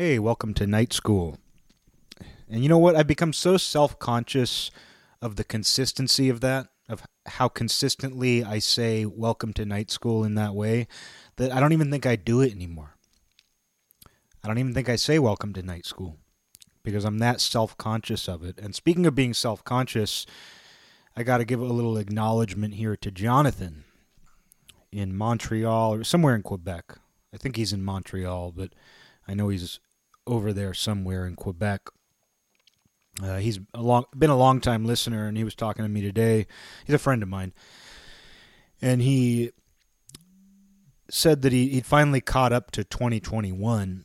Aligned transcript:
Hey, 0.00 0.20
welcome 0.20 0.54
to 0.54 0.64
night 0.64 0.92
school. 0.92 1.38
And 2.48 2.62
you 2.62 2.68
know 2.68 2.78
what? 2.78 2.94
I've 2.94 3.08
become 3.08 3.32
so 3.32 3.56
self 3.56 3.98
conscious 3.98 4.70
of 5.20 5.34
the 5.34 5.42
consistency 5.42 6.28
of 6.28 6.40
that, 6.40 6.68
of 6.88 7.02
how 7.26 7.48
consistently 7.48 8.44
I 8.44 8.60
say 8.60 9.06
welcome 9.06 9.52
to 9.54 9.66
night 9.66 9.90
school 9.90 10.22
in 10.22 10.36
that 10.36 10.54
way, 10.54 10.86
that 11.34 11.50
I 11.50 11.58
don't 11.58 11.72
even 11.72 11.90
think 11.90 12.06
I 12.06 12.14
do 12.14 12.40
it 12.40 12.52
anymore. 12.52 12.94
I 14.44 14.46
don't 14.46 14.58
even 14.58 14.72
think 14.72 14.88
I 14.88 14.94
say 14.94 15.18
welcome 15.18 15.52
to 15.54 15.64
night 15.64 15.84
school 15.84 16.18
because 16.84 17.04
I'm 17.04 17.18
that 17.18 17.40
self 17.40 17.76
conscious 17.76 18.28
of 18.28 18.44
it. 18.44 18.56
And 18.60 18.76
speaking 18.76 19.04
of 19.04 19.16
being 19.16 19.34
self 19.34 19.64
conscious, 19.64 20.26
I 21.16 21.24
got 21.24 21.38
to 21.38 21.44
give 21.44 21.60
a 21.60 21.64
little 21.64 21.98
acknowledgement 21.98 22.74
here 22.74 22.94
to 22.94 23.10
Jonathan 23.10 23.82
in 24.92 25.16
Montreal 25.16 25.92
or 25.92 26.04
somewhere 26.04 26.36
in 26.36 26.42
Quebec. 26.42 26.98
I 27.34 27.36
think 27.36 27.56
he's 27.56 27.72
in 27.72 27.82
Montreal, 27.82 28.52
but 28.52 28.74
I 29.26 29.34
know 29.34 29.48
he's 29.48 29.80
over 30.28 30.52
there 30.52 30.74
somewhere 30.74 31.26
in 31.26 31.34
Quebec. 31.34 31.88
Uh, 33.22 33.38
he's 33.38 33.58
a 33.74 33.82
long, 33.82 34.04
been 34.16 34.30
a 34.30 34.36
long 34.36 34.60
time 34.60 34.84
listener, 34.84 35.26
and 35.26 35.36
he 35.36 35.42
was 35.42 35.54
talking 35.54 35.84
to 35.84 35.88
me 35.88 36.00
today. 36.00 36.46
He's 36.86 36.94
a 36.94 36.98
friend 36.98 37.22
of 37.22 37.28
mine, 37.28 37.52
and 38.80 39.02
he 39.02 39.50
said 41.10 41.42
that 41.42 41.52
he, 41.52 41.68
he'd 41.70 41.86
finally 41.86 42.20
caught 42.20 42.52
up 42.52 42.70
to 42.72 42.84
2021 42.84 44.04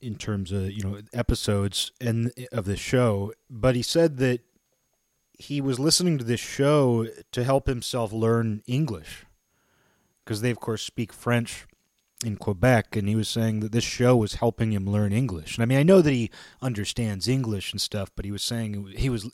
in 0.00 0.16
terms 0.16 0.52
of 0.52 0.70
you 0.70 0.82
know 0.82 1.00
episodes 1.14 1.92
and 2.00 2.30
of 2.52 2.66
the 2.66 2.76
show. 2.76 3.32
But 3.48 3.74
he 3.74 3.82
said 3.82 4.18
that 4.18 4.40
he 5.38 5.60
was 5.60 5.78
listening 5.78 6.18
to 6.18 6.24
this 6.24 6.40
show 6.40 7.06
to 7.32 7.44
help 7.44 7.66
himself 7.66 8.12
learn 8.12 8.62
English 8.66 9.24
because 10.24 10.42
they, 10.42 10.50
of 10.50 10.60
course, 10.60 10.82
speak 10.82 11.12
French 11.12 11.66
in 12.24 12.36
Quebec, 12.36 12.96
and 12.96 13.08
he 13.08 13.14
was 13.14 13.28
saying 13.28 13.60
that 13.60 13.72
this 13.72 13.84
show 13.84 14.16
was 14.16 14.34
helping 14.34 14.72
him 14.72 14.86
learn 14.86 15.12
English. 15.12 15.56
And 15.56 15.62
I 15.62 15.66
mean, 15.66 15.78
I 15.78 15.82
know 15.82 16.00
that 16.00 16.12
he 16.12 16.30
understands 16.62 17.28
English 17.28 17.72
and 17.72 17.80
stuff, 17.80 18.10
but 18.14 18.24
he 18.24 18.32
was 18.32 18.42
saying 18.42 18.94
he 18.96 19.08
was 19.08 19.30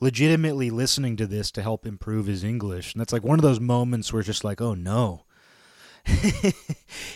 legitimately 0.00 0.70
listening 0.70 1.16
to 1.16 1.26
this 1.26 1.50
to 1.52 1.62
help 1.62 1.86
improve 1.86 2.26
his 2.26 2.44
English. 2.44 2.94
And 2.94 3.00
that's 3.00 3.12
like 3.12 3.24
one 3.24 3.38
of 3.38 3.42
those 3.42 3.60
moments 3.60 4.12
where 4.12 4.20
it's 4.20 4.26
just 4.26 4.44
like, 4.44 4.60
oh 4.60 4.74
no. 4.74 5.24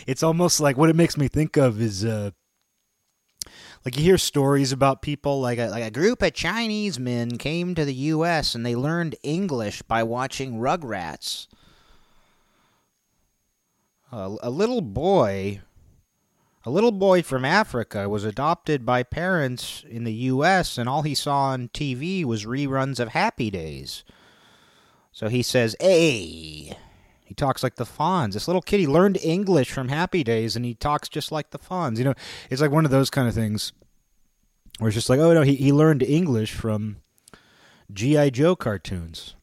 it's 0.05 0.23
almost 0.23 0.59
like 0.59 0.77
what 0.77 0.89
it 0.89 0.95
makes 0.95 1.17
me 1.17 1.27
think 1.27 1.57
of 1.57 1.81
is 1.81 2.05
uh, 2.05 2.31
like 3.85 3.97
you 3.97 4.03
hear 4.03 4.17
stories 4.17 4.71
about 4.71 5.01
people 5.01 5.41
like 5.41 5.59
a, 5.59 5.67
like 5.67 5.83
a 5.83 5.91
group 5.91 6.21
of 6.21 6.33
Chinese 6.33 6.99
men 6.99 7.37
came 7.37 7.75
to 7.75 7.85
the 7.85 7.93
U.S. 7.93 8.55
and 8.55 8.65
they 8.65 8.75
learned 8.75 9.15
English 9.23 9.81
by 9.83 10.03
watching 10.03 10.59
Rugrats. 10.59 11.47
A, 14.15 14.49
little 14.51 14.81
boy, 14.81 15.61
a 16.65 16.69
little 16.69 16.91
boy 16.91 17.23
from 17.23 17.43
Africa, 17.43 18.07
was 18.07 18.23
adopted 18.23 18.85
by 18.85 19.01
parents 19.01 19.83
in 19.89 20.03
the 20.03 20.13
U.S. 20.13 20.77
and 20.77 20.87
all 20.87 21.01
he 21.01 21.15
saw 21.15 21.45
on 21.45 21.69
TV 21.69 22.23
was 22.23 22.45
reruns 22.45 22.99
of 22.99 23.09
Happy 23.09 23.49
Days. 23.49 24.03
So 25.11 25.29
he 25.29 25.41
says, 25.41 25.75
"Hey." 25.79 26.77
He 27.25 27.33
talks 27.33 27.63
like 27.63 27.77
the 27.77 27.85
Fonz. 27.85 28.33
This 28.33 28.47
little 28.47 28.61
kid, 28.61 28.79
he 28.79 28.85
learned 28.85 29.17
English 29.23 29.71
from 29.71 29.87
Happy 29.87 30.23
Days, 30.23 30.55
and 30.55 30.63
he 30.63 30.75
talks 30.75 31.09
just 31.09 31.31
like 31.31 31.49
the 31.49 31.57
Fonz. 31.57 31.97
You 31.97 32.03
know, 32.03 32.13
it's 32.51 32.61
like 32.61 32.69
one 32.69 32.85
of 32.85 32.91
those 32.91 33.09
kind 33.09 33.27
of 33.27 33.33
things 33.33 33.73
where 34.77 34.89
it's 34.89 34.95
just 34.95 35.09
like, 35.09 35.19
oh 35.19 35.33
no, 35.33 35.41
he, 35.41 35.55
he 35.55 35.71
learned 35.71 36.03
English 36.03 36.53
from 36.53 36.97
G.I. 37.91 38.29
Joe 38.29 38.55
cartoons. 38.55 39.33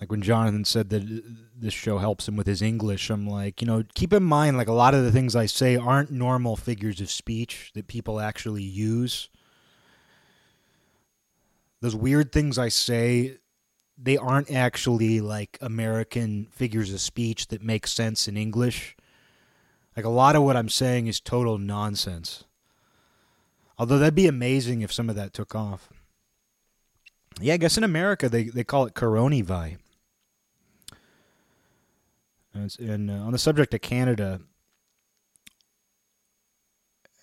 Like 0.00 0.12
when 0.12 0.22
Jonathan 0.22 0.64
said 0.64 0.90
that 0.90 1.24
this 1.64 1.74
show 1.74 1.98
helps 1.98 2.28
him 2.28 2.36
with 2.36 2.46
his 2.46 2.62
English, 2.62 3.10
I'm 3.10 3.26
like, 3.26 3.60
you 3.60 3.66
know, 3.66 3.84
keep 3.94 4.12
in 4.12 4.22
mind, 4.22 4.56
like 4.56 4.68
a 4.68 4.72
lot 4.72 4.94
of 4.94 5.02
the 5.04 5.12
things 5.12 5.34
I 5.34 5.46
say 5.46 5.76
aren't 5.76 6.10
normal 6.10 6.56
figures 6.56 7.00
of 7.00 7.10
speech 7.10 7.70
that 7.74 7.88
people 7.88 8.20
actually 8.20 8.62
use. 8.62 9.28
Those 11.80 11.96
weird 11.96 12.32
things 12.32 12.58
I 12.58 12.68
say 12.68 13.38
they 13.96 14.16
aren't 14.16 14.50
actually 14.50 15.20
like 15.20 15.58
American 15.60 16.46
figures 16.50 16.92
of 16.92 17.00
speech 17.00 17.48
that 17.48 17.62
make 17.62 17.86
sense 17.86 18.26
in 18.26 18.36
English. 18.36 18.96
Like 19.96 20.04
a 20.04 20.10
lot 20.10 20.36
of 20.36 20.42
what 20.42 20.56
I'm 20.56 20.68
saying 20.68 21.06
is 21.06 21.20
total 21.20 21.58
nonsense. 21.58 22.44
Although 23.78 23.98
that'd 23.98 24.14
be 24.14 24.26
amazing 24.26 24.82
if 24.82 24.92
some 24.92 25.08
of 25.08 25.16
that 25.16 25.32
took 25.32 25.54
off. 25.54 25.90
Yeah, 27.40 27.54
I 27.54 27.56
guess 27.56 27.76
in 27.76 27.84
America 27.84 28.28
they, 28.28 28.44
they 28.44 28.64
call 28.64 28.86
it 28.86 28.94
coronavi. 28.94 29.78
And, 32.54 32.78
and 32.78 33.10
uh, 33.10 33.14
on 33.14 33.32
the 33.32 33.38
subject 33.38 33.74
of 33.74 33.80
Canada, 33.80 34.40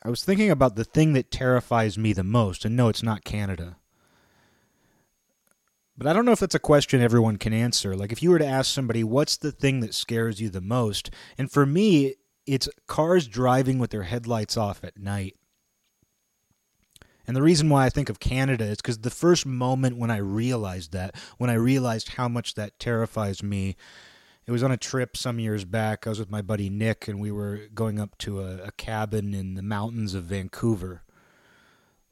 I 0.03 0.09
was 0.09 0.23
thinking 0.23 0.51
about 0.51 0.75
the 0.75 0.83
thing 0.83 1.13
that 1.13 1.31
terrifies 1.31 1.97
me 1.97 2.11
the 2.11 2.23
most, 2.23 2.65
and 2.65 2.75
no, 2.75 2.89
it's 2.89 3.03
not 3.03 3.23
Canada. 3.23 3.77
But 5.97 6.07
I 6.07 6.13
don't 6.13 6.25
know 6.25 6.31
if 6.31 6.39
that's 6.39 6.55
a 6.55 6.59
question 6.59 7.01
everyone 7.01 7.37
can 7.37 7.53
answer. 7.53 7.95
Like, 7.95 8.11
if 8.11 8.23
you 8.23 8.31
were 8.31 8.39
to 8.39 8.45
ask 8.45 8.73
somebody, 8.73 9.03
what's 9.03 9.37
the 9.37 9.51
thing 9.51 9.81
that 9.81 9.93
scares 9.93 10.41
you 10.41 10.49
the 10.49 10.59
most? 10.61 11.11
And 11.37 11.51
for 11.51 11.65
me, 11.65 12.15
it's 12.47 12.67
cars 12.87 13.27
driving 13.27 13.77
with 13.77 13.91
their 13.91 14.03
headlights 14.03 14.57
off 14.57 14.83
at 14.83 14.97
night. 14.97 15.35
And 17.27 17.37
the 17.37 17.43
reason 17.43 17.69
why 17.69 17.85
I 17.85 17.89
think 17.89 18.09
of 18.09 18.19
Canada 18.19 18.63
is 18.63 18.77
because 18.77 18.97
the 18.97 19.11
first 19.11 19.45
moment 19.45 19.97
when 19.97 20.09
I 20.09 20.17
realized 20.17 20.91
that, 20.93 21.15
when 21.37 21.51
I 21.51 21.53
realized 21.53 22.09
how 22.09 22.27
much 22.27 22.55
that 22.55 22.79
terrifies 22.79 23.43
me, 23.43 23.75
it 24.47 24.51
was 24.51 24.63
on 24.63 24.71
a 24.71 24.77
trip 24.77 25.15
some 25.15 25.39
years 25.39 25.65
back. 25.65 26.05
I 26.05 26.09
was 26.09 26.19
with 26.19 26.31
my 26.31 26.41
buddy 26.41 26.69
Nick, 26.69 27.07
and 27.07 27.19
we 27.19 27.31
were 27.31 27.61
going 27.73 27.99
up 27.99 28.17
to 28.19 28.41
a, 28.41 28.63
a 28.63 28.71
cabin 28.71 29.33
in 29.33 29.53
the 29.53 29.61
mountains 29.61 30.13
of 30.13 30.25
Vancouver. 30.25 31.03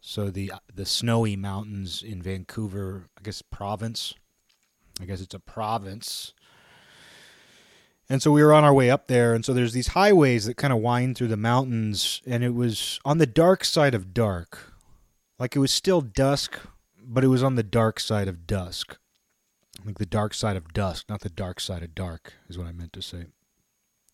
So 0.01 0.29
the 0.29 0.53
the 0.73 0.85
snowy 0.85 1.35
mountains 1.35 2.01
in 2.01 2.21
Vancouver, 2.21 3.07
I 3.17 3.21
guess 3.21 3.41
province. 3.41 4.13
I 5.01 5.05
guess 5.05 5.21
it's 5.21 5.33
a 5.33 5.39
province. 5.39 6.33
And 8.09 8.23
so 8.23 8.31
we 8.31 8.43
were 8.43 8.53
on 8.53 8.63
our 8.63 8.73
way 8.73 8.89
up 8.89 9.07
there, 9.07 9.35
and 9.35 9.45
so 9.45 9.53
there's 9.53 9.73
these 9.73 9.89
highways 9.89 10.45
that 10.45 10.57
kind 10.57 10.73
of 10.73 10.79
wind 10.79 11.15
through 11.15 11.27
the 11.27 11.37
mountains, 11.37 12.21
and 12.25 12.43
it 12.43 12.55
was 12.55 12.99
on 13.05 13.19
the 13.19 13.27
dark 13.27 13.63
side 13.63 13.93
of 13.93 14.13
dark. 14.13 14.73
Like 15.37 15.55
it 15.55 15.59
was 15.59 15.71
still 15.71 16.01
dusk, 16.01 16.59
but 17.03 17.23
it 17.23 17.27
was 17.27 17.43
on 17.43 17.55
the 17.55 17.63
dark 17.63 17.99
side 17.99 18.27
of 18.27 18.47
dusk. 18.47 18.97
Like 19.85 19.97
the 19.97 20.05
dark 20.05 20.33
side 20.33 20.55
of 20.55 20.73
dusk, 20.73 21.09
not 21.09 21.21
the 21.21 21.29
dark 21.29 21.59
side 21.59 21.83
of 21.83 21.95
dark, 21.95 22.33
is 22.49 22.57
what 22.57 22.67
I 22.67 22.71
meant 22.71 22.93
to 22.93 23.01
say. 23.01 23.19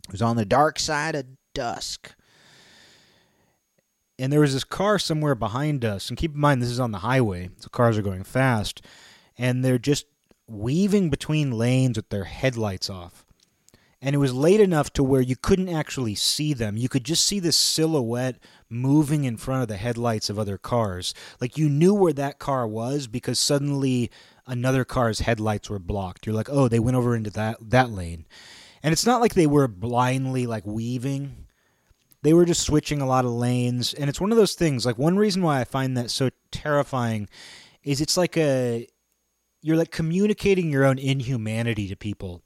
It 0.08 0.12
was 0.12 0.22
on 0.22 0.36
the 0.36 0.46
dark 0.46 0.80
side 0.80 1.16
of 1.16 1.26
dusk 1.53 2.16
and 4.18 4.31
there 4.31 4.40
was 4.40 4.53
this 4.53 4.64
car 4.64 4.98
somewhere 4.98 5.36
behind 5.36 5.84
us. 5.84 6.09
And 6.09 6.18
keep 6.18 6.34
in 6.34 6.40
mind, 6.40 6.62
this 6.62 6.70
is 6.70 6.80
on 6.80 6.92
the 6.92 7.00
highway, 7.00 7.50
so 7.58 7.68
cars 7.70 7.98
are 7.98 8.03
going 8.03 8.24
fast, 8.24 8.81
and 9.38 9.64
they're 9.64 9.78
just 9.78 10.06
weaving 10.48 11.09
between 11.09 11.52
lanes 11.52 11.97
with 11.97 12.09
their 12.09 12.24
headlights 12.26 12.90
off. 12.90 13.26
And 14.02 14.14
it 14.14 14.20
was 14.20 14.34
late 14.34 14.59
enough 14.59 14.94
to 14.94 15.03
where 15.03 15.22
you 15.22 15.36
couldn't 15.36 15.70
actually 15.70 16.16
see 16.16 16.53
them. 16.53 16.78
You 16.78 16.88
could 16.88 17.03
just 17.03 17.26
see 17.26 17.40
this 17.40 17.58
silhouette 17.58 18.38
moving 18.70 19.24
in 19.24 19.36
front 19.38 19.64
of 19.64 19.68
the 19.68 19.78
headlights 19.78 20.30
of 20.30 20.38
other 20.38 20.59
cars. 20.59 21.14
Like 21.42 21.58
you 21.58 21.70
knew 21.70 21.94
where 21.94 22.14
that 22.14 22.38
car 22.38 22.68
was 22.68 23.08
because 23.08 23.40
suddenly 23.40 24.12
another 24.48 24.86
car's 24.86 25.20
headlights 25.20 25.70
were 25.70 25.80
blocked. 25.80 26.26
You're 26.26 26.36
like, 26.36 26.50
oh, 26.50 26.68
they 26.68 26.80
went 26.80 26.98
over 26.98 27.16
into 27.16 27.30
that 27.32 27.58
that 27.62 27.90
lane. 27.90 28.26
And 28.84 28.92
it's 28.94 29.06
not 29.06 29.22
like 29.22 29.34
they 29.34 29.48
were 29.48 29.68
blindly 29.68 30.46
like 30.46 30.66
weaving 30.66 31.46
they 32.26 32.34
were 32.34 32.46
just 32.46 32.64
switching 32.64 33.02
a 33.02 33.06
lot 33.06 33.24
of 33.24 33.30
lanes 33.30 33.94
and 33.94 34.10
it's 34.10 34.20
one 34.20 34.32
of 34.32 34.38
those 34.38 34.56
things 34.56 34.84
like 34.84 34.98
one 34.98 35.16
reason 35.16 35.44
why 35.44 35.62
i 35.62 35.64
find 35.64 35.96
that 35.96 36.10
so 36.10 36.32
terrifying 36.52 37.30
is 37.84 38.02
it's 38.02 38.18
like 38.18 38.36
a 38.36 38.88
you're 39.62 39.78
like 39.78 39.92
communicating 39.92 40.72
your 40.72 40.84
own 40.84 40.98
inhumanity 40.98 41.88
to 41.88 41.96
people 41.96 42.42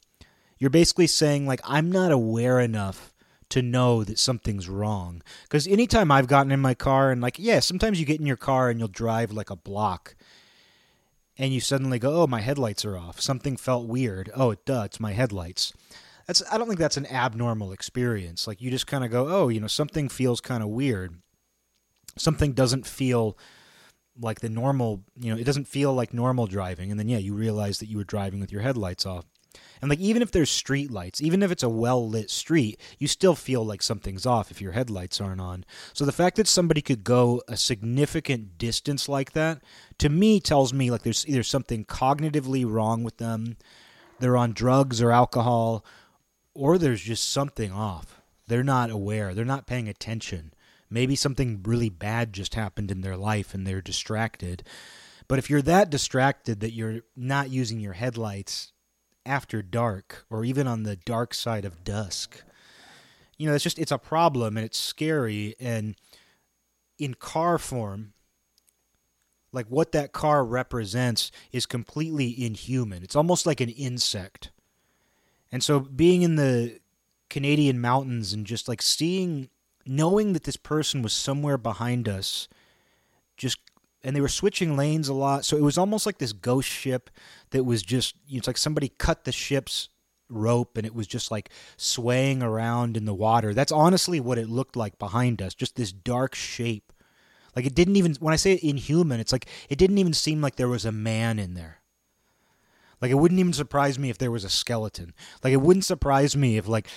you're 0.58 0.70
basically 0.70 1.08
saying 1.08 1.48
like 1.48 1.62
i'm 1.64 1.90
not 1.90 2.12
aware 2.12 2.60
enough 2.60 3.14
to 3.48 3.62
know 3.62 4.04
that 4.04 4.20
something's 4.20 4.68
wrong 4.68 5.22
because 5.44 5.66
anytime 5.66 6.12
i've 6.12 6.28
gotten 6.28 6.52
in 6.52 6.60
my 6.60 6.74
car 6.74 7.10
and 7.10 7.22
like 7.22 7.40
yeah 7.40 7.62
sometimes 7.62 8.02
you 8.02 8.06
get 8.06 8.20
in 8.20 8.26
your 8.26 8.36
car 8.36 8.70
and 8.70 8.80
you'll 8.80 8.90
drive 8.90 9.32
like 9.32 9.50
a 9.50 9.56
block 9.56 10.14
and 11.40 11.52
you 11.52 11.60
suddenly 11.60 11.98
go 11.98 12.22
oh 12.22 12.28
my 12.28 12.42
headlights 12.42 12.86
are 12.86 12.98
off 12.98 13.20
something 13.20 13.58
felt 13.58 13.88
weird 13.88 14.30
oh 14.36 14.52
it 14.52 14.64
does 14.66 14.86
it's 14.86 15.00
my 15.00 15.14
headlights 15.14 15.74
that's 16.30 16.44
I 16.52 16.60
don't 16.60 16.68
think 16.68 16.80
that's 16.80 16.96
an 16.96 17.08
abnormal 17.08 17.72
experience. 17.72 18.48
Like 18.48 18.62
you 18.62 18.70
just 18.70 18.86
kind 18.86 19.04
of 19.04 19.10
go, 19.10 19.28
oh, 19.28 19.48
you 19.48 19.60
know, 19.60 19.66
something 19.66 20.10
feels 20.10 20.40
kind 20.40 20.62
of 20.62 20.70
weird. 20.70 21.16
Something 22.18 22.54
doesn't 22.54 22.86
feel 22.86 23.36
like 24.16 24.40
the 24.40 24.50
normal, 24.50 25.02
you 25.20 25.34
know, 25.34 25.42
it 25.42 25.46
doesn't 25.46 25.68
feel 25.68 25.92
like 25.92 26.14
normal 26.14 26.46
driving. 26.46 26.92
And 26.92 27.00
then 27.00 27.10
yeah, 27.10 27.18
you 27.18 27.34
realize 27.34 27.80
that 27.80 27.88
you 27.88 27.98
were 27.98 28.04
driving 28.04 28.40
with 28.40 28.52
your 28.52 28.62
headlights 28.62 29.08
off. 29.08 29.26
And 29.82 29.90
like 29.90 30.00
even 30.00 30.22
if 30.22 30.32
there's 30.32 30.50
street 30.50 30.92
lights, 30.92 31.22
even 31.22 31.42
if 31.42 31.52
it's 31.52 31.64
a 31.64 31.70
well 31.70 32.08
lit 32.08 32.30
street, 32.30 32.80
you 32.98 33.08
still 33.08 33.36
feel 33.36 33.66
like 33.66 33.82
something's 33.82 34.26
off 34.26 34.52
if 34.52 34.62
your 34.62 34.74
headlights 34.74 35.22
aren't 35.22 35.42
on. 35.42 35.66
So 35.94 36.06
the 36.06 36.12
fact 36.12 36.36
that 36.38 36.48
somebody 36.48 36.82
could 36.82 37.04
go 37.04 37.42
a 37.48 37.58
significant 37.58 38.58
distance 38.58 39.08
like 39.08 39.34
that, 39.34 39.62
to 40.00 40.10
me 40.10 40.40
tells 40.40 40.74
me 40.74 40.92
like 40.92 41.04
there's 41.04 41.28
either 41.28 41.44
something 41.44 41.86
cognitively 41.86 42.70
wrong 42.70 43.04
with 43.04 43.18
them, 43.18 43.58
they're 44.20 44.38
on 44.38 44.54
drugs 44.54 45.02
or 45.02 45.12
alcohol, 45.12 45.86
or 46.54 46.78
there's 46.78 47.02
just 47.02 47.32
something 47.32 47.72
off. 47.72 48.22
They're 48.48 48.64
not 48.64 48.90
aware. 48.90 49.34
They're 49.34 49.46
not 49.46 49.68
paying 49.68 49.88
attention. 49.88 50.54
Maybe 50.90 51.16
something 51.16 51.62
really 51.64 51.90
bad 51.90 52.34
just 52.34 52.56
happened 52.56 52.90
in 52.92 53.02
their 53.02 53.16
life 53.16 53.54
and 53.54 53.66
they're 53.66 53.82
distracted. 53.82 54.64
But 55.28 55.38
if 55.38 55.50
you're 55.50 55.62
that 55.62 55.92
distracted 55.92 56.60
that 56.60 56.74
you're 56.74 57.02
not 57.16 57.52
using 57.52 57.80
your 57.80 57.94
headlights 57.94 58.74
after 59.30 59.62
dark 59.62 60.26
or 60.30 60.44
even 60.44 60.68
on 60.68 60.84
the 60.84 60.96
dark 60.96 61.34
side 61.34 61.64
of 61.64 61.84
dusk, 61.84 62.44
you 63.38 63.48
know, 63.48 63.56
it's 63.56 63.64
just 63.64 63.80
it's 63.80 63.92
a 63.92 63.98
problem 63.98 64.58
and 64.58 64.66
it's 64.66 64.80
scary 64.80 65.56
and 65.60 65.96
in 66.98 67.14
car 67.14 67.58
form 67.58 68.14
like 69.52 69.68
what 69.68 69.92
that 69.94 70.12
car 70.12 70.44
represents 70.44 71.32
is 71.52 71.66
completely 71.66 72.46
inhuman. 72.46 73.04
It's 73.04 73.16
almost 73.16 73.46
like 73.46 73.62
an 73.62 73.70
insect. 73.70 74.52
And 75.52 75.64
so 75.64 75.80
being 75.80 76.22
in 76.22 76.36
the 76.36 76.80
Canadian 77.30 77.80
mountains 77.82 78.34
and 78.34 78.46
just 78.46 78.68
like 78.68 78.82
seeing 78.82 79.50
knowing 79.86 80.34
that 80.34 80.44
this 80.44 80.58
person 80.58 81.02
was 81.02 81.14
somewhere 81.14 81.58
behind 81.58 82.08
us 82.08 82.48
just 83.38 83.60
and 84.04 84.16
they 84.16 84.22
were 84.22 84.28
switching 84.28 84.78
lanes 84.78 85.10
a 85.10 85.14
lot. 85.14 85.46
So 85.46 85.58
it 85.58 85.64
was 85.64 85.78
almost 85.78 86.06
like 86.06 86.18
this 86.18 86.34
ghost 86.34 86.70
ship 86.70 87.10
that 87.52 87.64
was 87.64 87.82
just 87.84 88.16
it's 88.30 88.48
like 88.48 88.58
somebody 88.58 88.90
cut 88.90 89.26
the 89.26 89.32
ship's 89.32 89.90
rope 90.30 90.78
and 90.78 90.86
it 90.86 90.94
was 90.94 91.08
just 91.08 91.32
like 91.32 91.50
swaying 91.76 92.42
around 92.42 92.96
in 92.96 93.06
the 93.06 93.14
water. 93.14 93.54
That's 93.54 93.72
honestly 93.72 94.20
what 94.20 94.38
it 94.38 94.50
looked 94.50 94.76
like 94.76 95.00
behind 95.00 95.42
us 95.42 95.54
just 95.54 95.76
this 95.76 95.92
dark 95.92 96.36
shape. 96.36 96.94
Like 97.56 97.66
it 97.66 97.76
didn't 97.76 97.96
even 97.96 98.16
when 98.20 98.34
i 98.34 98.38
say 98.38 98.60
inhuman 98.62 99.20
it's 99.20 99.32
like 99.32 99.48
it 99.70 99.78
didn't 99.78 99.98
even 99.98 100.14
seem 100.14 100.40
like 100.40 100.56
there 100.56 100.70
was 100.70 100.86
a 100.86 100.92
man 100.92 101.40
in 101.40 101.56
there. 101.56 101.82
Like 103.02 103.12
it 103.12 103.16
wouldn't 103.16 103.40
even 103.40 103.54
surprise 103.54 103.98
me 103.98 104.10
if 104.10 104.18
there 104.18 104.32
was 104.32 104.44
a 104.44 104.50
skeleton. 104.50 105.14
Like 105.44 105.54
it 105.54 105.62
wouldn't 105.62 105.86
surprise 105.86 106.36
me 106.36 106.58
if 106.58 106.68
like 106.68 106.88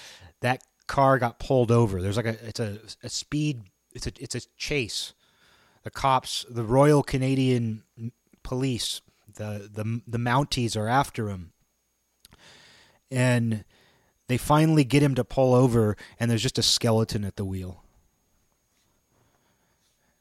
that 0.40 0.62
car 0.86 1.18
got 1.18 1.38
pulled 1.38 1.70
over. 1.70 2.02
There's 2.02 2.16
like 2.16 2.26
a 2.26 2.46
it's 2.46 2.60
a, 2.60 2.78
a 3.02 3.08
speed 3.08 3.62
it's 3.92 4.06
a 4.06 4.12
it's 4.20 4.34
a 4.34 4.40
chase. 4.56 5.14
The 5.82 5.90
cops, 5.90 6.46
the 6.48 6.64
Royal 6.64 7.02
Canadian 7.02 7.82
Police, 8.42 9.00
the 9.34 9.68
the 9.72 10.02
the 10.06 10.18
Mounties 10.18 10.76
are 10.76 10.88
after 10.88 11.28
him, 11.28 11.52
and 13.10 13.64
they 14.28 14.36
finally 14.36 14.84
get 14.84 15.02
him 15.02 15.14
to 15.16 15.24
pull 15.24 15.54
over, 15.54 15.96
and 16.18 16.30
there's 16.30 16.42
just 16.42 16.58
a 16.58 16.62
skeleton 16.62 17.24
at 17.24 17.36
the 17.36 17.44
wheel. 17.44 17.82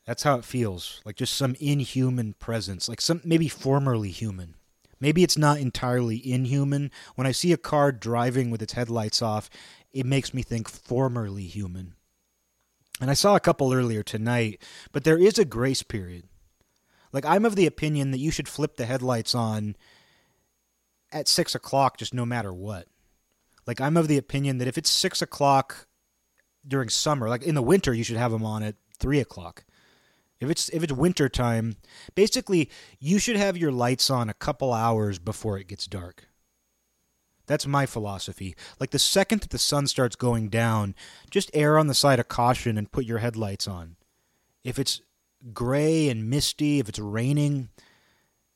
That's 0.05 0.23
how 0.23 0.35
it 0.37 0.45
feels, 0.45 0.99
like 1.05 1.15
just 1.15 1.35
some 1.35 1.55
inhuman 1.59 2.33
presence, 2.33 2.89
like 2.89 2.99
some 2.99 3.21
maybe 3.23 3.47
formerly 3.47 4.09
human. 4.09 4.55
Maybe 4.99 5.23
it's 5.23 5.37
not 5.37 5.59
entirely 5.59 6.17
inhuman. 6.29 6.91
When 7.15 7.27
I 7.27 7.31
see 7.31 7.53
a 7.53 7.57
car 7.57 7.91
driving 7.91 8.51
with 8.51 8.61
its 8.61 8.73
headlights 8.73 9.21
off, 9.21 9.49
it 9.93 10.05
makes 10.05 10.33
me 10.33 10.43
think 10.43 10.69
formerly 10.69 11.45
human. 11.45 11.95
And 13.01 13.09
I 13.09 13.15
saw 13.15 13.35
a 13.35 13.39
couple 13.39 13.73
earlier 13.73 14.03
tonight, 14.03 14.61
but 14.91 15.03
there 15.03 15.17
is 15.17 15.39
a 15.39 15.43
grace 15.43 15.81
period. 15.81 16.25
Like, 17.11 17.25
I'm 17.25 17.45
of 17.45 17.55
the 17.55 17.65
opinion 17.65 18.11
that 18.11 18.19
you 18.19 18.29
should 18.29 18.47
flip 18.47 18.77
the 18.77 18.85
headlights 18.85 19.33
on 19.33 19.75
at 21.11 21.27
6 21.27 21.55
o'clock, 21.55 21.97
just 21.97 22.13
no 22.13 22.25
matter 22.25 22.53
what. 22.53 22.87
Like, 23.65 23.81
I'm 23.81 23.97
of 23.97 24.07
the 24.07 24.19
opinion 24.19 24.59
that 24.59 24.67
if 24.67 24.77
it's 24.77 24.89
6 24.91 25.21
o'clock 25.21 25.87
during 26.65 26.89
summer, 26.89 27.27
like 27.27 27.43
in 27.43 27.55
the 27.55 27.63
winter, 27.63 27.91
you 27.91 28.03
should 28.03 28.17
have 28.17 28.31
them 28.31 28.45
on 28.45 28.61
at 28.61 28.75
3 28.99 29.19
o'clock. 29.19 29.65
If 30.39 30.49
it's 30.49 30.69
if 30.69 30.81
it's 30.81 30.93
winter 30.93 31.29
time, 31.29 31.75
basically 32.15 32.69
you 32.99 33.19
should 33.19 33.37
have 33.37 33.57
your 33.57 33.71
lights 33.71 34.09
on 34.09 34.27
a 34.27 34.33
couple 34.33 34.73
hours 34.73 35.19
before 35.19 35.59
it 35.59 35.67
gets 35.67 35.85
dark. 35.85 36.25
That's 37.51 37.67
my 37.67 37.85
philosophy. 37.85 38.55
Like 38.79 38.91
the 38.91 38.97
second 38.97 39.41
that 39.41 39.49
the 39.49 39.57
sun 39.57 39.85
starts 39.87 40.15
going 40.15 40.47
down, 40.47 40.95
just 41.29 41.51
err 41.53 41.77
on 41.77 41.87
the 41.87 41.93
side 41.93 42.17
of 42.17 42.29
caution 42.29 42.77
and 42.77 42.89
put 42.89 43.03
your 43.03 43.17
headlights 43.17 43.67
on. 43.67 43.97
If 44.63 44.79
it's 44.79 45.01
gray 45.51 46.07
and 46.07 46.29
misty, 46.29 46.79
if 46.79 46.87
it's 46.87 46.97
raining, 46.97 47.67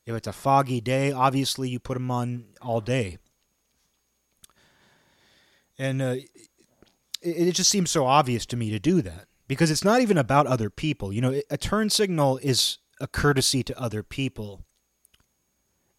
if 0.06 0.16
it's 0.16 0.28
a 0.28 0.32
foggy 0.32 0.80
day, 0.80 1.12
obviously 1.12 1.68
you 1.68 1.78
put 1.78 1.96
them 1.96 2.10
on 2.10 2.46
all 2.62 2.80
day. 2.80 3.18
And 5.78 6.02
uh, 6.02 6.16
it, 6.16 6.30
it 7.22 7.52
just 7.52 7.70
seems 7.70 7.92
so 7.92 8.06
obvious 8.06 8.46
to 8.46 8.56
me 8.56 8.70
to 8.70 8.80
do 8.80 9.02
that 9.02 9.26
because 9.50 9.70
it's 9.70 9.84
not 9.84 10.00
even 10.00 10.18
about 10.18 10.48
other 10.48 10.70
people. 10.70 11.12
You 11.12 11.20
know, 11.20 11.42
a 11.50 11.58
turn 11.58 11.90
signal 11.90 12.38
is 12.38 12.78
a 13.02 13.08
courtesy 13.08 13.62
to 13.62 13.78
other 13.78 14.04
people, 14.04 14.62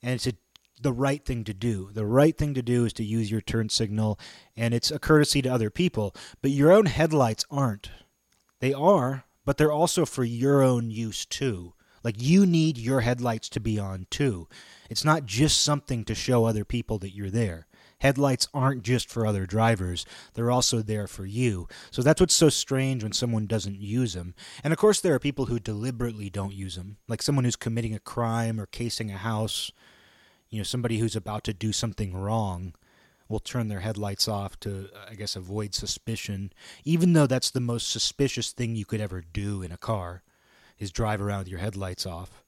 and 0.03 0.15
it's 0.15 0.27
a, 0.27 0.33
the 0.81 0.93
right 0.93 1.25
thing 1.25 1.45
to 1.45 1.55
do. 1.55 1.91
The 1.93 2.07
right 2.07 2.37
thing 2.37 2.55
to 2.55 2.63
do 2.63 2.85
is 2.85 2.93
to 2.95 3.05
use 3.05 3.31
your 3.31 3.41
turn 3.41 3.69
signal, 3.69 4.19
and 4.57 4.75
it's 4.75 4.91
a 4.91 4.99
courtesy 4.99 5.43
to 5.43 5.49
other 5.49 5.71
people. 5.71 6.15
But 6.43 6.51
your 6.51 6.73
own 6.73 6.87
headlights 6.87 7.45
aren't. 7.51 7.91
They 8.61 8.73
are, 8.73 9.25
but 9.45 9.57
they're 9.57 9.73
also 9.73 10.05
for 10.05 10.25
your 10.25 10.63
own 10.63 10.91
use 10.91 11.25
too. 11.25 11.75
Like 12.03 12.23
you 12.23 12.47
need 12.47 12.79
your 12.79 13.01
headlights 13.01 13.49
to 13.51 13.61
be 13.61 13.79
on 13.79 14.07
too. 14.11 14.49
It's 14.89 15.05
not 15.05 15.27
just 15.27 15.63
something 15.63 16.05
to 16.05 16.15
show 16.15 16.45
other 16.45 16.65
people 16.65 16.99
that 16.99 17.15
you're 17.15 17.31
there. 17.31 17.67
Headlights 18.01 18.47
aren't 18.53 18.83
just 18.83 19.11
for 19.11 19.27
other 19.27 19.47
drivers, 19.47 20.05
they're 20.35 20.51
also 20.51 20.83
there 20.83 21.07
for 21.07 21.25
you. 21.25 21.67
So 21.91 22.03
that's 22.03 22.21
what's 22.21 22.35
so 22.35 22.51
strange 22.51 23.03
when 23.03 23.13
someone 23.13 23.47
doesn't 23.47 23.81
use 23.81 24.13
them. 24.13 24.35
And 24.63 24.73
of 24.73 24.79
course, 24.79 25.01
there 25.01 25.15
are 25.15 25.19
people 25.19 25.47
who 25.47 25.59
deliberately 25.59 26.29
don't 26.29 26.53
use 26.53 26.77
them, 26.77 26.99
like 27.09 27.23
someone 27.23 27.45
who's 27.45 27.57
committing 27.57 27.95
a 27.95 27.99
crime 27.99 28.61
or 28.61 28.67
casing 28.67 29.11
a 29.11 29.17
house. 29.17 29.73
You 30.57 30.61
know, 30.61 30.65
somebody 30.65 31.01
who's 31.01 31.15
about 31.15 31.45
to 31.45 31.53
do 31.53 31.71
something 31.71 32.17
wrong 32.17 32.73
will 33.29 33.41
turn 33.41 33.69
their 33.69 33.81
headlights 33.81 34.27
off 34.27 34.59
to, 34.61 34.89
I 35.07 35.15
guess, 35.15 35.37
avoid 35.37 35.75
suspicion, 35.75 36.51
even 36.83 37.13
though 37.13 37.27
that's 37.27 37.51
the 37.51 37.61
most 37.61 37.91
suspicious 37.91 38.53
thing 38.53 38.75
you 38.75 38.87
could 38.87 39.03
ever 39.03 39.21
do 39.21 39.61
in 39.61 39.71
a 39.71 39.77
car, 39.77 40.23
is 40.79 40.91
drive 40.91 41.21
around 41.21 41.41
with 41.41 41.49
your 41.49 41.59
headlights 41.59 42.07
off. 42.07 42.43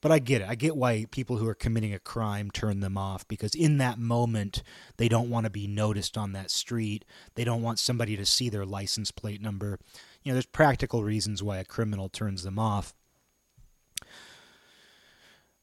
But 0.00 0.10
I 0.10 0.20
get 0.20 0.40
it. 0.40 0.48
I 0.48 0.54
get 0.54 0.74
why 0.74 1.04
people 1.10 1.36
who 1.36 1.46
are 1.46 1.54
committing 1.54 1.92
a 1.92 1.98
crime 1.98 2.50
turn 2.50 2.80
them 2.80 2.96
off 2.96 3.28
because 3.28 3.54
in 3.54 3.76
that 3.76 3.98
moment, 3.98 4.62
they 4.96 5.10
don't 5.10 5.28
want 5.28 5.44
to 5.44 5.50
be 5.50 5.66
noticed 5.66 6.16
on 6.16 6.32
that 6.32 6.50
street. 6.50 7.04
They 7.34 7.44
don't 7.44 7.60
want 7.60 7.78
somebody 7.78 8.16
to 8.16 8.24
see 8.24 8.48
their 8.48 8.64
license 8.64 9.10
plate 9.10 9.42
number. 9.42 9.78
You 10.22 10.32
know, 10.32 10.36
there's 10.36 10.46
practical 10.46 11.04
reasons 11.04 11.42
why 11.42 11.58
a 11.58 11.64
criminal 11.66 12.08
turns 12.08 12.42
them 12.42 12.58
off. 12.58 12.94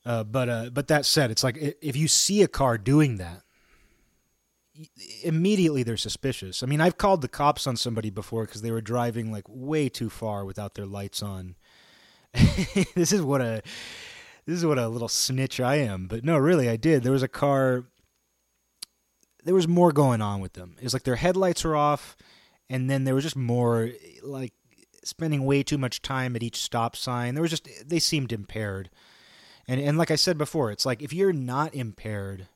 Uh, 0.05 0.23
but 0.23 0.49
uh, 0.49 0.69
but 0.71 0.87
that 0.87 1.05
said, 1.05 1.31
it's 1.31 1.43
like 1.43 1.57
if 1.81 1.95
you 1.95 2.07
see 2.07 2.43
a 2.43 2.47
car 2.47 2.77
doing 2.77 3.17
that, 3.17 3.41
immediately 5.23 5.83
they're 5.83 5.97
suspicious. 5.97 6.61
I 6.61 6.67
mean, 6.67 6.81
I've 6.81 6.97
called 6.97 7.21
the 7.21 7.27
cops 7.27 7.65
on 7.65 7.75
somebody 7.75 8.09
before 8.09 8.45
because 8.45 8.61
they 8.61 8.71
were 8.71 8.81
driving 8.81 9.31
like 9.31 9.45
way 9.47 9.89
too 9.89 10.09
far 10.09 10.45
without 10.45 10.75
their 10.75 10.85
lights 10.85 11.23
on. 11.23 11.55
this 12.95 13.11
is 13.11 13.21
what 13.21 13.41
a 13.41 13.61
this 14.45 14.57
is 14.57 14.65
what 14.65 14.77
a 14.77 14.87
little 14.87 15.07
snitch 15.07 15.59
I 15.59 15.77
am. 15.77 16.07
But 16.07 16.23
no, 16.23 16.37
really, 16.37 16.69
I 16.69 16.75
did. 16.75 17.03
There 17.03 17.11
was 17.11 17.23
a 17.23 17.27
car. 17.27 17.85
There 19.43 19.55
was 19.55 19.67
more 19.67 19.91
going 19.91 20.21
on 20.21 20.39
with 20.39 20.53
them. 20.53 20.75
It 20.77 20.83
was 20.83 20.93
like 20.93 21.03
their 21.03 21.15
headlights 21.15 21.63
were 21.63 21.75
off, 21.75 22.15
and 22.69 22.89
then 22.89 23.05
there 23.05 23.15
was 23.15 23.23
just 23.23 23.35
more 23.35 23.91
like 24.21 24.53
spending 25.03 25.45
way 25.45 25.63
too 25.63 25.77
much 25.77 26.01
time 26.01 26.35
at 26.35 26.43
each 26.43 26.57
stop 26.57 26.95
sign. 26.95 27.33
There 27.33 27.41
was 27.41 27.51
just 27.51 27.67
they 27.87 27.99
seemed 27.99 28.31
impaired. 28.31 28.89
And 29.67 29.81
and 29.81 29.97
like 29.97 30.11
I 30.11 30.15
said 30.15 30.37
before, 30.37 30.71
it's 30.71 30.85
like 30.85 31.01
if 31.01 31.13
you're 31.13 31.33
not 31.33 31.73
impaired, 31.73 32.47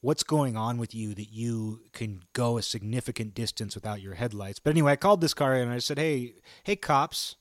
what's 0.00 0.22
going 0.22 0.56
on 0.56 0.78
with 0.78 0.94
you 0.94 1.14
that 1.14 1.30
you 1.32 1.80
can 1.92 2.22
go 2.32 2.58
a 2.58 2.62
significant 2.62 3.34
distance 3.34 3.74
without 3.74 4.00
your 4.00 4.14
headlights? 4.14 4.58
But 4.58 4.70
anyway, 4.70 4.92
I 4.92 4.96
called 4.96 5.20
this 5.20 5.34
car 5.34 5.54
and 5.54 5.72
I 5.72 5.78
said, 5.78 5.98
"Hey, 5.98 6.34
hey 6.64 6.76
cops. 6.76 7.36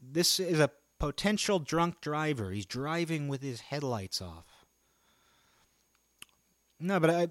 This 0.00 0.38
is 0.38 0.60
a 0.60 0.70
potential 0.98 1.58
drunk 1.58 2.00
driver. 2.00 2.50
He's 2.50 2.66
driving 2.66 3.28
with 3.28 3.42
his 3.42 3.60
headlights 3.62 4.22
off. 4.22 4.64
No, 6.78 7.00
but 7.00 7.10
I 7.10 7.28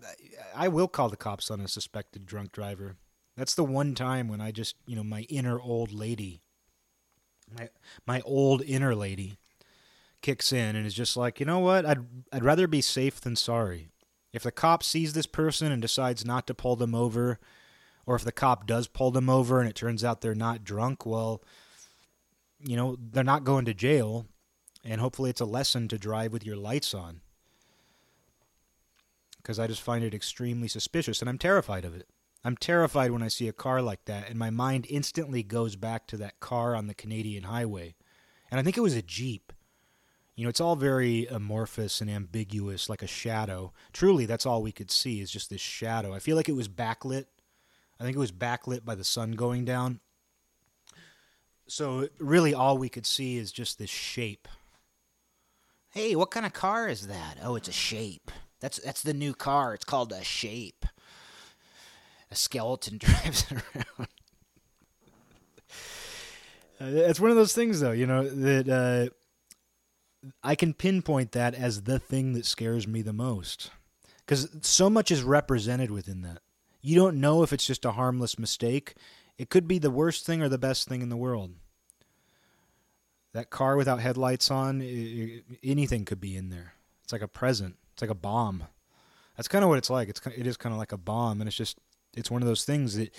I 0.56 0.68
will 0.68 0.88
call 0.88 1.10
the 1.10 1.18
cops 1.18 1.50
on 1.50 1.62
a 1.62 1.68
suspected 1.68 2.26
drunk 2.26 2.52
driver. 2.52 2.98
That's 3.36 3.56
the 3.56 3.64
one 3.64 3.96
time 3.96 4.28
when 4.28 4.42
I 4.42 4.52
just, 4.52 4.76
you 4.86 4.96
know, 4.96 5.04
my 5.04 5.22
inner 5.22 5.60
old 5.60 5.92
lady, 5.92 6.42
my 7.56 7.70
my 8.06 8.22
old 8.22 8.62
inner 8.62 8.96
lady 8.96 9.38
kicks 10.24 10.52
in 10.52 10.76
and 10.76 10.88
is 10.88 10.96
just 10.96 11.16
like, 11.16 11.40
"You 11.40 11.46
know 11.46 11.60
what? 11.60 11.86
I'd 11.86 12.06
I'd 12.32 12.44
rather 12.44 12.66
be 12.66 12.82
safe 12.82 13.22
than 13.22 13.36
sorry." 13.36 13.90
If 14.32 14.42
the 14.42 14.52
cop 14.52 14.82
sees 14.82 15.14
this 15.14 15.28
person 15.28 15.72
and 15.72 15.80
decides 15.80 16.26
not 16.26 16.48
to 16.48 16.56
pull 16.56 16.76
them 16.76 16.96
over, 16.96 17.40
or 18.08 18.16
if 18.16 18.24
the 18.24 18.32
cop 18.32 18.66
does 18.66 18.88
pull 18.88 19.12
them 19.12 19.30
over 19.30 19.60
and 19.60 19.70
it 19.70 19.76
turns 19.76 20.04
out 20.04 20.22
they're 20.22 20.34
not 20.34 20.64
drunk, 20.64 21.06
well, 21.06 21.44
you 22.60 22.76
know, 22.76 22.98
they're 23.00 23.24
not 23.24 23.44
going 23.44 23.66
to 23.66 23.74
jail, 23.76 24.26
and 24.84 25.00
hopefully 25.00 25.30
it's 25.30 25.42
a 25.42 25.46
lesson 25.46 25.88
to 25.90 26.00
drive 26.00 26.34
with 26.34 26.46
your 26.46 26.56
lights 26.56 26.96
on. 26.96 27.22
Because 29.38 29.60
I 29.60 29.68
just 29.68 29.82
find 29.82 30.04
it 30.04 30.16
extremely 30.16 30.68
suspicious, 30.68 31.22
and 31.22 31.30
I'm 31.30 31.38
terrified 31.38 31.86
of 31.86 31.94
it. 31.94 32.08
I'm 32.44 32.58
terrified 32.58 33.12
when 33.12 33.24
I 33.24 33.28
see 33.28 33.48
a 33.48 33.54
car 33.54 33.82
like 33.82 34.06
that, 34.06 34.30
and 34.30 34.38
my 34.38 34.50
mind 34.50 34.88
instantly 34.90 35.44
goes 35.44 35.76
back 35.76 36.08
to 36.08 36.18
that 36.18 36.40
car 36.40 36.76
on 36.76 36.88
the 36.88 36.94
Canadian 36.94 37.44
highway. 37.44 37.96
And 38.50 38.60
I 38.60 38.64
think 38.64 38.78
it 38.78 38.82
was 38.82 38.96
a 38.96 39.02
Jeep. 39.02 39.54
You 40.36 40.44
know, 40.44 40.50
it's 40.50 40.62
all 40.62 40.76
very 40.76 41.28
amorphous 41.28 42.02
and 42.02 42.10
ambiguous, 42.10 42.90
like 42.90 43.04
a 43.04 43.08
shadow. 43.08 43.72
Truly, 43.92 44.26
that's 44.26 44.46
all 44.46 44.64
we 44.64 44.72
could 44.72 44.90
see 44.90 45.22
is 45.22 45.30
just 45.30 45.50
this 45.50 45.62
shadow. 45.62 46.14
I 46.14 46.20
feel 46.20 46.36
like 46.36 46.50
it 46.50 46.56
was 46.56 46.68
backlit. 46.68 47.26
I 48.00 48.04
think 48.04 48.16
it 48.16 48.20
was 48.20 48.32
backlit 48.32 48.84
by 48.84 48.96
the 48.96 49.04
sun 49.04 49.34
going 49.34 49.64
down. 49.64 50.00
So 51.68 52.08
really, 52.20 52.54
all 52.54 52.78
we 52.78 52.90
could 52.90 53.06
see 53.06 53.38
is 53.38 53.52
just 53.52 53.78
this 53.78 53.92
shape. 53.92 54.48
Hey, 55.92 56.16
what 56.16 56.32
kind 56.32 56.46
of 56.46 56.54
car 56.54 56.88
is 56.90 57.08
that? 57.08 57.38
Oh, 57.44 57.56
it's 57.56 57.68
a 57.68 57.74
shape. 57.74 58.32
That's 58.60 58.80
that's 58.80 59.04
the 59.04 59.14
new 59.14 59.36
car. 59.36 59.76
It's 59.76 59.86
called 59.86 60.12
a 60.12 60.24
shape. 60.24 60.86
A 62.32 62.36
skeleton 62.36 62.98
drives 63.00 63.46
it 63.52 63.58
around. 63.76 64.08
uh, 66.82 66.86
it's 67.08 67.20
one 67.20 67.30
of 67.30 67.38
those 67.38 67.54
things, 67.54 67.80
though, 67.80 67.92
you 67.92 68.08
know, 68.08 68.28
that 68.28 68.68
uh, 68.68 69.14
I 70.44 70.56
can 70.56 70.74
pinpoint 70.74 71.32
that 71.34 71.54
as 71.54 71.84
the 71.84 72.00
thing 72.00 72.34
that 72.34 72.46
scares 72.46 72.88
me 72.88 73.02
the 73.02 73.14
most. 73.14 73.72
Because 74.20 74.50
so 74.62 74.90
much 74.90 75.12
is 75.12 75.24
represented 75.24 75.92
within 75.92 76.22
that. 76.22 76.40
You 76.82 76.96
don't 76.96 77.20
know 77.20 77.44
if 77.44 77.54
it's 77.54 77.66
just 77.66 77.86
a 77.86 77.92
harmless 77.92 78.40
mistake. 78.40 78.96
It 79.38 79.50
could 79.50 79.68
be 79.68 79.80
the 79.80 79.92
worst 79.92 80.26
thing 80.26 80.42
or 80.42 80.50
the 80.50 80.58
best 80.58 80.88
thing 80.88 81.02
in 81.02 81.10
the 81.10 81.18
world. 81.18 81.52
That 83.34 83.50
car 83.50 83.76
without 83.76 84.00
headlights 84.00 84.52
on, 84.52 84.82
anything 85.64 86.06
could 86.06 86.22
be 86.22 86.38
in 86.38 86.50
there. 86.50 86.74
It's 87.04 87.12
like 87.12 87.22
a 87.22 87.28
present. 87.28 87.78
It's 87.94 88.02
like 88.02 88.12
a 88.12 88.16
bomb. 88.16 88.66
That's 89.36 89.48
kind 89.48 89.64
of 89.64 89.70
what 89.70 89.80
it's 89.80 89.90
like. 89.90 90.10
It's 90.10 90.22
it 90.28 90.46
is 90.46 90.58
kind 90.58 90.74
of 90.74 90.80
like 90.80 90.92
a 90.92 90.98
bomb, 90.98 91.42
and 91.42 91.48
it's 91.48 91.58
just 91.58 91.80
it's 92.16 92.30
one 92.30 92.42
of 92.42 92.48
those 92.48 92.64
things 92.64 92.96
that 92.96 93.14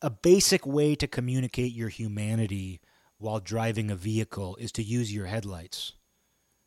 a 0.00 0.10
basic 0.10 0.66
way 0.66 0.94
to 0.94 1.06
communicate 1.06 1.72
your 1.72 1.90
humanity 1.90 2.80
while 3.18 3.38
driving 3.38 3.90
a 3.90 3.96
vehicle 3.96 4.56
is 4.56 4.72
to 4.72 4.82
use 4.82 5.14
your 5.14 5.26
headlights. 5.26 5.92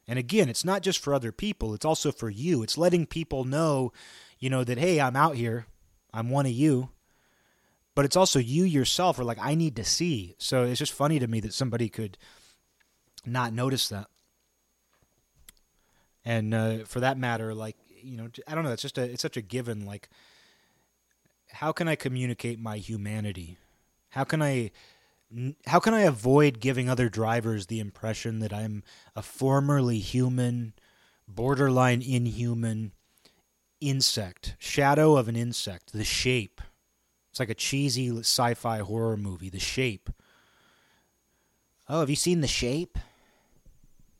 And 0.08 0.20
again, 0.20 0.50
it's 0.50 0.66
not 0.66 0.84
just 0.84 1.00
for 1.00 1.14
other 1.14 1.32
people, 1.32 1.74
it's 1.74 1.86
also 1.86 2.12
for 2.12 2.30
you. 2.30 2.62
It's 2.64 2.78
letting 2.78 3.06
people 3.06 3.44
know, 3.44 3.92
you 4.40 4.50
know, 4.50 4.64
that 4.64 4.78
hey, 4.78 5.02
I'm 5.02 5.16
out 5.16 5.36
here. 5.36 5.66
I'm 6.14 6.30
one 6.30 6.46
of 6.46 6.52
you. 6.52 6.90
But 7.96 8.06
it's 8.06 8.16
also 8.16 8.40
you 8.40 8.64
yourself 8.64 9.18
are 9.20 9.24
like 9.24 9.40
I 9.42 9.56
need 9.56 9.76
to 9.78 9.84
see. 9.84 10.36
So 10.38 10.64
it's 10.64 10.80
just 10.80 10.94
funny 10.94 11.18
to 11.20 11.28
me 11.28 11.40
that 11.40 11.54
somebody 11.54 11.90
could 11.90 12.18
not 13.26 13.54
notice 13.54 13.90
that. 13.90 14.08
And 16.24 16.54
uh, 16.54 16.78
for 16.86 17.00
that 17.00 17.18
matter, 17.18 17.54
like 17.54 17.78
you 18.02 18.18
know, 18.18 18.30
I 18.48 18.54
don't 18.54 18.64
know. 18.64 18.72
It's 18.72 18.82
just 18.82 18.98
a 18.98 19.04
it's 19.04 19.22
such 19.22 19.38
a 19.38 19.42
given. 19.42 19.86
Like, 19.86 20.10
how 21.52 21.72
can 21.72 21.88
I 21.88 21.96
communicate 21.96 22.60
my 22.60 22.78
humanity? 22.78 23.58
How 24.10 24.24
can 24.24 24.42
I 24.42 24.72
how 25.68 25.80
can 25.80 25.94
I 25.94 26.02
avoid 26.02 26.60
giving 26.60 26.90
other 26.90 27.10
drivers 27.10 27.68
the 27.68 27.80
impression 27.80 28.40
that 28.40 28.54
I'm 28.54 28.84
a 29.16 29.22
formerly 29.22 30.00
human, 30.00 30.74
borderline 31.28 32.02
inhuman 32.02 32.92
insect, 33.82 34.56
shadow 34.60 35.18
of 35.18 35.28
an 35.28 35.36
insect, 35.36 35.94
the 35.94 36.04
shape? 36.04 36.62
It's 37.36 37.40
like 37.42 37.50
a 37.50 37.54
cheesy 37.54 38.18
sci-fi 38.20 38.78
horror 38.78 39.18
movie, 39.18 39.50
The 39.50 39.60
Shape. 39.60 40.10
Oh, 41.90 42.00
have 42.00 42.10
you 42.10 42.16
seen 42.16 42.40
The 42.40 42.48
Shape? 42.48 42.98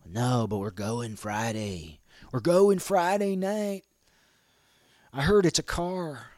No, 0.06 0.48
but 0.50 0.58
we're 0.58 0.70
going 0.70 1.16
Friday. 1.16 2.02
We're 2.34 2.42
going 2.42 2.80
Friday 2.80 3.38
night. 3.38 3.86
I 5.14 5.22
heard 5.22 5.46
it's 5.46 5.60
a 5.60 5.64
car. 5.64 6.32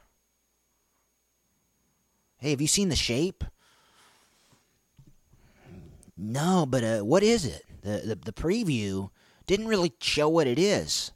Hey, 2.37 2.51
have 2.51 2.61
you 2.61 2.67
seen 2.67 2.89
The 2.89 2.95
Shape? 2.95 3.43
No, 6.17 6.65
but 6.65 6.83
uh, 6.83 6.99
what 7.01 7.23
is 7.23 7.45
it? 7.45 7.63
The, 7.81 8.01
the 8.05 8.15
the 8.15 8.33
preview 8.33 9.09
didn't 9.45 9.67
really 9.67 9.93
show 10.01 10.27
what 10.27 10.47
it 10.47 10.57
is. 10.57 11.11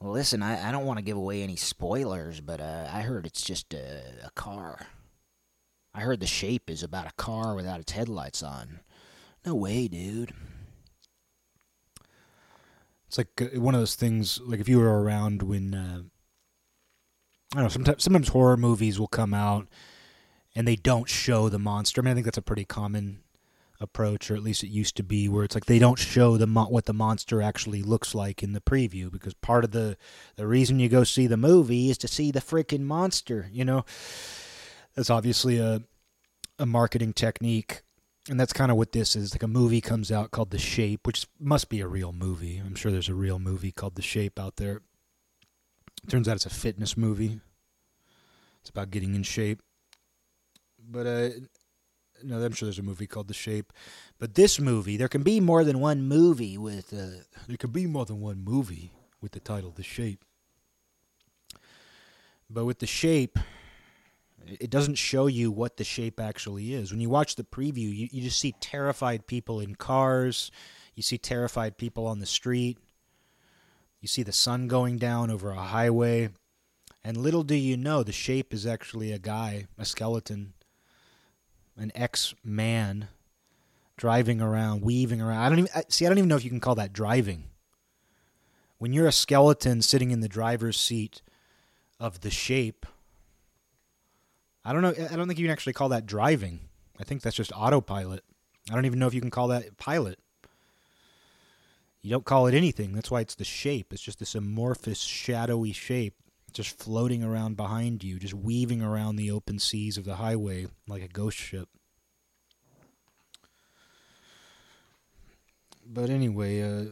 Well, 0.00 0.12
listen, 0.12 0.42
I, 0.42 0.68
I 0.68 0.72
don't 0.72 0.86
want 0.86 0.98
to 0.98 1.04
give 1.04 1.16
away 1.16 1.42
any 1.42 1.56
spoilers, 1.56 2.40
but 2.40 2.60
uh, 2.60 2.88
I 2.92 3.00
heard 3.00 3.26
it's 3.26 3.42
just 3.42 3.74
a, 3.74 4.02
a 4.24 4.30
car. 4.30 4.86
I 5.92 6.00
heard 6.00 6.20
the 6.20 6.26
shape 6.26 6.70
is 6.70 6.84
about 6.84 7.08
a 7.08 7.14
car 7.14 7.56
without 7.56 7.80
its 7.80 7.92
headlights 7.92 8.42
on. 8.42 8.80
No 9.44 9.56
way, 9.56 9.88
dude. 9.88 10.32
It's 13.08 13.18
like 13.18 13.28
uh, 13.40 13.60
one 13.60 13.74
of 13.74 13.80
those 13.80 13.96
things. 13.96 14.40
Like 14.40 14.60
if 14.60 14.68
you 14.68 14.78
were 14.78 15.02
around 15.02 15.42
when 15.42 15.74
uh, 15.74 16.02
I 17.52 17.56
don't 17.56 17.64
know. 17.64 17.68
Sometimes 17.68 18.02
sometimes 18.02 18.28
horror 18.28 18.56
movies 18.56 19.00
will 19.00 19.08
come 19.08 19.32
out 19.32 19.66
and 20.54 20.68
they 20.68 20.76
don't 20.76 21.08
show 21.08 21.48
the 21.48 21.58
monster. 21.58 22.00
I 22.00 22.04
mean, 22.04 22.12
I 22.12 22.14
think 22.14 22.26
that's 22.26 22.38
a 22.38 22.42
pretty 22.42 22.64
common 22.64 23.20
approach, 23.80 24.30
or 24.30 24.34
at 24.34 24.42
least 24.42 24.64
it 24.64 24.68
used 24.68 24.96
to 24.96 25.02
be, 25.02 25.28
where 25.28 25.44
it's 25.44 25.54
like 25.54 25.66
they 25.66 25.78
don't 25.78 25.98
show 25.98 26.36
the 26.36 26.46
mo- 26.46 26.68
what 26.68 26.86
the 26.86 26.92
monster 26.92 27.40
actually 27.40 27.82
looks 27.82 28.14
like 28.14 28.42
in 28.42 28.52
the 28.52 28.60
preview 28.60 29.10
because 29.10 29.34
part 29.34 29.64
of 29.64 29.70
the 29.70 29.96
the 30.36 30.46
reason 30.46 30.78
you 30.78 30.88
go 30.88 31.04
see 31.04 31.26
the 31.26 31.36
movie 31.36 31.90
is 31.90 31.98
to 31.98 32.08
see 32.08 32.30
the 32.30 32.40
freaking 32.40 32.82
monster. 32.82 33.48
You 33.52 33.64
know, 33.64 33.84
that's 34.94 35.10
obviously 35.10 35.58
a 35.58 35.82
a 36.58 36.66
marketing 36.66 37.12
technique, 37.12 37.82
and 38.28 38.38
that's 38.38 38.52
kind 38.52 38.70
of 38.70 38.76
what 38.76 38.92
this 38.92 39.14
is. 39.14 39.32
Like 39.34 39.42
a 39.42 39.48
movie 39.48 39.80
comes 39.80 40.10
out 40.10 40.30
called 40.30 40.50
The 40.50 40.58
Shape, 40.58 41.06
which 41.06 41.26
must 41.38 41.68
be 41.68 41.80
a 41.80 41.86
real 41.86 42.12
movie. 42.12 42.58
I'm 42.58 42.74
sure 42.74 42.90
there's 42.90 43.08
a 43.08 43.14
real 43.14 43.38
movie 43.38 43.72
called 43.72 43.94
The 43.94 44.02
Shape 44.02 44.38
out 44.38 44.56
there. 44.56 44.82
Turns 46.08 46.28
out 46.28 46.36
it's 46.36 46.46
a 46.46 46.50
fitness 46.50 46.96
movie. 46.96 47.40
It's 48.60 48.70
about 48.70 48.90
getting 48.90 49.14
in 49.14 49.22
shape. 49.22 49.62
But 50.78 51.06
uh, 51.06 51.28
no, 52.22 52.42
I'm 52.42 52.52
sure 52.52 52.66
there's 52.66 52.78
a 52.78 52.82
movie 52.82 53.06
called 53.06 53.28
The 53.28 53.34
Shape, 53.34 53.72
but 54.18 54.34
this 54.34 54.58
movie, 54.58 54.96
there 54.96 55.08
can 55.08 55.22
be 55.22 55.40
more 55.40 55.64
than 55.64 55.80
one 55.80 56.02
movie 56.02 56.58
with. 56.58 56.92
Uh, 56.92 57.22
there 57.46 57.56
can 57.56 57.70
be 57.70 57.86
more 57.86 58.04
than 58.04 58.20
one 58.20 58.42
movie 58.44 58.92
with 59.20 59.32
the 59.32 59.40
title 59.40 59.70
The 59.70 59.82
Shape. 59.82 60.24
But 62.50 62.64
with 62.64 62.78
The 62.78 62.86
Shape, 62.86 63.38
it 64.46 64.70
doesn't 64.70 64.94
show 64.94 65.26
you 65.26 65.50
what 65.50 65.76
the 65.76 65.84
shape 65.84 66.20
actually 66.20 66.72
is. 66.72 66.90
When 66.90 67.00
you 67.00 67.10
watch 67.10 67.36
the 67.36 67.44
preview, 67.44 67.94
you, 67.94 68.08
you 68.10 68.22
just 68.22 68.40
see 68.40 68.54
terrified 68.60 69.26
people 69.26 69.60
in 69.60 69.74
cars. 69.74 70.50
You 70.94 71.02
see 71.02 71.18
terrified 71.18 71.76
people 71.76 72.06
on 72.06 72.18
the 72.18 72.26
street. 72.26 72.78
You 74.00 74.08
see 74.08 74.22
the 74.22 74.32
sun 74.32 74.68
going 74.68 74.98
down 74.98 75.30
over 75.30 75.50
a 75.50 75.56
highway. 75.56 76.30
And 77.04 77.16
little 77.16 77.42
do 77.42 77.54
you 77.54 77.76
know, 77.76 78.02
the 78.02 78.12
shape 78.12 78.54
is 78.54 78.66
actually 78.66 79.12
a 79.12 79.18
guy, 79.18 79.66
a 79.76 79.84
skeleton 79.84 80.54
an 81.78 81.92
ex 81.94 82.34
man 82.44 83.08
driving 83.96 84.40
around, 84.40 84.82
weaving 84.82 85.20
around. 85.20 85.38
I 85.38 85.48
don't 85.48 85.58
even 85.60 85.70
see. 85.88 86.06
I 86.06 86.08
don't 86.08 86.18
even 86.18 86.28
know 86.28 86.36
if 86.36 86.44
you 86.44 86.50
can 86.50 86.60
call 86.60 86.74
that 86.76 86.92
driving. 86.92 87.44
When 88.78 88.92
you're 88.92 89.08
a 89.08 89.12
skeleton 89.12 89.82
sitting 89.82 90.10
in 90.10 90.20
the 90.20 90.28
driver's 90.28 90.78
seat 90.78 91.22
of 91.98 92.20
the 92.20 92.30
shape, 92.30 92.86
I 94.64 94.72
don't 94.72 94.82
know. 94.82 94.90
I 94.90 95.16
don't 95.16 95.26
think 95.26 95.38
you 95.38 95.46
can 95.46 95.52
actually 95.52 95.72
call 95.72 95.88
that 95.90 96.06
driving. 96.06 96.60
I 97.00 97.04
think 97.04 97.22
that's 97.22 97.36
just 97.36 97.52
autopilot. 97.52 98.24
I 98.70 98.74
don't 98.74 98.86
even 98.86 98.98
know 98.98 99.06
if 99.06 99.14
you 99.14 99.20
can 99.20 99.30
call 99.30 99.48
that 99.48 99.76
pilot. 99.78 100.18
You 102.02 102.10
don't 102.10 102.24
call 102.24 102.46
it 102.46 102.54
anything. 102.54 102.92
That's 102.92 103.10
why 103.10 103.20
it's 103.20 103.34
the 103.34 103.44
shape. 103.44 103.92
It's 103.92 104.02
just 104.02 104.18
this 104.18 104.34
amorphous, 104.34 105.00
shadowy 105.00 105.72
shape 105.72 106.14
just 106.52 106.78
floating 106.78 107.22
around 107.22 107.56
behind 107.56 108.02
you, 108.02 108.18
just 108.18 108.34
weaving 108.34 108.82
around 108.82 109.16
the 109.16 109.30
open 109.30 109.58
seas 109.58 109.96
of 109.96 110.04
the 110.04 110.16
highway 110.16 110.66
like 110.86 111.02
a 111.02 111.08
ghost 111.08 111.36
ship. 111.36 111.68
But 115.86 116.10
anyway, 116.10 116.60
uh, 116.62 116.90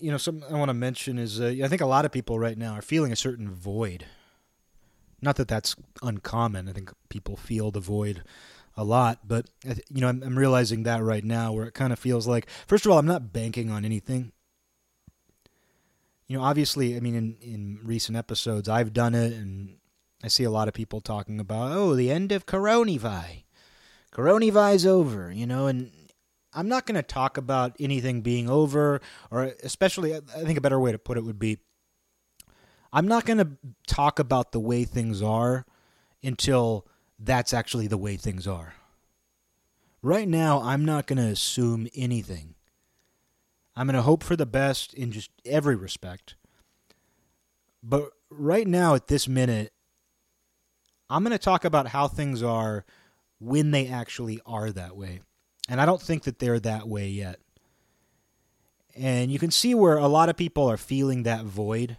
you 0.00 0.10
know, 0.10 0.18
something 0.18 0.44
I 0.52 0.58
want 0.58 0.68
to 0.68 0.74
mention 0.74 1.18
is 1.18 1.40
uh, 1.40 1.54
I 1.62 1.68
think 1.68 1.80
a 1.80 1.86
lot 1.86 2.04
of 2.04 2.12
people 2.12 2.38
right 2.38 2.58
now 2.58 2.74
are 2.74 2.82
feeling 2.82 3.12
a 3.12 3.16
certain 3.16 3.50
void. 3.50 4.06
Not 5.22 5.36
that 5.36 5.48
that's 5.48 5.74
uncommon. 6.02 6.68
I 6.68 6.72
think 6.72 6.92
people 7.08 7.36
feel 7.36 7.70
the 7.70 7.80
void 7.80 8.22
a 8.76 8.84
lot, 8.84 9.20
but 9.26 9.46
you 9.64 10.00
know, 10.02 10.08
I'm, 10.08 10.22
I'm 10.22 10.38
realizing 10.38 10.82
that 10.82 11.02
right 11.02 11.24
now 11.24 11.52
where 11.52 11.66
it 11.66 11.74
kind 11.74 11.92
of 11.92 11.98
feels 11.98 12.26
like, 12.26 12.48
first 12.66 12.84
of 12.84 12.92
all, 12.92 12.98
I'm 12.98 13.06
not 13.06 13.32
banking 13.32 13.70
on 13.70 13.84
anything 13.84 14.32
you 16.26 16.36
know, 16.36 16.44
obviously, 16.44 16.96
I 16.96 17.00
mean, 17.00 17.14
in, 17.14 17.36
in 17.40 17.78
recent 17.82 18.16
episodes, 18.16 18.68
I've 18.68 18.92
done 18.92 19.14
it, 19.14 19.32
and 19.32 19.76
I 20.22 20.28
see 20.28 20.44
a 20.44 20.50
lot 20.50 20.68
of 20.68 20.74
people 20.74 21.00
talking 21.00 21.38
about, 21.38 21.72
oh, 21.72 21.94
the 21.94 22.10
end 22.10 22.32
of 22.32 22.46
Coronavi. 22.46 23.44
Coronavi's 24.12 24.86
over, 24.86 25.30
you 25.30 25.46
know, 25.46 25.66
and 25.66 25.90
I'm 26.52 26.68
not 26.68 26.86
going 26.86 26.94
to 26.94 27.02
talk 27.02 27.36
about 27.36 27.76
anything 27.80 28.22
being 28.22 28.48
over, 28.48 29.00
or 29.30 29.52
especially, 29.62 30.14
I 30.14 30.20
think 30.20 30.56
a 30.56 30.62
better 30.62 30.78
way 30.80 30.92
to 30.92 30.98
put 30.98 31.18
it 31.18 31.24
would 31.24 31.38
be 31.38 31.58
I'm 32.94 33.08
not 33.08 33.26
going 33.26 33.38
to 33.38 33.48
talk 33.88 34.20
about 34.20 34.52
the 34.52 34.60
way 34.60 34.84
things 34.84 35.20
are 35.20 35.66
until 36.22 36.86
that's 37.18 37.52
actually 37.52 37.88
the 37.88 37.98
way 37.98 38.16
things 38.16 38.46
are. 38.46 38.74
Right 40.00 40.28
now, 40.28 40.62
I'm 40.62 40.84
not 40.84 41.08
going 41.08 41.18
to 41.18 41.26
assume 41.26 41.88
anything 41.96 42.53
I'm 43.76 43.86
going 43.86 43.96
to 43.96 44.02
hope 44.02 44.22
for 44.22 44.36
the 44.36 44.46
best 44.46 44.94
in 44.94 45.10
just 45.10 45.30
every 45.44 45.76
respect. 45.76 46.36
But 47.82 48.10
right 48.30 48.66
now, 48.66 48.94
at 48.94 49.08
this 49.08 49.28
minute, 49.28 49.72
I'm 51.10 51.22
going 51.22 51.32
to 51.32 51.38
talk 51.38 51.64
about 51.64 51.88
how 51.88 52.08
things 52.08 52.42
are 52.42 52.84
when 53.40 53.72
they 53.72 53.88
actually 53.88 54.40
are 54.46 54.70
that 54.70 54.96
way. 54.96 55.20
And 55.68 55.80
I 55.80 55.86
don't 55.86 56.00
think 56.00 56.24
that 56.24 56.38
they're 56.38 56.60
that 56.60 56.88
way 56.88 57.08
yet. 57.08 57.40
And 58.96 59.30
you 59.30 59.38
can 59.38 59.50
see 59.50 59.74
where 59.74 59.96
a 59.96 60.06
lot 60.06 60.28
of 60.28 60.36
people 60.36 60.70
are 60.70 60.76
feeling 60.76 61.24
that 61.24 61.44
void 61.44 61.96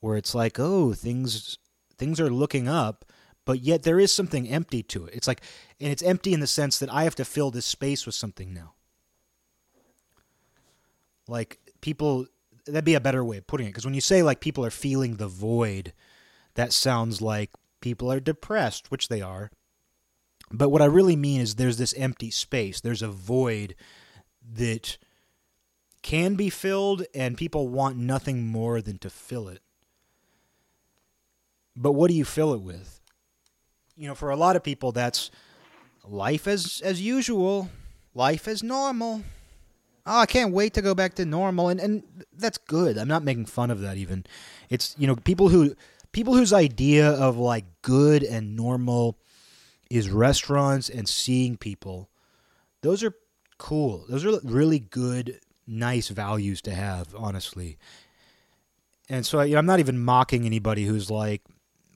where 0.00 0.16
it's 0.16 0.34
like, 0.34 0.58
"Oh, 0.58 0.92
things 0.92 1.58
things 1.96 2.20
are 2.20 2.30
looking 2.30 2.68
up, 2.68 3.04
but 3.44 3.60
yet 3.60 3.82
there 3.82 3.98
is 3.98 4.12
something 4.12 4.48
empty 4.48 4.82
to 4.82 5.06
it. 5.06 5.14
It's 5.14 5.28
like, 5.28 5.40
and 5.80 5.90
it's 5.90 6.02
empty 6.02 6.32
in 6.32 6.40
the 6.40 6.46
sense 6.46 6.78
that 6.78 6.92
I 6.92 7.04
have 7.04 7.14
to 7.16 7.24
fill 7.24 7.50
this 7.50 7.66
space 7.66 8.06
with 8.06 8.14
something 8.14 8.52
now. 8.52 8.74
Like 11.28 11.58
people, 11.80 12.26
that'd 12.66 12.84
be 12.84 12.94
a 12.94 13.00
better 13.00 13.24
way 13.24 13.38
of 13.38 13.46
putting 13.46 13.66
it. 13.66 13.70
Because 13.70 13.84
when 13.84 13.94
you 13.94 14.00
say 14.00 14.22
like 14.22 14.40
people 14.40 14.64
are 14.64 14.70
feeling 14.70 15.16
the 15.16 15.28
void, 15.28 15.92
that 16.54 16.72
sounds 16.72 17.20
like 17.20 17.50
people 17.80 18.10
are 18.10 18.20
depressed, 18.20 18.90
which 18.90 19.08
they 19.08 19.22
are. 19.22 19.50
But 20.50 20.68
what 20.68 20.82
I 20.82 20.86
really 20.86 21.16
mean 21.16 21.40
is 21.40 21.54
there's 21.54 21.78
this 21.78 21.94
empty 21.94 22.30
space. 22.30 22.80
There's 22.80 23.02
a 23.02 23.08
void 23.08 23.74
that 24.54 24.98
can 26.02 26.36
be 26.36 26.50
filled, 26.50 27.04
and 27.14 27.36
people 27.36 27.68
want 27.68 27.96
nothing 27.96 28.46
more 28.46 28.80
than 28.80 28.98
to 28.98 29.10
fill 29.10 29.48
it. 29.48 29.60
But 31.74 31.92
what 31.92 32.08
do 32.08 32.14
you 32.14 32.24
fill 32.24 32.54
it 32.54 32.60
with? 32.60 33.00
You 33.96 34.06
know, 34.06 34.14
for 34.14 34.30
a 34.30 34.36
lot 34.36 34.54
of 34.54 34.62
people, 34.62 34.92
that's 34.92 35.30
life 36.04 36.46
as 36.46 36.80
as 36.84 37.00
usual, 37.00 37.70
life 38.14 38.46
as 38.46 38.62
normal. 38.62 39.24
Oh, 40.06 40.20
I 40.20 40.26
can't 40.26 40.52
wait 40.52 40.74
to 40.74 40.82
go 40.82 40.94
back 40.94 41.14
to 41.14 41.24
normal, 41.24 41.68
and 41.68 41.80
and 41.80 42.02
that's 42.32 42.58
good. 42.58 42.96
I'm 42.96 43.08
not 43.08 43.24
making 43.24 43.46
fun 43.46 43.70
of 43.70 43.80
that. 43.80 43.96
Even 43.96 44.24
it's 44.70 44.94
you 44.98 45.06
know 45.06 45.16
people 45.16 45.48
who 45.48 45.74
people 46.12 46.34
whose 46.34 46.52
idea 46.52 47.10
of 47.10 47.36
like 47.36 47.64
good 47.82 48.22
and 48.22 48.54
normal 48.54 49.18
is 49.90 50.10
restaurants 50.10 50.88
and 50.88 51.08
seeing 51.08 51.56
people. 51.56 52.08
Those 52.82 53.02
are 53.02 53.14
cool. 53.58 54.04
Those 54.08 54.24
are 54.24 54.38
really 54.44 54.78
good, 54.78 55.40
nice 55.66 56.08
values 56.08 56.62
to 56.62 56.74
have, 56.74 57.14
honestly. 57.16 57.78
And 59.08 59.26
so 59.26 59.40
you 59.42 59.52
know, 59.52 59.58
I'm 59.58 59.66
not 59.66 59.80
even 59.80 59.98
mocking 59.98 60.46
anybody 60.46 60.84
who's 60.84 61.10
like, 61.10 61.42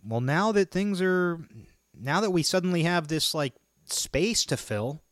well, 0.05 0.21
now 0.21 0.53
that 0.53 0.71
things 0.71 1.01
are, 1.01 1.39
now 1.99 2.21
that 2.21 2.31
we 2.31 2.43
suddenly 2.43 2.83
have 2.85 3.09
this 3.09 3.35
like 3.35 3.55
space 3.87 4.45
to 4.47 4.57
fill, 4.57 5.03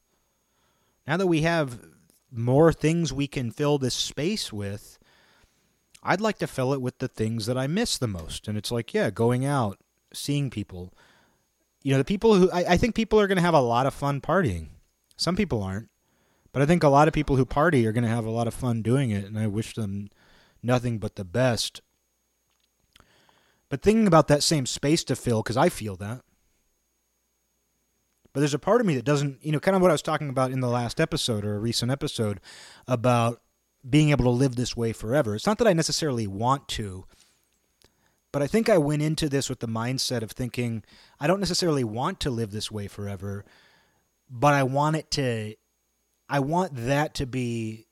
now 1.07 1.17
that 1.17 1.27
we 1.27 1.43
have 1.43 1.79
more 2.31 2.73
things 2.73 3.13
we 3.13 3.27
can 3.27 3.51
fill 3.51 3.79
this 3.79 3.95
space 3.95 4.53
with, 4.53 4.99
I'd 6.03 6.21
like 6.21 6.39
to 6.39 6.47
fill 6.47 6.73
it 6.73 6.81
with 6.81 6.99
the 6.99 7.09
things 7.09 7.47
that 7.47 7.59
I 7.59 7.67
miss 7.67 7.99
the 7.99 8.07
most. 8.07 8.49
And 8.49 8.57
it's 8.57 8.71
like, 8.71 8.95
yeah, 8.95 9.11
going 9.11 9.45
out, 9.45 9.79
seeing 10.13 10.51
people. 10.51 10.93
You 11.83 11.93
know, 11.93 11.99
the 11.99 12.05
people 12.05 12.35
who, 12.35 12.51
I, 12.51 12.73
I 12.73 12.77
think 12.77 12.95
people 12.95 13.21
are 13.21 13.27
going 13.27 13.37
to 13.37 13.43
have 13.43 13.55
a 13.55 13.61
lot 13.61 13.87
of 13.87 13.95
fun 13.95 14.21
partying. 14.21 14.69
Some 15.17 15.37
people 15.37 15.63
aren't. 15.63 15.89
But 16.53 16.63
I 16.63 16.67
think 16.67 16.83
a 16.83 16.89
lot 16.89 17.09
of 17.09 17.15
people 17.15 17.37
who 17.37 17.45
party 17.45 17.87
are 17.87 17.93
going 17.93 18.05
to 18.05 18.11
have 18.11 18.25
a 18.25 18.31
lot 18.31 18.47
of 18.47 18.55
fun 18.55 18.83
doing 18.83 19.11
it, 19.11 19.25
and 19.25 19.39
I 19.39 19.47
wish 19.47 19.75
them 19.75 20.09
nothing 20.63 20.99
but 20.99 21.17
the 21.17 21.25
best. 21.25 21.83
But 23.69 23.83
thinking 23.83 24.07
about 24.07 24.29
that 24.29 24.43
same 24.43 24.65
space 24.65 25.05
to 25.05 25.17
fill, 25.17 25.43
because 25.43 25.59
I 25.59 25.69
feel 25.69 25.97
that. 25.97 26.23
But 28.39 28.43
there's 28.43 28.55
a 28.55 28.59
part 28.61 28.81
of 28.81 28.87
me 28.87 28.95
that 28.95 29.05
doesn't, 29.05 29.45
you 29.45 29.51
know, 29.51 29.59
kind 29.59 29.75
of 29.75 29.83
what 29.83 29.91
I 29.91 29.95
was 29.95 30.01
talking 30.01 30.29
about 30.29 30.53
in 30.53 30.61
the 30.61 30.69
last 30.69 31.01
episode 31.01 31.45
or 31.45 31.57
a 31.57 31.59
recent 31.59 31.91
episode 31.91 32.39
about 32.87 33.43
being 33.91 34.11
able 34.11 34.27
to 34.27 34.31
live 34.31 34.55
this 34.55 34.77
way 34.77 34.93
forever. 34.93 35.35
It's 35.35 35.45
not 35.45 35.59
that 35.59 35.67
I 35.67 35.73
necessarily 35.73 36.29
want 36.29 36.69
to, 36.69 37.05
but 38.31 38.41
I 38.41 38.47
think 38.47 38.69
I 38.69 38.79
went 38.79 39.03
into 39.03 39.29
this 39.29 39.51
with 39.51 39.59
the 39.59 39.67
mindset 39.67 40.23
of 40.23 40.31
thinking 40.31 40.85
I 41.19 41.27
don't 41.27 41.41
necessarily 41.41 41.83
want 41.83 42.21
to 42.21 42.31
live 42.31 42.53
this 42.53 42.71
way 42.71 42.87
forever, 42.87 43.45
but 44.31 44.55
I 44.55 44.63
want 44.63 44.95
it 44.95 45.11
to 45.11 45.57
I 46.29 46.39
want 46.39 46.77
that 46.77 47.15
to 47.15 47.27
be 47.27 47.88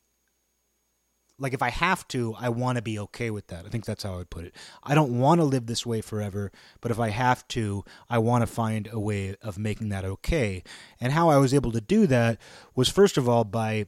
like 1.38 1.52
if 1.52 1.62
I 1.62 1.70
have 1.70 2.06
to, 2.08 2.34
I 2.38 2.48
want 2.48 2.76
to 2.76 2.82
be 2.82 2.98
okay 2.98 3.30
with 3.30 3.48
that. 3.48 3.66
I 3.66 3.68
think 3.68 3.84
that's 3.84 4.02
how 4.02 4.14
I 4.14 4.16
would 4.16 4.30
put 4.30 4.44
it. 4.44 4.54
I 4.82 4.94
don't 4.94 5.18
want 5.18 5.40
to 5.40 5.44
live 5.44 5.66
this 5.66 5.84
way 5.84 6.00
forever, 6.00 6.50
but 6.80 6.90
if 6.90 6.98
I 6.98 7.10
have 7.10 7.46
to, 7.48 7.84
I 8.08 8.18
want 8.18 8.42
to 8.42 8.46
find 8.46 8.88
a 8.90 8.98
way 8.98 9.36
of 9.42 9.58
making 9.58 9.90
that 9.90 10.04
okay. 10.04 10.62
And 11.00 11.12
how 11.12 11.28
I 11.28 11.36
was 11.36 11.52
able 11.52 11.72
to 11.72 11.80
do 11.80 12.06
that 12.06 12.38
was 12.74 12.88
first 12.88 13.18
of 13.18 13.28
all 13.28 13.44
by 13.44 13.86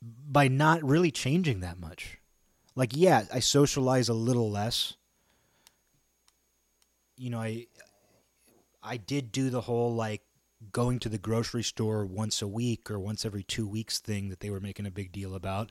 by 0.00 0.46
not 0.46 0.84
really 0.84 1.10
changing 1.10 1.60
that 1.60 1.80
much. 1.80 2.18
Like 2.76 2.92
yeah, 2.94 3.24
I 3.32 3.40
socialize 3.40 4.08
a 4.08 4.14
little 4.14 4.50
less. 4.50 4.94
You 7.16 7.30
know, 7.30 7.40
I 7.40 7.66
I 8.80 8.96
did 8.96 9.32
do 9.32 9.50
the 9.50 9.62
whole 9.62 9.92
like 9.92 10.22
going 10.72 10.98
to 11.00 11.08
the 11.08 11.18
grocery 11.18 11.62
store 11.62 12.04
once 12.04 12.42
a 12.42 12.48
week 12.48 12.90
or 12.90 12.98
once 12.98 13.24
every 13.24 13.42
two 13.42 13.66
weeks 13.66 13.98
thing 13.98 14.28
that 14.28 14.40
they 14.40 14.50
were 14.50 14.60
making 14.60 14.86
a 14.86 14.90
big 14.90 15.12
deal 15.12 15.34
about, 15.34 15.70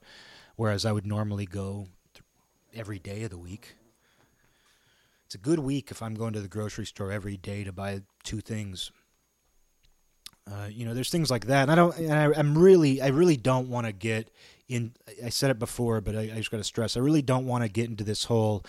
whereas 0.56 0.86
I 0.86 0.92
would 0.92 1.06
normally 1.06 1.46
go 1.46 1.88
every 2.74 3.00
day 3.00 3.24
of 3.24 3.30
the 3.30 3.38
week. 3.38 3.76
It's 5.26 5.36
a 5.36 5.40
good 5.40 5.60
week 5.60 5.92
if 5.92 6.02
I'm 6.02 6.16
going 6.16 6.34
to 6.34 6.42
the 6.42 6.48
grocery 6.48 6.86
store 6.86 7.12
every 7.12 7.36
day 7.36 7.64
to 7.64 7.74
buy 7.74 8.02
two 8.24 8.40
things. 8.40 8.92
Uh, 10.50 10.68
you 10.70 10.86
know, 10.86 10.94
there's 10.94 11.10
things 11.10 11.30
like 11.30 11.48
that. 11.48 11.64
And 11.64 11.72
I 11.72 11.76
don't, 11.76 11.98
and 11.98 12.14
I, 12.14 12.40
am 12.40 12.58
really, 12.58 13.02
I 13.02 13.08
really 13.08 13.36
don't 13.36 13.70
want 13.70 13.88
to 13.88 13.92
get 13.92 14.32
in. 14.70 14.94
I 15.24 15.28
said 15.28 15.52
it 15.52 15.60
before, 15.60 16.00
but 16.00 16.16
I, 16.16 16.22
I 16.22 16.36
just 16.36 16.50
got 16.50 16.58
to 16.58 16.64
stress. 16.64 16.96
I 16.96 17.02
really 17.02 17.22
don't 17.22 17.46
want 17.46 17.64
to 17.64 17.70
get 17.70 17.90
into 17.90 18.06
this 18.06 18.26
whole 18.26 18.64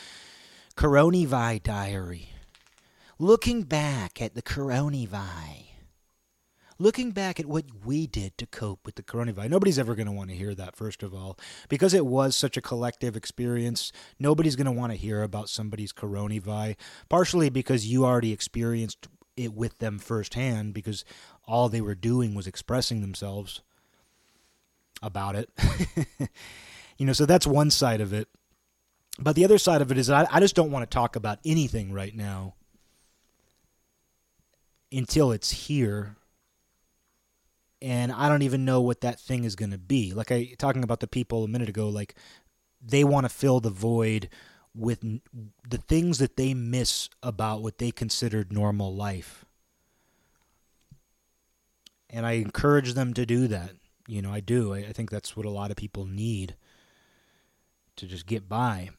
coronavirus 0.77 1.62
diary. 1.62 2.31
Looking 3.21 3.62
back 3.62 4.21
at 4.21 4.35
the 4.35 4.43
coronavirus 4.43 5.67
looking 6.79 7.11
back 7.11 7.41
at 7.41 7.47
what 7.47 7.64
we 7.85 8.07
did 8.07 8.37
to 8.38 8.47
cope 8.47 8.87
with 8.87 8.95
the 8.95 9.03
coronavirus. 9.03 9.51
Nobody's 9.51 9.79
ever 9.79 9.95
going 9.95 10.07
to 10.07 10.12
want 10.12 10.31
to 10.31 10.37
hear 10.37 10.55
that, 10.55 10.77
first 10.77 11.03
of 11.03 11.12
all, 11.12 11.38
because 11.69 11.95
it 11.95 12.07
was 12.07 12.37
such 12.37 12.57
a 12.57 12.62
collective 12.62 13.17
experience. 13.17 13.93
Nobody's 14.19 14.57
going 14.57 14.67
to 14.67 14.73
want 14.73 14.93
to 14.93 14.99
hear 14.99 15.23
about 15.23 15.49
somebody's 15.49 15.93
coronavirus, 15.93 16.77
partially 17.09 17.51
because 17.51 17.87
you 17.87 18.05
already 18.05 18.33
experienced 18.33 19.09
it 19.37 19.55
with 19.55 19.79
them 19.79 19.99
firsthand, 19.99 20.75
because 20.75 21.05
all 21.47 21.69
they 21.69 21.81
were 21.81 21.95
doing 21.95 22.35
was 22.35 22.47
expressing 22.47 23.01
themselves 23.01 23.61
about 25.03 25.35
it. 25.37 25.51
you 26.99 27.07
know, 27.07 27.12
so 27.12 27.27
that's 27.27 27.47
one 27.47 27.71
side 27.71 28.01
of 28.01 28.12
it. 28.12 28.29
But 29.21 29.35
the 29.35 29.45
other 29.45 29.59
side 29.59 29.83
of 29.83 29.91
it 29.91 29.99
is 29.99 30.11
I, 30.11 30.29
I 30.31 30.38
just 30.38 30.55
don't 30.55 30.71
want 30.71 30.88
to 30.88 30.95
talk 30.95 31.17
about 31.17 31.41
anything 31.45 31.93
right 31.93 32.14
now 32.14 32.55
until 34.93 35.33
it's 35.33 35.51
here 35.51 36.17
and 37.81 38.12
I 38.12 38.29
don't 38.29 38.43
even 38.43 38.64
know 38.64 38.81
what 38.81 39.03
that 39.03 39.21
thing 39.21 39.45
is 39.45 39.57
going 39.57 39.71
to 39.71 39.79
be. 39.79 40.12
Like 40.12 40.33
I 40.33 40.55
talking 40.59 40.83
about 40.83 41.01
the 41.01 41.07
people 41.07 41.45
a 41.45 41.49
minute 41.49 41.69
ago, 41.69 41.88
like 41.88 42.14
they 42.85 43.05
want 43.05 43.25
to 43.25 43.29
fill 43.29 43.61
the 43.61 43.71
void 43.71 44.29
with 44.75 45.01
the 45.69 45.79
things 45.79 46.19
that 46.19 46.37
they 46.37 46.55
miss 46.55 47.09
about 47.23 47.62
what 47.62 47.79
they 47.79 47.91
considered 47.91 48.53
normal 48.53 48.95
life. 48.95 49.45
And 52.11 52.25
I 52.25 52.33
encourage 52.33 52.95
them 52.95 53.12
to 53.14 53.27
do 53.27 53.49
that. 53.49 53.73
You 54.07 54.23
know, 54.23 54.33
I 54.33 54.41
do. 54.41 54.73
I, 54.75 54.79
I 54.79 54.93
think 54.93 55.11
that's 55.11 55.37
what 55.37 55.47
a 55.47 55.51
lot 55.51 55.71
of 55.71 55.77
people 55.77 56.07
need 56.07 56.57
to 57.97 58.07
just 58.07 58.27
get 58.27 58.49
by. 58.49 58.91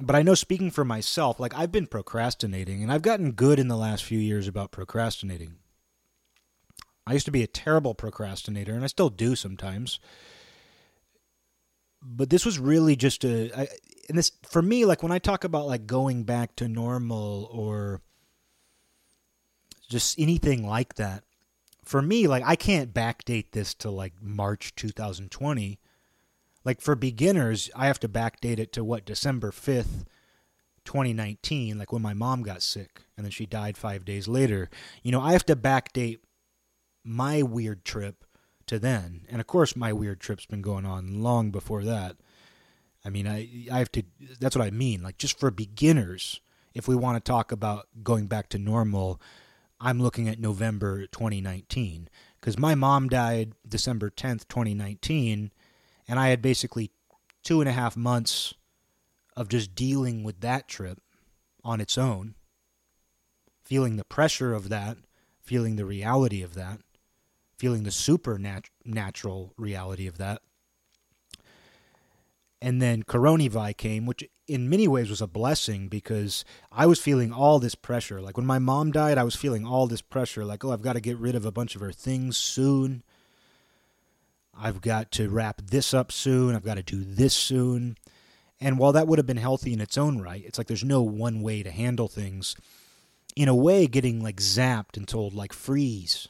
But 0.00 0.16
I 0.16 0.22
know 0.22 0.34
speaking 0.34 0.72
for 0.72 0.84
myself, 0.84 1.38
like 1.38 1.54
I've 1.56 1.70
been 1.70 1.86
procrastinating 1.86 2.82
and 2.82 2.90
I've 2.90 3.02
gotten 3.02 3.32
good 3.32 3.60
in 3.60 3.68
the 3.68 3.76
last 3.76 4.02
few 4.02 4.18
years 4.18 4.48
about 4.48 4.72
procrastinating. 4.72 5.56
I 7.06 7.12
used 7.12 7.26
to 7.26 7.32
be 7.32 7.42
a 7.42 7.48
terrible 7.48 7.94
procrastinator, 7.94 8.74
and 8.74 8.84
I 8.84 8.88
still 8.88 9.10
do 9.10 9.36
sometimes. 9.36 10.00
But 12.02 12.30
this 12.30 12.44
was 12.44 12.58
really 12.58 12.96
just 12.96 13.24
a, 13.24 13.50
I, 13.58 13.68
and 14.08 14.18
this 14.18 14.32
for 14.42 14.62
me, 14.62 14.84
like 14.84 15.02
when 15.02 15.12
I 15.12 15.18
talk 15.18 15.44
about 15.44 15.66
like 15.66 15.86
going 15.86 16.24
back 16.24 16.56
to 16.56 16.68
normal 16.68 17.48
or 17.52 18.00
just 19.88 20.18
anything 20.18 20.66
like 20.66 20.94
that, 20.94 21.24
for 21.82 22.00
me, 22.00 22.26
like 22.26 22.42
I 22.44 22.56
can't 22.56 22.94
backdate 22.94 23.52
this 23.52 23.74
to 23.74 23.90
like 23.90 24.14
March 24.20 24.74
2020. 24.74 25.78
Like 26.64 26.80
for 26.80 26.94
beginners, 26.94 27.70
I 27.76 27.86
have 27.86 28.00
to 28.00 28.08
backdate 28.08 28.58
it 28.58 28.72
to 28.72 28.84
what 28.84 29.04
December 29.04 29.50
5th, 29.50 30.06
2019, 30.86 31.78
like 31.78 31.92
when 31.92 32.02
my 32.02 32.14
mom 32.14 32.42
got 32.42 32.62
sick 32.62 33.02
and 33.16 33.24
then 33.24 33.30
she 33.30 33.44
died 33.44 33.76
five 33.76 34.04
days 34.04 34.26
later. 34.28 34.70
You 35.02 35.12
know, 35.12 35.20
I 35.20 35.32
have 35.32 35.44
to 35.46 35.56
backdate 35.56 36.20
my 37.04 37.42
weird 37.42 37.84
trip 37.84 38.24
to 38.66 38.78
then. 38.78 39.26
And 39.28 39.40
of 39.40 39.46
course, 39.46 39.76
my 39.76 39.92
weird 39.92 40.20
trip's 40.20 40.46
been 40.46 40.62
going 40.62 40.86
on 40.86 41.22
long 41.22 41.50
before 41.50 41.84
that. 41.84 42.16
I 43.04 43.10
mean, 43.10 43.26
I 43.26 43.48
I 43.70 43.78
have 43.78 43.92
to. 43.92 44.02
That's 44.40 44.56
what 44.56 44.66
I 44.66 44.70
mean. 44.70 45.02
Like 45.02 45.18
just 45.18 45.38
for 45.38 45.50
beginners, 45.50 46.40
if 46.72 46.88
we 46.88 46.96
want 46.96 47.22
to 47.22 47.30
talk 47.30 47.52
about 47.52 47.88
going 48.02 48.26
back 48.26 48.48
to 48.50 48.58
normal, 48.58 49.20
I'm 49.80 50.00
looking 50.00 50.28
at 50.28 50.40
November 50.40 51.06
2019 51.06 52.08
because 52.40 52.58
my 52.58 52.74
mom 52.74 53.08
died 53.08 53.52
December 53.66 54.10
10th, 54.10 54.48
2019, 54.48 55.52
and 56.08 56.20
I 56.20 56.28
had 56.28 56.42
basically 56.42 56.90
two 57.42 57.60
and 57.60 57.68
a 57.68 57.72
half 57.72 57.96
months 57.96 58.54
of 59.36 59.48
just 59.48 59.74
dealing 59.74 60.22
with 60.22 60.40
that 60.40 60.68
trip 60.68 61.00
on 61.62 61.80
its 61.80 61.98
own, 61.98 62.34
feeling 63.64 63.96
the 63.96 64.04
pressure 64.04 64.54
of 64.54 64.68
that, 64.68 64.96
feeling 65.40 65.76
the 65.76 65.84
reality 65.86 66.42
of 66.42 66.54
that, 66.54 66.80
feeling 67.56 67.82
the 67.82 67.90
supernatural 67.90 69.52
reality 69.56 70.06
of 70.06 70.18
that. 70.18 70.42
And 72.60 72.80
then 72.80 73.02
coronavirus 73.02 73.76
came, 73.76 74.06
which 74.06 74.24
in 74.46 74.70
many 74.70 74.88
ways 74.88 75.10
was 75.10 75.20
a 75.20 75.26
blessing 75.26 75.88
because 75.88 76.44
I 76.72 76.86
was 76.86 76.98
feeling 76.98 77.32
all 77.32 77.58
this 77.58 77.74
pressure. 77.74 78.22
Like 78.22 78.36
when 78.36 78.46
my 78.46 78.58
mom 78.58 78.90
died, 78.90 79.18
I 79.18 79.24
was 79.24 79.36
feeling 79.36 79.66
all 79.66 79.86
this 79.86 80.00
pressure 80.00 80.44
like, 80.44 80.64
oh, 80.64 80.72
I've 80.72 80.82
got 80.82 80.94
to 80.94 81.00
get 81.00 81.18
rid 81.18 81.34
of 81.34 81.44
a 81.44 81.52
bunch 81.52 81.74
of 81.74 81.82
her 81.82 81.92
things 81.92 82.36
soon. 82.36 83.02
I've 84.56 84.80
got 84.80 85.10
to 85.12 85.28
wrap 85.28 85.62
this 85.62 85.92
up 85.92 86.10
soon. 86.12 86.54
I've 86.54 86.64
got 86.64 86.76
to 86.76 86.82
do 86.82 87.04
this 87.04 87.34
soon. 87.34 87.98
And 88.60 88.78
while 88.78 88.92
that 88.92 89.06
would 89.06 89.18
have 89.18 89.26
been 89.26 89.36
healthy 89.36 89.72
in 89.72 89.80
its 89.80 89.98
own 89.98 90.20
right, 90.22 90.42
it's 90.46 90.56
like 90.56 90.68
there's 90.68 90.84
no 90.84 91.02
one 91.02 91.42
way 91.42 91.62
to 91.62 91.70
handle 91.70 92.08
things. 92.08 92.56
In 93.36 93.48
a 93.48 93.54
way, 93.54 93.86
getting 93.86 94.22
like 94.22 94.36
zapped 94.36 94.96
and 94.96 95.08
told, 95.08 95.34
like, 95.34 95.52
freeze. 95.52 96.28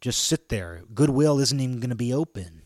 Just 0.00 0.24
sit 0.24 0.48
there. 0.48 0.82
Goodwill 0.94 1.38
isn't 1.38 1.60
even 1.60 1.80
going 1.80 1.90
to 1.90 1.96
be 1.96 2.12
open. 2.12 2.62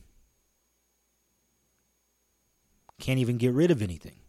Can't 3.00 3.18
even 3.18 3.38
get 3.38 3.52
rid 3.52 3.70
of 3.70 3.82
anything. 3.82 4.20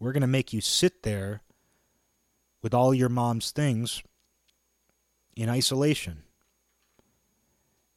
We're 0.00 0.12
going 0.12 0.20
to 0.22 0.26
make 0.26 0.52
you 0.52 0.60
sit 0.60 1.02
there 1.02 1.42
with 2.62 2.74
all 2.74 2.92
your 2.92 3.08
mom's 3.08 3.50
things 3.50 4.02
in 5.36 5.48
isolation. 5.48 6.24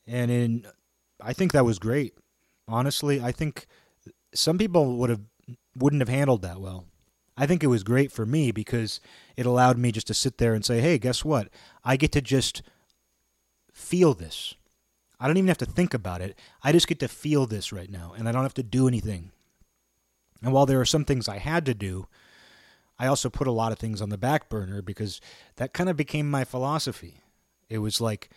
And 0.06 0.32
in 0.32 0.65
I 1.19 1.34
think 1.34 1.51
that 1.51 1.65
was 1.65 1.80
great. 1.80 2.13
Honestly, 2.67 3.21
I 3.21 3.32
think 3.32 3.67
some 4.34 4.58
people 4.58 4.97
would 4.97 5.10
have 5.10 5.21
wouldn't 5.75 6.01
have 6.01 6.10
handled 6.10 6.41
that 6.43 6.60
well. 6.60 6.86
I 7.38 7.47
think 7.47 7.63
it 7.63 7.67
was 7.67 7.84
great 7.84 8.12
for 8.12 8.25
me 8.25 8.51
because 8.51 8.99
it 9.36 9.45
allowed 9.45 9.77
me 9.77 9.91
just 9.91 10.08
to 10.08 10.13
sit 10.13 10.38
there 10.38 10.54
and 10.54 10.63
say, 10.63 10.82
"Hey, 10.82 10.97
guess 10.97 11.23
what? 11.25 11.49
I 11.84 11.97
get 11.97 12.12
to 12.13 12.21
just 12.21 12.62
feel 13.71 14.13
this. 14.13 14.55
I 15.19 15.27
don't 15.27 15.38
even 15.38 15.47
have 15.49 15.57
to 15.60 15.65
think 15.65 15.93
about 15.93 16.21
it. 16.21 16.38
I 16.63 16.71
just 16.71 16.88
get 16.88 16.99
to 16.99 17.07
feel 17.07 17.45
this 17.45 17.71
right 17.71 17.89
now, 17.89 18.13
and 18.17 18.27
I 18.27 18.31
don't 18.31 18.43
have 18.43 18.53
to 18.55 18.63
do 18.63 18.88
anything." 18.88 19.31
And 20.41 20.51
while 20.51 20.65
there 20.65 20.81
are 20.81 20.86
some 20.86 21.05
things 21.05 21.27
I 21.27 21.38
had 21.38 21.65
to 21.67 21.73
do, 21.73 22.07
I 22.97 23.07
also 23.07 23.29
put 23.29 23.47
a 23.47 23.51
lot 23.51 23.71
of 23.71 23.79
things 23.79 24.01
on 24.01 24.10
the 24.10 24.17
back 24.17 24.49
burner 24.49 24.81
because 24.81 25.21
that 25.55 25.73
kind 25.73 25.89
of 25.89 25.97
became 25.97 26.29
my 26.29 26.43
philosophy. 26.43 27.21
It 27.69 27.79
was 27.79 28.01
like 28.01 28.29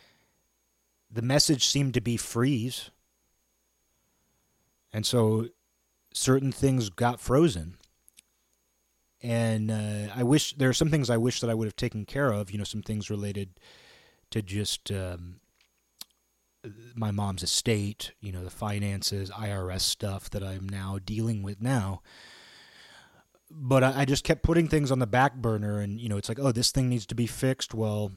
the 1.10 1.22
message 1.22 1.66
seemed 1.66 1.94
to 1.94 2.00
be 2.00 2.16
freeze. 2.16 2.90
And 4.92 5.04
so 5.04 5.48
certain 6.12 6.52
things 6.52 6.88
got 6.88 7.20
frozen. 7.20 7.76
And 9.22 9.70
uh, 9.70 10.12
I 10.14 10.22
wish 10.22 10.54
there 10.54 10.68
are 10.68 10.74
some 10.74 10.90
things 10.90 11.10
I 11.10 11.16
wish 11.16 11.40
that 11.40 11.50
I 11.50 11.54
would 11.54 11.66
have 11.66 11.76
taken 11.76 12.04
care 12.04 12.30
of, 12.30 12.50
you 12.50 12.58
know, 12.58 12.64
some 12.64 12.82
things 12.82 13.10
related 13.10 13.50
to 14.34 14.42
just 14.42 14.90
um, 14.90 15.36
my 16.96 17.12
mom's 17.12 17.44
estate, 17.44 18.10
you 18.20 18.32
know, 18.32 18.42
the 18.42 18.50
finances, 18.50 19.30
IRS 19.30 19.82
stuff 19.82 20.28
that 20.30 20.42
I'm 20.42 20.68
now 20.68 20.98
dealing 21.04 21.44
with 21.44 21.62
now. 21.62 22.02
But 23.48 23.84
I, 23.84 24.00
I 24.00 24.04
just 24.04 24.24
kept 24.24 24.42
putting 24.42 24.66
things 24.66 24.90
on 24.90 24.98
the 24.98 25.06
back 25.06 25.36
burner, 25.36 25.78
and, 25.78 26.00
you 26.00 26.08
know, 26.08 26.16
it's 26.16 26.28
like, 26.28 26.40
oh, 26.40 26.50
this 26.50 26.72
thing 26.72 26.88
needs 26.88 27.06
to 27.06 27.14
be 27.14 27.28
fixed. 27.28 27.74
Well, 27.74 28.10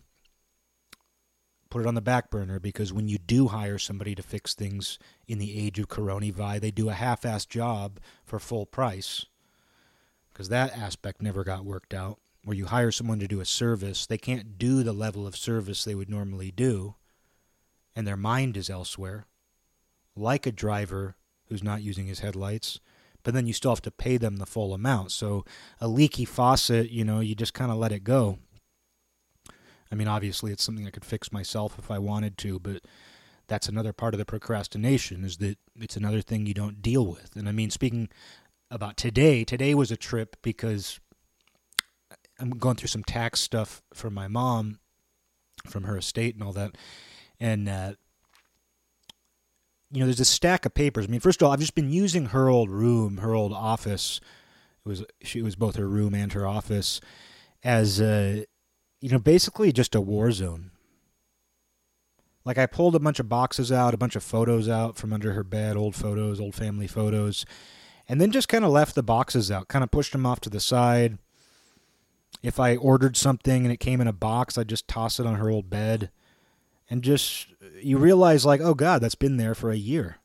put 1.69 1.82
it 1.82 1.88
on 1.88 1.93
the 1.93 2.01
back 2.01 2.32
burner 2.32 2.60
because 2.60 2.91
when 2.91 3.08
you 3.08 3.19
do 3.19 3.49
hire 3.49 3.77
somebody 3.77 4.15
to 4.15 4.23
fix 4.23 4.56
things 4.56 4.97
in 5.27 5.38
the 5.38 5.56
age 5.56 5.77
of 5.77 5.88
coronavirus, 5.88 6.62
they 6.62 6.71
do 6.71 6.89
a 6.89 6.93
half-assed 6.93 7.49
job 7.49 7.99
for 8.25 8.39
full 8.39 8.65
price. 8.65 9.27
Because 10.34 10.49
that 10.49 10.75
aspect 10.75 11.21
never 11.21 11.43
got 11.43 11.63
worked 11.63 11.93
out. 11.93 12.17
Where 12.47 12.55
you 12.55 12.67
hire 12.67 12.91
someone 12.91 13.19
to 13.19 13.27
do 13.27 13.41
a 13.41 13.45
service, 13.45 14.05
they 14.05 14.17
can't 14.17 14.57
do 14.57 14.81
the 14.81 14.93
level 14.93 15.27
of 15.27 15.36
service 15.36 15.83
they 15.83 15.95
would 15.95 16.10
normally 16.10 16.49
do, 16.49 16.95
and 17.93 18.07
their 18.07 18.15
mind 18.15 18.55
is 18.55 18.69
elsewhere. 18.69 19.25
Like 20.15 20.45
a 20.45 20.51
driver 20.51 21.17
who's 21.49 21.63
not 21.63 21.81
using 21.81 22.07
his 22.07 22.19
headlights, 22.19 22.79
but 23.23 23.33
then 23.33 23.47
you 23.47 23.53
still 23.53 23.71
have 23.71 23.81
to 23.81 23.91
pay 23.91 24.15
them 24.15 24.38
the 24.38 24.45
full 24.45 24.73
amount. 24.73 25.12
So 25.12 25.43
a 25.81 25.89
leaky 25.89 26.23
faucet, 26.23 26.89
you 26.89 27.03
know, 27.03 27.19
you 27.19 27.36
just 27.36 27.53
kind 27.53 27.69
of 27.69 27.77
let 27.77 27.91
it 27.91 28.05
go 28.05 28.39
I 29.91 29.95
mean, 29.95 30.07
obviously, 30.07 30.51
it's 30.51 30.63
something 30.63 30.88
I 30.88 30.91
could 30.91 31.05
fix 31.05 31.31
myself 31.31 31.77
if 31.79 31.89
I 31.89 31.99
wanted 31.99 32.38
to, 32.39 32.60
but 32.60 32.81
that's 33.47 33.69
another 33.69 33.93
part 33.93 34.13
of 34.13 34.17
the 34.17 34.25
procrastination 34.25 35.23
is 35.23 35.38
that 35.38 35.57
it's 35.79 35.95
another 35.95 36.21
thing 36.21 36.45
you 36.45 36.53
don't 36.53 36.81
deal 36.81 37.05
with. 37.05 37.36
And 37.36 37.47
I 37.47 37.51
mean, 37.51 37.69
speaking 37.69 38.10
about 38.69 38.97
today, 38.97 39.43
today 39.43 39.73
was 39.73 39.91
a 39.91 39.97
trip 39.97 40.36
because 40.41 40.99
I'm 42.39 42.52
going 42.52 42.76
through 42.76 42.88
some 42.88 43.04
tax 43.04 43.39
stuff 43.39 43.82
for 43.93 44.10
my 44.10 44.28
mom 44.28 44.80
from 45.65 45.84
her 45.84 45.97
estate 45.97 46.36
and 46.36 46.43
all 46.43 46.54
that. 46.54 46.78
And, 47.39 47.67
uh, 47.67 47.93
you 49.91 50.00
know, 50.00 50.06
there's 50.06 50.19
a 50.19 50.26
stack 50.26 50.65
of 50.65 50.73
papers. 50.73 51.06
I 51.06 51.10
mean, 51.10 51.19
first 51.19 51.41
of 51.41 51.45
all, 51.45 51.54
I've 51.54 51.60
just 51.60 51.76
been 51.76 51.91
using 51.91 52.28
her 52.28 52.50
old 52.50 52.69
room, 52.69 53.17
her 53.17 53.34
old 53.34 53.54
office. 53.54 54.19
It 54.86 54.89
was 54.89 55.06
she 55.21 55.41
was 55.41 55.56
both 55.56 55.76
her 55.76 55.88
room 55.88 56.13
and 56.13 56.34
her 56.34 56.45
office 56.45 57.02
as 57.63 58.00
you 58.00 59.10
know, 59.10 59.19
basically 59.19 59.71
just 59.71 59.95
a 59.95 60.02
war 60.02 60.32
zone. 60.32 60.71
Like 62.45 62.58
I 62.58 62.65
pulled 62.65 62.95
a 62.95 63.00
bunch 63.00 63.19
of 63.19 63.28
boxes 63.28 63.71
out, 63.71 63.93
a 63.93 63.97
bunch 63.97 64.15
of 64.15 64.23
photos 64.23 64.69
out 64.69 64.95
from 64.95 65.12
under 65.12 65.34
her 65.34 65.43
bed, 65.43 65.76
old 65.76 65.95
photos, 65.95 66.39
old 66.39 66.56
family 66.56 66.88
photos, 66.88 67.45
and 68.08 68.21
then 68.21 68.32
just 68.32 68.47
kind 68.47 68.63
of 68.63 68.71
left 68.71 68.95
the 68.95 69.04
boxes 69.04 69.52
out, 69.52 69.67
kind 69.67 69.84
of 69.84 69.91
pushed 69.91 70.13
them 70.13 70.26
off 70.26 70.39
to 70.41 70.50
the 70.50 70.62
side. 70.62 71.17
If 72.41 72.60
I 72.60 72.76
ordered 72.76 73.17
something 73.17 73.63
and 73.63 73.71
it 73.71 73.80
came 73.80 74.02
in 74.02 74.08
a 74.08 74.13
box, 74.13 74.58
I'd 74.58 74.69
just 74.69 74.88
toss 74.88 75.19
it 75.19 75.26
on 75.26 75.36
her 75.36 75.50
old 75.50 75.69
bed. 75.69 76.12
And 76.89 77.04
just, 77.04 77.47
you 77.82 77.97
realize, 77.97 78.45
like, 78.45 78.62
oh 78.62 78.73
God, 78.73 79.02
that's 79.02 79.15
been 79.15 79.38
there 79.38 79.56
for 79.56 79.71
a 79.71 79.78
year. 79.78 80.17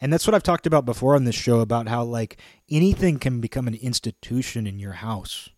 And 0.00 0.12
that's 0.12 0.26
what 0.26 0.34
I've 0.34 0.42
talked 0.42 0.66
about 0.66 0.84
before 0.84 1.14
on 1.14 1.24
this 1.24 1.34
show 1.34 1.60
about 1.60 1.88
how, 1.88 2.02
like, 2.04 2.38
anything 2.70 3.18
can 3.18 3.40
become 3.40 3.66
an 3.66 3.74
institution 3.76 4.66
in 4.66 4.78
your 4.78 4.92
house 4.92 5.48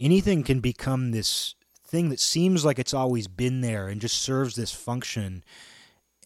anything 0.00 0.42
can 0.42 0.60
become 0.60 1.10
this 1.10 1.54
thing 1.86 2.08
that 2.08 2.20
seems 2.20 2.64
like 2.64 2.78
it's 2.78 2.94
always 2.94 3.28
been 3.28 3.60
there 3.60 3.86
and 3.86 4.00
just 4.00 4.20
serves 4.20 4.56
this 4.56 4.72
function. 4.72 5.44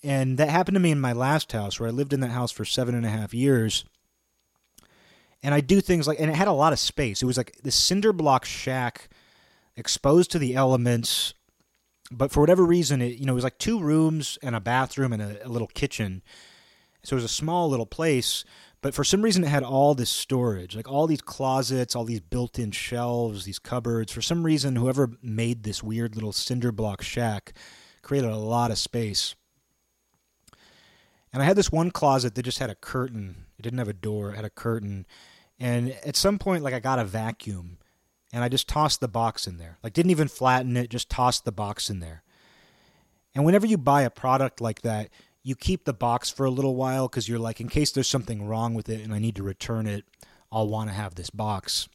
And 0.03 0.38
that 0.38 0.49
happened 0.49 0.77
to 0.77 0.81
me 0.81 0.92
in 0.92 1.01
my 1.01 1.12
last 1.12 1.53
house 1.53 1.81
where 1.81 1.88
I 1.88 1.92
lived 1.92 2.12
in 2.12 2.20
that 2.20 2.31
house 2.31 2.53
for 2.53 2.64
seven 2.64 2.94
and 2.94 3.05
a 3.05 3.11
half 3.11 3.35
years. 3.35 3.85
And 5.44 5.54
I 5.54 5.61
do 5.61 5.83
things 5.83 6.09
like, 6.09 6.18
and 6.18 6.30
it 6.30 6.35
had 6.35 6.48
a 6.48 6.52
lot 6.52 6.72
of 6.72 6.78
space. 6.78 7.22
It 7.22 7.26
was 7.26 7.37
like 7.37 7.59
this 7.62 7.76
cinder 7.76 8.14
block 8.14 8.46
shack 8.46 9.11
exposed 9.76 10.30
to 10.30 10.38
the 10.38 10.54
elements. 10.54 11.35
But 12.11 12.33
for 12.33 12.40
whatever 12.40 12.64
reason, 12.64 13.02
it 13.02 13.18
you 13.18 13.26
know 13.26 13.33
it 13.33 13.37
was 13.37 13.44
like 13.44 13.59
two 13.59 13.78
rooms 13.78 14.38
and 14.42 14.57
a 14.57 14.61
bathroom 14.61 15.12
and 15.12 15.22
a, 15.22 15.46
a 15.46 15.48
little 15.48 15.68
kitchen, 15.68 16.22
so 17.02 17.14
it 17.14 17.18
was 17.18 17.24
a 17.24 17.28
small 17.28 17.68
little 17.68 17.87
place. 17.87 18.44
But 18.80 18.94
for 18.94 19.04
some 19.04 19.22
reason, 19.22 19.44
it 19.44 19.48
had 19.48 19.62
all 19.62 19.94
this 19.94 20.11
storage, 20.11 20.76
like 20.76 20.90
all 20.90 21.07
these 21.07 21.22
closets, 21.22 21.94
all 21.94 22.04
these 22.04 22.20
built 22.20 22.59
in 22.59 22.70
shelves, 22.70 23.44
these 23.44 23.59
cupboards. 23.59 24.12
For 24.12 24.20
some 24.20 24.44
reason, 24.44 24.76
whoever 24.76 25.11
made 25.22 25.62
this 25.62 25.83
weird 25.83 26.14
little 26.14 26.33
cinder 26.33 26.72
block 26.72 27.02
shack 27.02 27.54
created 28.02 28.30
a 28.30 28.37
lot 28.37 28.70
of 28.70 28.78
space. 28.78 29.35
And 31.33 31.42
I 31.42 31.46
had 31.46 31.57
this 31.57 31.72
one 31.72 31.90
closet 31.90 32.35
that 32.35 32.44
just 32.44 32.59
had 32.61 32.70
a 32.70 32.74
curtain. 32.74 33.46
It 33.59 33.62
didn't 33.62 33.78
have 33.78 33.88
a 33.88 33.94
door, 33.94 34.30
it 34.30 34.37
had 34.37 34.44
a 34.44 34.50
curtain. 34.50 35.07
And 35.59 35.97
at 36.05 36.17
some 36.17 36.38
point, 36.38 36.62
like 36.62 36.75
I 36.75 36.81
got 36.81 36.99
a 36.99 37.05
vacuum 37.05 37.79
and 38.33 38.43
I 38.43 38.49
just 38.49 38.69
tossed 38.69 39.01
the 39.01 39.09
box 39.09 39.47
in 39.47 39.59
there. 39.59 39.79
Like, 39.83 39.93
didn't 39.93 40.11
even 40.11 40.29
flatten 40.29 40.77
it, 40.77 40.90
just 40.90 41.09
tossed 41.09 41.45
the 41.45 41.53
box 41.53 41.88
in 41.88 42.01
there. 42.01 42.23
And 43.35 43.45
whenever 43.45 43.67
you 43.67 43.79
buy 43.79 44.03
a 44.03 44.11
product 44.11 44.61
like 44.61 44.83
that, 44.83 45.11
you 45.43 45.55
keep 45.55 45.85
the 45.85 45.93
box 45.93 46.31
for 46.31 46.47
a 46.47 46.51
little 46.51 46.75
while 46.75 47.07
because 47.07 47.29
you're 47.29 47.38
like, 47.38 47.61
in 47.61 47.69
case 47.69 47.93
there's 47.93 48.09
something 48.09 48.47
wrong 48.47 48.75
with 48.75 48.88
it 48.88 49.03
and 49.03 49.12
I 49.12 49.19
need 49.19 49.37
to 49.37 49.43
return 49.43 49.87
it, 49.87 50.05
I'll 50.51 50.69
want 50.69 50.88
to 50.88 50.95
have 50.95 51.14
this 51.14 51.31
box. 51.31 51.88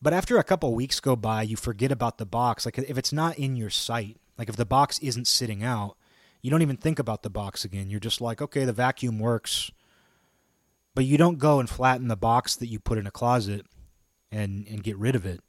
But 0.00 0.12
after 0.12 0.36
a 0.36 0.44
couple 0.44 0.74
weeks 0.74 1.00
go 1.00 1.16
by, 1.16 1.42
you 1.42 1.56
forget 1.56 1.92
about 1.92 2.18
the 2.18 2.26
box. 2.26 2.64
Like 2.64 2.76
if 2.78 2.98
it's 2.98 3.12
not 3.12 3.38
in 3.38 3.56
your 3.56 3.70
sight, 3.70 4.18
like 4.36 4.48
if 4.48 4.56
the 4.56 4.66
box 4.66 4.98
isn't 4.98 5.28
sitting 5.28 5.62
out, 5.62 5.96
you 6.42 6.50
don't 6.50 6.62
even 6.62 6.76
think 6.76 6.98
about 6.98 7.22
the 7.22 7.30
box 7.30 7.64
again. 7.64 7.88
You're 7.88 8.00
just 8.00 8.20
like, 8.20 8.42
okay, 8.42 8.64
the 8.64 8.72
vacuum 8.72 9.20
works. 9.20 9.70
But 10.94 11.04
you 11.04 11.16
don't 11.16 11.38
go 11.38 11.58
and 11.58 11.68
flatten 11.68 12.08
the 12.08 12.16
box 12.16 12.56
that 12.56 12.66
you 12.66 12.78
put 12.78 12.98
in 12.98 13.06
a 13.06 13.10
closet 13.10 13.66
and, 14.30 14.66
and 14.68 14.82
get 14.82 14.96
rid 14.96 15.14
of 15.14 15.24
it 15.24 15.40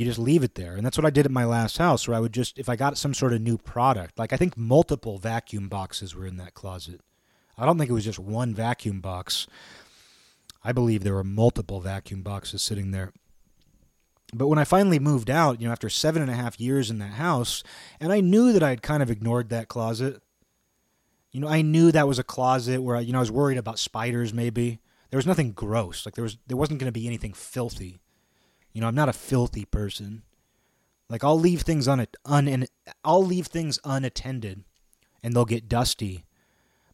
you 0.00 0.06
just 0.06 0.18
leave 0.18 0.42
it 0.42 0.54
there. 0.54 0.76
And 0.76 0.86
that's 0.86 0.96
what 0.96 1.04
I 1.04 1.10
did 1.10 1.26
at 1.26 1.30
my 1.30 1.44
last 1.44 1.76
house, 1.76 2.06
where 2.06 2.16
I 2.16 2.20
would 2.20 2.32
just, 2.32 2.58
if 2.58 2.70
I 2.70 2.76
got 2.76 2.96
some 2.96 3.12
sort 3.12 3.34
of 3.34 3.42
new 3.42 3.58
product, 3.58 4.18
like 4.18 4.32
I 4.32 4.36
think 4.38 4.56
multiple 4.56 5.18
vacuum 5.18 5.68
boxes 5.68 6.14
were 6.14 6.26
in 6.26 6.38
that 6.38 6.54
closet. 6.54 7.00
I 7.58 7.66
don't 7.66 7.76
think 7.76 7.90
it 7.90 7.94
was 7.94 8.06
just 8.06 8.18
one 8.18 8.54
vacuum 8.54 9.00
box. 9.00 9.46
I 10.64 10.72
believe 10.72 11.04
there 11.04 11.14
were 11.14 11.22
multiple 11.22 11.80
vacuum 11.80 12.22
boxes 12.22 12.62
sitting 12.62 12.92
there. 12.92 13.12
But 14.32 14.46
when 14.46 14.58
I 14.58 14.64
finally 14.64 14.98
moved 14.98 15.28
out, 15.28 15.60
you 15.60 15.66
know, 15.66 15.72
after 15.72 15.90
seven 15.90 16.22
and 16.22 16.30
a 16.30 16.34
half 16.34 16.58
years 16.58 16.90
in 16.90 16.98
that 17.00 17.14
house, 17.14 17.62
and 18.00 18.10
I 18.10 18.20
knew 18.20 18.52
that 18.52 18.62
i 18.62 18.70
had 18.70 18.80
kind 18.80 19.02
of 19.02 19.10
ignored 19.10 19.50
that 19.50 19.68
closet. 19.68 20.22
You 21.32 21.40
know, 21.40 21.48
I 21.48 21.62
knew 21.62 21.92
that 21.92 22.08
was 22.08 22.18
a 22.18 22.24
closet 22.24 22.82
where 22.82 23.00
you 23.00 23.12
know, 23.12 23.18
I 23.18 23.20
was 23.20 23.30
worried 23.30 23.58
about 23.58 23.78
spiders. 23.78 24.34
Maybe 24.34 24.80
there 25.10 25.18
was 25.18 25.26
nothing 25.26 25.52
gross. 25.52 26.04
Like 26.04 26.14
there 26.14 26.24
was, 26.24 26.38
there 26.46 26.56
wasn't 26.56 26.80
going 26.80 26.92
to 26.92 26.98
be 27.00 27.06
anything 27.06 27.32
filthy. 27.32 28.00
You 28.72 28.80
know, 28.80 28.88
I'm 28.88 28.94
not 28.94 29.08
a 29.08 29.12
filthy 29.12 29.64
person. 29.64 30.22
Like 31.08 31.24
I'll 31.24 31.38
leave 31.38 31.62
things 31.62 31.88
un, 31.88 32.06
un 32.24 32.66
I'll 33.04 33.24
leave 33.24 33.46
things 33.46 33.78
unattended 33.84 34.64
and 35.22 35.34
they'll 35.34 35.44
get 35.44 35.68
dusty. 35.68 36.24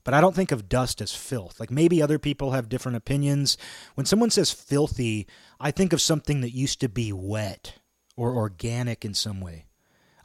but 0.04 0.14
I 0.14 0.20
don't 0.20 0.34
think 0.36 0.52
of 0.52 0.68
dust 0.68 1.02
as 1.02 1.12
filth. 1.14 1.58
Like 1.60 1.70
maybe 1.70 2.00
other 2.00 2.18
people 2.18 2.52
have 2.52 2.68
different 2.68 2.96
opinions. 2.96 3.58
When 3.94 4.06
someone 4.06 4.30
says 4.30 4.52
filthy, 4.52 5.26
I 5.60 5.70
think 5.70 5.92
of 5.92 6.00
something 6.00 6.40
that 6.42 6.54
used 6.54 6.80
to 6.80 6.88
be 6.88 7.12
wet 7.12 7.74
or 8.16 8.34
organic 8.34 9.04
in 9.04 9.14
some 9.14 9.40
way. 9.40 9.65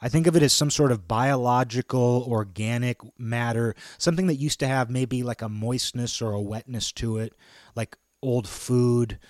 I 0.04 0.08
think 0.08 0.26
of 0.26 0.34
it 0.34 0.42
as 0.42 0.52
some 0.52 0.70
sort 0.70 0.90
of 0.90 1.06
biological, 1.06 2.26
organic 2.28 2.98
matter, 3.20 3.76
something 3.98 4.26
that 4.26 4.34
used 4.34 4.58
to 4.60 4.66
have 4.66 4.90
maybe 4.90 5.22
like 5.22 5.42
a 5.42 5.48
moistness 5.48 6.20
or 6.20 6.32
a 6.32 6.40
wetness 6.40 6.90
to 6.94 7.18
it, 7.18 7.34
like 7.76 7.96
old 8.20 8.48
food, 8.48 9.20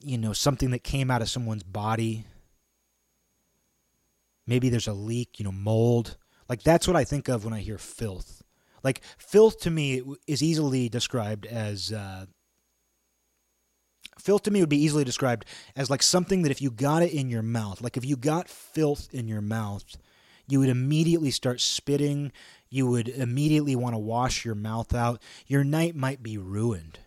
you 0.00 0.16
know, 0.16 0.32
something 0.32 0.70
that 0.70 0.82
came 0.82 1.10
out 1.10 1.20
of 1.20 1.28
someone's 1.28 1.62
body. 1.62 2.24
Maybe 4.46 4.70
there's 4.70 4.88
a 4.88 4.94
leak, 4.94 5.38
you 5.38 5.44
know, 5.44 5.52
mold. 5.52 6.16
Like 6.48 6.62
that's 6.62 6.88
what 6.88 6.96
I 6.96 7.04
think 7.04 7.28
of 7.28 7.44
when 7.44 7.52
I 7.52 7.60
hear 7.60 7.78
filth. 7.78 8.42
Like 8.82 9.02
filth 9.18 9.60
to 9.60 9.70
me 9.70 10.02
is 10.26 10.42
easily 10.42 10.88
described 10.88 11.44
as 11.44 11.92
uh, 11.92 12.24
filth 14.18 14.42
to 14.44 14.50
me 14.50 14.60
would 14.60 14.68
be 14.68 14.82
easily 14.82 15.04
described 15.04 15.44
as 15.76 15.90
like 15.90 16.02
something 16.02 16.42
that 16.42 16.52
if 16.52 16.62
you 16.62 16.70
got 16.70 17.02
it 17.02 17.12
in 17.12 17.28
your 17.28 17.42
mouth, 17.42 17.80
like 17.80 17.96
if 17.96 18.04
you 18.04 18.16
got 18.16 18.48
filth 18.48 19.12
in 19.12 19.28
your 19.28 19.40
mouth, 19.40 19.84
you 20.46 20.60
would 20.60 20.68
immediately 20.68 21.30
start 21.30 21.60
spitting. 21.60 22.32
You 22.68 22.86
would 22.88 23.08
immediately 23.08 23.76
want 23.76 23.94
to 23.94 23.98
wash 23.98 24.44
your 24.44 24.54
mouth 24.54 24.94
out. 24.94 25.22
Your 25.46 25.64
night 25.64 25.94
might 25.96 26.22
be 26.22 26.36
ruined 26.36 26.98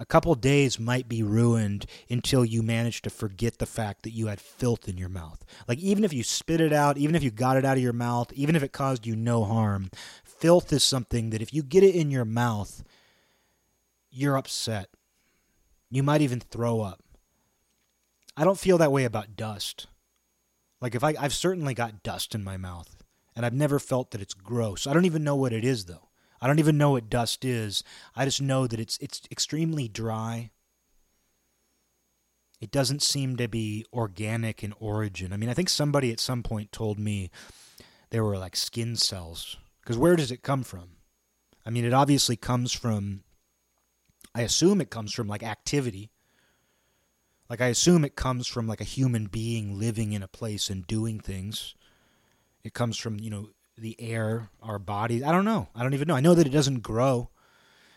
a 0.00 0.06
couple 0.06 0.34
days 0.34 0.80
might 0.80 1.08
be 1.08 1.22
ruined 1.22 1.84
until 2.08 2.42
you 2.42 2.62
manage 2.62 3.02
to 3.02 3.10
forget 3.10 3.58
the 3.58 3.66
fact 3.66 4.02
that 4.02 4.14
you 4.14 4.28
had 4.28 4.40
filth 4.40 4.88
in 4.88 4.96
your 4.96 5.10
mouth. 5.10 5.44
Like, 5.68 5.78
even 5.78 6.04
if 6.04 6.12
you 6.14 6.22
spit 6.22 6.58
it 6.58 6.72
out, 6.72 6.96
even 6.96 7.14
if 7.14 7.22
you 7.22 7.30
got 7.30 7.58
it 7.58 7.66
out 7.66 7.76
of 7.76 7.82
your 7.82 7.92
mouth, 7.92 8.32
even 8.32 8.56
if 8.56 8.62
it 8.62 8.72
caused 8.72 9.06
you 9.06 9.14
no 9.14 9.44
harm, 9.44 9.90
filth 10.24 10.72
is 10.72 10.82
something 10.82 11.28
that 11.30 11.42
if 11.42 11.52
you 11.52 11.62
get 11.62 11.84
it 11.84 11.94
in 11.94 12.10
your 12.10 12.24
mouth, 12.24 12.82
you're 14.10 14.36
upset. 14.36 14.88
You 15.90 16.02
might 16.02 16.20
even 16.20 16.40
throw 16.40 16.80
up. 16.80 17.02
I 18.36 18.44
don't 18.44 18.58
feel 18.58 18.78
that 18.78 18.92
way 18.92 19.04
about 19.04 19.36
dust. 19.36 19.86
Like, 20.80 20.94
if 20.94 21.04
I, 21.04 21.14
I've 21.18 21.34
certainly 21.34 21.74
got 21.74 22.02
dust 22.02 22.34
in 22.34 22.42
my 22.42 22.56
mouth, 22.56 23.02
and 23.36 23.44
I've 23.44 23.54
never 23.54 23.78
felt 23.78 24.10
that 24.10 24.22
it's 24.22 24.34
gross. 24.34 24.86
I 24.86 24.92
don't 24.92 25.04
even 25.04 25.24
know 25.24 25.36
what 25.36 25.52
it 25.52 25.64
is, 25.64 25.84
though. 25.84 26.08
I 26.40 26.46
don't 26.46 26.58
even 26.58 26.78
know 26.78 26.92
what 26.92 27.10
dust 27.10 27.44
is. 27.44 27.84
I 28.16 28.24
just 28.24 28.40
know 28.40 28.66
that 28.66 28.80
it's 28.80 28.96
it's 28.98 29.20
extremely 29.30 29.88
dry. 29.88 30.50
It 32.60 32.70
doesn't 32.70 33.02
seem 33.02 33.36
to 33.36 33.48
be 33.48 33.84
organic 33.92 34.62
in 34.62 34.74
origin. 34.78 35.32
I 35.32 35.36
mean, 35.36 35.50
I 35.50 35.54
think 35.54 35.68
somebody 35.68 36.12
at 36.12 36.20
some 36.20 36.42
point 36.42 36.72
told 36.72 36.98
me 36.98 37.30
there 38.10 38.24
were 38.24 38.38
like 38.38 38.56
skin 38.56 38.96
cells. 38.96 39.56
Because 39.82 39.96
where 39.96 40.16
does 40.16 40.30
it 40.30 40.42
come 40.42 40.62
from? 40.62 40.96
I 41.64 41.70
mean, 41.70 41.84
it 41.84 41.92
obviously 41.92 42.36
comes 42.36 42.72
from, 42.72 43.22
I 44.34 44.42
assume 44.42 44.80
it 44.80 44.90
comes 44.90 45.12
from 45.12 45.28
like 45.28 45.42
activity. 45.42 46.10
Like, 47.48 47.60
I 47.60 47.66
assume 47.66 48.04
it 48.04 48.14
comes 48.14 48.46
from 48.46 48.68
like 48.68 48.80
a 48.80 48.84
human 48.84 49.26
being 49.26 49.78
living 49.78 50.12
in 50.12 50.22
a 50.22 50.28
place 50.28 50.70
and 50.70 50.86
doing 50.86 51.18
things. 51.18 51.74
It 52.62 52.74
comes 52.74 52.96
from, 52.96 53.18
you 53.18 53.28
know, 53.28 53.48
the 53.76 53.96
air, 53.98 54.50
our 54.62 54.78
bodies. 54.78 55.24
I 55.24 55.32
don't 55.32 55.44
know. 55.44 55.68
I 55.74 55.82
don't 55.82 55.94
even 55.94 56.06
know. 56.06 56.14
I 56.14 56.20
know 56.20 56.34
that 56.34 56.46
it 56.46 56.50
doesn't 56.50 56.82
grow. 56.82 57.30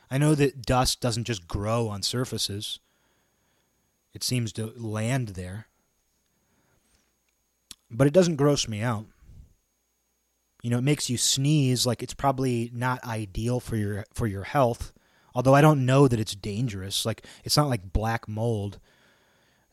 I 0.09 0.17
know 0.17 0.33
that 0.35 0.65
dust 0.65 1.01
doesn't 1.01 1.25
just 1.25 1.47
grow 1.47 1.87
on 1.87 2.01
surfaces. 2.01 2.79
It 4.13 4.23
seems 4.23 4.51
to 4.53 4.73
land 4.75 5.29
there. 5.29 5.67
But 7.91 8.07
it 8.07 8.13
doesn't 8.13 8.37
gross 8.37 8.67
me 8.67 8.81
out. 8.81 9.05
You 10.63 10.69
know, 10.69 10.77
it 10.77 10.83
makes 10.83 11.09
you 11.09 11.17
sneeze 11.17 11.85
like 11.85 12.01
it's 12.01 12.13
probably 12.13 12.71
not 12.73 13.03
ideal 13.03 13.59
for 13.59 13.75
your 13.75 14.05
for 14.13 14.25
your 14.25 14.43
health. 14.43 14.93
Although 15.35 15.55
I 15.55 15.61
don't 15.61 15.85
know 15.85 16.07
that 16.07 16.19
it's 16.19 16.35
dangerous. 16.35 17.05
Like 17.05 17.25
it's 17.43 17.57
not 17.57 17.69
like 17.69 17.91
black 17.93 18.27
mold 18.27 18.79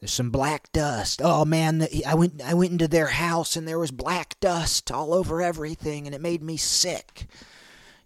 there's 0.01 0.13
some 0.13 0.31
black 0.31 0.73
dust. 0.73 1.21
Oh 1.23 1.45
man, 1.45 1.87
I 2.07 2.15
went 2.15 2.41
I 2.43 2.55
went 2.55 2.73
into 2.73 2.89
their 2.89 3.09
house 3.09 3.55
and 3.55 3.69
there 3.69 3.79
was 3.79 3.91
black 3.91 4.41
dust 4.41 4.91
all 4.91 5.13
over 5.13 5.43
everything 5.43 6.07
and 6.07 6.15
it 6.15 6.23
made 6.23 6.43
me 6.43 6.57
sick. 6.57 7.27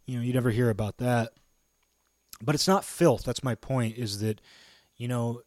You 0.05 0.17
know, 0.17 0.23
you 0.23 0.33
never 0.33 0.51
hear 0.51 0.71
about 0.71 0.99
that. 0.99 1.33
But 2.43 2.57
it's 2.57 2.67
not 2.67 2.85
filth. 2.85 3.23
That's 3.23 3.45
my 3.45 3.55
point 3.55 3.97
is 3.97 4.19
that 4.21 4.41
you 4.97 5.07
know 5.07 5.43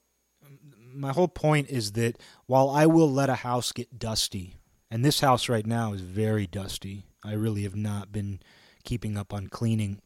my 0.94 1.12
whole 1.12 1.28
point 1.28 1.70
is 1.70 1.92
that 1.92 2.18
while 2.46 2.70
I 2.70 2.86
will 2.86 3.12
let 3.12 3.30
a 3.30 3.36
house 3.36 3.74
get 3.74 4.00
dusty, 4.00 4.56
and 4.90 5.04
this 5.04 5.20
house 5.20 5.50
right 5.50 5.68
now 5.68 5.92
is 5.92 6.02
very 6.02 6.48
dusty. 6.48 7.04
I 7.26 7.34
really 7.34 7.64
have 7.64 7.76
not 7.76 8.14
been 8.14 8.40
keeping 8.86 9.18
up 9.18 9.34
on 9.34 9.48
cleaning. 9.48 10.00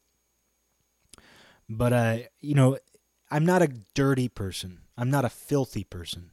But 1.71 1.93
uh, 1.93 2.17
you 2.41 2.53
know, 2.53 2.77
I'm 3.29 3.45
not 3.45 3.61
a 3.61 3.69
dirty 3.93 4.27
person. 4.27 4.79
I'm 4.97 5.09
not 5.09 5.23
a 5.23 5.29
filthy 5.29 5.85
person. 5.85 6.31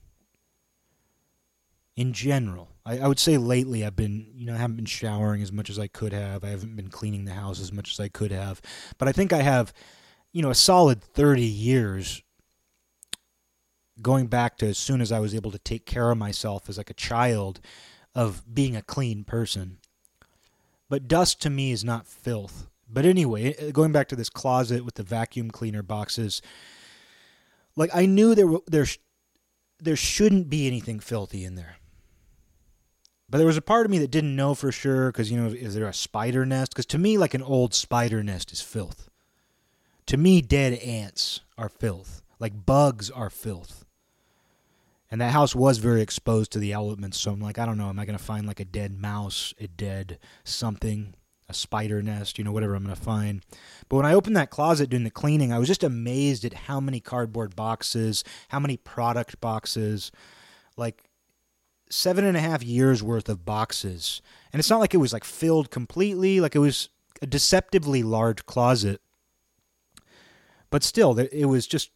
In 1.97 2.13
general, 2.13 2.71
I, 2.85 2.99
I, 2.99 3.09
would 3.09 3.19
say 3.19 3.39
lately 3.39 3.85
I've 3.85 3.97
been, 3.97 4.27
you 4.35 4.47
know, 4.47 4.55
I 4.55 4.59
haven't 4.59 4.77
been 4.77 4.85
showering 4.85 5.43
as 5.43 5.51
much 5.51 5.69
as 5.69 5.79
I 5.79 5.89
could 5.89 6.13
have. 6.13 6.45
I 6.45 6.49
haven't 6.49 6.77
been 6.77 6.91
cleaning 6.91 7.25
the 7.25 7.33
house 7.33 7.61
as 7.61 7.73
much 7.73 7.91
as 7.91 7.99
I 7.99 8.09
could 8.09 8.31
have. 8.31 8.61
But 8.99 9.09
I 9.09 9.13
think 9.13 9.33
I 9.33 9.43
have, 9.43 9.73
you 10.33 10.43
know, 10.43 10.51
a 10.51 10.55
solid 10.55 11.03
30 11.03 11.43
years 11.43 12.23
going 14.01 14.29
back 14.29 14.59
to 14.59 14.67
as 14.67 14.79
soon 14.79 15.01
as 15.01 15.11
I 15.11 15.19
was 15.19 15.35
able 15.35 15.51
to 15.51 15.59
take 15.59 15.87
care 15.87 16.11
of 16.13 16.19
myself 16.19 16.69
as 16.69 16.79
like 16.79 16.91
a 16.91 16.95
child 16.95 17.61
of 18.15 18.43
being 18.53 18.77
a 18.77 18.83
clean 18.83 19.25
person. 19.25 19.79
But 20.89 21.09
dust 21.09 21.43
to 21.43 21.51
me 21.51 21.73
is 21.73 21.85
not 21.85 22.07
filth. 22.07 22.69
But 22.89 23.05
anyway, 23.05 23.55
eh, 23.55 23.71
going 23.71 23.93
back 23.93 24.09
to 24.09 24.17
this 24.17 24.31
closet 24.31 24.85
with 24.85 24.95
the 24.95 25.03
vacuum 25.03 25.51
cleaner 25.51 25.83
boxes, 25.83 26.41
like 27.77 27.91
I 27.95 28.07
knew 28.07 28.35
there 28.35 28.49
there 28.67 28.87
there 29.81 29.97
shouldn't 29.97 30.49
be 30.49 30.67
anything 30.67 31.01
filthy 31.01 31.45
in 31.45 31.55
there. 31.55 31.77
But 33.31 33.39
there 33.39 33.47
was 33.47 33.59
a 33.59 33.63
part 33.63 33.85
of 33.85 33.91
me 33.91 33.99
that 33.99 34.11
didn't 34.11 34.35
know 34.35 34.55
for 34.55 34.73
sure 34.73 35.13
because 35.13 35.31
you 35.31 35.39
know 35.39 35.49
is 35.49 35.75
there 35.75 35.87
a 35.87 35.93
spider 35.93 36.47
nest? 36.47 36.73
Because 36.73 36.87
to 36.87 36.99
me, 36.99 37.19
like 37.19 37.35
an 37.35 37.43
old 37.43 37.75
spider 37.75 38.23
nest 38.23 38.53
is 38.53 38.63
filth. 38.63 39.11
To 40.07 40.17
me, 40.17 40.41
dead 40.41 40.73
ants 40.75 41.41
are 41.59 41.69
filth. 41.69 42.23
Like 42.39 42.65
bugs 42.65 43.11
are 43.11 43.31
filth. 43.31 43.85
And 45.11 45.21
that 45.21 45.33
house 45.33 45.55
was 45.55 45.79
very 45.79 46.03
exposed 46.03 46.53
to 46.53 46.59
the 46.59 46.73
elements, 46.73 47.19
so 47.19 47.33
I'm 47.33 47.41
like, 47.41 47.59
I 47.59 47.65
don't 47.65 47.79
know, 47.79 47.89
am 47.89 47.99
I 47.99 48.05
gonna 48.05 48.19
find 48.19 48.47
like 48.47 48.61
a 48.61 48.65
dead 48.65 48.99
mouse, 48.99 49.55
a 49.59 49.67
dead 49.67 50.19
something? 50.45 51.15
A 51.49 51.55
spider 51.55 52.03
nest, 52.03 52.39
you 52.39 52.45
know, 52.45 52.53
whatever 52.53 52.75
I'm 52.75 52.85
going 52.85 52.95
to 52.95 53.01
find. 53.01 53.43
But 53.89 53.97
when 53.97 54.07
I 54.07 54.15
opened 54.15 54.37
that 54.37 54.51
closet 54.51 54.91
doing 54.91 55.05
the 55.05 55.11
cleaning, 55.11 55.53
I 55.53 55.59
was 55.59 55.69
just 55.69 55.83
amazed 55.83 56.45
at 56.45 56.53
how 56.53 56.79
many 56.81 57.01
cardboard 57.01 57.57
boxes, 57.57 58.23
how 58.49 58.61
many 58.61 58.77
product 58.77 59.41
boxes, 59.41 60.13
like 60.77 61.05
seven 61.91 62.25
and 62.25 62.37
a 62.37 62.41
half 62.41 62.63
years 62.63 63.03
worth 63.03 63.29
of 63.29 63.47
boxes. 63.47 64.21
And 64.53 64.61
it's 64.61 64.71
not 64.71 64.81
like 64.81 64.93
it 64.93 64.99
was 64.99 65.13
like 65.13 65.25
filled 65.25 65.71
completely, 65.71 66.41
like 66.41 66.55
it 66.55 66.61
was 66.61 66.91
a 67.23 67.27
deceptively 67.27 68.03
large 68.03 68.45
closet. 68.47 69.01
But 70.71 70.83
still, 70.83 71.19
it 71.19 71.47
was 71.47 71.67
just, 71.67 71.91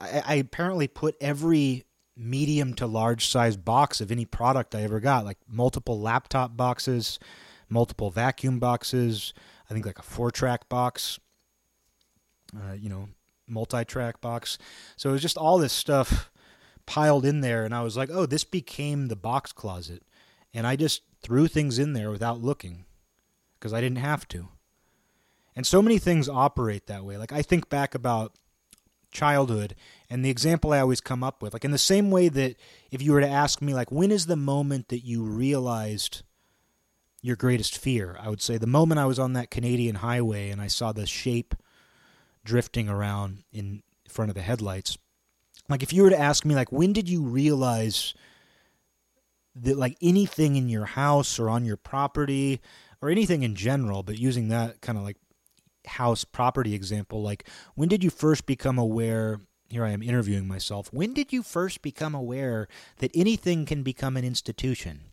I, 0.00 0.22
I 0.26 0.34
apparently 0.34 0.88
put 0.88 1.16
every 1.20 1.84
medium 2.16 2.74
to 2.74 2.86
large 2.86 3.26
size 3.26 3.56
box 3.56 4.00
of 4.00 4.10
any 4.10 4.24
product 4.24 4.74
I 4.74 4.82
ever 4.82 4.98
got, 4.98 5.24
like 5.24 5.38
multiple 5.48 6.00
laptop 6.00 6.56
boxes 6.56 7.20
multiple 7.72 8.10
vacuum 8.10 8.58
boxes. 8.58 9.32
I 9.68 9.74
think 9.74 9.86
like 9.86 9.98
a 9.98 10.02
four 10.02 10.30
track 10.30 10.68
box, 10.68 11.18
uh, 12.54 12.74
you 12.74 12.88
know, 12.88 13.08
multi 13.48 13.84
track 13.84 14.20
box. 14.20 14.58
So 14.96 15.08
it 15.08 15.12
was 15.12 15.22
just 15.22 15.38
all 15.38 15.58
this 15.58 15.72
stuff 15.72 16.30
piled 16.86 17.24
in 17.24 17.40
there. 17.40 17.64
And 17.64 17.74
I 17.74 17.82
was 17.82 17.96
like, 17.96 18.10
oh, 18.12 18.26
this 18.26 18.44
became 18.44 19.08
the 19.08 19.16
box 19.16 19.52
closet. 19.52 20.02
And 20.52 20.66
I 20.66 20.76
just 20.76 21.02
threw 21.22 21.48
things 21.48 21.78
in 21.78 21.94
there 21.94 22.10
without 22.10 22.42
looking 22.42 22.84
because 23.58 23.72
I 23.72 23.80
didn't 23.80 23.98
have 23.98 24.28
to. 24.28 24.48
And 25.56 25.66
so 25.66 25.82
many 25.82 25.98
things 25.98 26.28
operate 26.28 26.86
that 26.86 27.04
way. 27.04 27.16
Like 27.16 27.32
I 27.32 27.42
think 27.42 27.68
back 27.68 27.94
about 27.94 28.34
childhood 29.10 29.74
and 30.10 30.24
the 30.24 30.30
example 30.30 30.72
I 30.72 30.80
always 30.80 31.00
come 31.00 31.22
up 31.22 31.42
with, 31.42 31.52
like 31.52 31.64
in 31.64 31.70
the 31.70 31.78
same 31.78 32.10
way 32.10 32.28
that 32.28 32.56
if 32.90 33.00
you 33.00 33.12
were 33.12 33.20
to 33.20 33.28
ask 33.28 33.62
me, 33.62 33.72
like, 33.72 33.92
when 33.92 34.10
is 34.10 34.26
the 34.26 34.36
moment 34.36 34.88
that 34.88 35.04
you 35.04 35.22
realized 35.22 36.22
your 37.22 37.36
greatest 37.36 37.78
fear? 37.78 38.16
I 38.20 38.28
would 38.28 38.42
say 38.42 38.58
the 38.58 38.66
moment 38.66 39.00
I 39.00 39.06
was 39.06 39.18
on 39.18 39.32
that 39.32 39.50
Canadian 39.50 39.96
highway 39.96 40.50
and 40.50 40.60
I 40.60 40.66
saw 40.66 40.92
the 40.92 41.06
shape 41.06 41.54
drifting 42.44 42.88
around 42.88 43.44
in 43.52 43.82
front 44.08 44.30
of 44.30 44.34
the 44.34 44.42
headlights. 44.42 44.98
Like 45.68 45.82
if 45.82 45.92
you 45.92 46.02
were 46.02 46.10
to 46.10 46.18
ask 46.18 46.44
me 46.44 46.54
like 46.54 46.70
when 46.70 46.92
did 46.92 47.08
you 47.08 47.22
realize 47.22 48.14
that 49.54 49.78
like 49.78 49.96
anything 50.02 50.56
in 50.56 50.68
your 50.68 50.84
house 50.84 51.38
or 51.38 51.48
on 51.48 51.64
your 51.64 51.76
property 51.76 52.60
or 53.00 53.08
anything 53.08 53.42
in 53.42 53.54
general, 53.54 54.02
but 54.02 54.18
using 54.18 54.48
that 54.48 54.80
kind 54.80 54.98
of 54.98 55.04
like 55.04 55.16
house 55.86 56.24
property 56.24 56.74
example, 56.74 57.22
like 57.22 57.48
when 57.74 57.88
did 57.88 58.04
you 58.04 58.10
first 58.10 58.44
become 58.44 58.78
aware 58.78 59.40
here 59.72 59.86
I 59.86 59.90
am 59.90 60.02
interviewing 60.02 60.46
myself. 60.46 60.92
When 60.92 61.14
did 61.14 61.32
you 61.32 61.42
first 61.42 61.80
become 61.80 62.14
aware 62.14 62.68
that 62.98 63.10
anything 63.14 63.64
can 63.64 63.82
become 63.82 64.18
an 64.18 64.24
institution? 64.24 65.11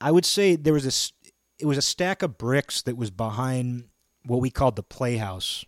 I 0.00 0.10
would 0.10 0.24
say 0.24 0.56
there 0.56 0.72
was 0.72 0.86
a 0.86 0.92
it 1.58 1.66
was 1.66 1.78
a 1.78 1.82
stack 1.82 2.22
of 2.22 2.38
bricks 2.38 2.82
that 2.82 2.96
was 2.96 3.10
behind 3.10 3.88
what 4.24 4.40
we 4.40 4.50
called 4.50 4.76
the 4.76 4.82
playhouse 4.82 5.64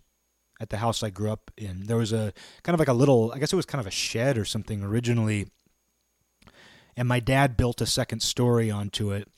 at 0.60 0.70
the 0.70 0.78
house 0.78 1.02
I 1.02 1.10
grew 1.10 1.30
up 1.30 1.50
in. 1.56 1.86
There 1.86 1.96
was 1.96 2.12
a 2.12 2.32
kind 2.62 2.74
of 2.74 2.78
like 2.78 2.88
a 2.88 2.92
little, 2.92 3.32
I 3.34 3.38
guess 3.38 3.52
it 3.52 3.56
was 3.56 3.66
kind 3.66 3.80
of 3.80 3.86
a 3.86 3.92
shed 3.92 4.36
or 4.36 4.44
something 4.44 4.82
originally. 4.82 5.48
And 6.96 7.06
my 7.06 7.20
dad 7.20 7.56
built 7.56 7.80
a 7.80 7.86
second 7.86 8.20
story 8.20 8.70
onto 8.70 9.12
it 9.12 9.28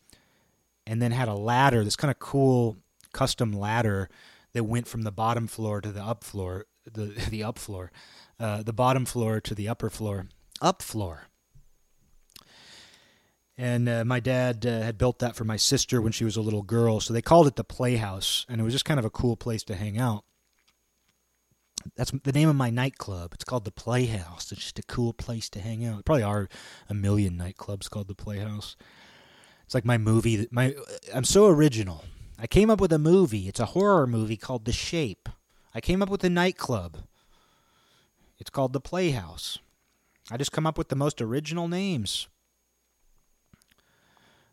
and 0.87 1.01
then 1.01 1.13
had 1.13 1.29
a 1.29 1.35
ladder, 1.35 1.85
this 1.85 1.97
kind 1.97 2.11
of 2.11 2.19
cool 2.19 2.79
custom 3.13 3.53
ladder 3.53 4.09
that 4.55 4.65
went 4.65 4.89
from 4.89 5.03
the 5.03 5.13
bottom 5.13 5.47
floor 5.47 5.81
to 5.81 5.93
the 5.93 6.03
up 6.03 6.25
floor, 6.25 6.67
the, 6.91 7.05
the 7.31 7.45
up 7.45 7.59
floor, 7.59 7.93
uh, 8.39 8.63
the 8.63 8.73
bottom 8.73 9.05
floor 9.05 9.41
to 9.41 9.55
the 9.55 9.69
upper 9.69 9.91
floor, 9.91 10.27
up 10.63 10.83
floor. 10.83 11.30
And 13.61 13.91
uh, 13.91 14.07
my 14.07 14.21
dad 14.21 14.65
uh, 14.65 14.81
had 14.81 14.97
built 14.97 15.19
that 15.19 15.37
for 15.37 15.45
my 15.45 15.59
sister 15.59 16.01
when 16.01 16.13
she 16.13 16.25
was 16.25 16.35
a 16.35 16.41
little 16.41 16.63
girl, 16.63 16.99
so 16.99 17.13
they 17.13 17.21
called 17.21 17.47
it 17.47 17.57
the 17.57 17.63
Playhouse, 17.63 18.47
and 18.49 18.59
it 18.59 18.65
was 18.65 18.73
just 18.73 18.87
kind 18.87 18.99
of 18.99 19.05
a 19.05 19.11
cool 19.11 19.37
place 19.37 19.63
to 19.65 19.75
hang 19.75 19.99
out. 19.99 20.25
That's 21.95 22.11
the 22.11 22.33
name 22.33 22.49
of 22.49 22.57
my 22.57 22.71
nightclub. 22.71 23.35
It's 23.35 23.45
called 23.45 23.67
the 23.67 23.71
Playhouse. 23.71 24.51
It's 24.51 24.63
just 24.63 24.79
a 24.79 24.83
cool 24.85 25.13
place 25.13 25.51
to 25.51 25.61
hang 25.61 25.85
out. 25.85 26.07
Probably 26.07 26.23
are 26.23 26.49
a 26.89 26.95
million 26.95 27.37
nightclubs 27.37 27.91
called 27.91 28.09
the 28.09 28.15
Playhouse. 28.15 28.77
It's 29.67 29.75
like 29.75 29.85
my 29.85 29.99
movie. 29.99 30.49
My 30.51 30.75
I'm 31.15 31.25
so 31.25 31.47
original. 31.47 32.05
I 32.39 32.47
came 32.47 32.71
up 32.71 32.81
with 32.81 32.95
a 32.95 32.99
movie. 32.99 33.47
It's 33.47 33.61
a 33.61 33.67
horror 33.67 34.07
movie 34.07 34.39
called 34.39 34.65
The 34.65 34.73
Shape. 34.73 35.29
I 35.75 35.83
came 35.83 36.01
up 36.01 36.09
with 36.09 36.25
a 36.25 36.31
nightclub. 36.31 36.97
It's 38.39 38.49
called 38.49 38.73
the 38.73 38.81
Playhouse. 38.81 39.59
I 40.31 40.39
just 40.39 40.51
come 40.53 40.67
up 40.67 40.79
with 40.79 40.89
the 40.89 40.97
most 40.97 41.21
original 41.21 41.69
names 41.69 42.27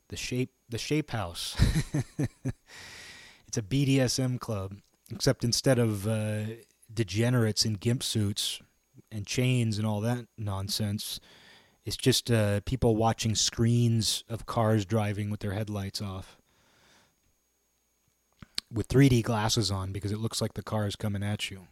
the 0.10 0.18
shape 0.18 0.52
the 0.70 0.78
shape 0.78 1.12
house. 1.12 1.56
It's 3.48 3.58
a 3.58 3.62
bdsm 3.62 4.42
club 4.42 4.76
except 5.10 5.46
instead 5.46 5.80
of 5.80 6.06
uh, 6.06 6.42
degenerates 6.94 7.64
in 7.64 7.76
gimp 7.76 8.04
suits 8.04 8.60
and 9.10 9.26
chains 9.26 9.78
and 9.78 9.88
all 9.88 10.02
that 10.02 10.28
nonsense 10.38 11.22
it's 11.88 11.96
just 11.96 12.30
uh, 12.30 12.60
people 12.66 12.98
watching 12.98 13.34
screens 13.34 14.26
of 14.28 14.46
cars 14.46 14.86
driving 14.86 15.30
with 15.30 15.40
their 15.40 15.54
headlights 15.54 16.02
off. 16.02 16.36
With 18.70 18.90
3d 18.90 19.24
glasses 19.24 19.72
on 19.72 19.94
because 19.94 20.12
it 20.12 20.18
looks 20.18 20.42
like 20.42 20.56
the 20.56 20.62
car 20.62 20.86
is 20.86 20.98
coming 20.98 21.24
at 21.24 21.50
you. 21.50 21.68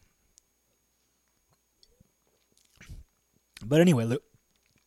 But 3.61 3.81
anyway 3.81 4.05
look, 4.05 4.23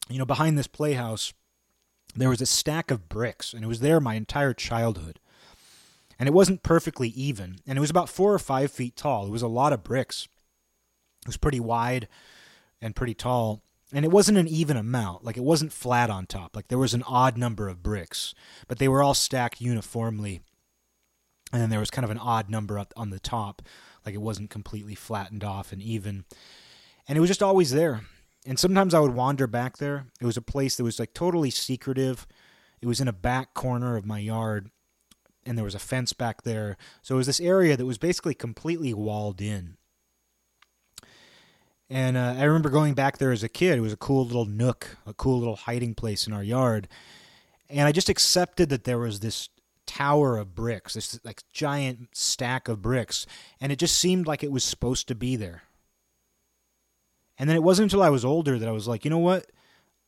you 0.09 0.19
know 0.19 0.25
behind 0.25 0.57
this 0.57 0.67
playhouse 0.67 1.35
there 2.21 2.29
was 2.29 2.41
a 2.41 2.47
stack 2.47 2.91
of 2.91 3.09
bricks, 3.09 3.53
and 3.53 3.65
it 3.65 3.69
was 3.69 3.81
there 3.81 4.01
my 4.01 4.15
entire 4.15 4.55
childhood. 4.55 5.21
And 6.19 6.29
it 6.29 6.33
wasn't 6.33 6.65
perfectly 6.65 7.11
even, 7.11 7.59
and 7.67 7.79
it 7.79 7.81
was 7.81 7.91
about 7.91 8.09
four 8.09 8.35
or 8.35 8.41
five 8.41 8.73
feet 8.73 8.97
tall. 8.97 9.27
It 9.27 9.31
was 9.31 9.43
a 9.43 9.49
lot 9.49 9.73
of 9.73 9.85
bricks. 9.85 10.27
It 11.23 11.29
was 11.29 11.37
pretty 11.37 11.61
wide 11.61 12.09
and 12.81 12.97
pretty 12.97 13.15
tall, 13.15 13.63
and 13.93 14.05
it 14.05 14.11
wasn't 14.11 14.39
an 14.39 14.49
even 14.49 14.77
amount. 14.77 15.25
Like 15.25 15.37
it 15.37 15.45
wasn't 15.45 15.73
flat 15.73 16.11
on 16.11 16.27
top. 16.27 16.57
Like 16.57 16.69
there 16.69 16.79
was 16.79 16.95
an 16.95 17.05
odd 17.05 17.39
number 17.39 17.69
of 17.69 17.83
bricks, 17.83 18.35
but 18.67 18.79
they 18.79 18.89
were 18.89 19.03
all 19.03 19.15
stacked 19.15 19.61
uniformly. 19.61 20.41
And 21.53 21.63
then 21.63 21.71
there 21.71 21.81
was 21.81 21.91
kind 21.91 22.05
of 22.05 22.11
an 22.11 22.19
odd 22.19 22.51
number 22.51 22.79
up 22.79 22.93
on 22.97 23.11
the 23.11 23.21
top, 23.21 23.63
like 24.05 24.15
it 24.15 24.21
wasn't 24.21 24.51
completely 24.51 24.95
flattened 24.95 25.45
off 25.45 25.73
and 25.73 25.81
even. 25.81 26.25
And 27.07 27.17
it 27.17 27.21
was 27.21 27.31
just 27.31 27.43
always 27.43 27.71
there. 27.71 28.03
And 28.49 28.59
sometimes 28.59 28.95
I 28.95 29.01
would 29.01 29.15
wander 29.15 29.47
back 29.47 29.77
there. 29.77 30.07
It 30.23 30.25
was 30.25 30.39
a 30.39 30.43
place 30.43 30.77
that 30.77 30.83
was 30.83 30.99
like 30.99 31.13
totally 31.13 31.51
secretive. 31.51 32.27
It 32.81 32.87
was 32.87 32.99
in 32.99 33.07
a 33.07 33.13
back 33.13 33.53
corner 33.53 33.95
of 33.95 34.07
my 34.07 34.21
yard, 34.21 34.71
and 35.45 35.59
there 35.59 35.67
was 35.67 35.75
a 35.75 35.79
fence 35.79 36.15
back 36.15 36.45
there. 36.45 36.79
So 37.03 37.15
it 37.15 37.19
was 37.19 37.27
this 37.27 37.41
area 37.41 37.77
that 37.77 37.85
was 37.85 37.99
basically 37.99 38.33
completely 38.33 38.95
walled 38.95 39.43
in. 39.43 39.77
And 41.91 42.17
uh, 42.17 42.37
I 42.39 42.45
remember 42.45 42.71
going 42.71 42.95
back 42.95 43.19
there 43.19 43.33
as 43.33 43.43
a 43.43 43.51
kid. 43.51 43.77
It 43.77 43.83
was 43.83 43.93
a 43.93 43.99
cool 43.99 44.25
little 44.25 44.47
nook, 44.47 44.97
a 45.07 45.13
cool 45.13 45.39
little 45.39 45.57
hiding 45.57 45.95
place 45.95 46.27
in 46.27 46.33
our 46.33 46.43
yard. 46.43 46.89
And 47.69 47.87
I 47.87 47.93
just 47.93 48.09
accepted 48.09 48.71
that 48.71 48.85
there 48.85 48.99
was 48.99 49.21
this 49.21 49.51
tower 49.87 50.39
of 50.39 50.55
bricks, 50.55 50.95
this 50.95 51.21
like 51.23 51.43
giant 51.53 52.09
stack 52.13 52.67
of 52.67 52.81
bricks, 52.81 53.27
and 53.61 53.71
it 53.73 53.79
just 53.79 53.99
seemed 53.99 54.27
like 54.27 54.43
it 54.43 54.53
was 54.53 54.65
supposed 54.65 55.07
to 55.09 55.15
be 55.15 55.37
there. 55.37 55.65
And 57.39 57.49
then 57.49 57.57
it 57.57 57.63
wasn't 57.63 57.93
until 57.93 58.03
I 58.03 58.11
was 58.11 58.25
older 58.25 58.59
that 58.59 58.69
I 58.69 58.73
was 58.73 58.89
like, 58.89 59.05
you 59.05 59.11
know 59.11 59.19
what? 59.19 59.47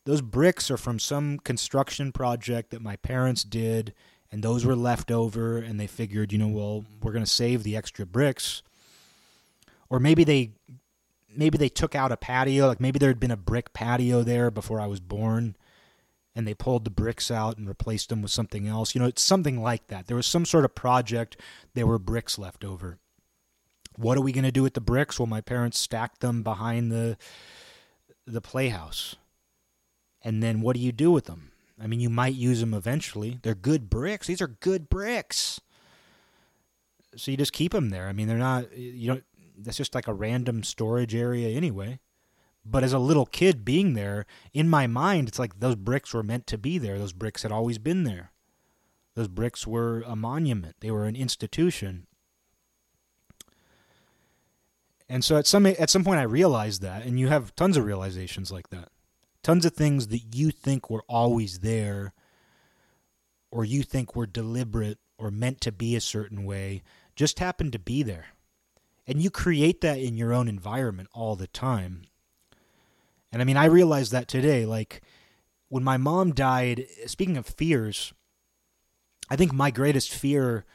Those 0.05 0.23
bricks 0.23 0.71
are 0.71 0.77
from 0.77 0.99
some 0.99 1.39
construction 1.39 2.11
project 2.11 2.71
that 2.71 2.83
my 2.83 2.97
parents 2.97 3.45
did, 3.45 3.95
and 4.33 4.43
those 4.43 4.65
were 4.65 4.77
left 4.77 5.11
over, 5.11 5.59
and 5.59 5.79
they 5.79 5.87
figured, 5.87 6.33
you 6.33 6.39
know, 6.39 6.49
well, 6.49 6.85
we're 7.03 7.13
going 7.13 7.25
to 7.25 7.31
save 7.31 7.63
the 7.63 7.77
extra 7.77 8.07
bricks. 8.07 8.63
Or 9.89 10.01
maybe 10.01 10.25
they 10.25 10.53
maybe 11.35 11.59
they 11.59 11.69
took 11.69 11.95
out 11.95 12.11
a 12.11 12.17
patio, 12.17 12.67
like 12.67 12.81
maybe 12.81 12.99
there 12.99 13.11
had 13.11 13.21
been 13.21 13.31
a 13.31 13.37
brick 13.37 13.73
patio 13.73 14.23
there 14.23 14.51
before 14.51 14.81
I 14.81 14.87
was 14.87 14.99
born 15.01 15.55
and 16.35 16.47
they 16.47 16.55
pulled 16.55 16.85
the 16.85 16.91
bricks 16.91 17.31
out 17.31 17.59
and 17.59 17.69
replaced 17.69 18.09
them 18.09 18.23
with 18.23 18.31
something 18.31 18.67
else. 18.67 18.95
You 18.95 19.01
know, 19.01 19.07
it's 19.07 19.23
something 19.23 19.61
like 19.61 19.89
that. 19.89 20.07
There 20.07 20.17
was 20.17 20.27
some 20.27 20.45
sort 20.45 20.65
of 20.65 20.75
project, 20.75 21.37
there 21.75 21.87
were 21.87 21.99
bricks 21.99 22.39
left 22.39 22.65
over. 22.65 22.99
What 24.01 24.17
are 24.17 24.23
we 24.23 24.33
going 24.33 24.45
to 24.45 24.53
do 24.53 24.63
with 24.63 24.75
the 24.75 24.81
bricks? 24.81 25.19
Well, 25.19 25.27
my 25.27 25.43
parents 25.43 25.79
stacked 25.79 26.21
them 26.21 26.43
behind 26.43 26.91
the 26.91 27.19
the 28.27 28.41
playhouse. 28.41 29.17
And 30.23 30.43
then 30.43 30.61
what 30.61 30.75
do 30.75 30.81
you 30.81 30.93
do 30.93 31.11
with 31.11 31.25
them? 31.25 31.53
I 31.83 31.87
mean, 31.87 32.01
you 32.01 32.11
might 32.11 32.35
use 32.35 32.61
them 32.61 32.75
eventually. 32.75 33.39
They're 33.43 33.55
good 33.55 33.91
bricks. 33.91 34.27
These 34.27 34.43
are 34.43 34.47
good 34.47 34.89
bricks. 34.89 35.61
So 37.17 37.31
you 37.31 37.37
just 37.37 37.53
keep 37.53 37.73
them 37.73 37.91
there. 37.91 38.09
I 38.09 38.13
mean, 38.13 38.29
they're 38.29 38.39
not 38.39 38.77
you 38.77 39.09
don't 39.09 39.25
that's 39.59 39.77
just 39.77 39.95
like 39.95 40.09
a 40.09 40.15
random 40.15 40.63
storage 40.63 41.15
area 41.15 41.49
anyway. 41.49 42.01
But 42.65 42.85
as 42.85 42.93
a 42.93 42.99
little 42.99 43.27
kid 43.27 43.65
being 43.65 43.95
there, 43.95 44.27
in 44.53 44.69
my 44.69 44.87
mind, 44.87 45.29
it's 45.29 45.39
like 45.39 45.61
those 45.61 45.77
bricks 45.77 46.15
were 46.15 46.23
meant 46.23 46.47
to 46.49 46.59
be 46.59 46.79
there. 46.79 46.99
Those 46.99 47.13
bricks 47.13 47.43
had 47.43 47.53
always 47.53 47.79
been 47.79 48.05
there. 48.05 48.33
Those 49.15 49.29
bricks 49.29 49.67
were 49.67 50.03
a 50.07 50.15
monument. 50.15 50.77
They 50.81 50.91
were 50.91 51.07
an 51.07 51.17
institution. 51.17 52.07
And 55.11 55.25
so 55.25 55.37
at 55.37 55.47
some 55.47 55.67
at 55.67 55.91
some 55.91 56.05
point 56.05 56.21
I 56.21 56.23
realized 56.23 56.83
that, 56.83 57.05
and 57.05 57.19
you 57.19 57.27
have 57.27 57.57
tons 57.57 57.77
of 57.77 57.85
realizations 57.85 58.53
like 58.53 58.71
that, 58.71 58.91
tons 59.43 59.65
of 59.67 59.75
things 59.75 60.07
that 60.07 60.37
you 60.37 60.53
think 60.53 60.89
were 60.89 61.03
always 61.09 61.59
there, 61.59 62.13
or 63.51 63.65
you 63.65 63.83
think 63.83 64.15
were 64.15 64.27
deliberate 64.27 64.99
or 65.19 65.33
meant 65.33 65.61
to 65.63 65.73
be 65.73 65.97
a 65.97 66.01
certain 66.01 66.45
way, 66.45 66.83
just 67.17 67.41
happen 67.41 67.73
to 67.73 67.79
be 67.81 68.05
there, 68.05 68.27
and 69.05 69.21
you 69.21 69.31
create 69.31 69.81
that 69.81 69.99
in 69.99 70.17
your 70.17 70.33
own 70.33 70.47
environment 70.47 71.09
all 71.13 71.35
the 71.35 71.49
time. 71.49 72.03
And 73.33 73.43
I 73.43 73.45
mean, 73.45 73.57
I 73.57 73.65
realized 73.65 74.13
that 74.13 74.29
today, 74.29 74.65
like 74.65 75.03
when 75.71 75.83
my 75.83 75.97
mom 75.97 76.35
died. 76.35 76.87
Speaking 77.07 77.37
of 77.37 77.47
fears, 77.47 78.13
I 79.29 79.35
think 79.37 79.53
my 79.53 79.73
greatest 79.73 80.13
fear 80.13 80.67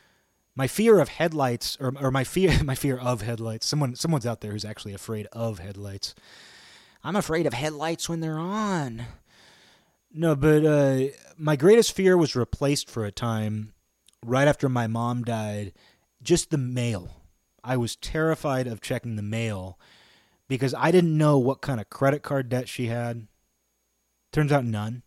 my 0.55 0.67
fear 0.67 0.99
of 0.99 1.09
headlights 1.09 1.77
or, 1.79 1.93
or 1.99 2.11
my 2.11 2.23
fear 2.23 2.51
my 2.63 2.75
fear 2.75 2.97
of 2.97 3.21
headlights. 3.21 3.65
Someone 3.65 3.95
someone's 3.95 4.25
out 4.25 4.41
there 4.41 4.51
who's 4.51 4.65
actually 4.65 4.93
afraid 4.93 5.27
of 5.31 5.59
headlights. 5.59 6.15
I'm 7.03 7.15
afraid 7.15 7.45
of 7.45 7.53
headlights 7.53 8.09
when 8.09 8.21
they're 8.21 8.39
on. 8.39 9.03
No 10.11 10.35
but 10.35 10.65
uh, 10.65 10.99
my 11.37 11.55
greatest 11.55 11.93
fear 11.93 12.17
was 12.17 12.35
replaced 12.35 12.89
for 12.89 13.05
a 13.05 13.11
time 13.11 13.73
right 14.25 14.47
after 14.47 14.69
my 14.69 14.87
mom 14.87 15.23
died. 15.23 15.73
Just 16.23 16.49
the 16.49 16.57
mail. 16.57 17.21
I 17.63 17.77
was 17.77 17.95
terrified 17.95 18.67
of 18.67 18.81
checking 18.81 19.15
the 19.15 19.23
mail 19.23 19.79
because 20.47 20.75
i 20.75 20.91
didn't 20.91 21.17
know 21.17 21.39
what 21.39 21.61
kind 21.61 21.81
of 21.81 21.89
credit 21.89 22.21
card 22.23 22.49
debt 22.49 22.69
she 22.69 22.87
had. 22.87 23.27
Turns 24.31 24.51
out 24.51 24.65
none 24.65 25.03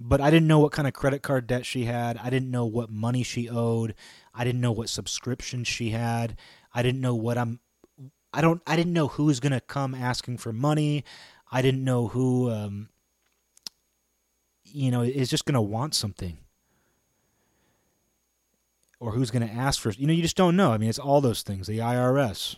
but 0.00 0.20
I 0.20 0.30
didn't 0.30 0.48
know 0.48 0.58
what 0.58 0.72
kind 0.72 0.88
of 0.88 0.94
credit 0.94 1.22
card 1.22 1.46
debt 1.46 1.64
she 1.64 1.84
had. 1.84 2.18
I 2.18 2.30
didn't 2.30 2.50
know 2.50 2.66
what 2.66 2.90
money 2.90 3.22
she 3.22 3.48
owed. 3.48 3.94
I 4.34 4.44
didn't 4.44 4.60
know 4.60 4.72
what 4.72 4.88
subscriptions 4.88 5.68
she 5.68 5.90
had. 5.90 6.36
I 6.74 6.82
didn't 6.82 7.00
know 7.00 7.14
what 7.14 7.38
I'm 7.38 7.60
I 8.32 8.40
don't 8.40 8.60
I 8.66 8.76
didn't 8.76 8.92
know 8.92 9.08
who's 9.08 9.40
going 9.40 9.52
to 9.52 9.60
come 9.60 9.94
asking 9.94 10.38
for 10.38 10.52
money. 10.52 11.04
I 11.50 11.62
didn't 11.62 11.84
know 11.84 12.08
who 12.08 12.50
um 12.50 12.88
you 14.64 14.90
know 14.90 15.02
is 15.02 15.30
just 15.30 15.44
going 15.44 15.54
to 15.54 15.60
want 15.60 15.94
something. 15.94 16.38
Or 19.00 19.12
who's 19.12 19.30
going 19.30 19.46
to 19.46 19.54
ask 19.54 19.80
for 19.80 19.90
you 19.90 20.06
know 20.06 20.12
you 20.12 20.22
just 20.22 20.36
don't 20.36 20.56
know. 20.56 20.72
I 20.72 20.78
mean 20.78 20.88
it's 20.88 20.98
all 20.98 21.20
those 21.20 21.42
things, 21.42 21.68
the 21.68 21.78
IRS. 21.78 22.56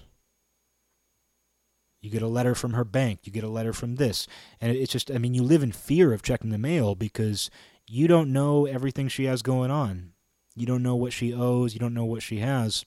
You 2.01 2.11
get 2.11 2.23
a 2.23 2.29
letter 2.29 2.55
from 2.55 2.75
her 2.75 2.85
bank. 2.85 3.21
You 3.25 3.33
get 3.33 3.45
a 3.45 3.49
letter 3.49 3.73
from 3.73 3.97
this. 3.97 4.29
And 4.61 4.71
it's 4.71 4.93
just, 4.93 5.11
I 5.11 5.19
mean, 5.19 5.35
you 5.35 5.43
live 5.43 5.63
in 5.63 5.73
fear 5.73 6.13
of 6.13 6.23
checking 6.23 6.51
the 6.51 6.59
mail 6.59 6.95
because 6.95 7.51
you 7.87 8.07
don't 8.07 8.33
know 8.33 8.67
everything 8.67 9.09
she 9.09 9.25
has 9.25 9.43
going 9.43 9.71
on. 9.71 10.13
You 10.55 10.67
don't 10.67 10.83
know 10.83 10.97
what 10.97 11.13
she 11.13 11.35
owes. 11.35 11.75
You 11.75 11.81
don't 11.81 11.95
know 11.95 12.05
what 12.05 12.23
she 12.23 12.39
has. 12.39 12.85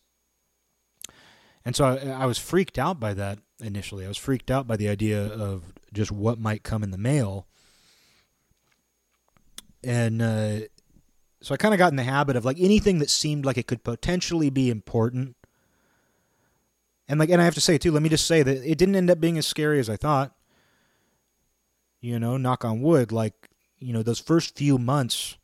And 1.65 1.75
so 1.75 1.85
I, 1.85 2.23
I 2.23 2.25
was 2.25 2.37
freaked 2.37 2.79
out 2.79 2.99
by 2.99 3.13
that 3.13 3.39
initially. 3.61 4.05
I 4.05 4.07
was 4.07 4.17
freaked 4.17 4.49
out 4.49 4.67
by 4.67 4.77
the 4.77 4.87
idea 4.87 5.21
of 5.21 5.73
just 5.91 6.11
what 6.11 6.39
might 6.39 6.63
come 6.63 6.83
in 6.83 6.91
the 6.91 6.97
mail. 6.97 7.45
And 9.83 10.21
uh, 10.21 10.59
So 11.41 11.53
I 11.53 11.57
kind 11.57 11.73
of 11.73 11.77
got 11.77 11.91
in 11.91 11.95
the 11.95 12.03
habit 12.03 12.35
of 12.35 12.43
like 12.43 12.59
anything 12.59 12.99
that 12.99 13.09
seemed 13.09 13.45
like 13.45 13.57
it 13.57 13.67
could 13.67 13.83
potentially 13.83 14.49
be 14.49 14.69
important. 14.69 15.35
And 17.09 17.19
like 17.19 17.29
and 17.29 17.41
I 17.41 17.45
have 17.45 17.55
to 17.55 17.61
say 17.61 17.79
too, 17.79 17.91
let 17.91 18.03
me 18.03 18.09
just 18.09 18.27
say 18.27 18.43
that 18.43 18.57
it 18.57 18.77
didn't 18.77 18.95
end 18.95 19.09
up 19.09 19.19
being 19.19 19.39
as 19.39 19.47
scary 19.47 19.79
as 19.79 19.89
I 19.89 19.97
thought. 19.97 20.35
You 21.99 22.19
know, 22.19 22.37
knock 22.37 22.63
on 22.63 22.81
wood, 22.81 23.11
like, 23.11 23.49
you 23.79 23.91
know, 23.91 24.03
those 24.03 24.19
first 24.19 24.55
few 24.55 24.77
months 24.77 25.37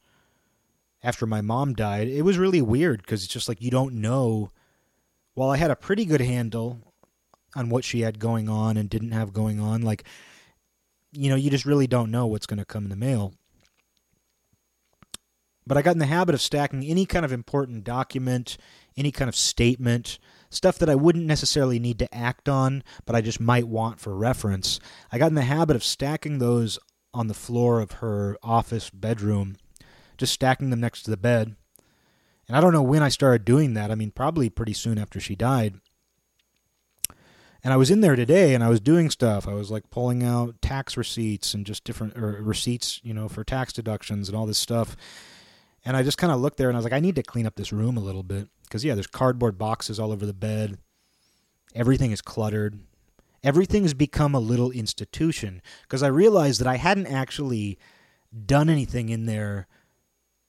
after 1.03 1.25
my 1.25 1.41
mom 1.41 1.73
died, 1.73 2.07
it 2.07 2.21
was 2.21 2.37
really 2.37 2.61
weird 2.61 3.01
because 3.01 3.23
it's 3.23 3.33
just 3.33 3.49
like 3.49 3.61
you 3.61 3.71
don't 3.71 3.95
know. 3.95 4.51
While 5.33 5.49
I 5.49 5.57
had 5.57 5.71
a 5.71 5.75
pretty 5.75 6.05
good 6.05 6.21
handle 6.21 6.79
on 7.55 7.69
what 7.69 7.83
she 7.83 8.01
had 8.01 8.19
going 8.19 8.47
on 8.47 8.77
and 8.77 8.89
didn't 8.89 9.11
have 9.11 9.33
going 9.33 9.59
on, 9.59 9.81
like, 9.81 10.05
you 11.11 11.29
know, 11.29 11.35
you 11.35 11.49
just 11.49 11.65
really 11.65 11.87
don't 11.87 12.11
know 12.11 12.25
what's 12.25 12.45
going 12.45 12.59
to 12.59 12.65
come 12.65 12.83
in 12.83 12.89
the 12.89 12.95
mail. 12.95 13.33
But 15.67 15.77
I 15.77 15.81
got 15.81 15.95
in 15.95 15.99
the 15.99 16.05
habit 16.05 16.35
of 16.35 16.41
stacking 16.41 16.83
any 16.83 17.05
kind 17.05 17.25
of 17.25 17.31
important 17.31 17.83
document, 17.83 18.57
any 18.95 19.11
kind 19.11 19.27
of 19.27 19.35
statement, 19.35 20.19
stuff 20.55 20.77
that 20.79 20.89
I 20.89 20.95
wouldn't 20.95 21.25
necessarily 21.25 21.79
need 21.79 21.99
to 21.99 22.15
act 22.15 22.49
on, 22.49 22.83
but 23.05 23.15
I 23.15 23.21
just 23.21 23.39
might 23.39 23.67
want 23.67 23.99
for 23.99 24.15
reference. 24.15 24.79
I 25.11 25.17
got 25.17 25.29
in 25.29 25.35
the 25.35 25.41
habit 25.43 25.75
of 25.75 25.83
stacking 25.83 26.39
those 26.39 26.79
on 27.13 27.27
the 27.27 27.33
floor 27.33 27.79
of 27.79 27.93
her 27.93 28.37
office 28.43 28.89
bedroom, 28.89 29.55
just 30.17 30.33
stacking 30.33 30.69
them 30.69 30.81
next 30.81 31.03
to 31.03 31.11
the 31.11 31.17
bed. 31.17 31.55
And 32.47 32.55
I 32.55 32.61
don't 32.61 32.73
know 32.73 32.83
when 32.83 33.01
I 33.01 33.09
started 33.09 33.45
doing 33.45 33.73
that. 33.73 33.89
I 33.89 33.95
mean, 33.95 34.11
probably 34.11 34.49
pretty 34.49 34.73
soon 34.73 34.97
after 34.97 35.19
she 35.19 35.35
died. 35.35 35.75
And 37.63 37.73
I 37.73 37.77
was 37.77 37.89
in 37.89 38.01
there 38.01 38.15
today 38.15 38.53
and 38.53 38.63
I 38.63 38.69
was 38.69 38.79
doing 38.79 39.09
stuff. 39.09 39.47
I 39.47 39.55
was 39.55 39.71
like 39.71 39.89
pulling 39.89 40.21
out 40.21 40.61
tax 40.61 40.95
receipts 40.95 41.55
and 41.55 41.65
just 41.65 41.83
different 41.83 42.15
or 42.15 42.39
receipts, 42.43 43.01
you 43.03 43.11
know, 43.11 43.27
for 43.27 43.43
tax 43.43 43.73
deductions 43.73 44.29
and 44.29 44.37
all 44.37 44.45
this 44.45 44.59
stuff. 44.59 44.95
And 45.83 45.97
I 45.97 46.03
just 46.03 46.19
kind 46.19 46.31
of 46.31 46.39
looked 46.39 46.57
there 46.57 46.69
and 46.69 46.77
I 46.77 46.79
was 46.79 46.83
like, 46.83 46.93
I 46.93 46.99
need 46.99 47.15
to 47.15 47.23
clean 47.23 47.47
up 47.47 47.55
this 47.55 47.73
room 47.73 47.97
a 47.97 48.01
little 48.01 48.21
bit. 48.21 48.49
Because, 48.65 48.83
yeah, 48.83 48.93
there's 48.93 49.07
cardboard 49.07 49.57
boxes 49.57 49.99
all 49.99 50.11
over 50.11 50.25
the 50.25 50.33
bed. 50.33 50.77
Everything 51.73 52.11
is 52.11 52.21
cluttered. 52.21 52.79
Everything 53.43 53.83
has 53.83 53.93
become 53.93 54.33
a 54.33 54.39
little 54.39 54.71
institution. 54.71 55.61
Because 55.83 56.03
I 56.03 56.07
realized 56.07 56.59
that 56.61 56.67
I 56.67 56.77
hadn't 56.77 57.07
actually 57.07 57.77
done 58.45 58.69
anything 58.69 59.09
in 59.09 59.25
there 59.25 59.67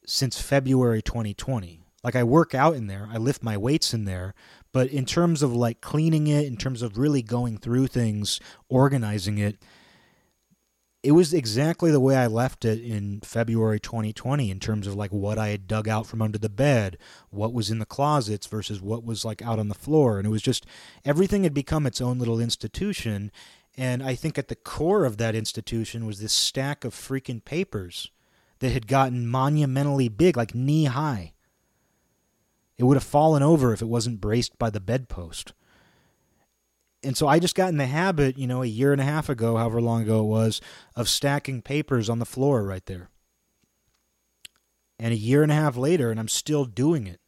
since 0.06 0.40
February 0.40 1.02
2020. 1.02 1.82
Like, 2.02 2.16
I 2.16 2.22
work 2.22 2.54
out 2.54 2.74
in 2.74 2.86
there, 2.86 3.08
I 3.10 3.16
lift 3.16 3.42
my 3.42 3.56
weights 3.56 3.92
in 3.92 4.04
there. 4.04 4.34
But 4.72 4.88
in 4.88 5.04
terms 5.06 5.42
of 5.42 5.54
like 5.54 5.80
cleaning 5.80 6.26
it, 6.26 6.44
in 6.46 6.56
terms 6.56 6.82
of 6.82 6.98
really 6.98 7.22
going 7.22 7.58
through 7.58 7.86
things, 7.86 8.40
organizing 8.68 9.38
it, 9.38 9.56
it 11.06 11.12
was 11.12 11.32
exactly 11.32 11.92
the 11.92 12.00
way 12.00 12.16
I 12.16 12.26
left 12.26 12.64
it 12.64 12.82
in 12.82 13.20
February 13.20 13.78
2020 13.78 14.50
in 14.50 14.58
terms 14.58 14.88
of 14.88 14.96
like 14.96 15.12
what 15.12 15.38
I 15.38 15.50
had 15.50 15.68
dug 15.68 15.86
out 15.86 16.04
from 16.04 16.20
under 16.20 16.36
the 16.36 16.48
bed, 16.48 16.98
what 17.30 17.52
was 17.52 17.70
in 17.70 17.78
the 17.78 17.86
closets 17.86 18.48
versus 18.48 18.82
what 18.82 19.04
was 19.04 19.24
like 19.24 19.40
out 19.40 19.60
on 19.60 19.68
the 19.68 19.74
floor. 19.76 20.18
And 20.18 20.26
it 20.26 20.30
was 20.30 20.42
just 20.42 20.66
everything 21.04 21.44
had 21.44 21.54
become 21.54 21.86
its 21.86 22.00
own 22.00 22.18
little 22.18 22.40
institution. 22.40 23.30
And 23.76 24.02
I 24.02 24.16
think 24.16 24.36
at 24.36 24.48
the 24.48 24.56
core 24.56 25.04
of 25.04 25.16
that 25.18 25.36
institution 25.36 26.06
was 26.06 26.18
this 26.18 26.32
stack 26.32 26.84
of 26.84 26.92
freaking 26.92 27.44
papers 27.44 28.10
that 28.58 28.72
had 28.72 28.88
gotten 28.88 29.28
monumentally 29.28 30.08
big, 30.08 30.36
like 30.36 30.56
knee 30.56 30.86
high. 30.86 31.34
It 32.78 32.82
would 32.82 32.96
have 32.96 33.04
fallen 33.04 33.44
over 33.44 33.72
if 33.72 33.80
it 33.80 33.86
wasn't 33.86 34.20
braced 34.20 34.58
by 34.58 34.70
the 34.70 34.80
bedpost 34.80 35.52
and 37.02 37.16
so 37.16 37.28
I 37.28 37.38
just 37.38 37.54
got 37.54 37.68
in 37.68 37.76
the 37.76 37.86
habit, 37.86 38.38
you 38.38 38.46
know, 38.46 38.62
a 38.62 38.66
year 38.66 38.92
and 38.92 39.00
a 39.00 39.04
half 39.04 39.28
ago, 39.28 39.56
however 39.56 39.80
long 39.80 40.02
ago 40.02 40.20
it 40.20 40.28
was, 40.28 40.60
of 40.94 41.08
stacking 41.08 41.62
papers 41.62 42.08
on 42.08 42.18
the 42.18 42.24
floor 42.26 42.64
right 42.64 42.84
there. 42.86 43.10
And 44.98 45.12
a 45.12 45.16
year 45.16 45.42
and 45.42 45.52
a 45.52 45.56
half 45.56 45.76
later, 45.76 46.10
and 46.10 46.18
I'm 46.18 46.28
still 46.28 46.64
doing 46.64 47.06
it. 47.06 47.20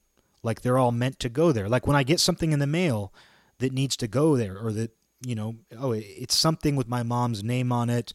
Like 0.43 0.63
they're 0.63 0.79
all 0.79 0.93
meant 0.93 1.19
to 1.21 1.29
go 1.29 1.53
there. 1.53 1.69
Like 1.69 1.87
when 1.87 1.97
I 1.97 2.03
get 2.03 2.21
something 2.21 2.53
in 2.53 2.59
the 2.59 2.67
mail 2.67 3.13
that 3.59 3.73
needs 3.73 3.97
to 3.99 4.09
go 4.09 4.37
there, 4.37 4.59
or 4.59 4.73
that, 4.73 4.93
you 5.25 5.35
know, 5.35 5.57
oh, 5.77 5.93
it's 5.93 6.35
something 6.35 6.77
with 6.77 6.89
my 6.89 7.03
mom's 7.03 7.45
name 7.45 7.71
on 7.73 7.91
it, 7.91 8.13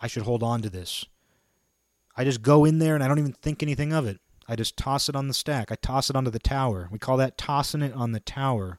I 0.00 0.06
should 0.06 0.24
hold 0.24 0.42
on 0.42 0.60
to 0.62 0.70
this. 0.70 1.04
I 2.16 2.24
just 2.24 2.42
go 2.42 2.64
in 2.64 2.78
there 2.78 2.94
and 2.94 3.02
I 3.02 3.08
don't 3.08 3.18
even 3.18 3.32
think 3.32 3.62
anything 3.62 3.92
of 3.92 4.06
it. 4.06 4.20
I 4.46 4.56
just 4.56 4.76
toss 4.76 5.08
it 5.08 5.16
on 5.16 5.28
the 5.28 5.34
stack. 5.34 5.72
I 5.72 5.76
toss 5.76 6.10
it 6.10 6.16
onto 6.16 6.30
the 6.30 6.38
tower. 6.38 6.88
We 6.92 6.98
call 6.98 7.16
that 7.16 7.38
tossing 7.38 7.82
it 7.82 7.94
on 7.94 8.12
the 8.12 8.20
tower. 8.20 8.78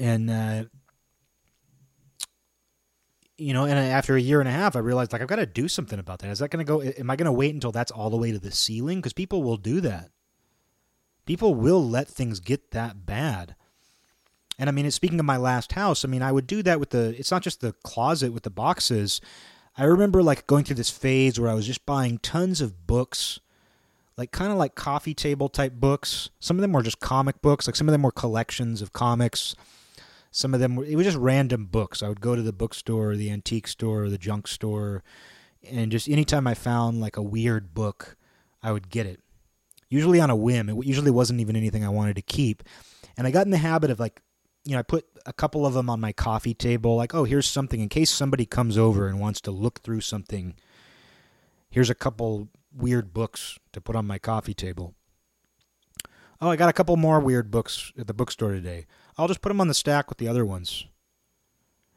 And 0.00 0.30
uh, 0.30 0.64
you 3.36 3.54
know, 3.54 3.64
and 3.64 3.78
after 3.78 4.16
a 4.16 4.20
year 4.20 4.40
and 4.40 4.48
a 4.48 4.52
half, 4.52 4.74
I 4.74 4.80
realized 4.80 5.12
like 5.12 5.22
I've 5.22 5.28
got 5.28 5.36
to 5.36 5.46
do 5.46 5.68
something 5.68 5.98
about 5.98 6.18
that. 6.20 6.30
Is 6.30 6.40
that 6.40 6.50
going 6.50 6.64
to 6.64 6.70
go? 6.70 6.82
Am 6.82 7.10
I 7.10 7.16
going 7.16 7.26
to 7.26 7.32
wait 7.32 7.54
until 7.54 7.72
that's 7.72 7.92
all 7.92 8.10
the 8.10 8.16
way 8.16 8.32
to 8.32 8.38
the 8.38 8.50
ceiling? 8.50 8.98
Because 8.98 9.12
people 9.12 9.42
will 9.42 9.56
do 9.56 9.80
that. 9.82 10.10
People 11.26 11.54
will 11.54 11.86
let 11.86 12.08
things 12.08 12.40
get 12.40 12.72
that 12.72 13.06
bad. 13.06 13.54
And 14.58 14.68
I 14.68 14.72
mean, 14.72 14.90
speaking 14.90 15.20
of 15.20 15.26
my 15.26 15.36
last 15.36 15.72
house, 15.72 16.04
I 16.04 16.08
mean, 16.08 16.22
I 16.22 16.32
would 16.32 16.46
do 16.46 16.62
that 16.62 16.80
with 16.80 16.90
the. 16.90 17.14
It's 17.18 17.30
not 17.30 17.42
just 17.42 17.60
the 17.60 17.72
closet 17.84 18.32
with 18.32 18.42
the 18.42 18.50
boxes. 18.50 19.20
I 19.76 19.84
remember 19.84 20.22
like 20.22 20.46
going 20.46 20.64
through 20.64 20.76
this 20.76 20.90
phase 20.90 21.38
where 21.38 21.50
I 21.50 21.54
was 21.54 21.66
just 21.66 21.86
buying 21.86 22.18
tons 22.18 22.60
of 22.60 22.86
books, 22.86 23.38
like 24.16 24.32
kind 24.32 24.50
of 24.50 24.58
like 24.58 24.74
coffee 24.74 25.14
table 25.14 25.48
type 25.48 25.74
books. 25.74 26.30
Some 26.40 26.56
of 26.58 26.62
them 26.62 26.72
were 26.72 26.82
just 26.82 27.00
comic 27.00 27.40
books, 27.40 27.66
like 27.66 27.76
some 27.76 27.88
of 27.88 27.92
them 27.92 28.02
were 28.02 28.10
collections 28.10 28.82
of 28.82 28.92
comics 28.92 29.54
some 30.30 30.54
of 30.54 30.60
them 30.60 30.76
were, 30.76 30.84
it 30.84 30.96
was 30.96 31.06
just 31.06 31.18
random 31.18 31.66
books. 31.66 32.02
I 32.02 32.08
would 32.08 32.20
go 32.20 32.36
to 32.36 32.42
the 32.42 32.52
bookstore, 32.52 33.16
the 33.16 33.30
antique 33.30 33.66
store, 33.66 34.08
the 34.08 34.18
junk 34.18 34.46
store, 34.46 35.02
and 35.68 35.90
just 35.90 36.08
anytime 36.08 36.46
I 36.46 36.54
found 36.54 37.00
like 37.00 37.16
a 37.16 37.22
weird 37.22 37.74
book, 37.74 38.16
I 38.62 38.72
would 38.72 38.90
get 38.90 39.06
it. 39.06 39.20
Usually 39.88 40.20
on 40.20 40.30
a 40.30 40.36
whim. 40.36 40.68
It 40.68 40.86
usually 40.86 41.10
wasn't 41.10 41.40
even 41.40 41.56
anything 41.56 41.84
I 41.84 41.88
wanted 41.88 42.16
to 42.16 42.22
keep. 42.22 42.62
And 43.16 43.26
I 43.26 43.32
got 43.32 43.44
in 43.44 43.50
the 43.50 43.58
habit 43.58 43.90
of 43.90 43.98
like, 43.98 44.22
you 44.64 44.72
know, 44.72 44.78
I 44.78 44.82
put 44.82 45.04
a 45.26 45.32
couple 45.32 45.66
of 45.66 45.74
them 45.74 45.90
on 45.90 46.00
my 46.00 46.12
coffee 46.12 46.54
table, 46.54 46.94
like, 46.94 47.14
oh, 47.14 47.24
here's 47.24 47.48
something 47.48 47.80
in 47.80 47.88
case 47.88 48.10
somebody 48.10 48.46
comes 48.46 48.78
over 48.78 49.08
and 49.08 49.18
wants 49.18 49.40
to 49.42 49.50
look 49.50 49.80
through 49.80 50.02
something. 50.02 50.54
Here's 51.70 51.90
a 51.90 51.94
couple 51.94 52.48
weird 52.72 53.12
books 53.12 53.58
to 53.72 53.80
put 53.80 53.96
on 53.96 54.06
my 54.06 54.18
coffee 54.18 54.54
table. 54.54 54.94
Oh, 56.40 56.50
I 56.50 56.56
got 56.56 56.68
a 56.68 56.74
couple 56.74 56.96
more 56.96 57.20
weird 57.20 57.50
books 57.50 57.92
at 57.98 58.06
the 58.06 58.14
bookstore 58.14 58.52
today. 58.52 58.86
I'll 59.20 59.28
just 59.28 59.42
put 59.42 59.50
them 59.50 59.60
on 59.60 59.68
the 59.68 59.74
stack 59.74 60.08
with 60.08 60.16
the 60.16 60.28
other 60.28 60.46
ones. 60.46 60.86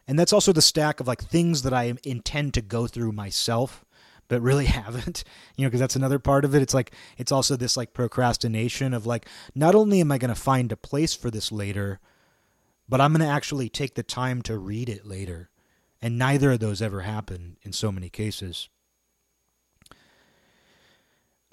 And 0.06 0.20
that's 0.20 0.34
also 0.34 0.52
the 0.52 0.62
stack 0.62 1.00
of 1.00 1.08
like 1.08 1.24
things 1.24 1.62
that 1.62 1.74
I 1.74 1.94
intend 2.04 2.54
to 2.56 2.62
go 2.62 2.86
through 2.86 3.14
myself, 3.14 3.86
but 4.28 4.42
really 4.42 4.66
haven't. 4.82 5.24
You 5.56 5.64
know, 5.64 5.70
because 5.70 5.80
that's 5.80 5.96
another 5.96 6.20
part 6.20 6.44
of 6.44 6.54
it. 6.54 6.62
It's 6.62 6.74
like 6.74 6.92
it's 7.18 7.32
also 7.32 7.56
this 7.56 7.78
like 7.78 7.94
procrastination 7.94 8.94
of 8.94 9.06
like 9.06 9.28
not 9.56 9.74
only 9.74 10.02
am 10.02 10.12
I 10.12 10.18
going 10.18 10.34
to 10.34 10.36
find 10.36 10.72
a 10.74 10.78
place 10.78 11.16
for 11.16 11.32
this 11.32 11.50
later, 11.50 12.02
but 12.90 13.00
I'm 13.00 13.14
going 13.14 13.26
to 13.26 13.34
actually 13.34 13.70
take 13.70 13.96
the 13.96 14.04
time 14.04 14.42
to 14.42 14.58
read 14.58 14.90
it 14.90 15.06
later. 15.06 15.50
And 16.02 16.18
neither 16.18 16.52
of 16.52 16.60
those 16.60 16.82
ever 16.82 17.02
happen 17.02 17.56
in 17.62 17.72
so 17.72 17.90
many 17.90 18.10
cases. 18.10 18.68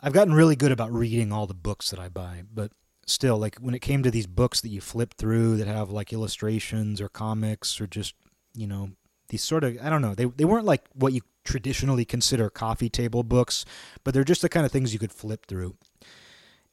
I've 0.00 0.14
gotten 0.14 0.34
really 0.34 0.56
good 0.56 0.72
about 0.72 0.92
reading 0.92 1.30
all 1.30 1.46
the 1.46 1.54
books 1.54 1.90
that 1.90 2.00
I 2.00 2.08
buy, 2.08 2.42
but 2.52 2.72
still 3.06 3.38
like 3.38 3.56
when 3.58 3.74
it 3.74 3.80
came 3.80 4.02
to 4.02 4.10
these 4.10 4.26
books 4.26 4.60
that 4.60 4.68
you 4.68 4.80
flip 4.80 5.14
through 5.14 5.56
that 5.56 5.66
have 5.66 5.90
like 5.90 6.12
illustrations 6.12 7.00
or 7.00 7.08
comics 7.08 7.80
or 7.80 7.86
just 7.86 8.14
you 8.54 8.66
know 8.66 8.90
these 9.28 9.42
sort 9.42 9.64
of 9.64 9.76
I 9.82 9.90
don't 9.90 10.02
know 10.02 10.14
they 10.14 10.26
they 10.26 10.44
weren't 10.44 10.66
like 10.66 10.84
what 10.94 11.12
you 11.12 11.22
traditionally 11.44 12.04
consider 12.04 12.50
coffee 12.50 12.90
table 12.90 13.22
books 13.22 13.64
but 14.04 14.12
they're 14.14 14.24
just 14.24 14.42
the 14.42 14.48
kind 14.48 14.66
of 14.66 14.72
things 14.72 14.92
you 14.92 14.98
could 14.98 15.12
flip 15.12 15.46
through. 15.46 15.76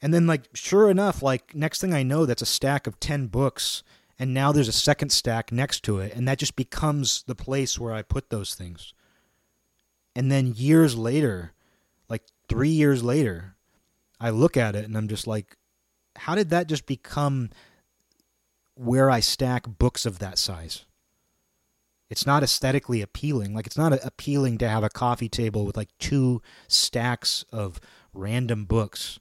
And 0.02 0.14
then 0.14 0.28
like 0.28 0.44
sure 0.54 0.90
enough 0.90 1.24
like 1.24 1.56
next 1.56 1.82
thing 1.82 1.94
I 1.94 2.04
know 2.04 2.26
that's 2.26 2.42
a 2.42 2.48
stack 2.48 2.86
of 2.88 3.00
10 3.00 3.28
books 3.28 3.84
and 4.20 4.34
now 4.34 4.52
there's 4.52 4.68
a 4.68 4.74
second 4.74 5.12
stack 5.12 5.52
next 5.52 5.84
to 5.84 6.00
it 6.00 6.14
and 6.14 6.28
that 6.28 6.40
just 6.40 6.56
becomes 6.56 7.24
the 7.24 7.36
place 7.36 7.80
where 7.80 7.94
I 7.94 8.02
put 8.02 8.30
those 8.30 8.54
things. 8.54 8.94
And 10.16 10.32
then 10.32 10.54
years 10.56 10.96
later 10.96 11.54
like 12.10 12.24
3 12.50 12.70
years 12.70 13.04
later 13.04 13.56
I 14.20 14.30
look 14.30 14.58
at 14.58 14.76
it 14.76 14.86
and 14.86 14.98
I'm 14.98 15.08
just 15.08 15.26
like 15.26 15.58
how 16.18 16.36
did 16.36 16.50
that 16.50 16.68
just 16.68 16.86
become 16.86 17.50
where 18.76 19.10
I 19.10 19.20
stack 19.20 19.66
books 19.68 20.06
of 20.06 20.20
that 20.20 20.38
size? 20.38 20.86
It's 22.10 22.26
not 22.26 22.44
aesthetically 22.44 23.02
appealing. 23.02 23.54
Like 23.54 23.68
it's 23.68 23.78
not 23.78 23.94
appealing 24.04 24.58
to 24.60 24.70
have 24.70 24.84
a 24.84 24.90
coffee 24.90 25.30
table 25.30 25.66
with 25.66 25.76
like 25.76 25.90
two 26.00 26.42
stacks 26.68 27.44
of 27.52 27.80
random 28.14 28.66
books. 28.66 29.20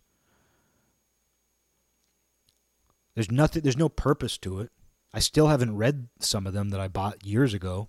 There's 3.15 3.31
nothing 3.31 3.63
there's 3.63 3.77
no 3.77 3.89
purpose 3.89 4.39
to 4.39 4.61
it. 4.61 4.71
I 5.13 5.21
still 5.21 5.49
haven't 5.49 5.77
read 5.77 6.09
some 6.21 6.47
of 6.47 6.53
them 6.53 6.71
that 6.71 6.81
I 6.81 6.89
bought 6.89 7.27
years 7.27 7.55
ago. 7.55 7.89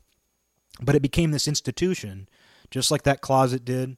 But 0.81 0.95
it 0.95 1.01
became 1.01 1.31
this 1.31 1.47
institution, 1.47 2.29
just 2.69 2.91
like 2.91 3.03
that 3.03 3.21
closet 3.21 3.65
did. 3.65 3.97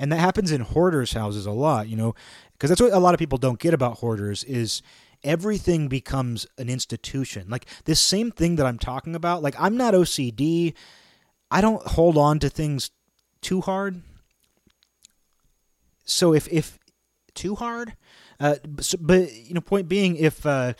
And 0.00 0.10
that 0.10 0.18
happens 0.18 0.50
in 0.50 0.62
hoarders' 0.62 1.12
houses 1.12 1.44
a 1.44 1.52
lot, 1.52 1.86
you 1.86 1.96
know 1.96 2.14
because 2.60 2.68
that's 2.68 2.80
what 2.82 2.92
a 2.92 2.98
lot 2.98 3.14
of 3.14 3.18
people 3.18 3.38
don't 3.38 3.58
get 3.58 3.72
about 3.72 3.98
hoarders 3.98 4.44
is 4.44 4.82
everything 5.24 5.88
becomes 5.88 6.46
an 6.58 6.68
institution. 6.68 7.48
Like 7.48 7.64
this 7.86 7.98
same 7.98 8.30
thing 8.30 8.56
that 8.56 8.66
I'm 8.66 8.78
talking 8.78 9.14
about, 9.14 9.42
like 9.42 9.54
I'm 9.58 9.78
not 9.78 9.94
OCD. 9.94 10.74
I 11.50 11.62
don't 11.62 11.84
hold 11.86 12.18
on 12.18 12.38
to 12.40 12.50
things 12.50 12.90
too 13.40 13.62
hard. 13.62 14.02
so 16.04 16.34
if 16.34 16.48
if 16.52 16.78
too 17.34 17.54
hard, 17.54 17.96
uh, 18.38 18.56
so, 18.80 18.98
but 19.00 19.32
you 19.32 19.54
know, 19.54 19.62
point 19.62 19.88
being, 19.88 20.16
if 20.16 20.44
uh, 20.44 20.74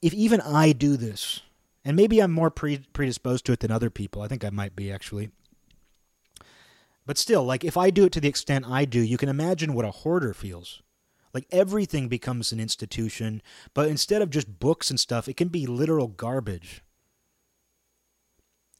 if 0.00 0.14
even 0.14 0.40
I 0.40 0.72
do 0.72 0.96
this, 0.96 1.42
and 1.84 1.96
maybe 1.96 2.20
I'm 2.20 2.32
more 2.32 2.50
pre- 2.50 2.86
predisposed 2.94 3.44
to 3.46 3.52
it 3.52 3.60
than 3.60 3.70
other 3.70 3.90
people. 3.90 4.22
I 4.22 4.28
think 4.28 4.42
I 4.42 4.50
might 4.50 4.74
be 4.74 4.90
actually. 4.90 5.30
But 7.08 7.16
still, 7.16 7.42
like 7.42 7.64
if 7.64 7.78
I 7.78 7.88
do 7.88 8.04
it 8.04 8.12
to 8.12 8.20
the 8.20 8.28
extent 8.28 8.66
I 8.68 8.84
do, 8.84 9.00
you 9.00 9.16
can 9.16 9.30
imagine 9.30 9.72
what 9.72 9.86
a 9.86 9.90
hoarder 9.90 10.34
feels. 10.34 10.82
Like 11.32 11.46
everything 11.50 12.06
becomes 12.06 12.52
an 12.52 12.60
institution, 12.60 13.40
but 13.72 13.88
instead 13.88 14.20
of 14.20 14.28
just 14.28 14.58
books 14.58 14.90
and 14.90 15.00
stuff, 15.00 15.26
it 15.26 15.38
can 15.38 15.48
be 15.48 15.66
literal 15.66 16.08
garbage. 16.08 16.82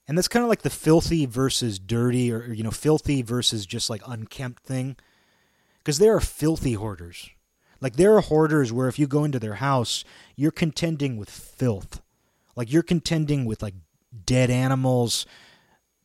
And 0.06 0.18
that's 0.18 0.28
kind 0.28 0.42
of 0.42 0.50
like 0.50 0.60
the 0.60 0.68
filthy 0.68 1.24
versus 1.24 1.78
dirty, 1.78 2.30
or, 2.30 2.52
you 2.52 2.62
know, 2.62 2.70
filthy 2.70 3.22
versus 3.22 3.64
just 3.64 3.88
like 3.88 4.02
unkempt 4.06 4.62
thing. 4.62 4.96
Because 5.78 5.96
there 5.98 6.14
are 6.14 6.20
filthy 6.20 6.74
hoarders. 6.74 7.30
Like 7.80 7.96
there 7.96 8.14
are 8.14 8.20
hoarders 8.20 8.70
where 8.70 8.88
if 8.88 8.98
you 8.98 9.06
go 9.06 9.24
into 9.24 9.38
their 9.38 9.54
house, 9.54 10.04
you're 10.36 10.50
contending 10.50 11.16
with 11.16 11.30
filth. 11.30 12.02
Like 12.54 12.70
you're 12.70 12.82
contending 12.82 13.46
with 13.46 13.62
like 13.62 13.74
dead 14.26 14.50
animals, 14.50 15.24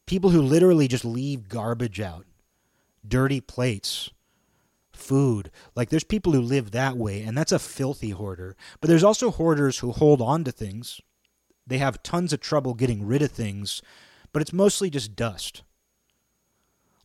people 0.05 0.29
who 0.31 0.41
literally 0.41 0.87
just 0.87 1.05
leave 1.05 1.49
garbage 1.49 1.99
out, 1.99 2.25
dirty 3.07 3.41
plates, 3.41 4.09
food. 4.91 5.51
Like 5.75 5.89
there's 5.89 6.03
people 6.03 6.33
who 6.33 6.41
live 6.41 6.71
that 6.71 6.97
way, 6.97 7.21
and 7.21 7.37
that's 7.37 7.51
a 7.51 7.59
filthy 7.59 8.11
hoarder. 8.11 8.55
But 8.79 8.87
there's 8.87 9.03
also 9.03 9.31
hoarders 9.31 9.79
who 9.79 9.91
hold 9.91 10.21
on 10.21 10.43
to 10.43 10.51
things. 10.51 11.01
They 11.65 11.77
have 11.77 12.03
tons 12.03 12.33
of 12.33 12.41
trouble 12.41 12.73
getting 12.73 13.05
rid 13.05 13.21
of 13.21 13.31
things, 13.31 13.81
but 14.31 14.41
it's 14.41 14.53
mostly 14.53 14.89
just 14.89 15.15
dust. 15.15 15.63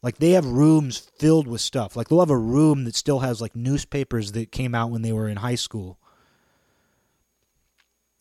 Like 0.03 0.19
they 0.19 0.31
have 0.31 0.47
rooms 0.47 0.99
filled 0.99 1.49
with 1.49 1.61
stuff. 1.61 1.97
Like 1.97 2.09
they'll 2.09 2.21
have 2.21 2.31
a 2.31 2.37
room 2.37 2.85
that 2.85 2.95
still 2.95 3.21
has 3.21 3.41
like 3.41 3.57
newspapers 3.57 4.33
that 4.33 4.53
came 4.53 4.75
out 4.75 4.91
when 4.91 5.03
they 5.03 5.13
were 5.13 5.29
in 5.29 5.39
high 5.39 5.57
school. 5.57 5.99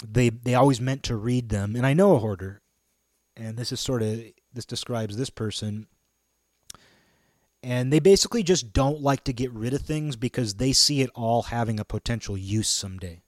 They 0.06 0.30
they 0.30 0.54
always 0.54 0.80
meant 0.80 1.04
to 1.04 1.16
read 1.16 1.50
them, 1.50 1.76
and 1.76 1.86
I 1.86 1.94
know 1.94 2.16
a 2.16 2.20
hoarder, 2.20 2.62
and 3.36 3.58
this 3.58 3.72
is 3.72 3.80
sort 3.80 4.04
of 4.04 4.20
this 4.58 4.66
describes 4.66 5.16
this 5.16 5.30
person. 5.30 5.88
And 7.64 7.94
they 7.94 8.00
basically 8.00 8.44
just 8.44 8.74
don't 8.74 9.02
like 9.02 9.24
to 9.24 9.34
get 9.34 9.52
rid 9.54 9.74
of 9.74 9.82
things 9.82 10.16
because 10.16 10.56
they 10.56 10.74
see 10.74 11.02
it 11.02 11.10
all 11.16 11.44
having 11.44 11.80
a 11.80 11.86
potential 11.86 12.38
use 12.38 12.70
someday. 12.70 13.22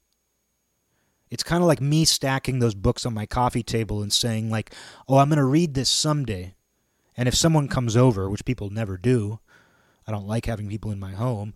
It's 1.30 1.42
kind 1.42 1.62
of 1.62 1.68
like 1.68 1.80
me 1.80 2.04
stacking 2.04 2.58
those 2.58 2.74
books 2.74 3.06
on 3.06 3.14
my 3.14 3.24
coffee 3.26 3.62
table 3.62 4.02
and 4.02 4.12
saying 4.12 4.50
like, 4.50 4.74
"Oh, 5.08 5.18
I'm 5.18 5.28
going 5.28 5.38
to 5.38 5.44
read 5.44 5.74
this 5.74 5.88
someday." 5.88 6.54
And 7.16 7.28
if 7.28 7.34
someone 7.34 7.68
comes 7.68 7.96
over, 7.96 8.28
which 8.28 8.44
people 8.44 8.70
never 8.70 8.96
do, 8.96 9.38
I 10.06 10.12
don't 10.12 10.26
like 10.26 10.46
having 10.46 10.68
people 10.68 10.90
in 10.90 10.98
my 10.98 11.12
home, 11.12 11.54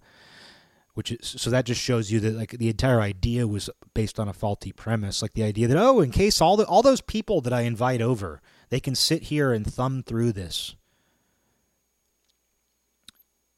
which 0.94 1.10
is 1.10 1.18
so 1.40 1.50
that 1.50 1.66
just 1.66 1.80
shows 1.80 2.12
you 2.12 2.20
that 2.20 2.34
like 2.34 2.50
the 2.50 2.68
entire 2.68 3.00
idea 3.00 3.48
was 3.48 3.68
based 3.94 4.20
on 4.20 4.28
a 4.28 4.32
faulty 4.32 4.70
premise, 4.70 5.22
like 5.22 5.32
the 5.32 5.42
idea 5.42 5.66
that 5.66 5.76
oh, 5.76 6.00
in 6.00 6.12
case 6.12 6.40
all 6.40 6.56
the 6.56 6.66
all 6.66 6.82
those 6.82 7.00
people 7.00 7.40
that 7.40 7.52
I 7.52 7.62
invite 7.62 8.00
over, 8.00 8.40
they 8.68 8.80
can 8.80 8.94
sit 8.94 9.24
here 9.24 9.52
and 9.52 9.66
thumb 9.66 10.02
through 10.02 10.32
this. 10.32 10.74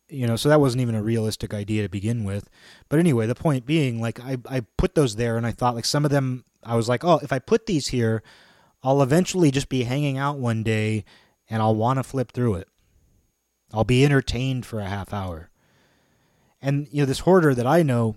You 0.09 0.27
know, 0.27 0.37
so 0.37 0.49
that 0.49 0.61
wasn't 0.61 0.83
even 0.83 0.95
a 0.95 1.03
realistic 1.03 1.53
idea 1.53 1.83
to 1.83 1.89
begin 1.89 2.25
with. 2.25 2.49
But 2.89 3.01
anyway, 3.01 3.27
the 3.27 3.35
point 3.35 3.67
being, 3.67 4.01
like 4.01 4.21
I 4.21 4.39
I 4.49 4.61
put 4.77 4.95
those 4.95 5.17
there 5.17 5.37
and 5.37 5.47
I 5.47 5.53
thought 5.53 5.75
like 5.75 5.85
some 5.85 6.05
of 6.05 6.11
them 6.11 6.45
I 6.63 6.77
was 6.77 6.89
like, 6.89 7.05
oh, 7.05 7.21
if 7.23 7.33
I 7.33 7.39
put 7.39 7.67
these 7.67 7.89
here, 7.89 8.23
I'll 8.83 9.03
eventually 9.03 9.51
just 9.51 9.69
be 9.69 9.85
hanging 9.85 10.19
out 10.19 10.39
one 10.39 10.63
day 10.63 11.05
and 11.49 11.63
I'll 11.63 11.75
want 11.75 11.99
to 11.99 12.03
flip 12.03 12.33
through 12.33 12.55
it. 12.55 12.69
I'll 13.73 13.85
be 13.85 14.05
entertained 14.05 14.67
for 14.67 14.81
a 14.81 14.89
half 14.89 15.13
hour. 15.13 15.51
And 16.61 16.89
you 16.91 17.03
know, 17.03 17.07
this 17.07 17.21
hoarder 17.21 17.55
that 17.55 17.67
I 17.67 17.83
know, 17.83 18.17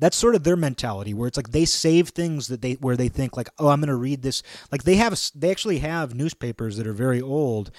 that's 0.00 0.16
sort 0.16 0.34
of 0.34 0.42
their 0.42 0.56
mentality 0.56 1.14
where 1.14 1.28
it's 1.28 1.36
like 1.36 1.50
they 1.50 1.64
save 1.64 2.08
things 2.08 2.48
that 2.48 2.62
they 2.62 2.72
where 2.74 2.96
they 2.96 3.08
think 3.08 3.36
like, 3.36 3.50
"Oh, 3.58 3.68
I'm 3.68 3.80
going 3.80 3.88
to 3.88 3.94
read 3.94 4.22
this." 4.22 4.42
Like 4.72 4.82
they 4.84 4.96
have 4.96 5.18
they 5.34 5.50
actually 5.50 5.78
have 5.78 6.14
newspapers 6.14 6.76
that 6.76 6.86
are 6.86 6.92
very 6.92 7.20
old 7.20 7.70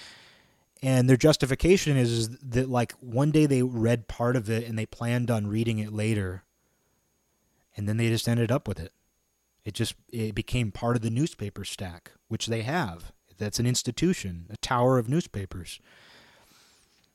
and 0.82 1.08
their 1.08 1.16
justification 1.16 1.96
is, 1.96 2.10
is 2.10 2.28
that 2.38 2.68
like 2.68 2.92
one 2.94 3.30
day 3.30 3.46
they 3.46 3.62
read 3.62 4.08
part 4.08 4.34
of 4.34 4.50
it 4.50 4.66
and 4.66 4.76
they 4.76 4.86
planned 4.86 5.30
on 5.30 5.46
reading 5.46 5.78
it 5.78 5.92
later. 5.92 6.42
And 7.76 7.88
then 7.88 7.96
they 7.96 8.08
just 8.08 8.28
ended 8.28 8.50
up 8.50 8.66
with 8.66 8.80
it. 8.80 8.92
It 9.64 9.74
just 9.74 9.94
it 10.12 10.34
became 10.34 10.72
part 10.72 10.96
of 10.96 11.02
the 11.02 11.10
newspaper 11.10 11.64
stack, 11.64 12.12
which 12.26 12.46
they 12.46 12.62
have 12.62 13.12
that's 13.38 13.60
an 13.60 13.66
institution, 13.66 14.46
a 14.50 14.56
tower 14.56 14.98
of 14.98 15.08
newspapers. 15.08 15.80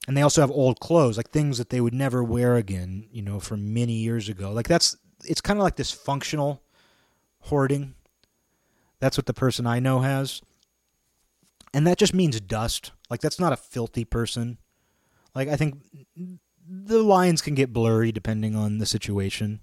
And 0.08 0.16
they 0.16 0.22
also 0.22 0.41
have 0.41 0.51
old 0.51 0.80
clothes, 0.80 1.18
like 1.18 1.32
things 1.32 1.58
that 1.58 1.70
they 1.70 1.82
would 1.82 1.93
never 1.93 2.24
wear 2.24 2.55
again, 2.55 3.05
you 3.12 3.22
know, 3.22 3.39
from 3.39 3.74
many 3.74 3.93
years 3.93 4.30
ago. 4.30 4.51
Like 4.51 4.68
that's 4.68 4.95
it's 5.26 5.41
kind 5.41 5.60
of 5.60 5.64
like 5.64 5.76
this 5.76 5.91
functional 5.91 6.64
hoarding. 7.41 7.93
That's 8.99 9.18
what 9.18 9.26
the 9.26 9.34
person 9.34 9.68
I 9.68 9.80
know 9.80 9.99
has. 9.99 10.41
And 11.74 11.86
that 11.86 11.97
just 11.97 12.14
means 12.14 12.39
dust. 12.39 12.91
Like 13.10 13.20
that's 13.20 13.39
not 13.39 13.53
a 13.53 13.58
filthy 13.58 14.05
person. 14.05 14.58
Like 15.36 15.49
I 15.49 15.58
think 15.58 15.84
the 16.68 17.03
lines 17.03 17.41
can 17.41 17.53
get 17.53 17.74
blurry 17.74 18.12
depending 18.12 18.55
on 18.55 18.78
the 18.78 18.86
situation. 18.86 19.62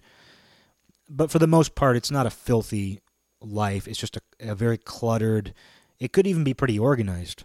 But 1.09 1.31
for 1.31 1.39
the 1.39 1.47
most 1.47 1.75
part, 1.75 1.97
it's 1.97 2.11
not 2.11 2.27
a 2.27 2.31
filthy 2.31 3.01
life. 3.41 3.89
It's 3.89 3.99
just 3.99 4.17
a, 4.17 4.21
a 4.41 4.55
very 4.55 4.79
cluttered, 4.79 5.55
it 5.99 6.13
could 6.13 6.27
even 6.27 6.45
be 6.45 6.55
pretty 6.55 6.79
organized. 6.79 7.45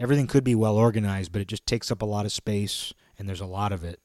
Everything 0.00 0.26
could 0.26 0.44
be 0.44 0.54
well 0.54 0.76
organized, 0.76 1.32
but 1.32 1.42
it 1.42 1.48
just 1.48 1.66
takes 1.66 1.90
up 1.90 2.02
a 2.02 2.06
lot 2.06 2.24
of 2.26 2.32
space, 2.32 2.92
and 3.18 3.28
there's 3.28 3.40
a 3.40 3.46
lot 3.46 3.72
of 3.72 3.82
it. 3.84 4.00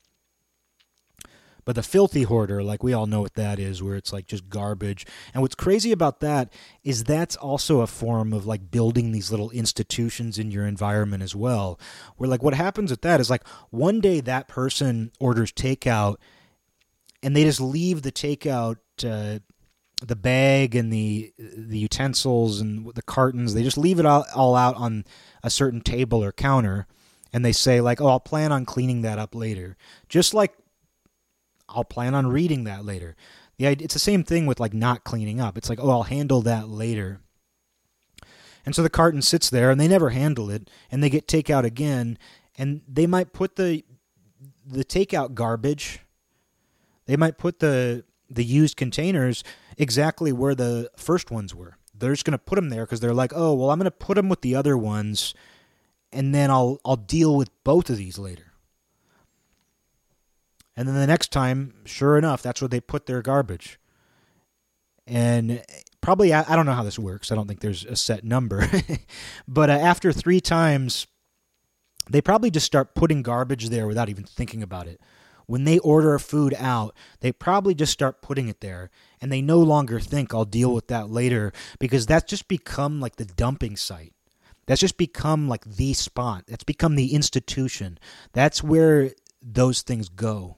But 1.66 1.76
the 1.76 1.84
filthy 1.84 2.24
hoarder, 2.24 2.62
like 2.62 2.84
we 2.84 2.94
all 2.94 3.06
know 3.06 3.22
what 3.22 3.36
that 3.36 3.60
is, 3.60 3.82
where 3.82 3.96
it's 3.96 4.12
like 4.12 4.28
just 4.28 4.50
garbage. 4.50 5.06
And 5.34 5.42
what's 5.42 5.56
crazy 5.56 5.92
about 5.92 6.20
that 6.20 6.52
is 6.84 7.06
that's 7.06 7.36
also 7.36 7.82
a 7.82 7.88
form 7.88 8.34
of 8.34 8.46
like 8.46 8.70
building 8.70 9.12
these 9.12 9.32
little 9.32 9.50
institutions 9.52 10.38
in 10.38 10.52
your 10.52 10.66
environment 10.66 11.24
as 11.24 11.36
well. 11.36 11.80
Where 12.18 12.30
like 12.30 12.44
what 12.44 12.54
happens 12.54 12.92
with 12.92 13.02
that 13.04 13.22
is 13.22 13.30
like 13.30 13.48
one 13.70 14.02
day 14.02 14.20
that 14.20 14.48
person 14.48 15.12
orders 15.20 15.52
takeout 15.52 16.18
and 17.22 17.36
they 17.36 17.46
just 17.46 17.62
leave 17.62 18.02
the 18.02 18.12
takeout 18.12 18.78
uh, 19.06 19.40
the 20.08 20.16
bag 20.16 20.76
and 20.76 20.92
the 20.92 21.34
the 21.38 21.78
utensils 21.78 22.60
and 22.60 22.94
the 22.94 23.02
cartons 23.02 23.54
they 23.54 23.64
just 23.64 23.78
leave 23.78 24.00
it 24.00 24.06
all, 24.06 24.26
all 24.36 24.56
out 24.56 24.76
on 24.76 25.06
a 25.44 25.50
certain 25.50 25.82
table 25.82 26.24
or 26.24 26.32
counter 26.32 26.88
and 27.32 27.44
they 27.44 27.52
say 27.52 27.82
like 27.82 28.02
oh 28.02 28.08
i'll 28.08 28.20
plan 28.20 28.52
on 28.52 28.66
cleaning 28.66 29.02
that 29.02 29.18
up 29.18 29.34
later. 29.34 29.78
Just 30.10 30.34
like 30.34 30.54
i'll 31.70 31.84
plan 31.84 32.14
on 32.14 32.28
reading 32.28 32.66
that 32.66 32.86
later. 32.86 33.16
The 33.58 33.68
it's 33.68 33.94
the 33.94 34.00
same 34.00 34.24
thing 34.24 34.46
with 34.46 34.60
like 34.60 34.74
not 34.74 35.04
cleaning 35.04 35.40
up. 35.40 35.58
It's 35.58 35.70
like 35.70 35.80
oh 35.82 35.90
i'll 35.90 36.04
handle 36.04 36.42
that 36.42 36.68
later. 36.68 37.22
And 38.66 38.74
so 38.74 38.84
the 38.84 38.90
carton 38.90 39.22
sits 39.22 39.50
there 39.50 39.72
and 39.72 39.80
they 39.80 39.88
never 39.88 40.12
handle 40.12 40.50
it 40.50 40.70
and 40.92 41.02
they 41.02 41.10
get 41.10 41.28
takeout 41.28 41.64
again 41.64 42.18
and 42.58 42.82
they 42.88 43.08
might 43.08 43.34
put 43.34 43.56
the 43.56 43.84
the 44.66 44.86
takeout 44.86 45.34
garbage 45.34 46.00
they 47.06 47.18
might 47.18 47.38
put 47.38 47.60
the 47.60 48.04
the 48.30 48.44
used 48.44 48.78
containers 48.78 49.44
exactly 49.78 50.32
where 50.32 50.56
the 50.56 50.90
first 50.96 51.32
ones 51.32 51.54
were. 51.54 51.78
They're 51.94 52.14
just 52.14 52.26
going 52.26 52.34
to 52.34 52.38
put 52.38 52.56
them 52.56 52.70
there 52.70 52.86
because 52.86 53.00
they're 53.00 53.14
like, 53.14 53.32
oh, 53.36 53.54
well, 53.54 53.70
I'm 53.70 53.78
going 53.78 53.86
to 53.86 53.92
put 53.92 54.16
them 54.16 54.30
with 54.30 54.42
the 54.42 54.56
other 54.56 54.78
ones, 54.78 55.34
and 56.12 56.34
then 56.34 56.50
I'll 56.50 56.80
I'll 56.84 56.96
deal 56.96 57.36
with 57.36 57.50
both 57.64 57.90
of 57.90 57.98
these 57.98 58.18
later. 58.18 58.54
And 60.76 60.88
then 60.88 60.96
the 60.96 61.08
next 61.08 61.32
time, 61.32 61.76
sure 61.86 62.18
enough, 62.18 62.42
that's 62.42 62.62
where 62.62 62.68
they 62.68 62.82
put 62.82 63.06
their 63.06 63.22
garbage. 63.22 63.80
And 65.06 65.64
probably, 66.02 66.34
I, 66.34 66.44
I 66.52 66.56
don't 66.56 66.66
know 66.66 66.74
how 66.74 66.84
this 66.84 66.98
works. 66.98 67.32
I 67.32 67.36
don't 67.36 67.48
think 67.48 67.60
there's 67.60 67.86
a 67.86 67.96
set 67.96 68.24
number. 68.24 68.68
but 69.48 69.70
uh, 69.70 69.74
after 69.74 70.12
three 70.12 70.42
times, 70.42 71.06
they 72.10 72.22
probably 72.22 72.50
just 72.50 72.66
start 72.66 72.96
putting 72.96 73.22
garbage 73.22 73.70
there 73.70 73.88
without 73.88 74.10
even 74.10 74.24
thinking 74.24 74.64
about 74.64 74.88
it 74.88 75.00
when 75.54 75.66
they 75.66 75.78
order 75.78 76.18
food 76.18 76.56
out, 76.58 76.96
they 77.20 77.32
probably 77.32 77.76
just 77.76 77.94
start 77.94 78.24
putting 78.24 78.48
it 78.48 78.60
there 78.60 78.90
and 79.22 79.32
they 79.32 79.40
no 79.40 79.60
longer 79.60 80.00
think 80.00 80.34
I'll 80.34 80.46
deal 80.46 80.74
with 80.74 80.88
that 80.88 81.12
later 81.12 81.54
because 81.78 82.08
that's 82.08 82.28
just 82.28 82.48
become 82.48 83.00
like 83.00 83.18
the 83.18 83.26
dumping 83.26 83.76
site. 83.76 84.16
That's 84.66 84.82
just 84.82 84.98
become 84.98 85.48
like 85.48 85.64
the 85.64 85.94
spot. 85.94 86.46
That's 86.48 86.64
become 86.64 86.96
the 86.96 87.14
institution. 87.14 88.00
That's 88.32 88.64
where 88.64 89.12
those 89.44 89.84
things 89.84 90.10
go. 90.10 90.58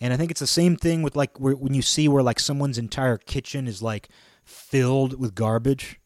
And 0.00 0.12
I 0.14 0.16
think 0.16 0.30
it's 0.30 0.38
the 0.38 0.46
same 0.46 0.76
thing 0.76 1.02
with 1.02 1.16
like 1.16 1.40
where, 1.40 1.56
when 1.56 1.74
you 1.74 1.82
see 1.82 2.06
where 2.06 2.22
like 2.22 2.38
someone's 2.38 2.78
entire 2.78 3.18
kitchen 3.18 3.66
is 3.66 3.82
like 3.82 4.08
filled 4.44 5.18
with 5.18 5.34
garbage. 5.34 5.98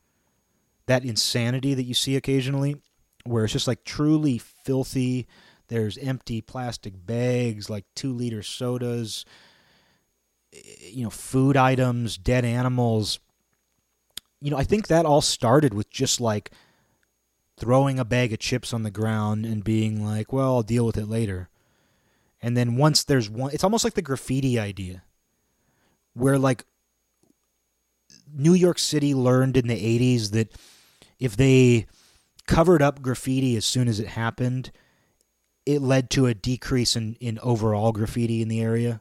That 0.86 1.05
insanity 1.05 1.74
that 1.74 1.84
you 1.84 1.93
see 1.93 2.16
occasionally, 2.16 2.76
where 3.24 3.45
it's 3.45 3.53
just 3.53 3.68
like 3.68 3.84
truly 3.84 4.38
filthy, 4.38 5.28
there's 5.72 5.96
empty 5.96 6.42
plastic 6.42 7.06
bags, 7.06 7.70
like 7.70 7.86
two 7.94 8.12
liter 8.12 8.42
sodas, 8.42 9.24
eh, 10.52 10.58
you 10.90 11.02
know, 11.02 11.10
food 11.10 11.56
items, 11.56 12.18
dead 12.18 12.44
animals. 12.44 13.18
You 14.40 14.50
know, 14.50 14.58
I 14.58 14.64
think 14.64 14.88
that 14.88 15.06
all 15.06 15.22
started 15.22 15.72
with 15.72 15.88
just 15.88 16.20
like 16.20 16.50
throwing 17.56 17.98
a 17.98 18.04
bag 18.04 18.34
of 18.34 18.38
chips 18.38 18.74
on 18.74 18.82
the 18.82 18.90
ground 18.90 19.46
and 19.46 19.64
being 19.64 20.04
like, 20.04 20.30
well, 20.30 20.56
I'll 20.56 20.62
deal 20.62 20.84
with 20.84 20.98
it 20.98 21.08
later. 21.08 21.48
And 22.42 22.54
then 22.54 22.76
once 22.76 23.02
there's 23.02 23.30
one, 23.30 23.52
it's 23.54 23.64
almost 23.64 23.84
like 23.84 23.94
the 23.94 24.02
graffiti 24.02 24.58
idea, 24.58 25.04
where 26.12 26.38
like 26.38 26.66
New 28.30 28.52
York 28.52 28.78
City 28.78 29.14
learned 29.14 29.56
in 29.56 29.68
the 29.68 29.74
80s 29.74 30.32
that 30.32 30.52
if 31.18 31.34
they 31.34 31.86
covered 32.46 32.82
up 32.82 33.00
graffiti 33.00 33.56
as 33.56 33.64
soon 33.64 33.88
as 33.88 34.00
it 34.00 34.08
happened, 34.08 34.70
it 35.66 35.80
led 35.80 36.10
to 36.10 36.26
a 36.26 36.34
decrease 36.34 36.96
in, 36.96 37.14
in 37.20 37.38
overall 37.40 37.92
graffiti 37.92 38.42
in 38.42 38.48
the 38.48 38.60
area. 38.60 39.00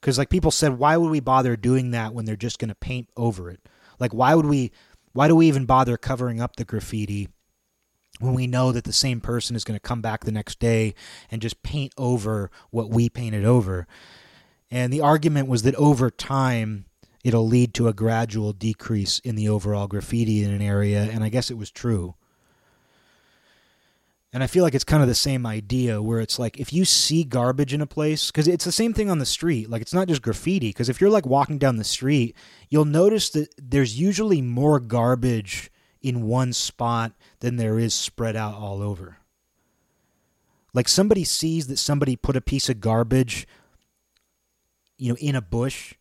Because 0.00 0.18
like 0.18 0.30
people 0.30 0.50
said, 0.50 0.78
why 0.78 0.96
would 0.96 1.10
we 1.10 1.20
bother 1.20 1.56
doing 1.56 1.90
that 1.92 2.12
when 2.12 2.24
they're 2.24 2.36
just 2.36 2.58
going 2.58 2.68
to 2.68 2.74
paint 2.74 3.08
over 3.16 3.50
it? 3.50 3.60
Like 3.98 4.12
why 4.12 4.34
would 4.34 4.46
we? 4.46 4.72
Why 5.12 5.28
do 5.28 5.36
we 5.36 5.46
even 5.46 5.64
bother 5.64 5.96
covering 5.96 6.40
up 6.40 6.56
the 6.56 6.64
graffiti 6.64 7.28
when 8.18 8.34
we 8.34 8.48
know 8.48 8.72
that 8.72 8.82
the 8.82 8.92
same 8.92 9.20
person 9.20 9.54
is 9.54 9.62
going 9.62 9.76
to 9.76 9.88
come 9.88 10.02
back 10.02 10.24
the 10.24 10.32
next 10.32 10.58
day 10.58 10.94
and 11.30 11.40
just 11.40 11.62
paint 11.62 11.92
over 11.96 12.50
what 12.70 12.90
we 12.90 13.08
painted 13.08 13.44
over? 13.44 13.86
And 14.72 14.92
the 14.92 15.00
argument 15.00 15.48
was 15.48 15.62
that 15.62 15.76
over 15.76 16.10
time 16.10 16.86
it'll 17.22 17.46
lead 17.46 17.74
to 17.74 17.86
a 17.86 17.92
gradual 17.92 18.52
decrease 18.52 19.20
in 19.20 19.36
the 19.36 19.48
overall 19.48 19.86
graffiti 19.86 20.42
in 20.42 20.50
an 20.50 20.60
area, 20.60 21.04
and 21.04 21.22
I 21.22 21.28
guess 21.28 21.48
it 21.48 21.56
was 21.56 21.70
true. 21.70 22.16
And 24.34 24.42
I 24.42 24.48
feel 24.48 24.64
like 24.64 24.74
it's 24.74 24.82
kind 24.82 25.00
of 25.00 25.08
the 25.08 25.14
same 25.14 25.46
idea 25.46 26.02
where 26.02 26.18
it's 26.18 26.40
like 26.40 26.58
if 26.58 26.72
you 26.72 26.84
see 26.84 27.22
garbage 27.22 27.72
in 27.72 27.80
a 27.80 27.86
place, 27.86 28.32
because 28.32 28.48
it's 28.48 28.64
the 28.64 28.72
same 28.72 28.92
thing 28.92 29.08
on 29.08 29.20
the 29.20 29.24
street. 29.24 29.70
Like 29.70 29.80
it's 29.80 29.94
not 29.94 30.08
just 30.08 30.22
graffiti. 30.22 30.70
Because 30.70 30.88
if 30.88 31.00
you're 31.00 31.08
like 31.08 31.24
walking 31.24 31.56
down 31.56 31.76
the 31.76 31.84
street, 31.84 32.34
you'll 32.68 32.84
notice 32.84 33.30
that 33.30 33.54
there's 33.56 33.98
usually 33.98 34.42
more 34.42 34.80
garbage 34.80 35.70
in 36.02 36.26
one 36.26 36.52
spot 36.52 37.12
than 37.38 37.56
there 37.56 37.78
is 37.78 37.94
spread 37.94 38.34
out 38.34 38.54
all 38.54 38.82
over. 38.82 39.18
Like 40.72 40.88
somebody 40.88 41.22
sees 41.22 41.68
that 41.68 41.78
somebody 41.78 42.16
put 42.16 42.36
a 42.36 42.40
piece 42.40 42.68
of 42.68 42.80
garbage, 42.80 43.46
you 44.98 45.12
know, 45.12 45.16
in 45.20 45.36
a 45.36 45.40
bush, 45.40 45.94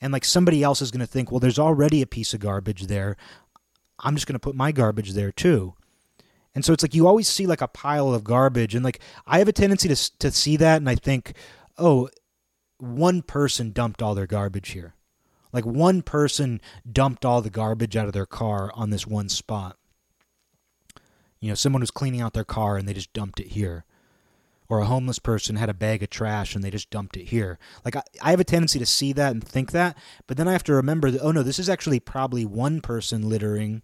and 0.00 0.10
like 0.10 0.24
somebody 0.24 0.62
else 0.62 0.80
is 0.80 0.90
going 0.90 1.00
to 1.00 1.06
think, 1.06 1.30
well, 1.30 1.38
there's 1.38 1.58
already 1.58 2.00
a 2.00 2.06
piece 2.06 2.32
of 2.32 2.40
garbage 2.40 2.86
there. 2.86 3.18
I'm 3.98 4.14
just 4.14 4.26
going 4.26 4.36
to 4.36 4.38
put 4.38 4.54
my 4.54 4.72
garbage 4.72 5.12
there 5.12 5.30
too. 5.30 5.74
And 6.58 6.64
so 6.64 6.72
it's 6.72 6.82
like 6.82 6.92
you 6.92 7.06
always 7.06 7.28
see 7.28 7.46
like 7.46 7.60
a 7.60 7.68
pile 7.68 8.12
of 8.12 8.24
garbage 8.24 8.74
and 8.74 8.84
like 8.84 8.98
I 9.28 9.38
have 9.38 9.46
a 9.46 9.52
tendency 9.52 9.86
to 9.88 10.18
to 10.18 10.32
see 10.32 10.56
that 10.56 10.78
and 10.78 10.88
I 10.88 10.96
think, 10.96 11.34
"Oh, 11.78 12.08
one 12.78 13.22
person 13.22 13.70
dumped 13.70 14.02
all 14.02 14.16
their 14.16 14.26
garbage 14.26 14.70
here." 14.70 14.96
Like 15.52 15.64
one 15.64 16.02
person 16.02 16.60
dumped 16.90 17.24
all 17.24 17.42
the 17.42 17.48
garbage 17.48 17.96
out 17.96 18.08
of 18.08 18.12
their 18.12 18.26
car 18.26 18.72
on 18.74 18.90
this 18.90 19.06
one 19.06 19.28
spot. 19.28 19.76
You 21.38 21.48
know, 21.48 21.54
someone 21.54 21.78
was 21.78 21.92
cleaning 21.92 22.22
out 22.22 22.32
their 22.32 22.42
car 22.42 22.76
and 22.76 22.88
they 22.88 22.92
just 22.92 23.12
dumped 23.12 23.38
it 23.38 23.52
here. 23.52 23.84
Or 24.68 24.80
a 24.80 24.86
homeless 24.86 25.20
person 25.20 25.54
had 25.54 25.70
a 25.70 25.74
bag 25.74 26.02
of 26.02 26.10
trash 26.10 26.56
and 26.56 26.64
they 26.64 26.72
just 26.72 26.90
dumped 26.90 27.16
it 27.16 27.26
here. 27.26 27.60
Like, 27.84 27.94
I, 27.94 28.02
I 28.20 28.30
have 28.30 28.40
a 28.40 28.44
tendency 28.44 28.80
to 28.80 28.84
see 28.84 29.12
that 29.12 29.30
and 29.30 29.46
think 29.46 29.70
that, 29.70 29.96
but 30.26 30.36
then 30.36 30.48
I 30.48 30.52
have 30.52 30.64
to 30.64 30.74
remember 30.74 31.12
that, 31.12 31.22
oh 31.22 31.30
no, 31.30 31.44
this 31.44 31.60
is 31.60 31.68
actually 31.68 32.00
probably 32.00 32.44
one 32.44 32.80
person 32.80 33.28
littering 33.28 33.82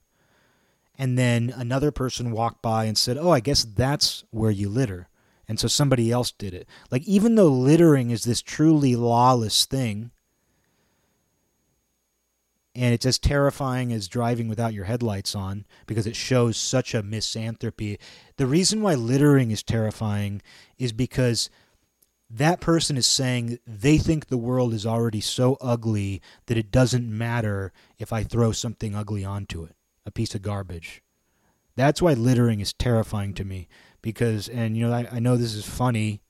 and 0.96 1.18
then 1.18 1.52
another 1.56 1.90
person 1.90 2.30
walked 2.30 2.62
by 2.62 2.84
and 2.84 2.96
said, 2.96 3.18
"Oh, 3.18 3.30
I 3.30 3.40
guess 3.40 3.64
that's 3.64 4.24
where 4.30 4.50
you 4.50 4.68
litter." 4.68 5.08
And 5.46 5.60
so 5.60 5.68
somebody 5.68 6.10
else 6.10 6.30
did 6.30 6.54
it. 6.54 6.66
Like 6.90 7.02
even 7.02 7.34
though 7.34 7.48
littering 7.48 8.10
is 8.10 8.24
this 8.24 8.40
truly 8.40 8.96
lawless 8.96 9.66
thing, 9.66 10.10
and 12.74 12.92
it's 12.92 13.06
as 13.06 13.18
terrifying 13.18 13.92
as 13.92 14.08
driving 14.08 14.48
without 14.48 14.74
your 14.74 14.84
headlights 14.84 15.34
on 15.34 15.64
because 15.86 16.06
it 16.06 16.16
shows 16.16 16.56
such 16.56 16.94
a 16.94 17.02
misanthropy. 17.02 17.98
The 18.36 18.46
reason 18.46 18.82
why 18.82 18.94
littering 18.94 19.50
is 19.50 19.62
terrifying 19.62 20.42
is 20.76 20.92
because 20.92 21.50
that 22.28 22.60
person 22.60 22.96
is 22.96 23.06
saying 23.06 23.58
they 23.66 23.98
think 23.98 24.26
the 24.26 24.36
world 24.36 24.74
is 24.74 24.86
already 24.86 25.20
so 25.20 25.56
ugly 25.60 26.20
that 26.46 26.56
it 26.56 26.72
doesn't 26.72 27.08
matter 27.08 27.72
if 27.98 28.12
I 28.12 28.24
throw 28.24 28.50
something 28.50 28.94
ugly 28.94 29.24
onto 29.24 29.62
it 29.62 29.76
a 30.06 30.10
piece 30.10 30.34
of 30.34 30.42
garbage. 30.42 31.02
That's 31.76 32.00
why 32.00 32.12
littering 32.12 32.60
is 32.60 32.72
terrifying 32.72 33.34
to 33.34 33.44
me 33.44 33.68
because, 34.02 34.48
and 34.48 34.76
you 34.76 34.86
know, 34.86 34.92
I, 34.92 35.08
I 35.10 35.18
know 35.18 35.36
this 35.36 35.54
is 35.54 35.66
funny 35.66 36.22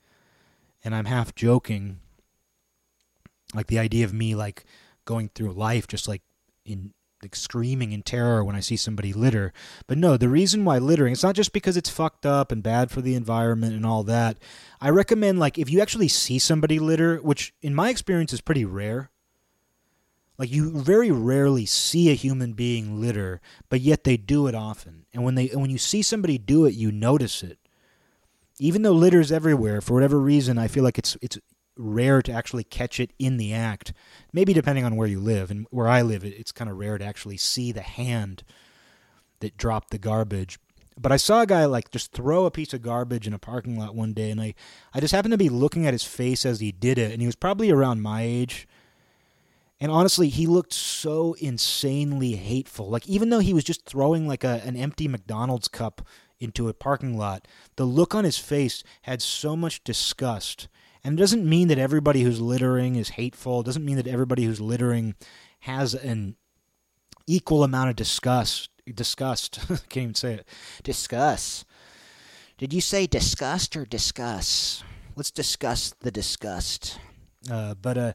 and 0.82 0.94
I'm 0.94 1.06
half 1.06 1.34
joking. 1.34 2.00
Like 3.54 3.66
the 3.66 3.78
idea 3.78 4.04
of 4.04 4.14
me 4.14 4.34
like 4.34 4.64
going 5.04 5.30
through 5.34 5.52
life 5.52 5.86
just 5.86 6.08
like 6.08 6.22
in 6.64 6.92
like 7.24 7.34
screaming 7.34 7.92
in 7.92 8.02
terror 8.02 8.44
when 8.44 8.54
I 8.54 8.60
see 8.60 8.76
somebody 8.76 9.12
litter. 9.12 9.52
But 9.86 9.96
no, 9.96 10.16
the 10.16 10.28
reason 10.28 10.64
why 10.64 10.78
littering, 10.78 11.12
it's 11.12 11.22
not 11.22 11.34
just 11.34 11.52
because 11.52 11.76
it's 11.76 11.88
fucked 11.88 12.26
up 12.26 12.52
and 12.52 12.62
bad 12.62 12.90
for 12.90 13.00
the 13.00 13.14
environment 13.14 13.74
and 13.74 13.86
all 13.86 14.04
that. 14.04 14.38
I 14.80 14.90
recommend 14.90 15.38
like 15.38 15.58
if 15.58 15.70
you 15.70 15.80
actually 15.80 16.08
see 16.08 16.38
somebody 16.38 16.78
litter, 16.78 17.16
which 17.16 17.54
in 17.62 17.74
my 17.74 17.88
experience 17.88 18.32
is 18.34 18.42
pretty 18.42 18.66
rare, 18.66 19.10
like 20.38 20.50
you 20.50 20.70
very 20.70 21.10
rarely 21.10 21.66
see 21.66 22.10
a 22.10 22.14
human 22.14 22.54
being 22.54 23.00
litter, 23.00 23.40
but 23.68 23.80
yet 23.80 24.04
they 24.04 24.16
do 24.16 24.46
it 24.46 24.54
often. 24.54 25.06
And 25.12 25.22
when 25.22 25.36
they 25.36 25.46
when 25.48 25.70
you 25.70 25.78
see 25.78 26.02
somebody 26.02 26.38
do 26.38 26.64
it, 26.64 26.74
you 26.74 26.90
notice 26.90 27.42
it. 27.42 27.58
Even 28.58 28.82
though 28.82 28.92
litter 28.92 29.20
is 29.20 29.32
everywhere, 29.32 29.80
for 29.80 29.94
whatever 29.94 30.18
reason, 30.18 30.58
I 30.58 30.68
feel 30.68 30.84
like 30.84 30.98
it's 30.98 31.16
it's 31.22 31.38
rare 31.76 32.22
to 32.22 32.32
actually 32.32 32.64
catch 32.64 32.98
it 33.00 33.12
in 33.18 33.36
the 33.36 33.52
act. 33.52 33.92
Maybe 34.32 34.52
depending 34.52 34.84
on 34.84 34.96
where 34.96 35.08
you 35.08 35.20
live, 35.20 35.50
and 35.50 35.66
where 35.70 35.88
I 35.88 36.02
live, 36.02 36.24
it's 36.24 36.52
kind 36.52 36.70
of 36.70 36.78
rare 36.78 36.98
to 36.98 37.04
actually 37.04 37.36
see 37.36 37.70
the 37.70 37.82
hand 37.82 38.42
that 39.40 39.56
dropped 39.56 39.90
the 39.90 39.98
garbage. 39.98 40.58
But 41.00 41.10
I 41.10 41.16
saw 41.16 41.42
a 41.42 41.46
guy 41.46 41.64
like 41.64 41.90
just 41.90 42.12
throw 42.12 42.44
a 42.44 42.52
piece 42.52 42.72
of 42.72 42.82
garbage 42.82 43.26
in 43.26 43.34
a 43.34 43.38
parking 43.38 43.78
lot 43.78 43.94
one 43.94 44.12
day, 44.12 44.30
and 44.30 44.40
I 44.40 44.54
I 44.92 44.98
just 44.98 45.14
happened 45.14 45.32
to 45.32 45.38
be 45.38 45.48
looking 45.48 45.86
at 45.86 45.94
his 45.94 46.04
face 46.04 46.44
as 46.44 46.58
he 46.58 46.72
did 46.72 46.98
it, 46.98 47.12
and 47.12 47.20
he 47.20 47.26
was 47.26 47.36
probably 47.36 47.70
around 47.70 48.02
my 48.02 48.22
age 48.22 48.66
and 49.80 49.90
honestly, 49.90 50.28
he 50.28 50.46
looked 50.46 50.72
so 50.72 51.34
insanely 51.34 52.36
hateful. 52.36 52.88
Like 52.88 53.06
even 53.08 53.30
though 53.30 53.40
he 53.40 53.54
was 53.54 53.64
just 53.64 53.84
throwing 53.84 54.28
like 54.28 54.44
a, 54.44 54.62
an 54.64 54.76
empty 54.76 55.08
McDonald's 55.08 55.68
cup 55.68 56.06
into 56.38 56.68
a 56.68 56.74
parking 56.74 57.16
lot, 57.18 57.48
the 57.76 57.84
look 57.84 58.14
on 58.14 58.24
his 58.24 58.38
face 58.38 58.84
had 59.02 59.20
so 59.20 59.56
much 59.56 59.82
disgust. 59.84 60.68
And 61.02 61.18
it 61.18 61.22
doesn't 61.22 61.48
mean 61.48 61.68
that 61.68 61.78
everybody 61.78 62.22
who's 62.22 62.40
littering 62.40 62.96
is 62.96 63.10
hateful. 63.10 63.60
It 63.60 63.66
doesn't 63.66 63.84
mean 63.84 63.96
that 63.96 64.06
everybody 64.06 64.44
who's 64.44 64.60
littering 64.60 65.16
has 65.60 65.94
an 65.94 66.36
equal 67.26 67.64
amount 67.64 67.90
of 67.90 67.96
disgust. 67.96 68.70
Disgust. 68.92 69.58
I 69.70 69.76
can't 69.88 69.96
even 69.96 70.14
say 70.14 70.34
it. 70.34 70.48
Disgust. 70.82 71.66
Did 72.56 72.72
you 72.72 72.80
say 72.80 73.06
disgust 73.06 73.76
or 73.76 73.84
discuss? 73.84 74.84
Let's 75.16 75.30
discuss 75.30 75.94
the 76.00 76.10
disgust. 76.10 76.98
Uh, 77.50 77.74
but 77.74 77.98
uh, 77.98 78.12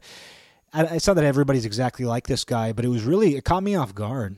it's 0.73 1.07
not 1.07 1.15
that 1.15 1.23
everybody's 1.23 1.65
exactly 1.65 2.05
like 2.05 2.27
this 2.27 2.43
guy, 2.45 2.71
but 2.73 2.85
it 2.85 2.89
was 2.89 3.03
really 3.03 3.35
it 3.35 3.43
caught 3.43 3.63
me 3.63 3.75
off 3.75 3.95
guard. 3.95 4.37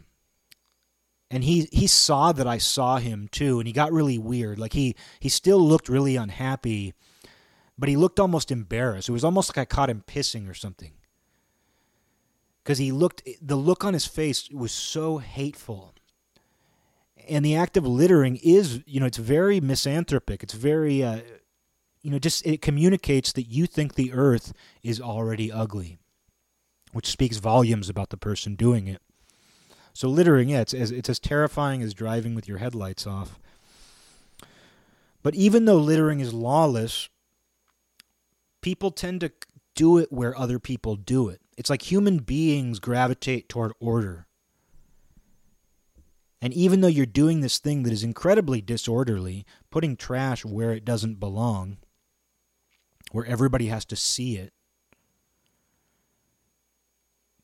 And 1.30 1.44
he 1.44 1.70
he 1.72 1.88
saw 1.88 2.32
that 2.32 2.48
I 2.48 2.58
saw 2.58 2.98
him 2.98 3.30
too, 3.32 3.60
and 3.60 3.68
he 3.68 3.74
got 3.74 3.92
really 3.92 4.18
weird. 4.18 4.60
Like 4.60 4.74
he 4.74 4.96
he 5.20 5.30
still 5.30 5.60
looked 5.60 5.88
really 5.90 6.16
unhappy, 6.16 6.94
but 7.78 7.90
he 7.90 7.96
looked 7.96 8.20
almost 8.20 8.52
embarrassed. 8.52 9.10
It 9.10 9.14
was 9.14 9.24
almost 9.24 9.50
like 9.50 9.58
I 9.58 9.66
caught 9.66 9.90
him 9.90 10.04
pissing 10.06 10.50
or 10.50 10.54
something. 10.54 10.92
Because 12.64 12.78
he 12.78 12.92
looked, 12.92 13.28
the 13.42 13.56
look 13.56 13.84
on 13.84 13.94
his 13.96 14.06
face 14.06 14.48
was 14.52 14.72
so 14.72 15.18
hateful. 15.18 15.96
And 17.28 17.44
the 17.44 17.56
act 17.56 17.76
of 17.76 17.88
littering 17.88 18.38
is, 18.44 18.82
you 18.86 19.00
know, 19.00 19.08
it's 19.08 19.18
very 19.18 19.60
misanthropic. 19.60 20.44
It's 20.44 20.54
very, 20.54 21.04
uh, 21.04 21.22
you 22.04 22.12
know, 22.12 22.20
just 22.20 22.46
it 22.46 22.62
communicates 22.62 23.32
that 23.34 23.44
you 23.48 23.66
think 23.66 23.96
the 23.96 24.14
earth 24.14 24.54
is 24.84 25.02
already 25.02 25.52
ugly 25.52 26.01
which 26.92 27.08
speaks 27.08 27.38
volumes 27.38 27.90
about 27.90 28.10
the 28.10 28.18
person 28.18 28.56
doing 28.56 28.88
it. 28.88 29.02
So 29.94 30.08
littering, 30.08 30.50
yeah, 30.50 30.62
it's 30.62 30.74
as, 30.74 30.92
it's 30.92 31.10
as 31.10 31.20
terrifying 31.20 31.82
as 31.82 31.94
driving 31.94 32.36
with 32.36 32.48
your 32.48 32.60
headlights 32.60 33.06
off. 33.06 33.40
But 35.24 35.36
even 35.36 35.66
though 35.66 35.78
littering 35.78 36.20
is 36.20 36.34
lawless, 36.34 37.10
people 38.62 38.92
tend 38.92 39.22
to 39.22 39.32
do 39.76 39.98
it 39.98 40.12
where 40.12 40.38
other 40.38 40.60
people 40.60 40.96
do 40.96 41.30
it. 41.30 41.42
It's 41.58 41.70
like 41.70 41.92
human 41.92 42.20
beings 42.20 42.80
gravitate 42.80 43.50
toward 43.50 43.74
order. 43.80 44.28
And 46.42 46.54
even 46.54 46.82
though 46.82 46.88
you're 46.88 47.06
doing 47.06 47.42
this 47.42 47.60
thing 47.60 47.84
that 47.84 47.94
is 47.94 48.04
incredibly 48.04 48.62
disorderly, 48.62 49.46
putting 49.70 49.96
trash 49.96 50.44
where 50.44 50.72
it 50.72 50.84
doesn't 50.84 51.20
belong, 51.20 51.78
where 53.12 53.26
everybody 53.26 53.68
has 53.68 53.86
to 53.86 53.96
see 53.96 54.38
it, 54.38 54.54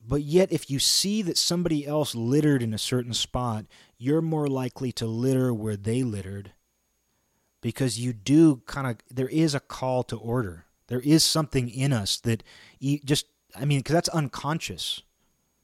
but 0.08 0.22
yet, 0.22 0.50
if 0.50 0.70
you 0.70 0.78
see 0.78 1.20
that 1.22 1.36
somebody 1.36 1.86
else 1.86 2.14
littered 2.14 2.62
in 2.62 2.72
a 2.72 2.78
certain 2.78 3.12
spot, 3.12 3.66
you're 3.98 4.22
more 4.22 4.48
likely 4.48 4.90
to 4.92 5.06
litter 5.06 5.52
where 5.52 5.76
they 5.76 6.02
littered 6.02 6.52
because 7.60 8.00
you 8.00 8.14
do 8.14 8.62
kind 8.64 8.86
of, 8.86 8.96
there 9.14 9.28
is 9.28 9.54
a 9.54 9.60
call 9.60 10.02
to 10.04 10.16
order. 10.16 10.64
There 10.86 11.00
is 11.00 11.24
something 11.24 11.68
in 11.68 11.92
us 11.92 12.18
that 12.20 12.42
just, 13.04 13.26
I 13.54 13.66
mean, 13.66 13.80
because 13.80 13.92
that's 13.92 14.08
unconscious, 14.08 15.02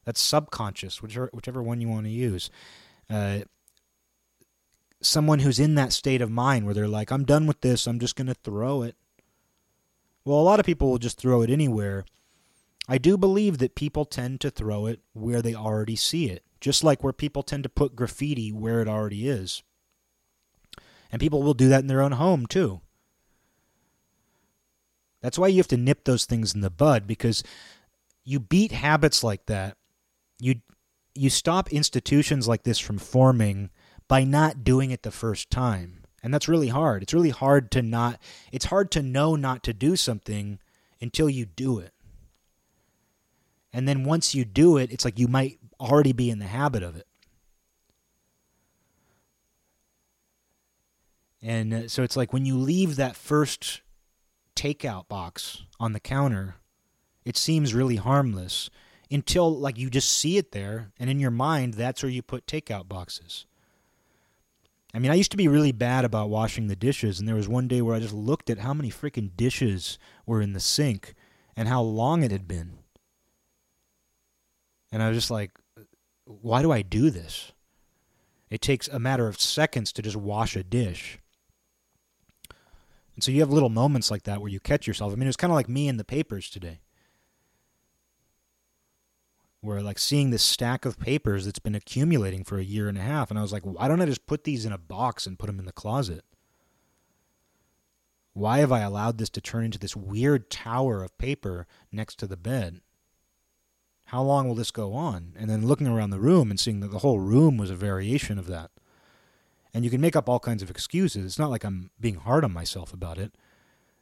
that's 0.04 0.20
subconscious, 0.20 1.00
whichever, 1.00 1.30
whichever 1.32 1.62
one 1.62 1.80
you 1.80 1.88
want 1.88 2.04
to 2.04 2.10
use. 2.10 2.50
Uh, 3.08 3.40
someone 5.00 5.38
who's 5.38 5.58
in 5.58 5.74
that 5.76 5.94
state 5.94 6.20
of 6.20 6.30
mind 6.30 6.66
where 6.66 6.74
they're 6.74 6.86
like, 6.86 7.10
I'm 7.10 7.24
done 7.24 7.46
with 7.46 7.62
this, 7.62 7.86
I'm 7.86 7.98
just 7.98 8.16
going 8.16 8.26
to 8.26 8.34
throw 8.34 8.82
it. 8.82 8.94
Well, 10.26 10.38
a 10.38 10.42
lot 10.42 10.60
of 10.60 10.66
people 10.66 10.90
will 10.90 10.98
just 10.98 11.18
throw 11.18 11.40
it 11.40 11.48
anywhere. 11.48 12.04
I 12.88 12.98
do 12.98 13.16
believe 13.16 13.58
that 13.58 13.74
people 13.74 14.04
tend 14.04 14.40
to 14.42 14.50
throw 14.50 14.86
it 14.86 15.00
where 15.12 15.40
they 15.40 15.54
already 15.54 15.96
see 15.96 16.28
it, 16.28 16.44
just 16.60 16.84
like 16.84 17.02
where 17.02 17.12
people 17.12 17.42
tend 17.42 17.62
to 17.62 17.68
put 17.68 17.96
graffiti 17.96 18.52
where 18.52 18.80
it 18.82 18.88
already 18.88 19.28
is. 19.28 19.62
And 21.10 21.20
people 21.20 21.42
will 21.42 21.54
do 21.54 21.68
that 21.68 21.80
in 21.80 21.86
their 21.86 22.02
own 22.02 22.12
home, 22.12 22.46
too. 22.46 22.80
That's 25.22 25.38
why 25.38 25.48
you 25.48 25.56
have 25.56 25.68
to 25.68 25.78
nip 25.78 26.04
those 26.04 26.26
things 26.26 26.54
in 26.54 26.60
the 26.60 26.68
bud 26.68 27.06
because 27.06 27.42
you 28.24 28.38
beat 28.40 28.72
habits 28.72 29.24
like 29.24 29.46
that. 29.46 29.78
You 30.38 30.56
you 31.14 31.30
stop 31.30 31.72
institutions 31.72 32.48
like 32.48 32.64
this 32.64 32.78
from 32.78 32.98
forming 32.98 33.70
by 34.08 34.24
not 34.24 34.64
doing 34.64 34.90
it 34.90 35.02
the 35.02 35.10
first 35.10 35.48
time. 35.48 36.02
And 36.22 36.34
that's 36.34 36.48
really 36.48 36.68
hard. 36.68 37.02
It's 37.02 37.14
really 37.14 37.30
hard 37.30 37.70
to 37.70 37.80
not 37.80 38.20
it's 38.52 38.66
hard 38.66 38.90
to 38.90 39.02
know 39.02 39.34
not 39.34 39.62
to 39.62 39.72
do 39.72 39.96
something 39.96 40.58
until 41.00 41.30
you 41.30 41.46
do 41.46 41.78
it. 41.78 41.94
And 43.74 43.88
then 43.88 44.04
once 44.04 44.36
you 44.36 44.44
do 44.44 44.76
it, 44.76 44.92
it's 44.92 45.04
like 45.04 45.18
you 45.18 45.26
might 45.26 45.58
already 45.80 46.12
be 46.12 46.30
in 46.30 46.38
the 46.38 46.46
habit 46.46 46.84
of 46.84 46.94
it. 46.94 47.08
And 51.42 51.74
uh, 51.74 51.88
so 51.88 52.04
it's 52.04 52.16
like 52.16 52.32
when 52.32 52.46
you 52.46 52.56
leave 52.56 52.94
that 52.96 53.16
first 53.16 53.82
takeout 54.54 55.08
box 55.08 55.64
on 55.80 55.92
the 55.92 55.98
counter, 55.98 56.54
it 57.24 57.36
seems 57.36 57.74
really 57.74 57.96
harmless 57.96 58.70
until 59.10 59.52
like 59.54 59.76
you 59.76 59.90
just 59.90 60.10
see 60.10 60.38
it 60.38 60.52
there 60.52 60.92
and 60.98 61.10
in 61.10 61.18
your 61.18 61.30
mind 61.30 61.74
that's 61.74 62.02
where 62.02 62.10
you 62.10 62.22
put 62.22 62.46
takeout 62.46 62.88
boxes. 62.88 63.44
I 64.94 65.00
mean, 65.00 65.10
I 65.10 65.14
used 65.14 65.32
to 65.32 65.36
be 65.36 65.48
really 65.48 65.72
bad 65.72 66.04
about 66.04 66.30
washing 66.30 66.68
the 66.68 66.76
dishes, 66.76 67.18
and 67.18 67.26
there 67.28 67.34
was 67.34 67.48
one 67.48 67.66
day 67.66 67.82
where 67.82 67.96
I 67.96 68.00
just 68.00 68.14
looked 68.14 68.48
at 68.48 68.58
how 68.58 68.72
many 68.72 68.90
freaking 68.90 69.36
dishes 69.36 69.98
were 70.24 70.40
in 70.40 70.52
the 70.52 70.60
sink 70.60 71.14
and 71.56 71.66
how 71.66 71.82
long 71.82 72.22
it 72.22 72.30
had 72.30 72.46
been. 72.46 72.78
And 74.94 75.02
I 75.02 75.08
was 75.08 75.18
just 75.18 75.30
like, 75.32 75.50
why 76.24 76.62
do 76.62 76.70
I 76.70 76.82
do 76.82 77.10
this? 77.10 77.50
It 78.48 78.60
takes 78.60 78.86
a 78.86 79.00
matter 79.00 79.26
of 79.26 79.40
seconds 79.40 79.90
to 79.90 80.02
just 80.02 80.14
wash 80.14 80.54
a 80.54 80.62
dish. 80.62 81.18
And 83.16 83.24
so 83.24 83.32
you 83.32 83.40
have 83.40 83.50
little 83.50 83.70
moments 83.70 84.08
like 84.08 84.22
that 84.22 84.40
where 84.40 84.52
you 84.52 84.60
catch 84.60 84.86
yourself. 84.86 85.12
I 85.12 85.16
mean, 85.16 85.24
it 85.24 85.30
was 85.30 85.36
kind 85.36 85.50
of 85.50 85.56
like 85.56 85.68
me 85.68 85.88
in 85.88 85.96
the 85.96 86.04
papers 86.04 86.48
today 86.48 86.78
where 89.62 89.82
like 89.82 89.98
seeing 89.98 90.30
this 90.30 90.44
stack 90.44 90.84
of 90.84 91.00
papers 91.00 91.44
that's 91.44 91.58
been 91.58 91.74
accumulating 91.74 92.44
for 92.44 92.58
a 92.58 92.64
year 92.64 92.86
and 92.86 92.98
a 92.98 93.00
half 93.00 93.30
and 93.30 93.38
i 93.38 93.42
was 93.42 93.50
like 93.50 93.62
why 93.62 93.88
don't 93.88 94.02
i 94.02 94.04
just 94.04 94.26
put 94.26 94.44
these 94.44 94.66
in 94.66 94.72
a 94.72 94.76
box 94.76 95.26
and 95.26 95.38
put 95.38 95.46
them 95.46 95.58
in 95.58 95.64
the 95.64 95.72
closet 95.72 96.22
why 98.34 98.58
have 98.58 98.70
i 98.70 98.80
allowed 98.80 99.16
this 99.16 99.30
to 99.30 99.40
turn 99.40 99.64
into 99.64 99.78
this 99.78 99.96
weird 99.96 100.50
tower 100.50 101.02
of 101.02 101.16
paper 101.16 101.66
next 101.90 102.18
to 102.18 102.26
the 102.26 102.36
bed 102.36 102.82
how 104.14 104.22
long 104.22 104.46
will 104.46 104.54
this 104.54 104.70
go 104.70 104.94
on 104.94 105.32
and 105.36 105.50
then 105.50 105.66
looking 105.66 105.86
around 105.86 106.10
the 106.10 106.20
room 106.20 106.50
and 106.50 106.60
seeing 106.60 106.80
that 106.80 106.90
the 106.90 107.00
whole 107.00 107.18
room 107.18 107.56
was 107.56 107.70
a 107.70 107.76
variation 107.76 108.38
of 108.38 108.46
that 108.46 108.70
and 109.72 109.84
you 109.84 109.90
can 109.90 110.00
make 110.00 110.16
up 110.16 110.28
all 110.28 110.38
kinds 110.38 110.62
of 110.62 110.70
excuses 110.70 111.24
it's 111.24 111.38
not 111.38 111.50
like 111.50 111.64
i'm 111.64 111.90
being 112.00 112.16
hard 112.16 112.44
on 112.44 112.52
myself 112.52 112.92
about 112.92 113.18
it 113.18 113.34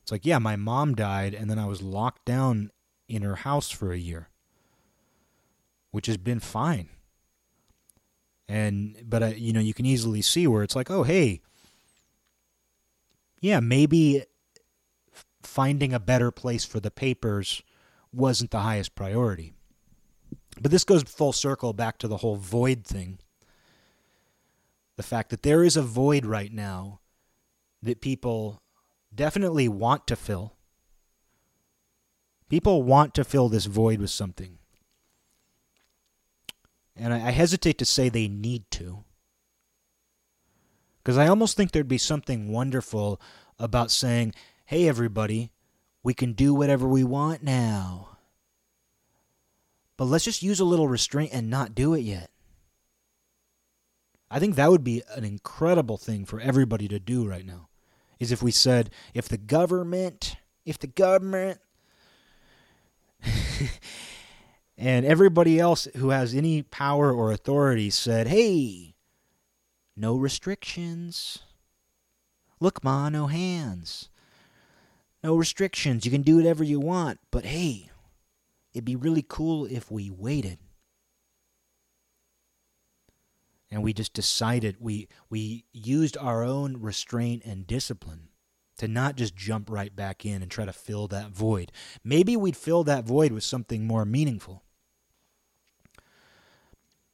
it's 0.02 0.12
like 0.12 0.26
yeah 0.26 0.38
my 0.38 0.54
mom 0.54 0.94
died 0.94 1.34
and 1.34 1.50
then 1.50 1.58
i 1.58 1.66
was 1.66 1.82
locked 1.82 2.24
down 2.24 2.70
in 3.08 3.22
her 3.22 3.36
house 3.36 3.70
for 3.70 3.92
a 3.92 3.98
year 3.98 4.28
which 5.92 6.06
has 6.06 6.16
been 6.16 6.40
fine. 6.40 6.88
And 8.48 8.96
but 9.04 9.38
you 9.38 9.52
know 9.52 9.60
you 9.60 9.72
can 9.72 9.86
easily 9.86 10.20
see 10.20 10.46
where 10.46 10.64
it's 10.64 10.74
like, 10.74 10.90
oh 10.90 11.04
hey, 11.04 11.40
yeah, 13.40 13.60
maybe 13.60 14.24
finding 15.42 15.94
a 15.94 16.00
better 16.00 16.30
place 16.30 16.64
for 16.64 16.80
the 16.80 16.90
papers 16.90 17.62
wasn't 18.12 18.50
the 18.50 18.60
highest 18.60 18.94
priority. 18.94 19.52
But 20.62 20.70
this 20.70 20.84
goes 20.84 21.02
full 21.02 21.32
circle 21.32 21.72
back 21.72 21.98
to 21.98 22.08
the 22.08 22.18
whole 22.18 22.36
void 22.36 22.84
thing. 22.84 23.18
The 24.96 25.02
fact 25.02 25.30
that 25.30 25.42
there 25.42 25.64
is 25.64 25.76
a 25.76 25.82
void 25.82 26.24
right 26.24 26.52
now 26.52 27.00
that 27.82 28.00
people 28.00 28.62
definitely 29.12 29.66
want 29.66 30.06
to 30.06 30.14
fill. 30.14 30.54
People 32.48 32.84
want 32.84 33.12
to 33.14 33.24
fill 33.24 33.48
this 33.48 33.64
void 33.64 34.00
with 34.00 34.10
something. 34.10 34.58
And 36.94 37.12
I, 37.12 37.30
hesitate 37.30 37.78
to 37.78 37.84
say 37.84 38.08
they 38.08 38.28
need 38.28 38.70
to. 38.72 39.02
Because 41.02 41.18
I 41.18 41.26
almost 41.26 41.56
think 41.56 41.72
there'd 41.72 41.88
be 41.88 41.98
something 41.98 42.52
wonderful 42.52 43.20
about 43.58 43.90
saying, 43.90 44.32
hey, 44.66 44.86
everybody, 44.86 45.50
we 46.04 46.14
can 46.14 46.34
do 46.34 46.54
whatever 46.54 46.86
we 46.86 47.02
want 47.02 47.42
now. 47.42 48.11
But 49.96 50.06
let's 50.06 50.24
just 50.24 50.42
use 50.42 50.60
a 50.60 50.64
little 50.64 50.88
restraint 50.88 51.32
and 51.32 51.50
not 51.50 51.74
do 51.74 51.94
it 51.94 52.00
yet. 52.00 52.30
I 54.30 54.38
think 54.38 54.56
that 54.56 54.70
would 54.70 54.84
be 54.84 55.02
an 55.14 55.24
incredible 55.24 55.98
thing 55.98 56.24
for 56.24 56.40
everybody 56.40 56.88
to 56.88 56.98
do 56.98 57.28
right 57.28 57.44
now. 57.44 57.68
Is 58.18 58.32
if 58.32 58.42
we 58.42 58.50
said, 58.50 58.90
if 59.14 59.28
the 59.28 59.36
government, 59.36 60.36
if 60.64 60.78
the 60.78 60.86
government 60.86 61.60
And 64.84 65.06
everybody 65.06 65.60
else 65.60 65.86
who 65.96 66.08
has 66.10 66.34
any 66.34 66.62
power 66.62 67.12
or 67.12 67.30
authority 67.30 67.88
said, 67.88 68.26
hey, 68.26 68.96
no 69.96 70.16
restrictions. 70.16 71.38
Look, 72.58 72.82
Ma, 72.82 73.08
no 73.08 73.28
hands. 73.28 74.08
No 75.22 75.36
restrictions. 75.36 76.04
You 76.04 76.10
can 76.10 76.22
do 76.22 76.34
whatever 76.34 76.64
you 76.64 76.80
want. 76.80 77.20
But 77.30 77.44
hey, 77.44 77.91
it'd 78.72 78.84
be 78.84 78.96
really 78.96 79.24
cool 79.26 79.66
if 79.66 79.90
we 79.90 80.10
waited. 80.10 80.58
And 83.70 83.82
we 83.82 83.92
just 83.92 84.12
decided, 84.12 84.76
we, 84.80 85.08
we 85.30 85.64
used 85.72 86.16
our 86.18 86.42
own 86.42 86.80
restraint 86.80 87.42
and 87.44 87.66
discipline 87.66 88.28
to 88.76 88.86
not 88.88 89.16
just 89.16 89.34
jump 89.34 89.70
right 89.70 89.94
back 89.94 90.26
in 90.26 90.42
and 90.42 90.50
try 90.50 90.64
to 90.64 90.72
fill 90.72 91.06
that 91.08 91.30
void. 91.30 91.72
Maybe 92.04 92.36
we'd 92.36 92.56
fill 92.56 92.84
that 92.84 93.04
void 93.04 93.32
with 93.32 93.44
something 93.44 93.86
more 93.86 94.04
meaningful. 94.04 94.62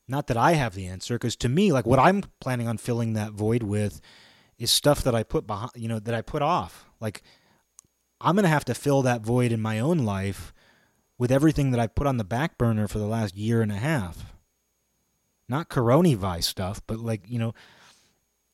Not 0.09 0.26
that 0.28 0.36
I 0.36 0.52
have 0.52 0.74
the 0.74 0.86
answer, 0.86 1.14
because 1.14 1.36
to 1.36 1.48
me, 1.48 1.70
like 1.70 1.86
what 1.86 1.98
I'm 1.98 2.22
planning 2.40 2.66
on 2.66 2.78
filling 2.78 3.12
that 3.12 3.32
void 3.32 3.62
with 3.62 4.00
is 4.59 4.70
stuff 4.70 5.02
that 5.04 5.14
I 5.14 5.22
put 5.22 5.46
behind, 5.46 5.72
you 5.76 5.86
know, 5.86 5.98
that 5.98 6.14
I 6.14 6.22
put 6.22 6.42
off. 6.42 6.86
Like 7.00 7.22
I'm 8.20 8.34
gonna 8.34 8.48
have 8.48 8.64
to 8.64 8.74
fill 8.74 9.02
that 9.02 9.20
void 9.20 9.52
in 9.52 9.61
my 9.61 9.78
own 9.78 9.98
life 9.98 10.52
with 11.18 11.32
everything 11.32 11.72
that 11.72 11.80
I've 11.80 11.94
put 11.94 12.06
on 12.06 12.16
the 12.16 12.24
back 12.24 12.56
burner 12.56 12.86
for 12.86 12.98
the 12.98 13.06
last 13.06 13.36
year 13.36 13.60
and 13.60 13.72
a 13.72 13.76
half. 13.76 14.32
Not 15.48 15.68
coronavirus 15.68 16.44
stuff, 16.44 16.80
but 16.86 17.00
like 17.00 17.22
you 17.28 17.38
know, 17.38 17.54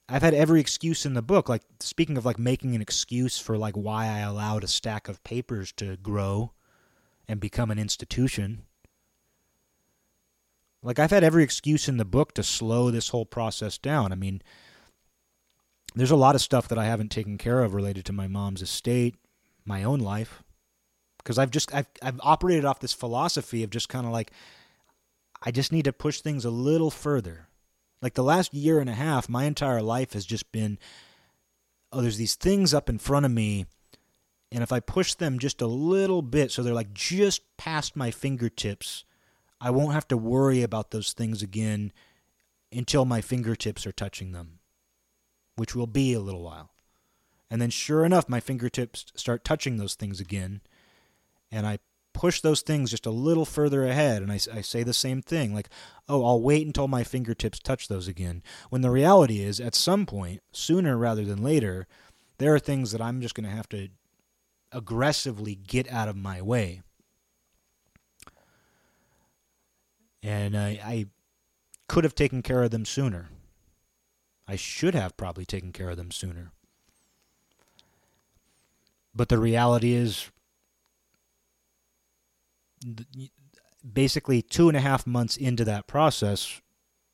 I've 0.08 0.22
had 0.22 0.34
every 0.34 0.60
excuse 0.60 1.04
in 1.04 1.14
the 1.14 1.22
book. 1.22 1.48
Like 1.48 1.62
speaking 1.80 2.16
of 2.16 2.24
like 2.24 2.38
making 2.38 2.74
an 2.74 2.82
excuse 2.82 3.38
for 3.38 3.58
like 3.58 3.74
why 3.74 4.06
I 4.06 4.20
allowed 4.20 4.64
a 4.64 4.68
stack 4.68 5.08
of 5.08 5.24
papers 5.24 5.72
to 5.72 5.96
grow 5.96 6.52
and 7.26 7.40
become 7.40 7.70
an 7.70 7.78
institution. 7.78 8.62
Like 10.82 10.98
I've 10.98 11.10
had 11.10 11.24
every 11.24 11.42
excuse 11.42 11.88
in 11.88 11.96
the 11.96 12.04
book 12.04 12.34
to 12.34 12.42
slow 12.42 12.90
this 12.90 13.08
whole 13.08 13.26
process 13.26 13.78
down. 13.78 14.12
I 14.12 14.16
mean, 14.16 14.42
there's 15.94 16.10
a 16.10 16.16
lot 16.16 16.34
of 16.34 16.42
stuff 16.42 16.68
that 16.68 16.78
I 16.78 16.84
haven't 16.84 17.10
taken 17.10 17.38
care 17.38 17.62
of 17.62 17.74
related 17.74 18.04
to 18.06 18.12
my 18.12 18.28
mom's 18.28 18.62
estate, 18.62 19.16
my 19.64 19.82
own 19.82 19.98
life, 19.98 20.43
because 21.24 21.38
I've 21.38 21.50
just 21.50 21.74
I've 21.74 21.86
I've 22.02 22.20
operated 22.22 22.64
off 22.64 22.80
this 22.80 22.92
philosophy 22.92 23.64
of 23.64 23.70
just 23.70 23.88
kind 23.88 24.06
of 24.06 24.12
like 24.12 24.30
I 25.42 25.50
just 25.50 25.72
need 25.72 25.86
to 25.86 25.92
push 25.92 26.20
things 26.20 26.44
a 26.44 26.50
little 26.50 26.90
further. 26.90 27.48
Like 28.00 28.14
the 28.14 28.22
last 28.22 28.52
year 28.52 28.78
and 28.78 28.90
a 28.90 28.94
half, 28.94 29.28
my 29.28 29.44
entire 29.44 29.82
life 29.82 30.12
has 30.12 30.26
just 30.26 30.52
been 30.52 30.78
oh, 31.92 32.00
there's 32.02 32.18
these 32.18 32.34
things 32.34 32.74
up 32.74 32.88
in 32.88 32.98
front 32.98 33.24
of 33.24 33.32
me 33.32 33.66
and 34.54 34.62
if 34.62 34.70
I 34.70 34.78
push 34.78 35.14
them 35.14 35.40
just 35.40 35.60
a 35.60 35.66
little 35.66 36.22
bit 36.22 36.52
so 36.52 36.62
they're 36.62 36.72
like 36.74 36.94
just 36.94 37.42
past 37.56 37.96
my 37.96 38.12
fingertips, 38.12 39.04
I 39.60 39.70
won't 39.70 39.94
have 39.94 40.06
to 40.08 40.16
worry 40.16 40.62
about 40.62 40.92
those 40.92 41.12
things 41.12 41.42
again 41.42 41.92
until 42.72 43.04
my 43.04 43.20
fingertips 43.20 43.86
are 43.86 43.92
touching 43.92 44.30
them, 44.30 44.60
which 45.56 45.74
will 45.74 45.88
be 45.88 46.12
a 46.12 46.20
little 46.20 46.42
while. 46.42 46.70
And 47.50 47.60
then, 47.60 47.70
sure 47.70 48.04
enough, 48.04 48.28
my 48.28 48.40
fingertips 48.40 49.06
start 49.16 49.44
touching 49.44 49.76
those 49.76 49.94
things 49.94 50.20
again, 50.20 50.60
and 51.54 51.66
I 51.66 51.78
push 52.12 52.40
those 52.40 52.60
things 52.62 52.90
just 52.90 53.06
a 53.06 53.10
little 53.10 53.44
further 53.44 53.84
ahead. 53.84 54.22
And 54.22 54.30
I, 54.30 54.36
I 54.52 54.60
say 54.60 54.82
the 54.82 54.94
same 54.94 55.20
thing 55.20 55.54
like, 55.54 55.68
oh, 56.08 56.24
I'll 56.24 56.42
wait 56.42 56.66
until 56.66 56.88
my 56.88 57.02
fingertips 57.02 57.58
touch 57.58 57.88
those 57.88 58.08
again. 58.08 58.42
When 58.70 58.82
the 58.82 58.90
reality 58.90 59.40
is, 59.40 59.60
at 59.60 59.74
some 59.74 60.06
point, 60.06 60.40
sooner 60.52 60.96
rather 60.96 61.24
than 61.24 61.42
later, 61.42 61.86
there 62.38 62.54
are 62.54 62.60
things 62.60 62.92
that 62.92 63.00
I'm 63.00 63.20
just 63.20 63.34
going 63.34 63.48
to 63.48 63.56
have 63.56 63.68
to 63.70 63.88
aggressively 64.70 65.54
get 65.54 65.90
out 65.90 66.08
of 66.08 66.16
my 66.16 66.42
way. 66.42 66.82
and 70.24 70.56
I, 70.56 70.80
I 70.82 71.06
could 71.86 72.02
have 72.04 72.14
taken 72.14 72.40
care 72.40 72.62
of 72.62 72.70
them 72.70 72.86
sooner. 72.86 73.28
I 74.48 74.56
should 74.56 74.94
have 74.94 75.16
probably 75.16 75.44
taken 75.44 75.70
care 75.70 75.90
of 75.90 75.98
them 75.98 76.10
sooner. 76.10 76.50
But 79.14 79.28
the 79.28 79.38
reality 79.38 79.92
is, 79.92 80.30
basically, 83.92 84.42
two 84.42 84.68
and 84.68 84.76
a 84.76 84.80
half 84.80 85.06
months 85.06 85.36
into 85.36 85.64
that 85.64 85.86
process, 85.86 86.60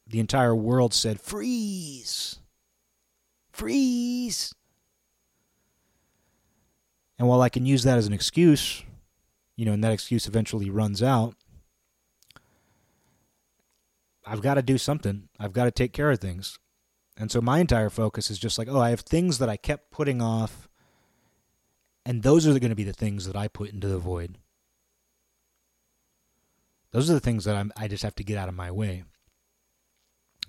the 0.07 0.21
entire 0.21 0.55
world 0.55 0.95
said, 0.95 1.21
freeze! 1.21 2.39
Freeze! 3.53 4.55
And 7.18 7.29
while 7.29 7.43
I 7.43 7.49
can 7.49 7.66
use 7.66 7.83
that 7.83 7.99
as 7.99 8.07
an 8.07 8.12
excuse, 8.12 8.83
you 9.57 9.66
know, 9.66 9.73
and 9.73 9.85
that 9.85 9.93
excuse 9.93 10.27
eventually 10.27 10.71
runs 10.71 11.03
out, 11.03 11.35
I've 14.25 14.41
got 14.41 14.55
to 14.55 14.62
do 14.62 14.79
something. 14.79 15.29
I've 15.39 15.53
got 15.53 15.64
to 15.64 15.71
take 15.71 15.93
care 15.93 16.11
of 16.11 16.18
things. 16.18 16.59
And 17.16 17.31
so 17.31 17.41
my 17.41 17.59
entire 17.59 17.91
focus 17.91 18.31
is 18.31 18.39
just 18.39 18.59
like, 18.59 18.68
oh, 18.68 18.81
I 18.81 18.91
have 18.91 19.01
things 19.01 19.39
that 19.39 19.51
I 19.51 19.59
kept 19.59 19.91
putting 19.91 20.23
off, 20.23 20.68
and 22.07 22.23
those 22.23 22.47
are 22.47 22.59
going 22.59 22.71
to 22.71 22.77
be 22.77 22.85
the 22.85 22.95
things 22.95 23.27
that 23.27 23.37
I 23.37 23.49
put 23.49 23.71
into 23.71 23.89
the 23.89 23.99
void. 23.99 24.39
Those 26.93 27.11
are 27.11 27.14
the 27.14 27.20
things 27.20 27.45
that 27.45 27.57
I'm, 27.57 27.72
I 27.76 27.88
just 27.88 28.03
have 28.03 28.16
to 28.16 28.24
get 28.24 28.38
out 28.38 28.49
of 28.49 28.55
my 28.55 28.70
way. 28.70 29.05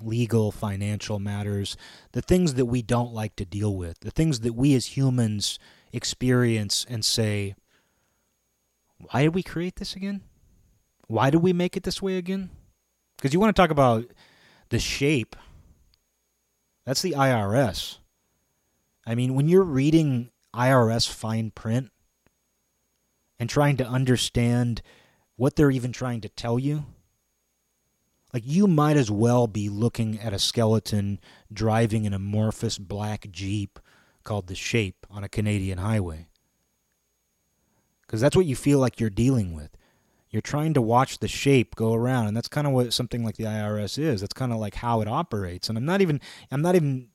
Legal, 0.02 0.52
financial 0.52 1.20
matters, 1.20 1.78
the 2.14 2.22
things 2.22 2.56
that 2.56 2.66
we 2.66 2.82
don't 2.82 3.14
like 3.14 3.36
to 3.36 3.46
deal 3.46 3.76
with, 3.76 4.00
the 4.00 4.10
things 4.10 4.40
that 4.40 4.54
we 4.54 4.74
as 4.74 4.98
humans 4.98 5.60
experience 5.94 6.86
and 6.90 7.06
say, 7.06 7.56
why 8.98 9.24
did 9.24 9.36
we 9.36 9.44
create 9.44 9.76
this 9.76 9.96
again? 9.96 10.22
Why 11.08 11.30
did 11.30 11.42
we 11.42 11.54
make 11.54 11.78
it 11.78 11.84
this 11.84 12.02
way 12.02 12.18
again? 12.18 12.50
Because 13.18 13.34
you 13.34 13.40
want 13.40 13.56
to 13.56 13.62
talk 13.62 13.70
about 13.70 14.06
the 14.70 14.80
shape. 14.80 15.36
That's 16.86 17.02
the 17.02 17.12
IRS. 17.12 17.98
I 19.06 19.14
mean, 19.16 19.36
when 19.36 19.48
you're 19.48 19.64
reading 19.64 20.32
IRS 20.56 21.08
fine 21.12 21.52
print 21.52 21.92
and 23.40 23.50
trying 23.50 23.78
to 23.78 23.88
understand 23.88 24.82
what 25.42 25.56
they're 25.56 25.72
even 25.72 25.92
trying 25.92 26.22
to 26.22 26.30
tell 26.30 26.60
you, 26.60 26.86
like 28.32 28.44
you 28.46 28.68
might 28.68 28.96
as 28.96 29.10
well 29.10 29.48
be 29.48 29.70
looking 29.70 30.20
at 30.20 30.34
a 30.34 30.38
skeleton 30.38 31.20
driving 31.52 32.06
an 32.06 32.14
amorphous 32.14 32.78
black 32.78 33.26
Jeep 33.32 33.80
called 34.24 34.46
the 34.46 34.54
Shape 34.54 35.04
on 35.10 35.24
a 35.24 35.28
Canadian 35.28 35.80
highway. 35.80 36.28
Because 38.02 38.22
that's 38.22 38.36
what 38.36 38.46
you 38.46 38.56
feel 38.56 38.78
like 38.78 39.00
you're 39.00 39.10
dealing 39.10 39.56
with. 39.56 39.76
You're 40.30 40.44
trying 40.44 40.76
to 40.76 40.82
watch 40.82 41.18
the 41.18 41.28
shape 41.28 41.74
go 41.74 41.96
around, 41.96 42.28
and 42.28 42.38
that's 42.38 42.48
kind 42.48 42.68
of 42.68 42.74
what 42.74 42.94
something 42.94 43.26
like 43.26 43.38
the 43.38 43.46
IRS 43.46 43.98
is. 43.98 44.22
That's 44.22 44.36
kind 44.36 44.54
of 44.54 44.60
like 44.60 44.76
how 44.76 45.02
it 45.02 45.08
operates. 45.08 45.70
And 45.70 45.78
I'm 45.78 45.86
not 45.86 46.02
even 46.02 46.22
I'm 46.52 46.62
not 46.62 46.76
even 46.76 47.08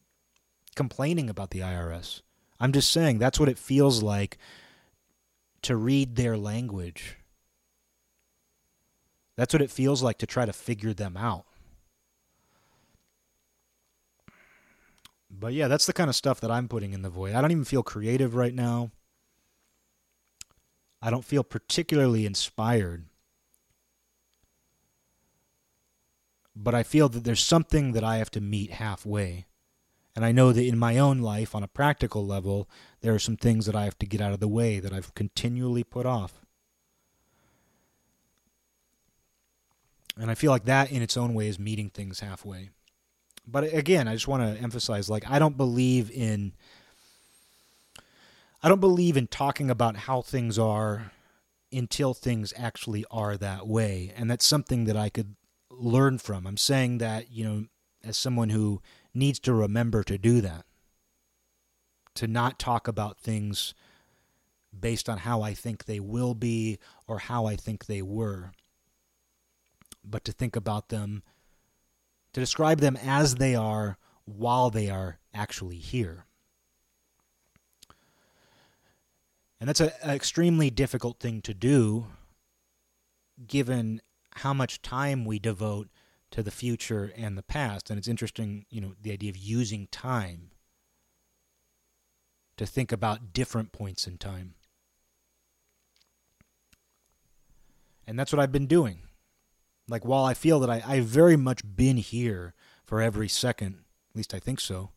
complaining 0.75 1.31
about 1.31 1.51
the 1.53 1.61
IRS. 1.61 2.23
I'm 2.59 2.73
just 2.73 2.91
saying 2.91 3.21
that's 3.21 3.39
what 3.39 3.49
it 3.49 3.57
feels 3.57 4.03
like 4.03 4.37
to 5.63 5.77
read 5.77 6.17
their 6.17 6.37
language. 6.37 7.19
That's 9.37 9.53
what 9.53 9.63
it 9.63 9.71
feels 9.71 10.03
like 10.03 10.19
to 10.19 10.27
try 10.27 10.47
to 10.47 10.53
figure 10.53 10.95
them 10.95 11.17
out. 11.17 11.45
But 15.31 15.53
yeah, 15.53 15.69
that's 15.69 15.87
the 15.87 15.93
kind 15.93 16.09
of 16.09 16.17
stuff 16.17 16.41
that 16.41 16.51
I'm 16.51 16.69
putting 16.69 16.93
in 16.93 17.03
the 17.03 17.11
void. 17.11 17.35
I 17.35 17.43
don't 17.43 17.51
even 17.51 17.65
feel 17.65 17.83
creative 17.83 18.35
right 18.35 18.55
now. 18.55 18.91
I 21.03 21.11
don't 21.11 21.25
feel 21.25 21.45
particularly 21.45 22.25
inspired. 22.25 23.05
But 26.55 26.75
I 26.75 26.83
feel 26.83 27.11
that 27.11 27.25
there's 27.25 27.43
something 27.43 27.93
that 27.93 28.03
I 28.03 28.17
have 28.17 28.31
to 28.31 28.41
meet 28.41 28.71
halfway. 28.73 29.45
And 30.15 30.25
I 30.25 30.33
know 30.33 30.53
that 30.53 30.65
in 30.65 30.79
my 30.79 30.97
own 30.97 31.19
life, 31.19 31.55
on 31.55 31.63
a 31.63 31.69
practical 31.69 32.27
level, 32.27 32.71
there 33.03 33.15
are 33.15 33.19
some 33.19 33.37
things 33.37 33.67
that 33.67 33.77
I 33.77 33.85
have 33.85 33.99
to 33.99 34.07
get 34.07 34.23
out 34.23 34.33
of 34.33 34.41
the 34.41 34.49
way 34.49 34.81
that 34.81 34.95
I've 34.95 35.15
continually 35.15 35.85
put 35.85 36.07
off. 36.07 36.46
And 40.19 40.31
I 40.31 40.35
feel 40.35 40.51
like 40.51 40.65
that 40.65 40.91
in 40.91 41.03
its 41.03 41.17
own 41.17 41.35
way 41.35 41.49
is 41.49 41.59
meeting 41.59 41.91
things 41.91 42.21
halfway 42.21 42.71
but 43.47 43.73
again, 43.73 44.09
I 44.09 44.15
just 44.15 44.29
want 44.29 44.43
to 44.43 44.61
emphasize 44.61 45.09
like 45.09 45.29
I 45.31 45.39
don't 45.39 45.57
believe 45.57 46.11
in 46.11 46.53
I 48.63 48.69
don't 48.69 48.81
believe 48.81 49.17
in 49.17 49.29
talking 49.29 49.71
about 49.71 49.97
how 49.97 50.23
things 50.23 50.59
are 50.59 51.13
until 51.73 52.15
things 52.15 52.53
actually 52.57 53.05
are 53.11 53.37
that 53.37 53.67
way. 53.67 54.13
And 54.17 54.31
that's 54.31 54.47
something 54.47 54.85
that 54.85 54.97
I 54.97 55.09
could 55.09 55.37
learn 55.71 56.19
from. 56.19 56.47
I'm 56.47 56.57
saying 56.57 56.99
that, 56.99 57.31
you 57.31 57.45
know, 57.45 57.67
as 58.03 58.17
someone 58.17 58.49
who 58.49 58.81
needs 59.15 59.39
to 59.41 59.53
remember 59.53 60.03
to 60.05 60.19
do 60.19 60.41
that. 60.41 60.65
To 62.17 62.27
not 62.27 62.59
talk 62.59 62.89
about 62.89 63.19
things 63.19 63.75
based 64.79 65.09
on 65.09 65.19
how 65.19 65.43
I 65.43 65.53
think 65.53 65.85
they 65.85 66.01
will 66.01 66.35
be 66.35 66.79
or 67.07 67.19
how 67.19 67.47
I 67.47 67.57
think 67.57 67.87
they 67.87 68.01
were, 68.01 68.53
but 70.09 70.25
to 70.25 70.33
think 70.33 70.57
about 70.57 70.89
them 70.89 71.23
to 72.33 72.41
describe 72.41 72.81
them 72.81 72.97
as 73.03 73.37
they 73.37 73.55
are 73.55 73.97
while 74.25 74.71
they 74.71 74.91
are 74.91 75.19
actually 75.33 75.79
here. 75.79 76.27
And 79.59 79.69
that's 79.69 79.81
an 79.81 79.91
extremely 80.05 80.69
difficult 80.69 81.19
thing 81.19 81.41
to 81.43 81.55
do 81.55 82.09
given 83.47 84.03
how 84.35 84.53
much 84.53 84.83
time 84.83 85.25
we 85.25 85.39
devote 85.39 85.89
to 86.31 86.43
the 86.43 86.51
future 86.51 87.11
and 87.17 87.39
the 87.39 87.43
past. 87.43 87.89
And 87.89 87.99
it's 87.99 88.09
interesting, 88.09 88.67
you 88.69 88.81
know, 88.83 88.93
the 89.01 89.13
idea 89.13 89.31
of 89.31 89.37
using 89.37 89.87
time 89.91 90.51
to 92.59 92.67
think 92.67 92.93
about 92.93 93.33
different 93.33 93.73
points 93.73 94.07
in 94.07 94.19
time. 94.19 94.55
And 98.07 98.19
that's 98.19 98.33
what 98.33 98.41
I've 98.41 98.53
been 98.53 98.67
doing. 98.67 99.06
Like 99.89 100.05
while 100.05 100.25
I 100.25 100.35
feel 100.35 100.61
that 100.61 100.71
I, 100.71 100.83
I've 100.87 101.05
very 101.05 101.37
much 101.37 101.63
been 101.77 101.97
here 101.97 102.55
for 102.85 103.01
every 103.01 103.29
second, 103.29 103.85
at 104.11 104.17
least 104.17 104.35
I 104.35 104.39
think 104.39 104.61
so. 104.61 104.91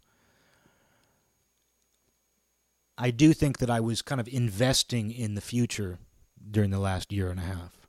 I 2.97 3.11
do 3.11 3.33
think 3.33 3.59
that 3.59 3.69
I 3.69 3.79
was 3.79 4.01
kind 4.01 4.19
of 4.19 4.27
investing 4.27 5.11
in 5.11 5.35
the 5.35 5.41
future 5.41 5.99
during 6.51 6.69
the 6.69 6.79
last 6.79 7.13
year 7.13 7.29
and 7.29 7.39
a 7.39 7.43
half. 7.43 7.87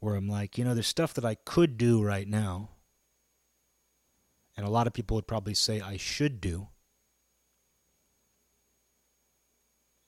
Where 0.00 0.16
I'm 0.16 0.28
like, 0.28 0.58
you 0.58 0.64
know, 0.64 0.74
there's 0.74 0.88
stuff 0.88 1.14
that 1.14 1.24
I 1.24 1.36
could 1.36 1.78
do 1.78 2.02
right 2.02 2.26
now. 2.26 2.70
And 4.56 4.66
a 4.66 4.70
lot 4.70 4.86
of 4.86 4.92
people 4.92 5.14
would 5.14 5.28
probably 5.28 5.54
say 5.54 5.80
I 5.80 5.96
should 5.96 6.40
do. 6.40 6.68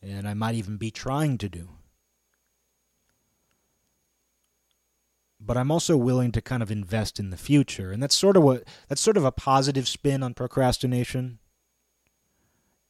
And 0.02 0.28
I 0.28 0.34
might 0.34 0.56
even 0.56 0.76
be 0.76 0.90
trying 0.90 1.38
to 1.38 1.48
do. 1.48 1.68
But 5.47 5.57
I'm 5.57 5.70
also 5.70 5.97
willing 5.97 6.32
to 6.32 6.40
kind 6.40 6.62
of 6.62 6.70
invest 6.70 7.20
in 7.20 7.30
the 7.30 7.36
future. 7.36 7.92
And 7.92 8.03
that's 8.03 8.14
sort 8.14 8.36
of 8.36 8.42
what 8.42 8.64
that's 8.88 9.01
sort 9.01 9.16
of 9.16 9.24
a 9.24 9.32
positive 9.32 9.86
spin 9.86 10.22
on 10.22 10.34
procrastination. 10.34 11.38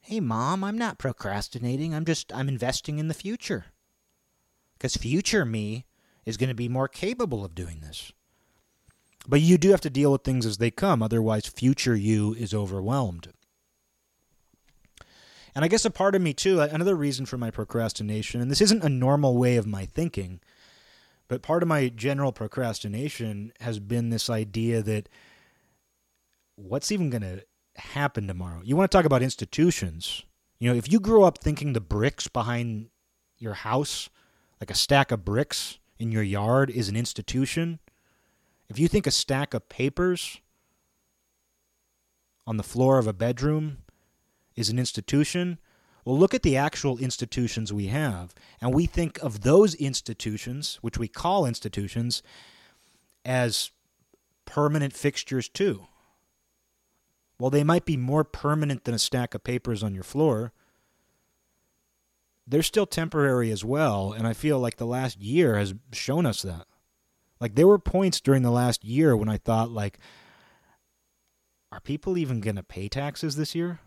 Hey 0.01 0.21
mom, 0.21 0.63
I'm 0.63 0.79
not 0.79 0.99
procrastinating. 0.99 1.95
I'm 1.95 2.05
just 2.05 2.33
I'm 2.33 2.49
investing 2.49 2.99
in 2.99 3.09
the 3.09 3.15
future. 3.15 3.67
Cuz 4.79 4.97
future 4.97 5.45
me 5.45 5.87
is 6.25 6.37
going 6.37 6.49
to 6.49 6.55
be 6.55 6.69
more 6.69 6.89
capable 6.89 7.45
of 7.45 7.55
doing 7.55 7.81
this. 7.81 8.13
But 9.27 9.41
you 9.41 9.57
do 9.59 9.71
have 9.71 9.81
to 9.83 9.91
deal 9.91 10.13
with 10.13 10.23
things 10.23 10.45
as 10.45 10.59
they 10.59 10.71
come, 10.71 11.03
otherwise 11.03 11.47
future 11.47 11.97
you 11.97 12.35
is 12.35 12.53
overwhelmed. 12.53 13.33
And 15.55 15.65
I 15.65 15.69
guess 15.69 15.85
a 15.85 15.91
part 15.91 16.15
of 16.15 16.23
me 16.23 16.35
too, 16.35 16.61
another 16.61 16.97
reason 16.97 17.27
for 17.27 17.39
my 17.39 17.51
procrastination, 17.51 18.41
and 18.41 18.51
this 18.51 18.61
isn't 18.61 18.83
a 18.83 18.89
normal 18.89 19.37
way 19.37 19.57
of 19.57 19.67
my 19.67 19.87
thinking, 19.87 20.41
but 21.29 21.43
part 21.43 21.63
of 21.63 21.69
my 21.69 21.89
general 21.89 22.33
procrastination 22.33 23.53
has 23.61 23.79
been 23.79 24.11
this 24.11 24.29
idea 24.29 24.83
that 24.83 25.09
what's 26.57 26.93
even 26.93 27.11
going 27.11 27.23
to 27.23 27.45
happen 27.77 28.27
tomorrow? 28.27 28.61
You 28.63 28.77
want 28.77 28.91
to 28.91 28.97
talk 28.97 29.05
about 29.05 29.23
institutions. 29.23 30.23
You 30.59 30.71
know, 30.71 30.77
if 30.77 30.91
you 30.91 31.01
grew 31.01 31.25
up 31.25 31.39
thinking 31.39 31.73
the 31.73 31.81
bricks 31.81 32.29
behind 32.29 32.89
your 33.39 33.55
house, 33.55 34.09
like 34.61 34.71
a 34.71 34.75
stack 34.75 35.11
of 35.11 35.25
bricks 35.25 35.79
in 35.99 36.13
your 36.13 36.23
yard, 36.23 36.71
is 36.71 36.89
an 36.89 36.97
institution, 36.97 37.81
if 38.69 38.79
you 38.79 38.89
think 38.89 39.07
a 39.07 39.11
stack 39.11 39.55
of 39.55 39.69
papers 39.69 40.41
on 42.47 42.57
the 42.57 42.63
floor 42.63 42.99
of 42.99 43.07
a 43.07 43.13
bedroom 43.13 43.79
is 44.57 44.71
an 44.71 44.79
institution, 44.79 45.59
well, 46.05 46.19
look 46.19 46.35
at 46.35 46.43
the 46.43 46.57
actual 46.57 46.99
institutions 46.99 47.73
we 47.73 47.87
have, 47.87 48.35
and 48.61 48.75
we 48.75 48.87
think 48.87 49.19
of 49.23 49.41
those 49.41 49.75
institutions, 49.75 50.79
which 50.83 50.99
we 50.99 51.09
call 51.09 51.47
institutions, 51.47 52.23
as 53.25 53.71
permanent 54.45 54.93
fixtures 54.93 55.49
too. 55.49 55.87
Well, 57.39 57.51
they 57.51 57.65
might 57.65 57.85
be 57.85 57.97
more 57.97 58.25
permanent 58.25 58.85
than 58.85 58.95
a 58.95 58.99
stack 58.99 59.35
of 59.35 59.45
papers 59.45 59.83
on 59.83 59.95
your 59.95 60.05
floor. 60.05 60.53
They're 62.47 62.63
still 62.63 62.87
temporary 62.87 63.51
as 63.51 63.65
well, 63.65 64.13
and 64.13 64.27
I 64.27 64.35
feel 64.35 64.59
like 64.59 64.77
the 64.77 64.87
last 64.87 65.21
year 65.21 65.57
has 65.57 65.75
shown 65.93 66.27
us 66.27 66.43
that. 66.43 66.67
Like 67.41 67.55
there 67.55 67.67
were 67.67 67.79
points 67.79 68.21
during 68.21 68.43
the 68.43 68.51
last 68.51 68.85
year 68.85 69.17
when 69.17 69.29
I 69.29 69.39
thought 69.39 69.71
like 69.71 69.99
are 71.73 71.81
people 71.81 72.17
even 72.17 72.41
going 72.41 72.55
to 72.57 72.63
pay 72.63 72.89
taxes 72.89 73.35
this 73.35 73.55
year? 73.55 73.81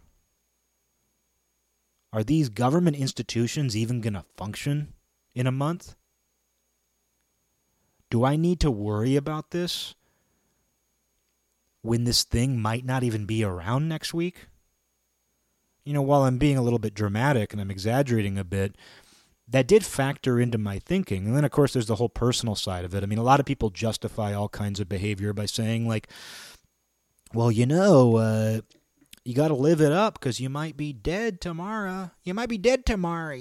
Are 2.14 2.24
these 2.24 2.50
government 2.50 2.98
institutions 2.98 3.76
even 3.76 4.02
going 4.02 4.14
to 4.14 4.26
function 4.36 4.94
in 5.36 5.48
a 5.48 5.52
month? 5.52 5.96
Do 8.10 8.24
I 8.24 8.36
need 8.38 8.60
to 8.62 8.72
worry 8.72 9.16
about 9.16 9.52
this 9.52 9.94
when 11.82 12.06
this 12.06 12.24
thing 12.24 12.60
might 12.60 12.86
not 12.86 13.04
even 13.04 13.26
be 13.26 13.44
around 13.44 13.90
next 13.90 14.14
week? 14.14 14.48
You 15.84 15.94
know, 15.94 16.02
while 16.02 16.24
I'm 16.24 16.38
being 16.38 16.58
a 16.58 16.62
little 16.62 16.80
bit 16.80 16.94
dramatic 16.94 17.52
and 17.52 17.62
I'm 17.62 17.72
exaggerating 17.72 18.38
a 18.38 18.44
bit, 18.44 18.76
that 19.48 19.68
did 19.68 19.86
factor 19.86 20.40
into 20.40 20.58
my 20.58 20.80
thinking. 20.80 21.26
And 21.26 21.36
then, 21.36 21.46
of 21.46 21.52
course, 21.52 21.74
there's 21.74 21.88
the 21.88 21.96
whole 21.96 22.10
personal 22.10 22.56
side 22.56 22.84
of 22.84 22.94
it. 22.94 23.04
I 23.04 23.06
mean, 23.06 23.20
a 23.20 23.24
lot 23.24 23.40
of 23.40 23.46
people 23.46 23.70
justify 23.70 24.34
all 24.34 24.50
kinds 24.50 24.80
of 24.80 24.90
behavior 24.90 25.34
by 25.34 25.46
saying, 25.46 25.88
like, 25.88 26.10
well, 27.34 27.52
you 27.52 27.66
know, 27.66 28.18
uh, 28.18 28.62
you 29.28 29.34
got 29.34 29.50
to 29.50 29.56
live 29.56 29.82
it 29.82 29.92
up 29.92 30.14
because 30.14 30.40
you 30.40 30.50
might 30.50 30.78
be 30.78 30.94
dead 30.94 31.42
tomorrow. 31.42 32.12
You 32.24 32.34
might 32.34 32.48
be 32.48 32.58
dead 32.58 32.86
tomorrow. 32.86 33.36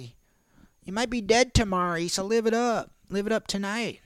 You 0.82 0.92
might 0.92 1.10
be 1.10 1.20
dead 1.20 1.54
tomorrow, 1.54 2.08
so 2.08 2.24
live 2.24 2.44
it 2.44 2.54
up. 2.54 2.90
Live 3.08 3.24
it 3.24 3.32
up 3.32 3.46
tonight. 3.46 4.00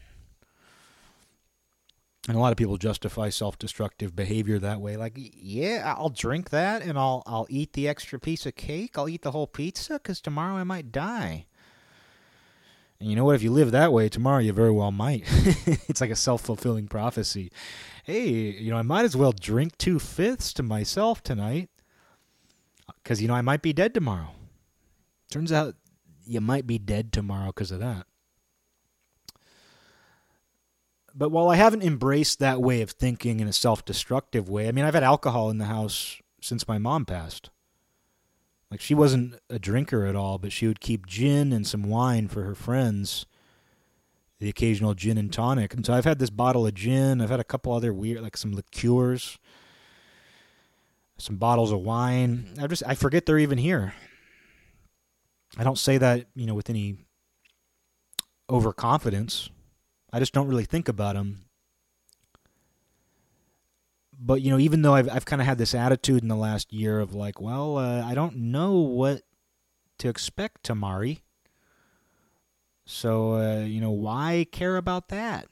And 2.28 2.36
a 2.36 2.38
lot 2.38 2.52
of 2.52 2.58
people 2.58 2.76
justify 2.76 3.30
self-destructive 3.30 4.14
behavior 4.14 4.58
that 4.58 4.82
way. 4.82 4.98
Like, 4.98 5.14
yeah, 5.16 5.94
I'll 5.96 6.10
drink 6.10 6.50
that, 6.50 6.82
and 6.82 6.98
I'll 6.98 7.22
I'll 7.24 7.46
eat 7.48 7.72
the 7.72 7.88
extra 7.88 8.20
piece 8.20 8.44
of 8.44 8.56
cake. 8.56 8.98
I'll 8.98 9.08
eat 9.08 9.22
the 9.22 9.30
whole 9.30 9.46
pizza 9.46 9.94
because 9.94 10.20
tomorrow 10.20 10.56
I 10.56 10.64
might 10.64 10.92
die. 10.92 11.46
And 13.00 13.08
you 13.08 13.16
know 13.16 13.24
what? 13.24 13.36
If 13.36 13.42
you 13.42 13.50
live 13.50 13.70
that 13.70 13.94
way, 13.94 14.10
tomorrow 14.10 14.40
you 14.40 14.52
very 14.52 14.70
well 14.70 14.92
might. 14.92 15.24
it's 15.88 16.02
like 16.02 16.10
a 16.10 16.16
self 16.16 16.42
fulfilling 16.42 16.88
prophecy. 16.88 17.50
Hey, 18.10 18.28
you 18.28 18.72
know, 18.72 18.76
I 18.76 18.82
might 18.82 19.04
as 19.04 19.16
well 19.16 19.30
drink 19.30 19.78
two 19.78 20.00
fifths 20.00 20.52
to 20.54 20.64
myself 20.64 21.22
tonight 21.22 21.70
because, 23.04 23.22
you 23.22 23.28
know, 23.28 23.34
I 23.34 23.40
might 23.40 23.62
be 23.62 23.72
dead 23.72 23.94
tomorrow. 23.94 24.32
Turns 25.30 25.52
out 25.52 25.76
you 26.26 26.40
might 26.40 26.66
be 26.66 26.76
dead 26.76 27.12
tomorrow 27.12 27.50
because 27.50 27.70
of 27.70 27.78
that. 27.78 28.06
But 31.14 31.30
while 31.30 31.50
I 31.50 31.54
haven't 31.54 31.84
embraced 31.84 32.40
that 32.40 32.60
way 32.60 32.82
of 32.82 32.90
thinking 32.90 33.38
in 33.38 33.46
a 33.46 33.52
self 33.52 33.84
destructive 33.84 34.48
way, 34.48 34.66
I 34.66 34.72
mean, 34.72 34.84
I've 34.84 34.94
had 34.94 35.04
alcohol 35.04 35.48
in 35.48 35.58
the 35.58 35.66
house 35.66 36.20
since 36.40 36.66
my 36.66 36.78
mom 36.78 37.04
passed. 37.04 37.50
Like, 38.72 38.80
she 38.80 38.94
wasn't 38.94 39.36
a 39.48 39.60
drinker 39.60 40.04
at 40.04 40.16
all, 40.16 40.38
but 40.38 40.50
she 40.50 40.66
would 40.66 40.80
keep 40.80 41.06
gin 41.06 41.52
and 41.52 41.64
some 41.64 41.84
wine 41.84 42.26
for 42.26 42.42
her 42.42 42.56
friends, 42.56 43.24
the 44.40 44.48
occasional 44.48 44.94
gin 44.94 45.18
and 45.18 45.32
tonic. 45.32 45.74
And 45.74 45.86
so 45.86 45.92
I've 45.92 46.06
had 46.06 46.18
this 46.18 46.30
bottle 46.30 46.66
of 46.66 46.74
gin. 46.74 47.20
I've 47.20 47.30
had 47.30 47.40
a 47.40 47.44
couple 47.44 47.72
other 47.72 47.92
weird, 47.92 48.22
like 48.22 48.36
some 48.36 48.52
liqueurs, 48.52 49.38
some 51.18 51.36
bottles 51.36 51.70
of 51.70 51.80
wine. 51.80 52.54
I 52.60 52.66
just, 52.66 52.82
I 52.86 52.94
forget 52.94 53.26
they're 53.26 53.38
even 53.38 53.58
here. 53.58 53.94
I 55.58 55.64
don't 55.64 55.78
say 55.78 55.98
that, 55.98 56.26
you 56.34 56.46
know, 56.46 56.54
with 56.54 56.70
any 56.70 56.96
overconfidence. 58.48 59.50
I 60.12 60.18
just 60.18 60.32
don't 60.32 60.48
really 60.48 60.64
think 60.64 60.88
about 60.88 61.14
them. 61.14 61.44
But 64.22 64.42
you 64.42 64.50
know, 64.50 64.58
even 64.58 64.82
though 64.82 64.94
I've 64.94 65.08
I've 65.08 65.24
kind 65.24 65.40
of 65.40 65.46
had 65.46 65.56
this 65.56 65.74
attitude 65.74 66.22
in 66.22 66.28
the 66.28 66.36
last 66.36 66.74
year 66.74 67.00
of 67.00 67.14
like, 67.14 67.40
well, 67.40 67.78
uh, 67.78 68.04
I 68.04 68.14
don't 68.14 68.36
know 68.36 68.74
what 68.74 69.22
to 69.98 70.08
expect 70.10 70.62
tomorrow. 70.62 71.14
So 72.90 73.34
uh, 73.34 73.64
you 73.64 73.80
know, 73.80 73.90
why 73.90 74.46
care 74.50 74.76
about 74.76 75.08
that? 75.08 75.46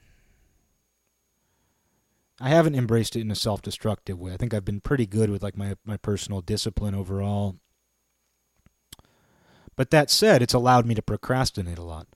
I 2.41 2.51
haven't 2.51 2.75
embraced 2.75 3.17
it 3.17 3.21
in 3.21 3.31
a 3.31 3.37
self-destructive 3.37 4.19
way. 4.19 4.33
I 4.33 4.37
think 4.37 4.55
I've 4.55 4.65
been 4.65 4.81
pretty 4.81 5.07
good 5.07 5.31
with 5.31 5.43
like 5.43 5.57
my 5.57 5.77
my 5.85 5.97
personal 5.97 6.41
discipline 6.41 6.95
overall. 6.95 7.57
But 9.77 9.91
that 9.91 10.11
said, 10.11 10.43
it's 10.43 10.55
allowed 10.55 10.87
me 10.87 10.95
to 10.97 11.03
procrastinate 11.03 11.79
a 11.79 11.85
lot. 11.85 12.09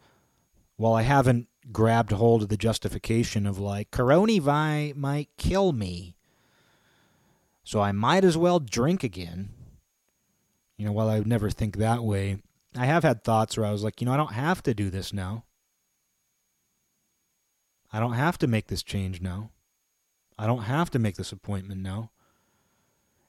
While 0.77 0.95
I 0.95 1.03
haven't 1.03 1.47
grabbed 1.71 2.11
hold 2.11 2.43
of 2.43 2.49
the 2.49 2.57
justification 2.57 3.47
of 3.47 3.59
like 3.59 3.91
coronavirus 3.93 4.97
might 4.97 5.29
kill 5.37 5.73
me 5.73 6.17
so 7.63 7.81
i 7.81 7.93
might 7.93 8.25
as 8.25 8.37
well 8.37 8.59
drink 8.59 9.05
again 9.05 9.51
you 10.77 10.85
know 10.85 10.91
while 10.91 11.09
i 11.09 11.19
would 11.19 11.27
never 11.27 11.51
think 11.51 11.77
that 11.77 12.03
way 12.03 12.39
i 12.77 12.87
have 12.87 13.03
had 13.03 13.23
thoughts 13.23 13.57
where 13.57 13.67
i 13.67 13.73
was 13.73 13.83
like 13.83 14.01
you 14.01 14.07
know 14.07 14.13
i 14.13 14.17
don't 14.17 14.33
have 14.35 14.63
to 14.63 14.75
do 14.75 14.91
this 14.91 15.13
now. 15.13 15.45
I 17.93 18.01
don't 18.01 18.15
have 18.15 18.39
to 18.39 18.47
make 18.47 18.69
this 18.69 18.83
change 18.83 19.21
now. 19.21 19.51
I 20.39 20.47
don't 20.47 20.63
have 20.63 20.91
to 20.91 20.99
make 20.99 21.17
this 21.17 21.31
appointment 21.31 21.83
now. 21.83 22.11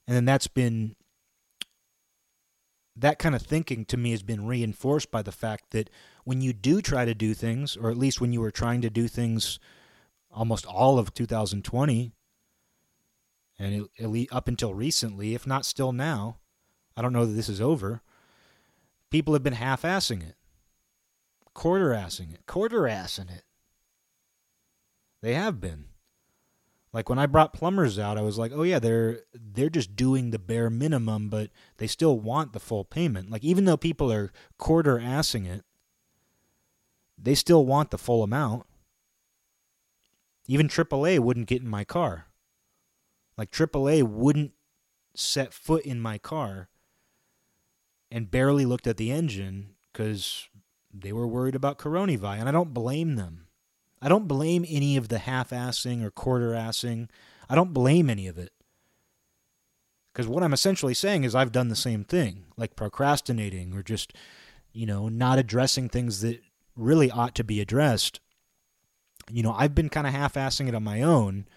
And 0.07 0.15
then 0.15 0.25
that's 0.25 0.47
been 0.47 0.95
that 2.95 3.19
kind 3.19 3.35
of 3.35 3.41
thinking 3.41 3.85
to 3.85 3.97
me 3.97 4.11
has 4.11 4.23
been 4.23 4.45
reinforced 4.45 5.11
by 5.11 5.21
the 5.21 5.31
fact 5.31 5.71
that 5.71 5.89
when 6.23 6.41
you 6.41 6.53
do 6.53 6.81
try 6.81 7.05
to 7.05 7.15
do 7.15 7.33
things, 7.33 7.75
or 7.75 7.89
at 7.89 7.97
least 7.97 8.21
when 8.21 8.31
you 8.31 8.39
were 8.39 8.51
trying 8.51 8.81
to 8.81 8.89
do 8.89 9.07
things 9.07 9.59
almost 10.31 10.65
all 10.65 10.97
of 10.97 11.13
2020, 11.13 12.11
and 13.59 13.87
it, 13.97 14.27
up 14.31 14.47
until 14.47 14.73
recently, 14.73 15.33
if 15.33 15.45
not 15.45 15.65
still 15.65 15.91
now, 15.91 16.37
I 16.95 17.01
don't 17.01 17.13
know 17.13 17.25
that 17.25 17.33
this 17.33 17.49
is 17.49 17.59
over, 17.59 18.01
people 19.13 19.33
have 19.33 19.43
been 19.43 19.53
half 19.53 19.83
assing 19.83 20.27
it, 20.27 20.35
quarter 21.53 21.89
assing 21.89 22.33
it, 22.33 22.47
quarter 22.47 22.81
assing 22.81 23.29
it. 23.29 23.43
They 25.21 25.35
have 25.35 25.61
been. 25.61 25.85
Like 26.91 27.09
when 27.09 27.19
I 27.19 27.27
brought 27.27 27.53
plumbers 27.53 27.99
out, 27.99 28.17
I 28.17 28.21
was 28.21 28.39
like, 28.39 28.51
"Oh 28.53 28.63
yeah, 28.63 28.79
they're 28.79 29.19
they're 29.33 29.69
just 29.69 29.95
doing 29.95 30.31
the 30.31 30.39
bare 30.39 30.71
minimum, 30.71 31.29
but 31.29 31.51
they 31.77 31.85
still 31.85 32.19
want 32.19 32.53
the 32.53 32.59
full 32.59 32.83
payment. 32.83 33.29
Like 33.29 33.43
even 33.43 33.65
though 33.65 33.77
people 33.77 34.11
are 34.11 34.31
quarter 34.57 34.97
assing 34.97 35.47
it, 35.47 35.63
they 37.15 37.35
still 37.35 37.67
want 37.67 37.91
the 37.91 37.99
full 37.99 38.23
amount. 38.23 38.65
Even 40.47 40.67
AAA 40.67 41.19
wouldn't 41.19 41.47
get 41.47 41.61
in 41.61 41.69
my 41.69 41.83
car. 41.83 42.29
Like 43.37 43.51
AAA 43.51 44.01
wouldn't 44.03 44.53
set 45.15 45.53
foot 45.53 45.85
in 45.85 45.99
my 45.99 46.17
car 46.17 46.69
and 48.13 48.29
barely 48.29 48.63
looked 48.63 48.85
at 48.85 48.97
the 48.97 49.11
engine 49.11 49.71
because 49.91 50.47
they 50.93 51.11
were 51.11 51.25
worried 51.25 51.55
about 51.55 51.79
coronavirus, 51.79 52.41
and 52.41 52.47
I 52.47 52.51
don't 52.51 52.71
blame 52.71 53.15
them. 53.15 53.47
I 53.99 54.07
don't 54.07 54.27
blame 54.27 54.65
any 54.69 54.95
of 54.95 55.07
the 55.07 55.17
half 55.17 55.49
assing 55.49 56.03
or 56.03 56.11
quarter 56.11 56.51
assing. 56.51 57.09
I 57.49 57.55
don't 57.55 57.73
blame 57.73 58.11
any 58.11 58.27
of 58.27 58.37
it. 58.37 58.51
Because 60.13 60.27
what 60.27 60.43
I'm 60.43 60.53
essentially 60.53 60.93
saying 60.93 61.23
is 61.23 61.33
I've 61.33 61.51
done 61.51 61.69
the 61.69 61.75
same 61.75 62.03
thing, 62.03 62.45
like 62.55 62.75
procrastinating 62.75 63.73
or 63.73 63.81
just, 63.81 64.13
you 64.71 64.85
know, 64.85 65.09
not 65.09 65.39
addressing 65.39 65.89
things 65.89 66.21
that 66.21 66.39
really 66.77 67.09
ought 67.09 67.33
to 67.33 67.43
be 67.43 67.61
addressed. 67.61 68.19
You 69.31 69.41
know, 69.41 69.55
I've 69.57 69.73
been 69.73 69.89
kind 69.89 70.05
of 70.05 70.13
half 70.13 70.35
assing 70.35 70.67
it 70.67 70.75
on 70.75 70.83
my 70.83 71.01
own. 71.01 71.47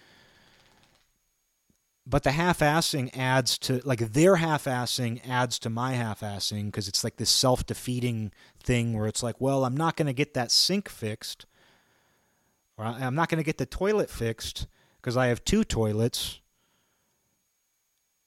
But 2.08 2.22
the 2.22 2.30
half 2.30 2.60
assing 2.60 3.10
adds 3.16 3.58
to, 3.58 3.80
like, 3.84 4.12
their 4.12 4.36
half 4.36 4.64
assing 4.64 5.20
adds 5.28 5.58
to 5.60 5.70
my 5.70 5.94
half 5.94 6.20
assing 6.20 6.66
because 6.66 6.86
it's 6.86 7.02
like 7.02 7.16
this 7.16 7.30
self 7.30 7.66
defeating 7.66 8.30
thing 8.62 8.96
where 8.96 9.08
it's 9.08 9.24
like, 9.24 9.40
well, 9.40 9.64
I'm 9.64 9.76
not 9.76 9.96
going 9.96 10.06
to 10.06 10.12
get 10.12 10.34
that 10.34 10.52
sink 10.52 10.88
fixed 10.88 11.46
or 12.78 12.84
I'm 12.84 13.14
not 13.14 13.28
going 13.28 13.38
to 13.38 13.44
get 13.44 13.58
the 13.58 13.66
toilet 13.66 14.10
fixed 14.10 14.66
because 15.00 15.16
I 15.16 15.26
have 15.26 15.44
two 15.44 15.64
toilets 15.64 16.40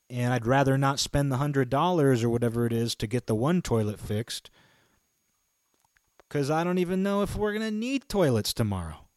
and 0.10 0.34
I'd 0.34 0.48
rather 0.48 0.78
not 0.78 1.00
spend 1.00 1.32
the 1.32 1.38
hundred 1.38 1.70
dollars 1.70 2.24
or 2.24 2.30
whatever 2.30 2.66
it 2.66 2.74
is 2.74 2.96
to 2.96 3.08
get 3.08 3.28
the 3.28 3.36
one 3.36 3.62
toilet 3.62 4.00
fixed 4.00 4.50
because 6.28 6.50
I 6.50 6.64
don't 6.64 6.80
even 6.80 7.04
know 7.04 7.22
if 7.22 7.36
we're 7.36 7.54
gonna 7.54 7.72
need 7.72 8.10
toilets 8.10 8.54
tomorrow. 8.54 9.09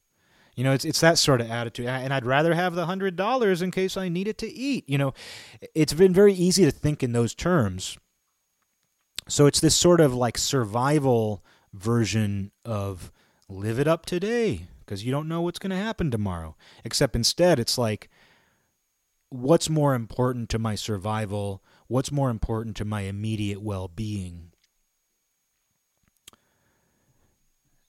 You 0.54 0.64
know, 0.64 0.72
it's 0.72 0.84
it's 0.84 1.00
that 1.00 1.18
sort 1.18 1.40
of 1.40 1.50
attitude, 1.50 1.86
and 1.86 2.12
I'd 2.12 2.26
rather 2.26 2.54
have 2.54 2.74
the 2.74 2.86
hundred 2.86 3.16
dollars 3.16 3.62
in 3.62 3.70
case 3.70 3.96
I 3.96 4.08
need 4.08 4.28
it 4.28 4.36
to 4.38 4.50
eat. 4.50 4.88
You 4.88 4.98
know, 4.98 5.14
it's 5.74 5.94
been 5.94 6.12
very 6.12 6.34
easy 6.34 6.64
to 6.64 6.70
think 6.70 7.02
in 7.02 7.12
those 7.12 7.34
terms. 7.34 7.96
So 9.28 9.46
it's 9.46 9.60
this 9.60 9.74
sort 9.74 10.00
of 10.00 10.14
like 10.14 10.36
survival 10.36 11.42
version 11.72 12.52
of 12.64 13.10
live 13.48 13.78
it 13.78 13.88
up 13.88 14.04
today 14.04 14.66
because 14.80 15.04
you 15.04 15.10
don't 15.10 15.28
know 15.28 15.40
what's 15.40 15.58
going 15.58 15.70
to 15.70 15.76
happen 15.76 16.10
tomorrow. 16.10 16.56
Except 16.84 17.16
instead, 17.16 17.58
it's 17.58 17.78
like, 17.78 18.10
what's 19.30 19.70
more 19.70 19.94
important 19.94 20.50
to 20.50 20.58
my 20.58 20.74
survival? 20.74 21.62
What's 21.86 22.12
more 22.12 22.30
important 22.30 22.76
to 22.76 22.84
my 22.84 23.02
immediate 23.02 23.62
well 23.62 23.88
being? 23.88 24.51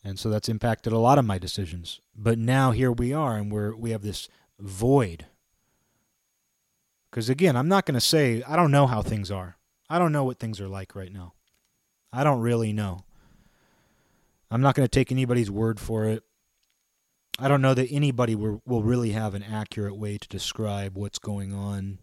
And 0.04 0.20
so 0.20 0.30
that's 0.30 0.50
impacted 0.50 0.92
a 0.92 0.98
lot 0.98 1.18
of 1.18 1.26
my 1.26 1.38
decisions. 1.38 2.02
But 2.16 2.38
now 2.38 2.72
here 2.72 2.92
we 2.92 3.14
are, 3.14 3.38
and 3.38 3.52
we're, 3.52 3.74
we 3.76 3.92
have 3.92 4.02
this 4.02 4.28
void. 4.60 5.28
Because 7.10 7.30
again, 7.30 7.56
I'm 7.56 7.70
not 7.70 7.86
going 7.86 7.94
to 7.96 8.02
say, 8.02 8.44
I 8.48 8.56
don't 8.56 8.72
know 8.72 8.88
how 8.88 9.02
things 9.02 9.32
are. 9.32 9.58
I 9.90 10.00
don't 10.00 10.12
know 10.12 10.24
what 10.24 10.40
things 10.40 10.60
are 10.60 10.68
like 10.68 10.96
right 10.96 11.12
now. 11.12 11.34
I 12.12 12.24
don't 12.24 12.42
really 12.42 12.74
know. 12.74 13.06
I'm 14.52 14.62
not 14.62 14.76
going 14.76 14.86
to 14.86 14.92
take 14.92 15.12
anybody's 15.12 15.50
word 15.50 15.80
for 15.80 16.06
it. 16.06 16.24
I 17.40 17.48
don't 17.48 17.62
know 17.62 17.74
that 17.74 17.92
anybody 17.92 18.36
will, 18.36 18.62
will 18.66 18.84
really 18.84 19.12
have 19.12 19.34
an 19.34 19.44
accurate 19.44 19.98
way 19.98 20.18
to 20.18 20.28
describe 20.28 20.96
what's 20.96 21.18
going 21.18 21.54
on 21.54 22.00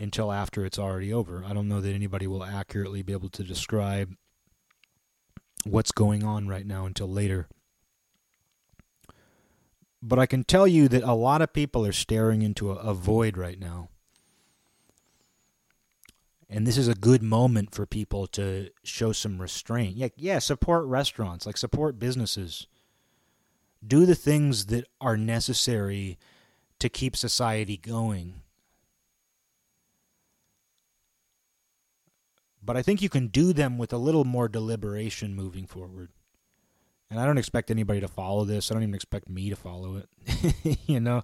until 0.00 0.32
after 0.32 0.64
it's 0.64 0.78
already 0.78 1.12
over. 1.12 1.44
I 1.46 1.52
don't 1.52 1.68
know 1.68 1.80
that 1.80 1.94
anybody 1.94 2.26
will 2.26 2.44
accurately 2.44 3.02
be 3.02 3.12
able 3.12 3.28
to 3.30 3.44
describe 3.44 4.16
what's 5.66 5.92
going 5.92 6.24
on 6.24 6.48
right 6.48 6.66
now 6.66 6.86
until 6.86 7.08
later. 7.08 7.48
But 10.02 10.18
I 10.18 10.26
can 10.26 10.44
tell 10.44 10.68
you 10.68 10.88
that 10.88 11.02
a 11.02 11.14
lot 11.14 11.42
of 11.42 11.52
people 11.52 11.84
are 11.84 11.92
staring 11.92 12.42
into 12.42 12.70
a, 12.70 12.74
a 12.76 12.94
void 12.94 13.36
right 13.36 13.58
now. 13.58 13.88
And 16.48 16.64
this 16.64 16.78
is 16.78 16.86
a 16.86 16.94
good 16.94 17.22
moment 17.22 17.74
for 17.74 17.86
people 17.86 18.28
to 18.28 18.70
show 18.84 19.10
some 19.10 19.40
restraint. 19.40 19.96
Yeah, 19.96 20.08
yeah, 20.16 20.38
support 20.38 20.84
restaurants, 20.84 21.44
like 21.44 21.56
support 21.56 21.98
businesses. 21.98 22.68
Do 23.84 24.06
the 24.06 24.14
things 24.14 24.66
that 24.66 24.86
are 25.00 25.16
necessary 25.16 26.18
to 26.78 26.88
keep 26.88 27.16
society 27.16 27.76
going. 27.76 28.42
But 32.66 32.76
I 32.76 32.82
think 32.82 33.00
you 33.00 33.08
can 33.08 33.28
do 33.28 33.52
them 33.52 33.78
with 33.78 33.92
a 33.92 33.98
little 33.98 34.24
more 34.24 34.48
deliberation 34.48 35.34
moving 35.34 35.66
forward 35.66 36.10
and 37.10 37.20
I 37.20 37.26
don't 37.26 37.38
expect 37.38 37.70
anybody 37.70 38.00
to 38.00 38.08
follow 38.08 38.44
this. 38.44 38.70
I 38.70 38.74
don't 38.74 38.82
even 38.82 38.94
expect 38.94 39.28
me 39.28 39.50
to 39.50 39.56
follow 39.56 39.96
it. 39.96 40.78
you 40.86 40.98
know, 40.98 41.22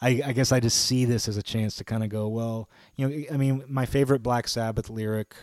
I, 0.00 0.22
I, 0.24 0.32
guess 0.32 0.52
I 0.52 0.60
just 0.60 0.84
see 0.84 1.06
this 1.06 1.28
as 1.28 1.36
a 1.36 1.42
chance 1.42 1.76
to 1.76 1.84
kind 1.84 2.04
of 2.04 2.10
go, 2.10 2.28
well, 2.28 2.68
you 2.96 3.08
know, 3.08 3.24
I 3.32 3.36
mean, 3.36 3.64
my 3.66 3.86
favorite 3.86 4.22
Black 4.22 4.46
Sabbath 4.48 4.90
lyric, 4.90 5.34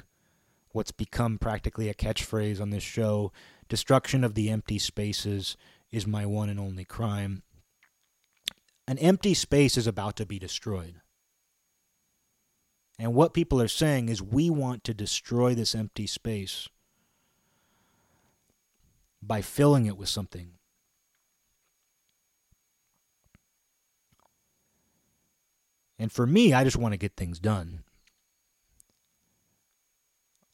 what's 0.71 0.91
become 0.91 1.39
practically 1.39 1.89
a 1.89 1.95
catchphrase 1.95 2.61
on 2.61 2.69
this 2.69 2.83
show, 2.83 3.31
destruction 3.69 4.23
of 4.23 4.35
the 4.35 4.51
empty 4.51 4.77
spaces 4.77 5.57
is 5.91 6.05
my 6.05 6.25
one 6.25 6.49
and 6.49 6.59
only 6.59 6.85
crime. 6.85 7.41
An 8.87 8.99
empty 8.99 9.33
space 9.33 9.77
is 9.77 9.87
about 9.87 10.15
to 10.17 10.25
be 10.25 10.37
destroyed. 10.37 11.00
And 13.01 13.15
what 13.15 13.33
people 13.33 13.59
are 13.59 13.67
saying 13.67 14.09
is, 14.09 14.21
we 14.21 14.51
want 14.51 14.83
to 14.83 14.93
destroy 14.93 15.55
this 15.55 15.73
empty 15.73 16.05
space 16.05 16.69
by 19.23 19.41
filling 19.41 19.87
it 19.87 19.97
with 19.97 20.07
something. 20.07 20.51
And 25.97 26.11
for 26.11 26.27
me, 26.27 26.53
I 26.53 26.63
just 26.63 26.77
want 26.77 26.93
to 26.93 26.97
get 26.97 27.17
things 27.17 27.39
done. 27.39 27.83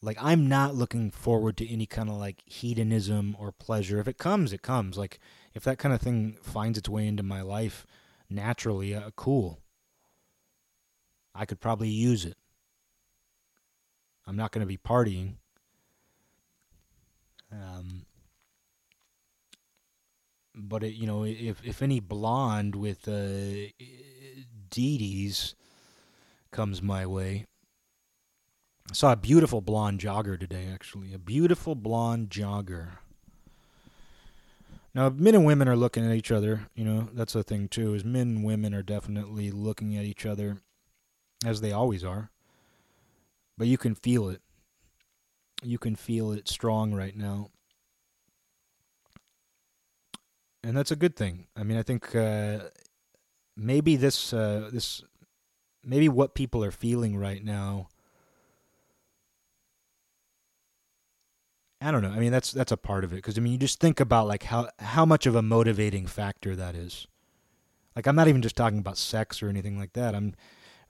Like, 0.02 0.18
I'm 0.22 0.48
not 0.48 0.74
looking 0.74 1.12
forward 1.12 1.58
to 1.58 1.70
any 1.70 1.86
kind 1.86 2.08
of 2.08 2.16
like 2.16 2.44
hedonism 2.46 3.36
or 3.38 3.52
pleasure. 3.52 4.00
If 4.00 4.08
it 4.08 4.18
comes, 4.18 4.54
it 4.54 4.62
comes. 4.62 4.98
Like, 4.98 5.20
if 5.54 5.66
that 5.66 5.80
kind 5.80 5.94
of 5.94 6.00
thing 6.00 6.38
finds 6.42 6.78
its 6.78 6.88
way 6.88 7.08
into 7.08 7.24
my 7.24 7.42
life 7.42 7.86
naturally, 8.30 8.96
uh, 8.96 9.10
cool. 9.18 9.60
I 11.38 11.46
could 11.46 11.60
probably 11.60 11.90
use 11.90 12.26
it. 12.26 12.36
I'm 14.26 14.36
not 14.36 14.52
going 14.52 14.62
to 14.62 14.68
be 14.68 14.78
partying. 14.78 15.36
Um, 17.52 18.06
but 20.54 20.84
it, 20.84 20.96
you 20.96 21.06
know, 21.06 21.24
if 21.24 21.62
if 21.64 21.82
any 21.82 22.00
blonde 22.00 22.76
with 22.76 23.08
uh, 23.08 23.70
DDs 24.70 25.54
comes 26.52 26.82
my 26.82 27.06
way, 27.06 27.46
I 28.90 28.94
saw 28.94 29.12
a 29.14 29.16
beautiful 29.16 29.62
blonde 29.62 30.02
jogger 30.02 30.40
today. 30.40 30.68
Actually, 30.74 31.14
a 31.14 31.20
beautiful 31.20 31.76
blonde 31.76 32.30
jogger. 32.30 32.98
Now, 34.94 35.10
men 35.10 35.36
and 35.36 35.46
women 35.46 35.68
are 35.68 35.76
looking 35.76 36.06
at 36.06 36.16
each 36.16 36.32
other. 36.32 36.68
You 36.74 36.84
know, 36.84 37.10
that's 37.14 37.34
the 37.34 37.44
thing 37.44 37.68
too. 37.68 37.94
Is 37.94 38.04
men 38.04 38.22
and 38.28 38.44
women 38.44 38.74
are 38.74 38.82
definitely 38.82 39.52
looking 39.52 39.96
at 39.96 40.06
each 40.06 40.26
other, 40.26 40.58
as 41.46 41.62
they 41.62 41.72
always 41.72 42.04
are. 42.04 42.32
But 43.58 43.68
you 43.68 43.78
can 43.78 43.96
feel 43.96 44.30
it. 44.30 44.42
You 45.64 45.78
can 45.78 45.96
feel 45.96 46.32
it 46.32 46.48
strong 46.48 46.94
right 46.94 47.16
now 47.16 47.50
and 50.68 50.76
that's 50.76 50.92
a 50.92 50.98
good 50.98 51.16
thing. 51.16 51.48
I 51.56 51.64
mean, 51.64 51.78
I 51.78 51.82
think 51.82 52.14
uh, 52.14 52.60
maybe 53.56 53.96
this 53.96 54.34
uh, 54.34 54.70
this 54.72 55.02
maybe 55.84 56.10
what 56.10 56.36
people 56.36 56.62
are 56.62 56.72
feeling 56.72 57.18
right 57.18 57.44
now. 57.44 57.88
I 61.80 61.92
don't 61.92 62.02
know. 62.02 62.10
I 62.10 62.20
mean, 62.20 62.34
that's 62.34 62.52
that's 62.52 62.74
a 62.74 62.78
part 62.78 63.06
of 63.06 63.14
it 63.14 63.18
because 63.18 63.38
I 63.38 63.42
mean, 63.42 63.54
you 63.54 63.60
just 63.60 63.80
think 63.80 64.02
about 64.02 64.28
like 64.28 64.44
how 64.44 64.68
how 64.80 65.06
much 65.06 65.26
of 65.26 65.36
a 65.36 65.42
motivating 65.42 66.06
factor 66.06 66.54
that 66.56 66.76
is. 66.76 67.08
Like, 67.96 68.06
I'm 68.06 68.16
not 68.16 68.28
even 68.28 68.42
just 68.42 68.56
talking 68.56 68.80
about 68.80 68.98
sex 68.98 69.42
or 69.42 69.50
anything 69.50 69.80
like 69.80 69.94
that. 69.94 70.14
I'm 70.14 70.36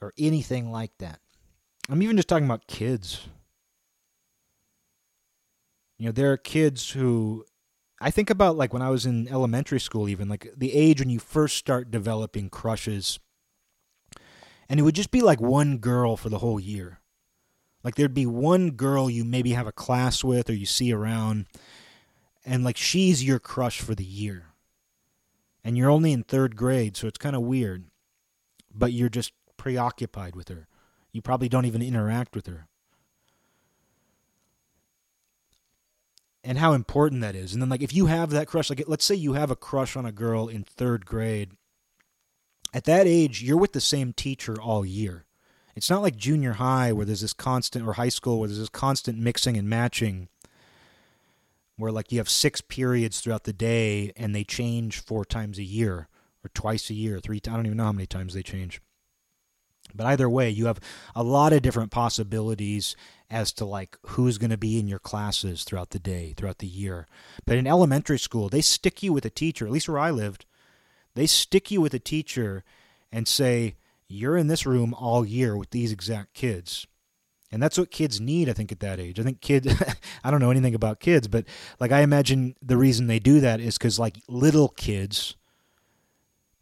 or 0.02 0.14
anything 0.18 0.72
like 0.72 0.92
that. 1.00 1.20
I'm 1.90 2.02
even 2.02 2.18
just 2.18 2.28
talking 2.28 2.46
about 2.46 2.68
kids. 2.68 3.28
You 5.98 6.08
know, 6.08 6.12
there 6.12 6.32
are 6.32 6.38
kids 6.38 6.92
who 6.92 7.46
I 8.00 8.12
think 8.12 8.30
about 8.30 8.58
like 8.58 8.74
when 8.74 8.82
I 8.82 8.90
was 8.90 9.06
in 9.06 9.28
elementary 9.28 9.80
school, 9.80 10.08
even 10.08 10.30
like 10.30 10.48
the 10.56 10.74
age 10.74 11.00
when 11.00 11.10
you 11.10 11.20
first 11.20 11.58
start 11.58 11.90
developing 11.90 12.50
crushes, 12.50 13.20
and 14.70 14.80
it 14.80 14.84
would 14.84 14.96
just 14.96 15.12
be 15.12 15.22
like 15.22 15.42
one 15.42 15.78
girl 15.78 16.16
for 16.16 16.30
the 16.30 16.40
whole 16.40 16.60
year. 16.60 17.00
Like 17.84 17.96
there'd 17.96 18.14
be 18.14 18.26
one 18.26 18.72
girl 18.72 19.10
you 19.10 19.24
maybe 19.24 19.54
have 19.54 19.68
a 19.68 19.72
class 19.72 20.24
with 20.24 20.50
or 20.50 20.54
you 20.54 20.66
see 20.66 20.94
around, 20.94 21.48
and 22.46 22.64
like 22.64 22.78
she's 22.78 23.24
your 23.24 23.40
crush 23.40 23.80
for 23.80 23.96
the 23.96 24.06
year. 24.06 24.48
And 25.64 25.78
you're 25.78 25.90
only 25.90 26.12
in 26.12 26.24
third 26.24 26.56
grade, 26.56 26.96
so 26.96 27.08
it's 27.08 27.18
kind 27.18 27.36
of 27.36 27.42
weird, 27.42 27.86
but 28.74 28.94
you're 28.94 29.10
just 29.10 29.34
preoccupied 29.58 30.36
with 30.36 30.50
her. 30.50 30.68
You 31.12 31.22
probably 31.22 31.50
don't 31.50 31.66
even 31.66 31.82
interact 31.82 32.36
with 32.36 32.48
her. 32.48 32.68
and 36.48 36.60
how 36.60 36.72
important 36.72 37.20
that 37.22 37.36
is. 37.36 37.52
And 37.52 37.62
then 37.62 37.68
like 37.68 37.82
if 37.82 37.94
you 37.94 38.06
have 38.06 38.30
that 38.30 38.48
crush, 38.48 38.70
like 38.70 38.82
let's 38.88 39.04
say 39.04 39.16
you 39.16 39.34
have 39.34 39.52
a 39.52 39.56
crush 39.56 39.98
on 39.98 40.06
a 40.06 40.14
girl 40.14 40.48
in 40.48 40.64
third 40.64 41.06
grade, 41.06 41.52
at 42.74 42.86
that 42.86 43.06
age 43.06 43.44
you're 43.44 43.58
with 43.58 43.74
the 43.74 43.82
same 43.82 44.14
teacher 44.14 44.60
all 44.60 44.86
year. 44.86 45.26
It's 45.76 45.90
not 45.90 46.02
like 46.02 46.16
junior 46.16 46.54
high 46.54 46.94
where 46.94 47.06
there's 47.06 47.22
this 47.22 47.34
constant 47.34 47.86
or 47.86 47.94
high 47.94 48.10
school 48.10 48.40
where 48.40 48.48
there's 48.48 48.60
this 48.60 48.70
constant 48.70 49.20
mixing 49.20 49.58
and 49.58 49.70
matching 49.70 50.30
where 51.76 51.92
like 51.92 52.14
you 52.14 52.18
have 52.18 52.30
six 52.30 52.62
periods 52.62 53.20
throughout 53.20 53.44
the 53.44 53.54
day 53.54 54.14
and 54.16 54.34
they 54.34 54.46
change 54.46 55.00
four 55.00 55.26
times 55.26 55.60
a 55.60 55.64
year 55.64 56.08
or 56.46 56.50
twice 56.54 56.90
a 56.90 56.94
year, 56.94 57.20
three 57.20 57.42
I 57.46 57.50
don't 57.50 57.66
even 57.66 57.78
know 57.78 57.84
how 57.84 57.92
many 57.92 58.08
times 58.08 58.34
they 58.34 58.42
change. 58.42 58.82
But 59.96 60.08
either 60.08 60.30
way, 60.30 60.50
you 60.50 60.68
have 60.68 60.80
a 61.16 61.24
lot 61.24 61.54
of 61.54 61.62
different 61.62 61.92
possibilities 61.92 62.96
as 63.30 63.52
to 63.54 63.66
like 63.66 63.98
who's 64.08 64.38
going 64.38 64.52
to 64.52 64.58
be 64.58 64.80
in 64.80 64.88
your 64.88 65.00
classes 65.00 65.64
throughout 65.64 65.90
the 65.90 66.00
day, 66.00 66.34
throughout 66.36 66.60
the 66.60 66.68
year. 66.68 67.08
But 67.46 67.58
in 67.58 67.68
elementary 67.68 68.20
school, 68.20 68.50
they 68.50 68.62
stick 68.62 69.04
you 69.04 69.14
with 69.14 69.26
a 69.26 69.30
teacher, 69.30 69.66
at 69.66 69.72
least 69.72 69.90
where 69.90 70.00
I 70.00 70.12
lived. 70.12 70.46
They 71.16 71.26
stick 71.26 71.72
you 71.72 71.82
with 71.82 71.94
a 71.94 72.00
teacher 72.00 72.64
and 73.12 73.28
say, 73.28 73.76
you're 74.08 74.38
in 74.38 74.48
this 74.48 74.66
room 74.66 74.94
all 74.94 75.26
year 75.26 75.58
with 75.58 75.72
these 75.72 75.92
exact 75.92 76.34
kids. 76.34 76.88
And 77.52 77.64
that's 77.64 77.78
what 77.78 77.92
kids 77.92 78.20
need, 78.20 78.50
I 78.50 78.54
think, 78.54 78.72
at 78.72 78.82
that 78.82 79.00
age. 79.00 79.20
I 79.20 79.24
think 79.24 79.42
kids, 79.42 79.74
I 80.24 80.32
don't 80.32 80.42
know 80.42 80.52
anything 80.52 80.76
about 80.76 81.00
kids, 81.00 81.28
but 81.28 81.46
like 81.80 81.92
I 81.92 82.02
imagine 82.02 82.56
the 82.62 82.78
reason 82.78 83.08
they 83.08 83.20
do 83.20 83.40
that 83.40 83.60
is 83.60 83.78
because 83.78 84.00
like 84.00 84.18
little 84.28 84.70
kids, 84.70 85.36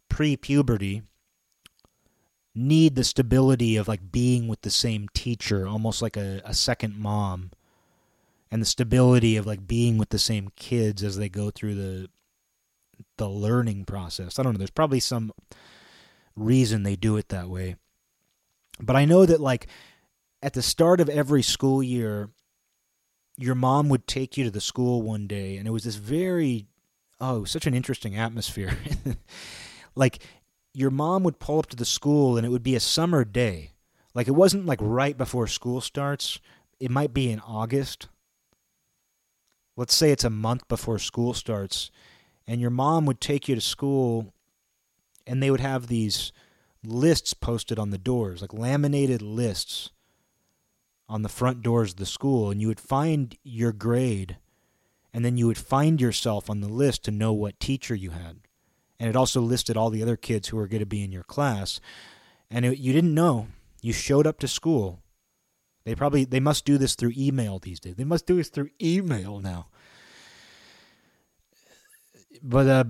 pre 0.08 0.36
puberty, 0.36 1.02
need 2.56 2.94
the 2.94 3.04
stability 3.04 3.76
of 3.76 3.86
like 3.86 4.10
being 4.10 4.48
with 4.48 4.62
the 4.62 4.70
same 4.70 5.08
teacher, 5.12 5.68
almost 5.68 6.00
like 6.00 6.16
a, 6.16 6.40
a 6.44 6.54
second 6.54 6.98
mom, 6.98 7.50
and 8.50 8.62
the 8.62 8.66
stability 8.66 9.36
of 9.36 9.46
like 9.46 9.66
being 9.66 9.98
with 9.98 10.08
the 10.08 10.18
same 10.18 10.50
kids 10.56 11.02
as 11.02 11.18
they 11.18 11.28
go 11.28 11.50
through 11.50 11.74
the 11.74 12.08
the 13.18 13.28
learning 13.28 13.84
process. 13.84 14.38
I 14.38 14.42
don't 14.42 14.54
know. 14.54 14.58
There's 14.58 14.70
probably 14.70 15.00
some 15.00 15.32
reason 16.34 16.82
they 16.82 16.96
do 16.96 17.16
it 17.18 17.28
that 17.28 17.48
way, 17.48 17.76
but 18.80 18.96
I 18.96 19.04
know 19.04 19.26
that 19.26 19.40
like 19.40 19.66
at 20.42 20.54
the 20.54 20.62
start 20.62 21.00
of 21.00 21.10
every 21.10 21.42
school 21.42 21.82
year, 21.82 22.30
your 23.36 23.54
mom 23.54 23.90
would 23.90 24.06
take 24.06 24.38
you 24.38 24.44
to 24.44 24.50
the 24.50 24.62
school 24.62 25.02
one 25.02 25.26
day, 25.26 25.58
and 25.58 25.68
it 25.68 25.72
was 25.72 25.84
this 25.84 25.96
very 25.96 26.66
oh 27.20 27.44
such 27.44 27.66
an 27.66 27.74
interesting 27.74 28.16
atmosphere. 28.16 28.76
like 29.94 30.20
your 30.76 30.90
mom 30.90 31.22
would 31.22 31.38
pull 31.38 31.58
up 31.58 31.64
to 31.64 31.74
the 31.76 31.86
school 31.86 32.36
and 32.36 32.44
it 32.44 32.50
would 32.50 32.62
be 32.62 32.74
a 32.74 32.80
summer 32.80 33.24
day. 33.24 33.70
Like 34.12 34.28
it 34.28 34.32
wasn't 34.32 34.66
like 34.66 34.78
right 34.82 35.16
before 35.16 35.46
school 35.46 35.80
starts. 35.80 36.38
It 36.78 36.90
might 36.90 37.14
be 37.14 37.30
in 37.30 37.40
August. 37.40 38.08
Let's 39.74 39.94
say 39.94 40.10
it's 40.10 40.22
a 40.22 40.28
month 40.28 40.68
before 40.68 40.98
school 40.98 41.32
starts 41.32 41.90
and 42.46 42.60
your 42.60 42.68
mom 42.68 43.06
would 43.06 43.22
take 43.22 43.48
you 43.48 43.54
to 43.54 43.60
school 43.62 44.34
and 45.26 45.42
they 45.42 45.50
would 45.50 45.60
have 45.60 45.86
these 45.86 46.30
lists 46.84 47.32
posted 47.32 47.78
on 47.78 47.88
the 47.88 47.96
doors, 47.96 48.42
like 48.42 48.52
laminated 48.52 49.22
lists 49.22 49.92
on 51.08 51.22
the 51.22 51.30
front 51.30 51.62
doors 51.62 51.92
of 51.92 51.96
the 51.96 52.04
school 52.04 52.50
and 52.50 52.60
you 52.60 52.68
would 52.68 52.80
find 52.80 53.38
your 53.42 53.72
grade 53.72 54.36
and 55.10 55.24
then 55.24 55.38
you 55.38 55.46
would 55.46 55.56
find 55.56 56.02
yourself 56.02 56.50
on 56.50 56.60
the 56.60 56.68
list 56.68 57.02
to 57.04 57.10
know 57.10 57.32
what 57.32 57.58
teacher 57.58 57.94
you 57.94 58.10
had 58.10 58.45
and 58.98 59.08
it 59.08 59.16
also 59.16 59.40
listed 59.40 59.76
all 59.76 59.90
the 59.90 60.02
other 60.02 60.16
kids 60.16 60.48
who 60.48 60.56
were 60.56 60.68
going 60.68 60.80
to 60.80 60.86
be 60.86 61.04
in 61.04 61.12
your 61.12 61.22
class. 61.22 61.80
And 62.50 62.64
it, 62.64 62.78
you 62.78 62.92
didn't 62.92 63.14
know. 63.14 63.48
You 63.82 63.92
showed 63.92 64.26
up 64.26 64.38
to 64.40 64.48
school. 64.48 65.02
They 65.84 65.94
probably 65.94 66.24
they 66.24 66.40
must 66.40 66.64
do 66.64 66.78
this 66.78 66.94
through 66.94 67.12
email 67.16 67.58
these 67.58 67.78
days. 67.78 67.94
They 67.94 68.04
must 68.04 68.26
do 68.26 68.36
this 68.36 68.48
through 68.48 68.70
email 68.82 69.38
now. 69.38 69.68
But 72.42 72.66
uh, 72.66 72.84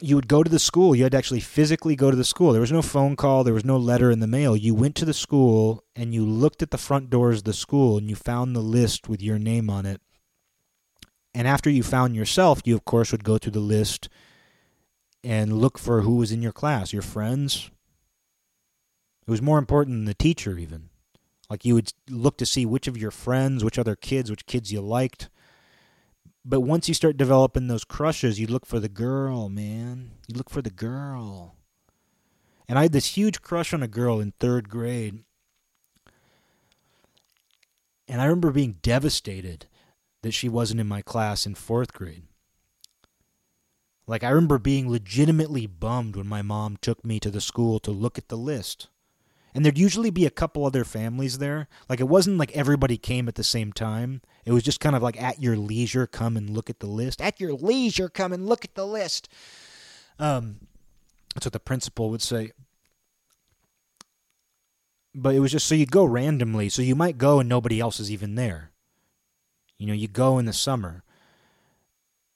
you 0.00 0.14
would 0.14 0.28
go 0.28 0.42
to 0.42 0.50
the 0.50 0.58
school. 0.58 0.94
You 0.94 1.02
had 1.02 1.12
to 1.12 1.18
actually 1.18 1.40
physically 1.40 1.96
go 1.96 2.10
to 2.10 2.16
the 2.16 2.24
school. 2.24 2.52
There 2.52 2.60
was 2.60 2.72
no 2.72 2.82
phone 2.82 3.16
call. 3.16 3.42
There 3.42 3.54
was 3.54 3.64
no 3.64 3.76
letter 3.76 4.10
in 4.10 4.20
the 4.20 4.26
mail. 4.26 4.56
You 4.56 4.74
went 4.74 4.94
to 4.96 5.04
the 5.04 5.14
school 5.14 5.84
and 5.96 6.14
you 6.14 6.24
looked 6.24 6.62
at 6.62 6.70
the 6.70 6.78
front 6.78 7.10
doors 7.10 7.38
of 7.38 7.44
the 7.44 7.52
school 7.52 7.98
and 7.98 8.08
you 8.08 8.14
found 8.14 8.54
the 8.54 8.60
list 8.60 9.08
with 9.08 9.20
your 9.20 9.38
name 9.38 9.68
on 9.68 9.84
it. 9.84 10.00
And 11.34 11.48
after 11.48 11.68
you 11.68 11.82
found 11.82 12.14
yourself, 12.14 12.62
you 12.64 12.74
of 12.76 12.84
course 12.84 13.10
would 13.10 13.24
go 13.24 13.38
through 13.38 13.52
the 13.52 13.60
list 13.60 14.08
and 15.24 15.58
look 15.60 15.78
for 15.78 16.02
who 16.02 16.16
was 16.16 16.32
in 16.32 16.42
your 16.42 16.52
class, 16.52 16.92
your 16.92 17.02
friends. 17.02 17.70
It 19.26 19.30
was 19.30 19.42
more 19.42 19.58
important 19.58 19.96
than 19.96 20.04
the 20.04 20.14
teacher, 20.14 20.58
even. 20.58 20.88
Like 21.50 21.64
you 21.64 21.74
would 21.74 21.92
look 22.08 22.36
to 22.38 22.46
see 22.46 22.66
which 22.66 22.86
of 22.88 22.96
your 22.96 23.10
friends, 23.10 23.64
which 23.64 23.78
other 23.78 23.96
kids, 23.96 24.30
which 24.30 24.46
kids 24.46 24.72
you 24.72 24.80
liked. 24.80 25.28
But 26.44 26.60
once 26.60 26.88
you 26.88 26.94
start 26.94 27.16
developing 27.16 27.68
those 27.68 27.84
crushes, 27.84 28.40
you 28.40 28.46
look 28.46 28.64
for 28.64 28.80
the 28.80 28.88
girl, 28.88 29.48
man. 29.48 30.12
You 30.28 30.36
look 30.36 30.50
for 30.50 30.62
the 30.62 30.70
girl. 30.70 31.56
And 32.68 32.78
I 32.78 32.82
had 32.82 32.92
this 32.92 33.16
huge 33.16 33.42
crush 33.42 33.72
on 33.72 33.82
a 33.82 33.88
girl 33.88 34.20
in 34.20 34.32
third 34.32 34.68
grade. 34.68 35.24
And 38.06 38.20
I 38.20 38.24
remember 38.24 38.50
being 38.50 38.76
devastated 38.82 39.66
that 40.22 40.32
she 40.32 40.48
wasn't 40.48 40.80
in 40.80 40.86
my 40.86 41.02
class 41.02 41.46
in 41.46 41.54
fourth 41.54 41.92
grade. 41.92 42.24
Like, 44.08 44.24
I 44.24 44.30
remember 44.30 44.58
being 44.58 44.90
legitimately 44.90 45.66
bummed 45.66 46.16
when 46.16 46.26
my 46.26 46.40
mom 46.40 46.78
took 46.80 47.04
me 47.04 47.20
to 47.20 47.30
the 47.30 47.42
school 47.42 47.78
to 47.80 47.90
look 47.90 48.16
at 48.16 48.28
the 48.28 48.38
list. 48.38 48.88
And 49.54 49.64
there'd 49.64 49.76
usually 49.76 50.08
be 50.08 50.24
a 50.24 50.30
couple 50.30 50.64
other 50.64 50.84
families 50.84 51.38
there. 51.38 51.68
Like, 51.90 52.00
it 52.00 52.08
wasn't 52.08 52.38
like 52.38 52.56
everybody 52.56 52.96
came 52.96 53.28
at 53.28 53.34
the 53.34 53.44
same 53.44 53.70
time. 53.70 54.22
It 54.46 54.52
was 54.52 54.62
just 54.62 54.80
kind 54.80 54.96
of 54.96 55.02
like 55.02 55.20
at 55.22 55.42
your 55.42 55.58
leisure, 55.58 56.06
come 56.06 56.38
and 56.38 56.48
look 56.48 56.70
at 56.70 56.80
the 56.80 56.86
list. 56.86 57.20
At 57.20 57.38
your 57.38 57.52
leisure, 57.52 58.08
come 58.08 58.32
and 58.32 58.46
look 58.46 58.64
at 58.64 58.74
the 58.74 58.86
list. 58.86 59.28
Um, 60.18 60.60
that's 61.34 61.44
what 61.44 61.52
the 61.52 61.60
principal 61.60 62.08
would 62.08 62.22
say. 62.22 62.52
But 65.14 65.34
it 65.34 65.40
was 65.40 65.52
just 65.52 65.66
so 65.66 65.74
you'd 65.74 65.90
go 65.90 66.06
randomly. 66.06 66.70
So 66.70 66.80
you 66.80 66.94
might 66.94 67.18
go 67.18 67.40
and 67.40 67.48
nobody 67.48 67.78
else 67.78 68.00
is 68.00 68.10
even 68.10 68.36
there. 68.36 68.70
You 69.76 69.86
know, 69.86 69.92
you 69.92 70.08
go 70.08 70.38
in 70.38 70.46
the 70.46 70.54
summer. 70.54 71.04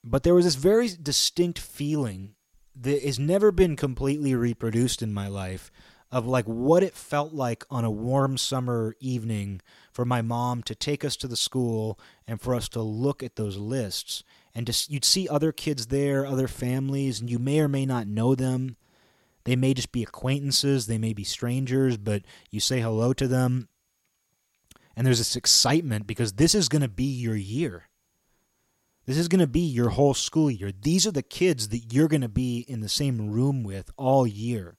But 0.03 0.23
there 0.23 0.35
was 0.35 0.45
this 0.45 0.55
very 0.55 0.89
distinct 1.01 1.59
feeling 1.59 2.35
that 2.75 3.03
has 3.03 3.19
never 3.19 3.51
been 3.51 3.75
completely 3.75 4.35
reproduced 4.35 5.01
in 5.01 5.13
my 5.13 5.27
life 5.27 5.71
of 6.11 6.27
like 6.27 6.45
what 6.45 6.83
it 6.83 6.93
felt 6.93 7.33
like 7.33 7.65
on 7.71 7.85
a 7.85 7.91
warm 7.91 8.37
summer 8.37 8.95
evening 8.99 9.61
for 9.91 10.05
my 10.05 10.21
mom 10.21 10.61
to 10.63 10.75
take 10.75 11.03
us 11.03 11.15
to 11.15 11.27
the 11.27 11.35
school 11.35 11.99
and 12.27 12.41
for 12.41 12.53
us 12.53 12.69
to 12.69 12.81
look 12.81 13.23
at 13.23 13.35
those 13.35 13.57
lists 13.57 14.23
and 14.53 14.67
just 14.67 14.91
you'd 14.91 15.05
see 15.05 15.27
other 15.27 15.51
kids 15.51 15.87
there 15.87 16.25
other 16.25 16.47
families 16.47 17.19
and 17.19 17.29
you 17.31 17.39
may 17.39 17.59
or 17.59 17.67
may 17.67 17.85
not 17.85 18.05
know 18.05 18.35
them. 18.35 18.75
They 19.45 19.55
may 19.55 19.73
just 19.73 19.91
be 19.91 20.03
acquaintances 20.03 20.85
they 20.85 20.97
may 20.97 21.13
be 21.13 21.23
strangers 21.23 21.97
but 21.97 22.23
you 22.51 22.59
say 22.59 22.79
hello 22.81 23.13
to 23.13 23.27
them. 23.27 23.69
And 24.95 25.07
there's 25.07 25.17
this 25.17 25.35
excitement 25.35 26.05
because 26.05 26.33
this 26.33 26.53
is 26.53 26.69
going 26.69 26.83
to 26.83 26.89
be 26.89 27.05
your 27.05 27.35
year 27.35 27.87
this 29.05 29.17
is 29.17 29.27
going 29.27 29.39
to 29.39 29.47
be 29.47 29.59
your 29.59 29.89
whole 29.89 30.13
school 30.13 30.49
year. 30.49 30.71
These 30.81 31.05
are 31.05 31.11
the 31.11 31.21
kids 31.21 31.69
that 31.69 31.93
you're 31.93 32.07
going 32.07 32.21
to 32.21 32.29
be 32.29 32.59
in 32.67 32.79
the 32.79 32.89
same 32.89 33.29
room 33.29 33.63
with 33.63 33.91
all 33.97 34.25
year. 34.25 34.77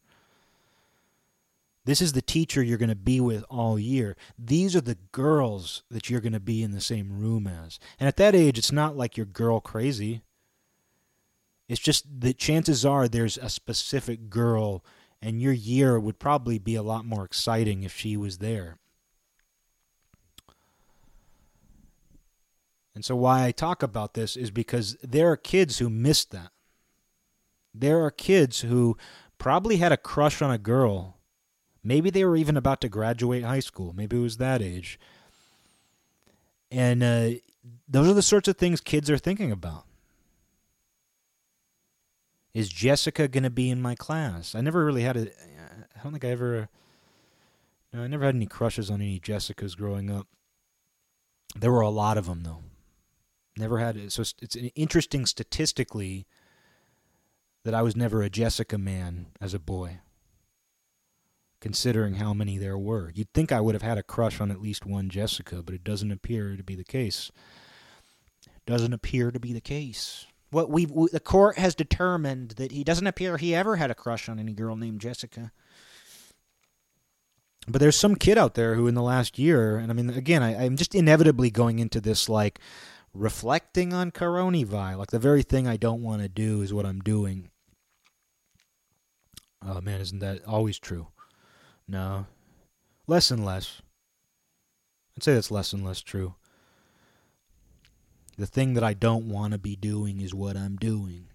This 1.85 2.01
is 2.01 2.15
the 2.15 2.23
teacher 2.23 2.63
you're 2.63 2.79
going 2.79 2.89
to 2.89 2.95
be 2.95 3.21
with 3.21 3.45
all 3.51 3.79
year. 3.79 4.17
These 4.39 4.75
are 4.75 4.81
the 4.81 4.97
girls 5.13 5.83
that 5.91 6.09
you're 6.09 6.23
going 6.23 6.33
to 6.33 6.41
be 6.41 6.63
in 6.63 6.73
the 6.73 6.81
same 6.81 7.21
room 7.21 7.47
as. 7.47 7.79
And 8.01 8.09
at 8.09 8.17
that 8.17 8.35
age, 8.35 8.57
it's 8.57 8.73
not 8.73 8.97
like 8.97 9.17
you're 9.17 9.27
girl 9.27 9.61
crazy. 9.61 10.23
It's 11.69 11.81
just 11.81 12.07
that 12.21 12.39
chances 12.39 12.87
are 12.87 13.07
there's 13.07 13.37
a 13.37 13.51
specific 13.51 14.31
girl, 14.31 14.83
and 15.21 15.43
your 15.43 15.53
year 15.53 16.01
would 16.01 16.19
probably 16.19 16.59
be 16.59 16.75
a 16.75 16.83
lot 16.83 17.05
more 17.05 17.25
exciting 17.25 17.83
if 17.83 17.95
she 17.95 18.17
was 18.17 18.39
there. 18.39 18.79
And 22.95 23.05
so, 23.05 23.17
why 23.17 23.45
I 23.45 23.53
talk 23.53 23.83
about 23.83 24.15
this 24.15 24.37
is 24.37 24.51
because 24.51 24.97
there 25.03 25.31
are 25.31 25.37
kids 25.37 25.79
who 25.79 25.91
missed 25.91 26.31
that. 26.31 26.53
There 27.75 28.05
are 28.05 28.11
kids 28.11 28.61
who 28.61 28.97
probably 29.39 29.79
had 29.79 29.91
a 29.91 29.97
crush 29.97 30.41
on 30.41 30.53
a 30.53 30.59
girl. 30.59 31.19
Maybe 31.83 32.09
they 32.09 32.25
were 32.25 32.37
even 32.37 32.57
about 32.57 32.81
to 32.83 32.89
graduate 32.89 33.43
high 33.43 33.61
school. 33.61 33.93
Maybe 33.95 34.17
it 34.17 34.21
was 34.21 34.37
that 34.37 34.63
age. 34.63 34.99
And 36.71 37.03
uh, 37.03 37.31
those 37.89 38.09
are 38.09 38.15
the 38.15 38.23
sorts 38.23 38.49
of 38.49 38.57
things 38.57 38.81
kids 38.81 39.11
are 39.11 39.19
thinking 39.19 39.51
about. 39.51 39.85
Is 42.55 42.69
Jessica 42.69 43.27
going 43.27 43.43
to 43.43 43.51
be 43.51 43.69
in 43.69 43.83
my 43.83 43.97
class? 43.97 44.55
I 44.55 44.61
never 44.61 44.85
really 44.85 45.03
had 45.03 45.17
a. 45.17 45.23
I 45.23 46.03
don't 46.03 46.13
think 46.13 46.25
I 46.25 46.29
ever. 46.29 46.69
No, 47.93 48.03
I 48.03 48.07
never 48.07 48.25
had 48.25 48.37
any 48.37 48.47
crushes 48.47 48.91
on 48.91 49.01
any 49.01 49.19
Jessicas 49.19 49.77
growing 49.77 50.11
up. 50.11 50.29
There 51.57 51.73
were 51.73 51.81
a 51.81 51.91
lot 51.91 52.17
of 52.17 52.27
them, 52.27 52.45
though. 52.45 52.63
Never 53.57 53.79
had 53.79 53.97
it. 53.97 54.13
So 54.13 54.23
it's, 54.23 54.35
it's 54.43 54.57
interesting 54.75 55.27
statistically 55.27 56.27
that 57.65 57.75
I 57.75 57.83
was 57.83 57.97
never 57.97 58.23
a 58.23 58.31
Jessica 58.31 58.77
man 58.79 59.27
as 59.41 59.55
a 59.55 59.59
boy, 59.59 60.01
considering 61.61 62.15
how 62.15 62.35
many 62.35 62.59
there 62.59 62.77
were. 62.77 63.11
You'd 63.15 63.33
think 63.33 63.53
I 63.53 63.61
would 63.61 63.75
have 63.75 63.83
had 63.83 63.99
a 63.99 64.03
crush 64.03 64.41
on 64.41 64.51
at 64.51 64.61
least 64.61 64.85
one 64.85 65.09
Jessica, 65.09 65.63
but 65.63 65.75
it 65.75 65.85
doesn't 65.85 66.13
appear 66.13 66.57
to 66.57 66.65
be 66.65 66.75
the 66.75 66.85
case. 66.85 67.31
Doesn't 68.67 68.93
appear 68.93 69.31
to 69.31 69.41
be 69.41 69.53
the 69.53 69.61
case. 69.61 70.27
What 70.51 70.71
we, 70.71 70.85
the 70.85 71.21
court 71.21 71.59
has 71.59 71.75
determined 71.75 72.51
that 72.53 72.73
he 72.73 72.85
doesn't 72.85 73.07
appear 73.07 73.37
he 73.37 73.55
ever 73.55 73.77
had 73.77 73.91
a 73.91 73.95
crush 73.95 74.29
on 74.29 74.39
any 74.39 74.53
girl 74.53 74.77
named 74.77 75.01
Jessica. 75.01 75.53
But 77.67 77.81
there's 77.81 77.97
some 77.97 78.15
kid 78.15 78.37
out 78.37 78.55
there 78.55 78.75
who, 78.75 78.87
in 78.87 78.95
the 78.95 79.03
last 79.03 79.39
year, 79.39 79.79
and 79.79 79.91
I 79.91 79.95
mean, 79.95 80.11
again, 80.11 80.43
I, 80.43 80.65
I'm 80.65 80.77
just 80.77 80.95
inevitably 80.95 81.51
going 81.51 81.79
into 81.79 82.01
this 82.01 82.29
like 82.29 82.61
reflecting 83.15 83.93
on 83.93 84.11
coronavirus. 84.11 84.99
Like 84.99 85.11
the 85.11 85.19
very 85.19 85.43
thing 85.43 85.67
I 85.67 85.77
don't 85.77 86.03
want 86.03 86.23
to 86.23 86.29
do 86.29 86.61
is 86.61 86.75
what 86.75 86.85
I'm 86.85 87.01
doing. 87.01 87.51
Oh 89.67 89.81
man, 89.81 90.01
isn't 90.01 90.19
that 90.19 90.45
always 90.47 90.79
true? 90.79 91.09
No. 91.89 92.27
Less 93.07 93.31
and 93.31 93.45
less. 93.45 93.81
I'd 95.17 95.23
say 95.23 95.35
that's 95.35 95.51
less 95.51 95.73
and 95.73 95.85
less 95.85 96.01
true. 96.01 96.35
The 98.37 98.47
thing 98.47 98.75
that 98.75 98.83
I 98.83 98.95
don't 98.95 99.29
want 99.29 99.53
to 99.53 99.59
be 99.59 99.77
doing 99.77 100.21
is 100.21 100.35
what 100.35 100.57
I'm 100.57 100.77
doing. 100.77 101.29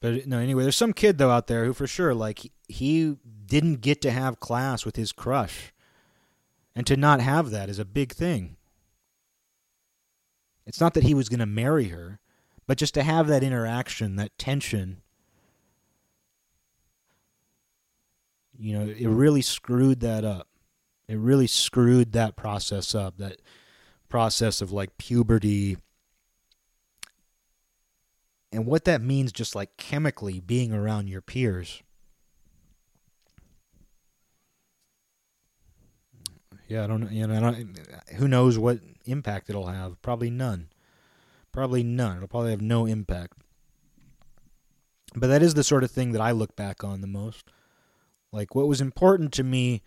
But 0.00 0.26
no, 0.26 0.38
anyway, 0.38 0.62
there's 0.62 0.76
some 0.76 0.92
kid 0.92 1.18
though 1.18 1.30
out 1.30 1.46
there 1.46 1.66
who 1.66 1.72
for 1.72 1.86
sure 1.86 2.14
like 2.14 2.50
he 2.68 3.16
didn't 3.46 3.80
get 3.80 4.00
to 4.02 4.10
have 4.10 4.40
class 4.40 4.84
with 4.84 4.96
his 4.96 5.12
crush 5.12 5.72
and 6.74 6.86
to 6.86 6.96
not 6.96 7.20
have 7.20 7.50
that 7.50 7.68
is 7.68 7.78
a 7.78 7.84
big 7.84 8.12
thing. 8.12 8.56
It's 10.66 10.80
not 10.80 10.94
that 10.94 11.04
he 11.04 11.14
was 11.14 11.28
going 11.28 11.40
to 11.40 11.46
marry 11.46 11.88
her, 11.88 12.20
but 12.66 12.78
just 12.78 12.94
to 12.94 13.02
have 13.02 13.26
that 13.26 13.42
interaction, 13.42 14.16
that 14.16 14.36
tension. 14.38 15.02
You 18.56 18.78
know, 18.78 18.86
it 18.86 19.08
really 19.08 19.42
screwed 19.42 20.00
that 20.00 20.24
up. 20.24 20.46
It 21.08 21.18
really 21.18 21.48
screwed 21.48 22.12
that 22.12 22.36
process 22.36 22.94
up, 22.94 23.16
that 23.16 23.40
process 24.08 24.60
of 24.60 24.70
like 24.70 24.96
puberty. 24.96 25.76
And 28.52 28.66
what 28.66 28.84
that 28.84 29.00
means, 29.00 29.32
just 29.32 29.56
like 29.56 29.76
chemically 29.76 30.38
being 30.40 30.72
around 30.72 31.08
your 31.08 31.22
peers. 31.22 31.82
Yeah, 36.70 36.84
I 36.84 36.86
don't 36.86 37.00
know. 37.00 37.10
You 37.10 37.26
know, 37.26 37.40
don't, 37.40 37.78
who 38.14 38.28
knows 38.28 38.56
what 38.56 38.78
impact 39.04 39.50
it'll 39.50 39.66
have? 39.66 40.00
Probably 40.02 40.30
none. 40.30 40.68
Probably 41.50 41.82
none. 41.82 42.18
It'll 42.18 42.28
probably 42.28 42.52
have 42.52 42.62
no 42.62 42.86
impact. 42.86 43.38
But 45.16 45.26
that 45.26 45.42
is 45.42 45.54
the 45.54 45.64
sort 45.64 45.82
of 45.82 45.90
thing 45.90 46.12
that 46.12 46.22
I 46.22 46.30
look 46.30 46.54
back 46.54 46.84
on 46.84 47.00
the 47.00 47.08
most. 47.08 47.50
Like 48.30 48.54
what 48.54 48.68
was 48.68 48.80
important 48.80 49.32
to 49.32 49.42
me, 49.42 49.82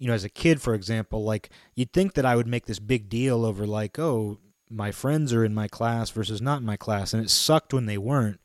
you 0.00 0.08
know, 0.08 0.14
as 0.14 0.24
a 0.24 0.28
kid, 0.28 0.60
for 0.60 0.74
example, 0.74 1.22
like 1.22 1.50
you'd 1.76 1.92
think 1.92 2.14
that 2.14 2.26
I 2.26 2.34
would 2.34 2.48
make 2.48 2.66
this 2.66 2.80
big 2.80 3.08
deal 3.08 3.44
over 3.44 3.64
like, 3.64 3.96
oh, 3.96 4.38
my 4.68 4.90
friends 4.90 5.32
are 5.32 5.44
in 5.44 5.54
my 5.54 5.68
class 5.68 6.10
versus 6.10 6.42
not 6.42 6.58
in 6.58 6.66
my 6.66 6.76
class, 6.76 7.14
and 7.14 7.22
it 7.24 7.30
sucked 7.30 7.72
when 7.72 7.86
they 7.86 7.98
weren't. 7.98 8.40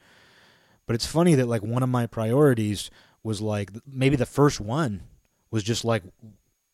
But 0.85 0.93
it's 0.93 1.07
funny 1.07 1.33
that 1.33 1.47
like 1.47 1.63
one 1.63 1.81
of 1.81 1.89
my 1.89 2.05
priorities 2.05 2.91
was 3.23 3.41
like 3.41 3.71
maybe 3.87 4.15
the 4.15 4.27
first 4.27 4.61
one 4.61 5.01
was 5.49 5.63
just 5.63 5.83
like 5.83 6.03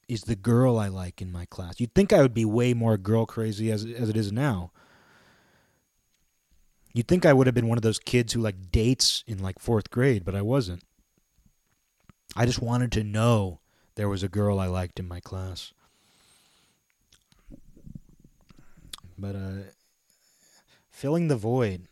is 0.08 0.22
the 0.22 0.36
girl 0.36 0.78
I 0.78 0.88
like 0.88 1.22
in 1.22 1.32
my 1.32 1.46
class. 1.46 1.80
You'd 1.80 1.94
think 1.94 2.14
I 2.14 2.22
would 2.22 2.34
be 2.34 2.46
way 2.46 2.74
more 2.74 2.98
girl 2.98 3.26
crazy 3.26 3.72
as 3.72 3.86
as 3.86 4.10
it 4.10 4.18
is 4.18 4.32
now. 4.32 4.72
You'd 6.94 7.08
think 7.08 7.26
I 7.26 7.34
would 7.34 7.48
have 7.48 7.54
been 7.54 7.68
one 7.68 7.78
of 7.78 7.84
those 7.84 8.00
kids 8.00 8.34
who 8.34 8.42
like 8.42 8.72
dates 8.72 9.24
in 9.28 9.40
like 9.40 9.60
fourth 9.60 9.90
grade, 9.90 10.26
but 10.26 10.36
I 10.36 10.42
wasn't. 10.42 10.84
I 12.36 12.46
just 12.46 12.62
wanted 12.62 12.92
to 12.94 13.04
know 13.04 13.60
there 13.96 14.10
was 14.10 14.24
a 14.24 14.30
girl 14.30 14.60
I 14.60 14.68
liked 14.68 15.00
in 15.00 15.08
my 15.08 15.20
class. 15.20 15.74
But 19.18 19.36
uh, 19.36 19.72
filling 20.90 21.28
the 21.28 21.36
void. 21.36 21.88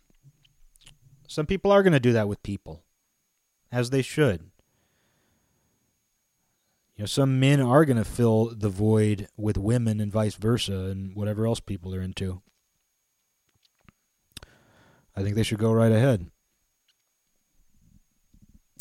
Some 1.27 1.45
people 1.45 1.71
are 1.71 1.83
going 1.83 1.93
to 1.93 1.99
do 1.99 2.13
that 2.13 2.27
with 2.27 2.41
people, 2.41 2.83
as 3.71 3.89
they 3.89 4.01
should. 4.01 4.49
You 6.95 7.01
know, 7.01 7.07
some 7.07 7.39
men 7.39 7.59
are 7.59 7.83
going 7.83 7.97
to 7.97 8.05
fill 8.05 8.53
the 8.55 8.69
void 8.69 9.27
with 9.35 9.57
women 9.57 9.99
and 9.99 10.11
vice 10.11 10.35
versa 10.35 10.73
and 10.73 11.13
whatever 11.13 11.45
else 11.45 11.59
people 11.59 11.93
are 11.93 12.01
into. 12.01 12.41
I 15.15 15.21
think 15.21 15.35
they 15.35 15.43
should 15.43 15.59
go 15.59 15.71
right 15.71 15.91
ahead. 15.91 16.29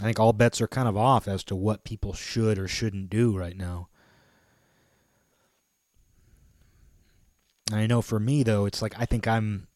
I 0.00 0.04
think 0.04 0.20
all 0.20 0.32
bets 0.32 0.60
are 0.60 0.68
kind 0.68 0.88
of 0.88 0.96
off 0.96 1.26
as 1.26 1.42
to 1.44 1.56
what 1.56 1.84
people 1.84 2.12
should 2.12 2.58
or 2.58 2.68
shouldn't 2.68 3.10
do 3.10 3.36
right 3.36 3.56
now. 3.56 3.88
I 7.72 7.86
know 7.86 8.02
for 8.02 8.20
me 8.20 8.42
though, 8.42 8.66
it's 8.66 8.82
like 8.82 8.94
I 8.98 9.06
think 9.06 9.26
I'm 9.26 9.68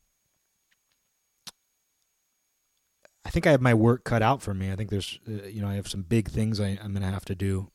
I 3.25 3.31
think 3.31 3.47
I 3.47 3.51
have 3.51 3.61
my 3.61 3.75
work 3.75 4.05
cut 4.05 4.23
out 4.23 4.43
for 4.43 4.55
me. 4.55 4.71
I 4.71 4.77
think 4.77 4.91
there's 4.91 5.19
uh, 5.29 5.47
you 5.47 5.61
know, 5.61 5.69
I 5.69 5.75
have 5.75 5.89
some 5.89 6.03
big 6.03 6.29
things 6.29 6.61
I, 6.61 6.79
I'm 6.83 6.93
going 6.93 7.03
to 7.03 7.11
have 7.11 7.25
to 7.27 7.35
do. 7.35 7.71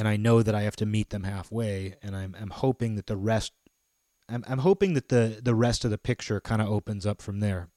And 0.00 0.08
I 0.08 0.16
know 0.16 0.42
that 0.42 0.54
I 0.54 0.62
have 0.62 0.76
to 0.76 0.86
meet 0.86 1.10
them 1.10 1.24
halfway 1.24 1.94
and 2.02 2.16
I'm 2.16 2.34
I'm 2.40 2.48
hoping 2.48 2.94
that 2.96 3.06
the 3.06 3.18
rest 3.18 3.52
I'm 4.30 4.42
I'm 4.48 4.60
hoping 4.60 4.94
that 4.94 5.10
the 5.10 5.40
the 5.42 5.54
rest 5.54 5.84
of 5.84 5.90
the 5.90 5.98
picture 5.98 6.40
kind 6.40 6.62
of 6.62 6.68
opens 6.68 7.04
up 7.04 7.20
from 7.20 7.40
there. 7.40 7.68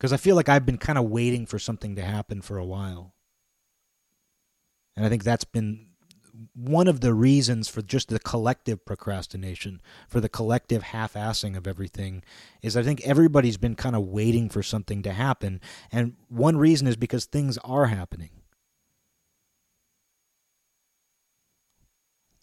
Cuz 0.00 0.12
I 0.12 0.16
feel 0.16 0.34
like 0.34 0.48
I've 0.48 0.66
been 0.66 0.76
kind 0.76 0.98
of 0.98 1.04
waiting 1.04 1.46
for 1.46 1.60
something 1.60 1.94
to 1.94 2.02
happen 2.02 2.42
for 2.42 2.58
a 2.58 2.66
while. 2.66 3.14
And 4.96 5.06
I 5.06 5.08
think 5.08 5.22
that's 5.22 5.44
been 5.44 5.86
one 6.52 6.88
of 6.88 7.00
the 7.00 7.14
reasons 7.14 7.68
for 7.68 7.80
just 7.80 8.08
the 8.08 8.18
collective 8.18 8.84
procrastination, 8.84 9.80
for 10.08 10.20
the 10.20 10.28
collective 10.28 10.82
half 10.82 11.14
assing 11.14 11.56
of 11.56 11.68
everything, 11.68 12.24
is 12.60 12.76
I 12.76 12.82
think 12.82 13.02
everybody's 13.02 13.56
been 13.56 13.76
kind 13.76 13.94
of 13.94 14.08
waiting 14.08 14.48
for 14.48 14.64
something 14.64 15.00
to 15.04 15.12
happen. 15.12 15.60
And 15.92 16.16
one 16.28 16.56
reason 16.56 16.88
is 16.88 16.96
because 16.96 17.24
things 17.24 17.56
are 17.58 17.86
happening. 17.86 18.30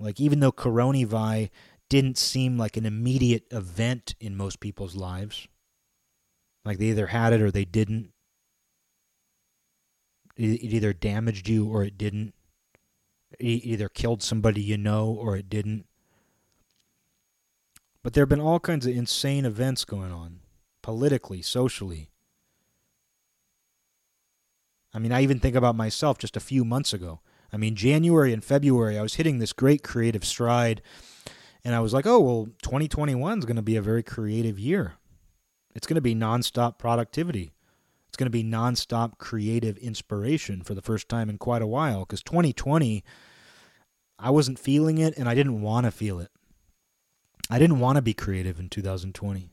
Like, 0.02 0.20
even 0.20 0.40
though 0.40 0.52
coronavirus 0.52 1.50
didn't 1.90 2.18
seem 2.18 2.58
like 2.58 2.78
an 2.78 2.86
immediate 2.86 3.46
event 3.52 4.16
in 4.20 4.36
most 4.36 4.60
people's 4.60 4.96
lives, 4.96 5.48
like 6.66 6.78
they 6.78 6.86
either 6.86 7.08
had 7.08 7.34
it 7.34 7.42
or 7.42 7.52
they 7.52 7.66
didn't, 7.66 8.12
it 10.38 10.64
either 10.64 10.94
damaged 10.94 11.48
you 11.48 11.68
or 11.68 11.84
it 11.84 11.98
didn't 11.98 12.34
It 13.40 13.64
either 13.66 13.90
killed 13.90 14.22
somebody 14.24 14.62
you 14.62 14.78
know 14.78 15.08
or 15.08 15.38
it 15.38 15.50
didn't. 15.50 15.86
But 18.04 18.14
there 18.14 18.24
have 18.24 18.30
been 18.30 18.42
all 18.42 18.60
kinds 18.60 18.86
of 18.86 18.96
insane 18.96 19.46
events 19.46 19.86
going 19.86 20.12
on, 20.12 20.40
politically, 20.82 21.42
socially. 21.42 22.10
I 24.94 25.00
mean, 25.00 25.12
I 25.12 25.22
even 25.22 25.40
think 25.40 25.56
about 25.56 25.76
myself 25.76 26.18
just 26.18 26.36
a 26.36 26.42
few 26.42 26.66
months 26.66 26.94
ago. 26.94 27.22
I 27.54 27.58
mean, 27.58 27.76
January 27.76 28.34
and 28.34 28.44
February, 28.44 28.98
I 28.98 29.02
was 29.02 29.16
hitting 29.16 29.40
this 29.40 29.54
great 29.54 29.84
creative 29.84 30.24
stride, 30.24 30.82
and 31.64 31.76
I 31.76 31.80
was 31.80 31.94
like, 31.94 32.06
oh, 32.06 32.20
well, 32.20 32.46
2021 32.64 33.40
is 33.40 33.46
going 33.46 33.56
to 33.56 33.62
be 33.62 33.76
a 33.76 33.82
very 33.82 34.04
creative 34.04 34.58
year. 34.58 34.94
It's 35.76 35.88
going 35.88 35.96
to 35.96 36.02
be 36.02 36.16
nonstop 36.16 36.78
productivity. 36.78 37.54
It's 38.08 38.18
going 38.18 38.26
to 38.26 38.30
be 38.30 38.44
nonstop 38.44 39.18
creative 39.18 39.78
inspiration 39.78 40.64
for 40.64 40.74
the 40.74 40.82
first 40.82 41.08
time 41.08 41.30
in 41.30 41.38
quite 41.38 41.62
a 41.62 41.68
while 41.68 42.00
because 42.00 42.22
2020, 42.24 43.04
I 44.20 44.30
wasn't 44.30 44.60
feeling 44.60 44.98
it 44.98 45.18
and 45.18 45.30
I 45.30 45.36
didn't 45.36 45.62
want 45.62 45.86
to 45.86 45.92
feel 45.92 46.20
it. 46.20 46.30
I 47.50 47.58
didn't 47.58 47.80
want 47.80 47.96
to 47.96 48.02
be 48.02 48.14
creative 48.14 48.60
in 48.60 48.70
2020. 48.70 49.50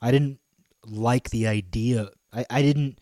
I 0.00 0.10
didn't 0.10 0.40
like 0.84 1.30
the 1.30 1.46
idea. 1.46 2.10
I, 2.32 2.44
I 2.50 2.62
didn't 2.62 2.98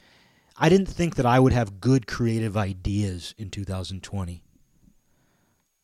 I 0.59 0.69
didn't 0.69 0.89
think 0.89 1.15
that 1.15 1.27
I 1.27 1.39
would 1.39 1.53
have 1.53 1.81
good 1.81 2.07
creative 2.07 2.57
ideas 2.57 3.35
in 3.39 3.51
2020. 3.51 4.43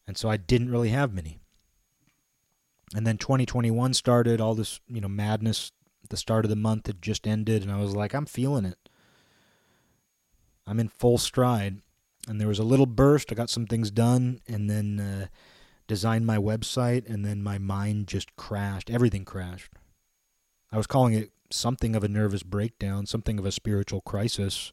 And 0.06 0.16
so 0.16 0.28
I 0.28 0.36
didn't 0.36 0.70
really 0.70 0.90
have 0.90 1.14
many. 1.14 1.38
And 2.94 3.06
then 3.06 3.16
2021 3.16 3.94
started, 3.94 4.40
all 4.40 4.54
this, 4.54 4.80
you 4.88 5.00
know, 5.00 5.08
madness 5.08 5.72
the 6.08 6.16
start 6.16 6.44
of 6.44 6.48
the 6.48 6.56
month 6.56 6.86
had 6.86 7.00
just 7.00 7.26
ended, 7.26 7.62
and 7.62 7.72
I 7.72 7.80
was 7.80 7.94
like, 7.96 8.14
I'm 8.14 8.26
feeling 8.26 8.64
it. 8.64 8.88
I'm 10.66 10.80
in 10.80 10.88
full 10.88 11.18
stride. 11.18 11.80
And 12.28 12.40
there 12.40 12.48
was 12.48 12.58
a 12.58 12.64
little 12.64 12.86
burst. 12.86 13.30
I 13.30 13.34
got 13.34 13.50
some 13.50 13.66
things 13.66 13.90
done, 13.90 14.40
and 14.48 14.68
then 14.70 15.00
uh, 15.00 15.26
designed 15.86 16.26
my 16.26 16.38
website, 16.38 17.08
and 17.08 17.24
then 17.24 17.42
my 17.42 17.58
mind 17.58 18.06
just 18.06 18.34
crashed. 18.36 18.90
Everything 18.90 19.24
crashed. 19.24 19.72
I 20.72 20.76
was 20.76 20.86
calling 20.86 21.14
it 21.14 21.30
something 21.54 21.94
of 21.94 22.04
a 22.04 22.08
nervous 22.08 22.42
breakdown, 22.42 23.06
something 23.06 23.38
of 23.38 23.46
a 23.46 23.52
spiritual 23.52 24.00
crisis. 24.00 24.72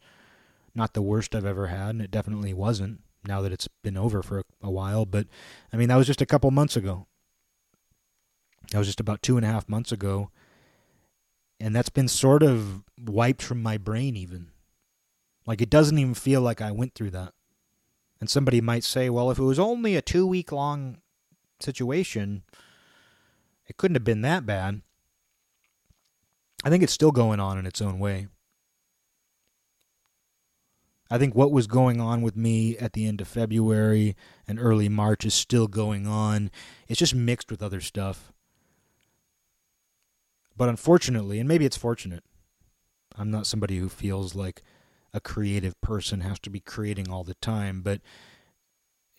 Not 0.74 0.94
the 0.94 1.02
worst 1.02 1.36
I've 1.36 1.46
ever 1.46 1.68
had, 1.68 1.90
and 1.90 2.02
it 2.02 2.12
definitely 2.12 2.54
wasn't 2.54 3.02
now 3.26 3.42
that 3.42 3.52
it's 3.52 3.68
been 3.84 3.98
over 3.98 4.24
for 4.24 4.40
a, 4.40 4.44
a 4.64 4.72
while. 4.72 5.06
But 5.06 5.28
I 5.74 5.78
mean, 5.78 5.90
that 5.90 5.98
was 5.98 6.08
just 6.08 6.22
a 6.22 6.26
couple 6.26 6.50
months 6.52 6.78
ago. 6.78 7.08
That 8.72 8.78
was 8.78 8.88
just 8.88 9.02
about 9.02 9.22
two 9.22 9.36
and 9.36 9.46
a 9.46 9.50
half 9.50 9.68
months 9.68 9.92
ago 9.92 10.32
and 11.62 11.76
that's 11.76 11.90
been 11.90 12.08
sort 12.08 12.42
of 12.42 12.84
wiped 13.00 13.42
from 13.42 13.62
my 13.62 13.78
brain 13.78 14.18
even 14.18 14.48
like 15.46 15.62
it 15.62 15.70
doesn't 15.70 16.00
even 16.00 16.14
feel 16.14 16.42
like 16.42 16.60
i 16.60 16.72
went 16.72 16.96
through 16.96 17.12
that 17.12 17.34
and 18.20 18.30
somebody 18.30 18.60
might 18.60 18.84
say 18.84 19.10
well 19.10 19.30
if 19.30 19.38
it 19.38 19.44
was 19.44 19.60
only 19.60 19.96
a 19.96 20.02
two 20.02 20.26
week 20.26 20.52
long 20.52 20.98
situation 21.60 22.44
it 23.68 23.78
couldn't 23.78 23.96
have 23.96 24.04
been 24.04 24.22
that 24.22 24.46
bad 24.46 24.82
i 26.64 26.70
think 26.70 26.84
it's 26.84 26.94
still 26.94 27.12
going 27.12 27.40
on 27.40 27.58
in 27.58 27.66
its 27.66 27.82
own 27.82 28.00
way 28.00 28.28
I 31.14 31.18
think 31.18 31.36
what 31.36 31.52
was 31.52 31.68
going 31.68 32.00
on 32.00 32.22
with 32.22 32.38
me 32.38 32.78
at 32.78 32.94
the 32.94 33.06
end 33.06 33.20
of 33.20 33.28
February 33.28 34.16
and 34.48 34.58
early 34.58 34.88
March 34.88 35.26
is 35.26 35.34
still 35.34 35.68
going 35.68 36.08
on. 36.08 36.50
It's 36.88 37.00
just 37.00 37.14
mixed 37.14 37.52
with 37.52 37.62
other 37.62 37.82
stuff. 37.82 38.32
But 40.56 40.70
unfortunately, 40.70 41.40
and 41.40 41.50
maybe 41.50 41.66
it's 41.66 41.76
fortunate, 41.76 42.24
I'm 43.18 43.30
not 43.30 43.46
somebody 43.46 43.78
who 43.78 43.90
feels 43.90 44.36
like 44.36 44.64
a 45.14 45.20
creative 45.20 45.80
person 45.82 46.22
has 46.22 46.40
to 46.40 46.50
be 46.50 46.62
creating 46.62 47.12
all 47.12 47.26
the 47.26 47.34
time, 47.36 47.82
but 47.82 48.00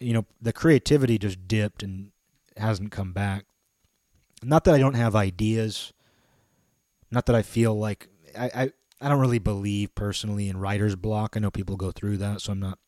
you 0.01 0.15
know, 0.15 0.25
the 0.41 0.53
creativity 0.53 1.19
just 1.19 1.47
dipped 1.47 1.83
and 1.83 2.11
hasn't 2.57 2.91
come 2.91 3.13
back. 3.13 3.45
Not 4.43 4.65
that 4.65 4.75
I 4.75 4.79
don't 4.79 4.95
have 4.95 5.15
ideas, 5.15 5.93
not 7.13 7.27
that 7.27 7.37
I 7.37 7.43
feel 7.43 7.79
like 7.79 8.09
I, 8.37 8.51
I 8.55 8.73
I 9.01 9.09
don't 9.09 9.21
really 9.21 9.39
believe 9.39 9.95
personally 9.95 10.49
in 10.49 10.57
writer's 10.57 10.97
block. 10.97 11.37
I 11.37 11.41
know 11.41 11.51
people 11.51 11.77
go 11.77 11.93
through 11.93 12.17
that, 12.19 12.41
so 12.41 12.53
I'm 12.53 12.61
not 12.61 12.79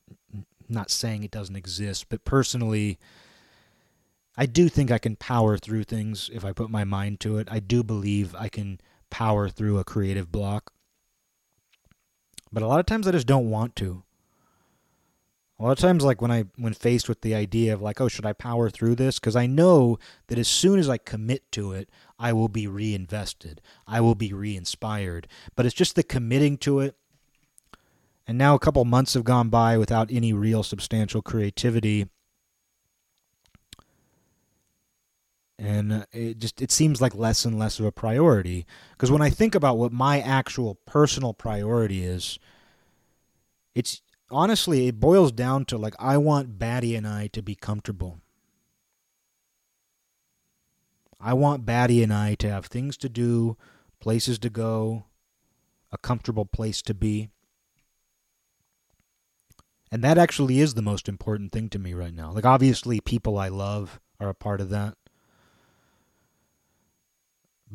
not 0.68 0.90
saying 0.90 1.22
it 1.22 1.30
doesn't 1.30 1.56
exist, 1.56 2.08
but 2.08 2.24
personally 2.24 2.98
I 4.36 4.46
do 4.46 4.68
think 4.68 4.90
I 4.90 4.98
can 4.98 5.16
power 5.16 5.56
through 5.56 5.84
things 5.84 6.30
if 6.32 6.44
I 6.44 6.52
put 6.52 6.70
my 6.70 6.84
mind 6.84 7.20
to 7.20 7.38
it. 7.38 7.48
I 7.50 7.60
do 7.60 7.82
believe 7.84 8.34
I 8.34 8.48
can 8.48 8.80
power 9.10 9.48
through 9.48 9.78
a 9.78 9.84
creative 9.84 10.32
block. 10.32 10.72
But 12.52 12.62
a 12.62 12.66
lot 12.66 12.80
of 12.80 12.86
times 12.86 13.06
I 13.06 13.12
just 13.12 13.26
don't 13.26 13.50
want 13.50 13.76
to. 13.76 14.02
A 15.58 15.62
lot 15.62 15.72
of 15.72 15.78
times 15.78 16.02
like 16.02 16.20
when 16.20 16.32
I 16.32 16.44
when 16.56 16.74
faced 16.74 17.08
with 17.08 17.20
the 17.20 17.34
idea 17.34 17.72
of 17.74 17.80
like, 17.80 18.00
oh, 18.00 18.08
should 18.08 18.26
I 18.26 18.32
power 18.32 18.70
through 18.70 18.96
this? 18.96 19.20
Because 19.20 19.36
I 19.36 19.46
know 19.46 19.98
that 20.26 20.38
as 20.38 20.48
soon 20.48 20.80
as 20.80 20.88
I 20.88 20.98
commit 20.98 21.50
to 21.52 21.72
it, 21.72 21.88
I 22.18 22.32
will 22.32 22.48
be 22.48 22.66
reinvested. 22.66 23.60
I 23.86 24.00
will 24.00 24.14
be 24.14 24.32
re-inspired. 24.32 25.28
But 25.54 25.66
it's 25.66 25.74
just 25.74 25.96
the 25.96 26.02
committing 26.02 26.56
to 26.58 26.80
it. 26.80 26.96
And 28.26 28.38
now 28.38 28.54
a 28.54 28.58
couple 28.58 28.84
months 28.84 29.14
have 29.14 29.24
gone 29.24 29.48
by 29.48 29.76
without 29.76 30.10
any 30.10 30.32
real 30.32 30.62
substantial 30.62 31.20
creativity 31.20 32.08
and 35.58 35.92
uh, 35.92 36.04
it 36.12 36.38
just 36.38 36.60
it 36.60 36.70
seems 36.70 37.00
like 37.00 37.14
less 37.14 37.44
and 37.44 37.58
less 37.58 37.78
of 37.78 37.86
a 37.86 37.92
priority 37.92 38.66
because 38.92 39.10
when 39.10 39.22
i 39.22 39.30
think 39.30 39.54
about 39.54 39.78
what 39.78 39.92
my 39.92 40.20
actual 40.20 40.76
personal 40.86 41.32
priority 41.32 42.02
is 42.02 42.38
it's 43.74 44.02
honestly 44.30 44.88
it 44.88 44.98
boils 44.98 45.30
down 45.30 45.64
to 45.64 45.78
like 45.78 45.94
i 45.98 46.16
want 46.16 46.58
batty 46.58 46.96
and 46.96 47.06
i 47.06 47.28
to 47.28 47.42
be 47.42 47.54
comfortable 47.54 48.20
i 51.24 51.32
want 51.32 51.66
batty 51.66 52.02
and 52.02 52.12
i 52.12 52.34
to 52.34 52.48
have 52.48 52.66
things 52.66 52.96
to 52.96 53.08
do 53.08 53.56
places 54.00 54.38
to 54.38 54.50
go 54.50 55.06
a 55.90 55.98
comfortable 55.98 56.44
place 56.44 56.82
to 56.82 56.94
be 56.94 57.30
and 59.90 60.02
that 60.02 60.18
actually 60.18 60.60
is 60.60 60.74
the 60.74 60.82
most 60.82 61.08
important 61.08 61.50
thing 61.52 61.68
to 61.68 61.78
me 61.78 61.94
right 61.94 62.14
now 62.14 62.30
like 62.30 62.44
obviously 62.44 63.00
people 63.00 63.38
i 63.38 63.48
love 63.48 64.00
are 64.20 64.28
a 64.28 64.34
part 64.34 64.60
of 64.60 64.70
that 64.70 64.96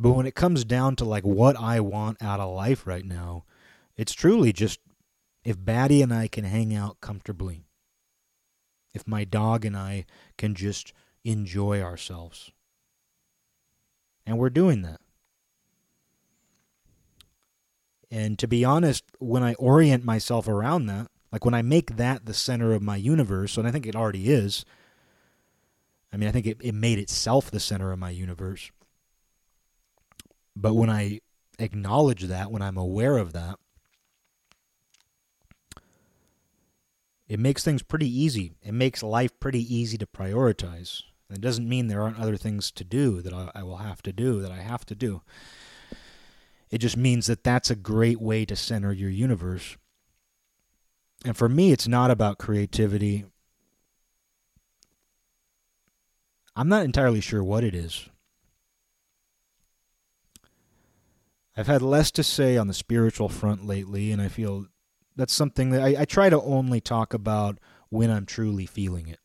But 0.01 0.13
when 0.13 0.25
it 0.25 0.33
comes 0.33 0.63
down 0.63 0.95
to 0.95 1.03
like 1.03 1.25
what 1.25 1.59
I 1.59 1.81
want 1.81 2.21
out 2.21 2.39
of 2.39 2.55
life 2.55 2.87
right 2.87 3.03
now, 3.03 3.43
it's 3.97 4.13
truly 4.13 4.53
just 4.53 4.79
if 5.43 5.61
Batty 5.63 6.01
and 6.01 6.13
I 6.13 6.29
can 6.29 6.45
hang 6.45 6.73
out 6.73 7.01
comfortably. 7.01 7.65
If 8.93 9.05
my 9.05 9.25
dog 9.25 9.65
and 9.65 9.75
I 9.75 10.05
can 10.37 10.55
just 10.55 10.93
enjoy 11.25 11.81
ourselves. 11.81 12.49
And 14.25 14.37
we're 14.37 14.49
doing 14.49 14.81
that. 14.83 15.01
And 18.11 18.39
to 18.39 18.47
be 18.47 18.65
honest, 18.65 19.03
when 19.19 19.43
I 19.43 19.53
orient 19.55 20.03
myself 20.03 20.47
around 20.47 20.87
that, 20.87 21.07
like 21.31 21.45
when 21.45 21.53
I 21.53 21.61
make 21.61 21.97
that 21.97 22.25
the 22.25 22.33
center 22.33 22.73
of 22.73 22.81
my 22.81 22.95
universe, 22.95 23.57
and 23.57 23.67
I 23.67 23.71
think 23.71 23.85
it 23.85 23.95
already 23.95 24.29
is, 24.29 24.65
I 26.11 26.17
mean, 26.17 26.27
I 26.27 26.31
think 26.31 26.47
it, 26.47 26.57
it 26.59 26.73
made 26.73 26.97
itself 26.97 27.51
the 27.51 27.59
center 27.59 27.91
of 27.91 27.99
my 27.99 28.09
universe. 28.09 28.71
But 30.55 30.73
when 30.73 30.89
I 30.89 31.19
acknowledge 31.59 32.23
that, 32.23 32.51
when 32.51 32.61
I'm 32.61 32.77
aware 32.77 33.17
of 33.17 33.33
that, 33.33 33.57
it 37.27 37.39
makes 37.39 37.63
things 37.63 37.83
pretty 37.83 38.09
easy. 38.09 38.55
It 38.63 38.73
makes 38.73 39.03
life 39.03 39.39
pretty 39.39 39.61
easy 39.73 39.97
to 39.99 40.07
prioritize. 40.07 41.03
It 41.31 41.41
doesn't 41.41 41.69
mean 41.69 41.87
there 41.87 42.01
aren't 42.01 42.19
other 42.19 42.37
things 42.37 42.71
to 42.71 42.83
do 42.83 43.21
that 43.21 43.33
I, 43.33 43.51
I 43.55 43.63
will 43.63 43.77
have 43.77 44.01
to 44.03 44.13
do, 44.13 44.41
that 44.41 44.51
I 44.51 44.57
have 44.57 44.85
to 44.87 44.95
do. 44.95 45.21
It 46.71 46.79
just 46.79 46.97
means 46.97 47.27
that 47.27 47.43
that's 47.43 47.69
a 47.69 47.75
great 47.75 48.19
way 48.19 48.45
to 48.45 48.55
center 48.55 48.91
your 48.91 49.09
universe. 49.09 49.77
And 51.25 51.35
for 51.37 51.49
me, 51.49 51.71
it's 51.71 51.87
not 51.87 52.11
about 52.11 52.37
creativity. 52.37 53.25
I'm 56.55 56.69
not 56.69 56.85
entirely 56.85 57.21
sure 57.21 57.43
what 57.43 57.63
it 57.63 57.75
is. 57.75 58.09
I've 61.55 61.67
had 61.67 61.81
less 61.81 62.09
to 62.11 62.23
say 62.23 62.57
on 62.57 62.67
the 62.67 62.73
spiritual 62.73 63.29
front 63.29 63.65
lately, 63.65 64.11
and 64.11 64.21
I 64.21 64.29
feel 64.29 64.67
that's 65.15 65.33
something 65.33 65.71
that 65.71 65.81
I, 65.81 66.01
I 66.01 66.05
try 66.05 66.29
to 66.29 66.41
only 66.41 66.79
talk 66.79 67.13
about 67.13 67.59
when 67.89 68.09
I'm 68.09 68.25
truly 68.25 68.65
feeling 68.65 69.07
it. 69.07 69.19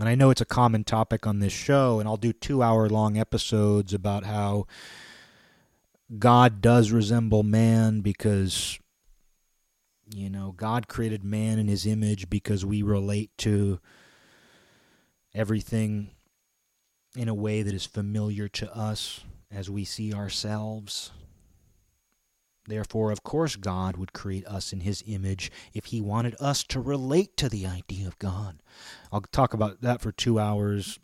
And 0.00 0.08
I 0.08 0.14
know 0.14 0.30
it's 0.30 0.40
a 0.40 0.46
common 0.46 0.82
topic 0.82 1.26
on 1.26 1.40
this 1.40 1.52
show, 1.52 2.00
and 2.00 2.08
I'll 2.08 2.16
do 2.16 2.32
two 2.32 2.62
hour 2.62 2.88
long 2.88 3.18
episodes 3.18 3.92
about 3.92 4.24
how 4.24 4.66
God 6.18 6.62
does 6.62 6.90
resemble 6.90 7.42
man 7.42 8.00
because, 8.00 8.78
you 10.08 10.30
know, 10.30 10.54
God 10.56 10.88
created 10.88 11.22
man 11.22 11.58
in 11.58 11.68
his 11.68 11.84
image 11.84 12.30
because 12.30 12.64
we 12.64 12.80
relate 12.80 13.30
to 13.38 13.78
everything 15.34 16.12
in 17.14 17.28
a 17.28 17.34
way 17.34 17.60
that 17.60 17.74
is 17.74 17.84
familiar 17.84 18.48
to 18.48 18.74
us 18.74 19.20
as 19.50 19.68
we 19.68 19.84
see 19.84 20.14
ourselves. 20.14 21.10
Therefore, 22.70 23.10
of 23.10 23.22
course, 23.22 23.56
God 23.56 23.96
would 23.96 24.12
create 24.12 24.46
us 24.46 24.72
in 24.72 24.80
His 24.80 25.02
image 25.06 25.50
if 25.74 25.86
He 25.86 26.00
wanted 26.00 26.36
us 26.40 26.62
to 26.64 26.80
relate 26.80 27.36
to 27.38 27.48
the 27.48 27.66
idea 27.66 28.06
of 28.06 28.18
God. 28.18 28.62
I'll 29.12 29.20
talk 29.20 29.52
about 29.52 29.80
that 29.82 30.00
for 30.00 30.12
two 30.12 30.38
hours. 30.38 30.98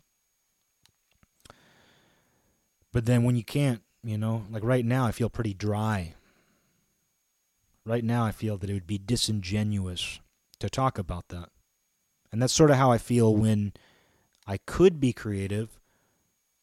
But 2.91 3.05
then 3.05 3.23
when 3.23 3.35
you 3.35 3.43
can't 3.43 3.81
you 4.07 4.17
know, 4.17 4.43
like 4.49 4.63
right 4.63 4.85
now, 4.85 5.05
I 5.05 5.11
feel 5.11 5.29
pretty 5.29 5.53
dry. 5.53 6.13
Right 7.85 8.05
now, 8.05 8.23
I 8.23 8.31
feel 8.31 8.57
that 8.57 8.69
it 8.69 8.73
would 8.73 8.87
be 8.87 8.97
disingenuous 8.97 10.21
to 10.59 10.69
talk 10.69 10.97
about 10.97 11.27
that. 11.27 11.49
And 12.31 12.41
that's 12.41 12.53
sort 12.53 12.71
of 12.71 12.77
how 12.77 12.91
I 12.91 12.97
feel 12.97 13.35
when 13.35 13.73
I 14.45 14.57
could 14.65 15.01
be 15.01 15.11
creative, 15.11 15.77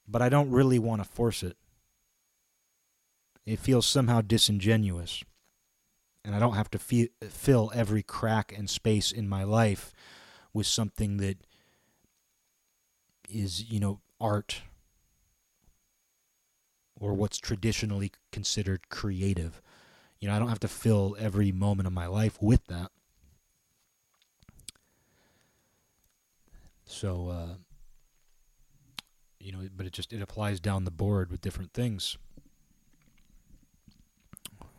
but 0.08 0.22
I 0.22 0.30
don't 0.30 0.50
really 0.50 0.78
want 0.78 1.02
to 1.02 1.08
force 1.08 1.42
it. 1.42 1.56
It 3.46 3.58
feels 3.58 3.86
somehow 3.86 4.20
disingenuous. 4.20 5.22
And 6.24 6.34
I 6.34 6.38
don't 6.38 6.54
have 6.54 6.70
to 6.70 6.78
feel, 6.78 7.08
fill 7.28 7.70
every 7.74 8.02
crack 8.02 8.54
and 8.56 8.68
space 8.70 9.12
in 9.12 9.28
my 9.28 9.44
life 9.44 9.92
with 10.54 10.66
something 10.66 11.18
that 11.18 11.36
is, 13.28 13.70
you 13.70 13.78
know, 13.80 14.00
art 14.20 14.62
or 16.98 17.12
what's 17.12 17.38
traditionally 17.38 18.12
considered 18.32 18.88
creative. 18.88 19.60
You 20.20 20.28
know, 20.28 20.34
I 20.34 20.38
don't 20.38 20.48
have 20.48 20.60
to 20.60 20.68
fill 20.68 21.16
every 21.18 21.52
moment 21.52 21.86
of 21.86 21.92
my 21.92 22.06
life 22.06 22.40
with 22.40 22.66
that. 22.68 22.90
So, 26.86 27.28
uh, 27.28 27.54
you 29.38 29.52
know, 29.52 29.68
but 29.76 29.84
it 29.86 29.92
just 29.92 30.12
it 30.12 30.22
applies 30.22 30.60
down 30.60 30.84
the 30.84 30.90
board 30.90 31.30
with 31.30 31.42
different 31.42 31.72
things. 31.74 32.16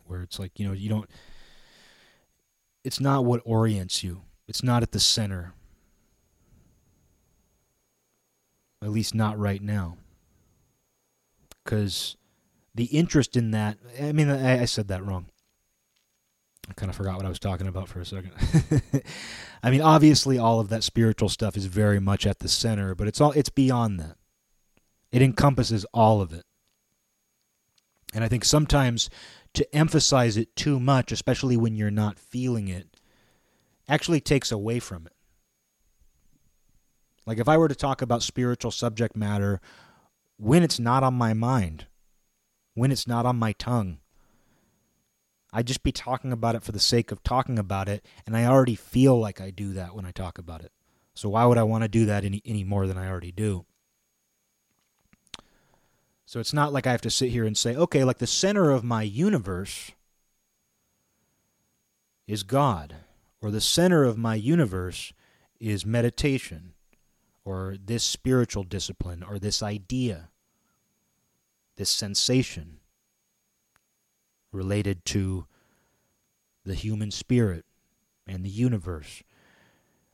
Where 0.06 0.22
it's 0.22 0.38
like, 0.38 0.58
you 0.58 0.66
know, 0.66 0.72
you 0.72 0.88
don't 0.88 1.08
it's 2.86 3.00
not 3.00 3.24
what 3.24 3.40
orients 3.44 4.04
you. 4.04 4.22
It's 4.46 4.62
not 4.62 4.84
at 4.84 4.92
the 4.92 5.00
center. 5.00 5.54
At 8.80 8.90
least 8.90 9.12
not 9.12 9.36
right 9.36 9.60
now 9.60 9.96
because 11.64 12.16
the 12.76 12.84
interest 12.84 13.36
in 13.36 13.50
that. 13.50 13.78
I 14.00 14.12
mean, 14.12 14.30
I, 14.30 14.62
I 14.62 14.64
said 14.66 14.86
that 14.88 15.04
wrong. 15.04 15.26
I 16.70 16.74
kind 16.74 16.88
of 16.88 16.96
forgot 16.96 17.16
what 17.16 17.26
I 17.26 17.28
was 17.28 17.40
talking 17.40 17.66
about 17.66 17.88
for 17.88 18.00
a 18.00 18.06
second. 18.06 18.32
I 19.64 19.70
mean, 19.70 19.80
obviously, 19.80 20.38
all 20.38 20.60
of 20.60 20.68
that 20.68 20.84
spiritual 20.84 21.28
stuff 21.28 21.56
is 21.56 21.66
very 21.66 21.98
much 21.98 22.24
at 22.24 22.38
the 22.38 22.48
center, 22.48 22.94
but 22.94 23.08
it's 23.08 23.20
all 23.20 23.32
it's 23.32 23.50
beyond 23.50 23.98
that. 23.98 24.16
It 25.10 25.22
encompasses 25.22 25.84
all 25.92 26.20
of 26.20 26.32
it. 26.32 26.44
And 28.14 28.22
I 28.22 28.28
think 28.28 28.44
sometimes 28.44 29.10
to 29.56 29.74
emphasize 29.74 30.36
it 30.36 30.54
too 30.54 30.78
much, 30.78 31.10
especially 31.10 31.56
when 31.56 31.74
you're 31.74 31.90
not 31.90 32.18
feeling 32.18 32.68
it, 32.68 32.86
actually 33.88 34.20
takes 34.20 34.52
away 34.52 34.78
from 34.78 35.06
it. 35.06 35.12
Like 37.26 37.38
if 37.38 37.48
I 37.48 37.56
were 37.56 37.68
to 37.68 37.74
talk 37.74 38.02
about 38.02 38.22
spiritual 38.22 38.70
subject 38.70 39.16
matter 39.16 39.60
when 40.36 40.62
it's 40.62 40.78
not 40.78 41.02
on 41.02 41.14
my 41.14 41.32
mind, 41.34 41.86
when 42.74 42.92
it's 42.92 43.06
not 43.06 43.26
on 43.26 43.36
my 43.36 43.52
tongue. 43.52 43.98
I'd 45.52 45.66
just 45.66 45.82
be 45.82 45.92
talking 45.92 46.32
about 46.32 46.54
it 46.54 46.62
for 46.62 46.72
the 46.72 46.78
sake 46.78 47.10
of 47.10 47.22
talking 47.22 47.58
about 47.58 47.88
it, 47.88 48.04
and 48.26 48.36
I 48.36 48.44
already 48.44 48.74
feel 48.74 49.18
like 49.18 49.40
I 49.40 49.50
do 49.50 49.72
that 49.72 49.94
when 49.94 50.04
I 50.04 50.10
talk 50.10 50.36
about 50.36 50.62
it. 50.62 50.72
So 51.14 51.30
why 51.30 51.46
would 51.46 51.56
I 51.56 51.62
want 51.62 51.82
to 51.82 51.88
do 51.88 52.04
that 52.06 52.24
any, 52.24 52.42
any 52.44 52.62
more 52.62 52.86
than 52.86 52.98
I 52.98 53.08
already 53.08 53.32
do? 53.32 53.64
So 56.26 56.40
it's 56.40 56.52
not 56.52 56.72
like 56.72 56.88
I 56.88 56.90
have 56.90 57.02
to 57.02 57.10
sit 57.10 57.30
here 57.30 57.44
and 57.44 57.56
say, 57.56 57.76
okay, 57.76 58.02
like 58.02 58.18
the 58.18 58.26
center 58.26 58.70
of 58.70 58.82
my 58.82 59.02
universe 59.02 59.92
is 62.26 62.42
God, 62.42 62.96
or 63.40 63.52
the 63.52 63.60
center 63.60 64.02
of 64.02 64.18
my 64.18 64.34
universe 64.34 65.12
is 65.60 65.86
meditation, 65.86 66.72
or 67.44 67.76
this 67.82 68.02
spiritual 68.02 68.64
discipline 68.64 69.22
or 69.22 69.38
this 69.38 69.62
idea, 69.62 70.30
this 71.76 71.90
sensation 71.90 72.78
related 74.50 75.04
to 75.04 75.46
the 76.64 76.74
human 76.74 77.12
spirit 77.12 77.64
and 78.26 78.44
the 78.44 78.50
universe. 78.50 79.22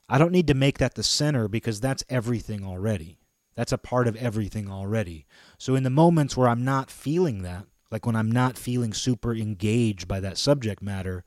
I 0.07 0.19
don't 0.19 0.31
need 0.31 0.45
to 0.47 0.53
make 0.53 0.77
that 0.77 0.93
the 0.93 1.01
center 1.01 1.47
because 1.47 1.81
that's 1.81 2.03
everything 2.07 2.63
already. 2.63 3.17
That's 3.55 3.71
a 3.71 3.77
part 3.77 4.07
of 4.07 4.15
everything 4.15 4.69
already. 4.69 5.25
So, 5.57 5.75
in 5.75 5.83
the 5.83 5.89
moments 5.89 6.35
where 6.35 6.47
I'm 6.47 6.63
not 6.63 6.89
feeling 6.89 7.43
that, 7.43 7.65
like 7.91 8.05
when 8.05 8.15
I'm 8.15 8.31
not 8.31 8.57
feeling 8.57 8.93
super 8.93 9.35
engaged 9.35 10.07
by 10.07 10.19
that 10.19 10.37
subject 10.37 10.81
matter, 10.81 11.23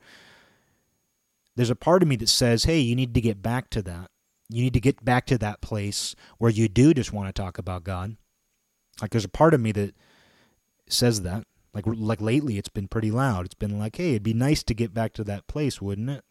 there's 1.55 1.71
a 1.71 1.77
part 1.77 2.03
of 2.03 2.09
me 2.09 2.17
that 2.17 2.29
says, 2.29 2.65
hey, 2.65 2.81
you 2.81 2.97
need 2.97 3.15
to 3.15 3.21
get 3.21 3.43
back 3.43 3.71
to 3.71 3.83
that. 3.83 4.11
You 4.49 4.63
need 4.63 4.75
to 4.75 4.81
get 4.81 5.05
back 5.05 5.27
to 5.27 5.39
that 5.39 5.61
place 5.61 6.15
where 6.39 6.51
you 6.51 6.69
do 6.69 6.95
just 6.95 7.13
want 7.13 7.29
to 7.29 7.43
talk 7.43 7.59
about 7.59 7.85
God. 7.85 8.17
Like 9.01 9.11
there's 9.11 9.25
a 9.25 9.29
part 9.29 9.55
of 9.55 9.61
me 9.61 9.73
that 9.73 9.95
says 10.89 11.23
that. 11.23 11.45
Like 11.75 11.85
like 11.87 12.21
lately 12.21 12.57
it's 12.59 12.69
been 12.69 12.89
pretty 12.89 13.11
loud. 13.11 13.45
It's 13.45 13.55
been 13.55 13.79
like, 13.79 13.97
"Hey, 13.97 14.11
it'd 14.11 14.23
be 14.23 14.33
nice 14.33 14.63
to 14.63 14.75
get 14.75 14.95
back 14.95 15.13
to 15.15 15.25
that 15.25 15.47
place, 15.47 15.83
wouldn't 15.83 16.09
it?" 16.09 16.25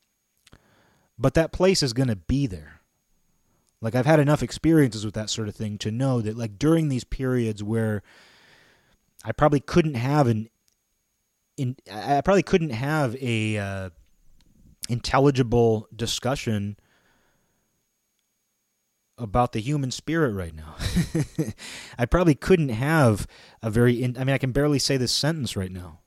But 1.19 1.35
that 1.35 1.51
place 1.51 1.83
is 1.83 1.93
going 1.93 2.07
to 2.07 2.15
be 2.15 2.47
there. 2.47 2.81
Like 3.85 3.93
I've 3.93 4.07
had 4.07 4.19
enough 4.19 4.41
experiences 4.41 5.05
with 5.05 5.13
that 5.13 5.29
sort 5.29 5.47
of 5.47 5.55
thing 5.55 5.77
to 5.77 5.91
know 5.91 6.19
that 6.19 6.35
like 6.35 6.57
during 6.57 6.89
these 6.89 7.03
periods 7.03 7.63
where 7.63 8.01
I 9.23 9.31
probably 9.31 9.59
couldn't 9.59 9.93
have 9.93 10.25
an 10.25 10.49
in 11.55 11.75
I 11.93 12.21
probably 12.21 12.41
couldn't 12.41 12.71
have 12.71 13.15
a 13.21 13.59
uh, 13.59 13.89
intelligible 14.89 15.87
discussion 15.95 16.77
about 19.19 19.51
the 19.51 19.61
human 19.61 19.91
spirit 19.91 20.33
right 20.33 20.55
now. 20.55 20.77
I 21.99 22.07
probably 22.07 22.33
couldn't 22.33 22.69
have 22.69 23.27
a 23.61 23.69
very. 23.69 24.01
In, 24.01 24.17
I 24.17 24.23
mean, 24.23 24.33
I 24.33 24.39
can 24.39 24.51
barely 24.51 24.79
say 24.79 24.97
this 24.97 25.11
sentence 25.11 25.55
right 25.55 25.71
now. 25.71 25.99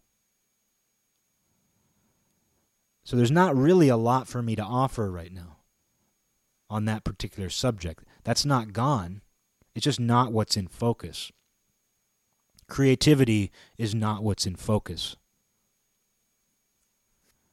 So 3.04 3.16
there's 3.16 3.30
not 3.30 3.54
really 3.54 3.88
a 3.88 3.96
lot 3.96 4.26
for 4.26 4.42
me 4.42 4.56
to 4.56 4.64
offer 4.64 5.08
right 5.12 5.32
now 5.32 5.57
on 6.70 6.84
that 6.84 7.04
particular 7.04 7.48
subject. 7.50 8.04
That's 8.24 8.44
not 8.44 8.72
gone. 8.72 9.22
It's 9.74 9.84
just 9.84 10.00
not 10.00 10.32
what's 10.32 10.56
in 10.56 10.68
focus. 10.68 11.32
creativity 12.68 13.50
is 13.78 13.94
not 13.94 14.22
what's 14.22 14.46
in 14.46 14.54
focus. 14.54 15.16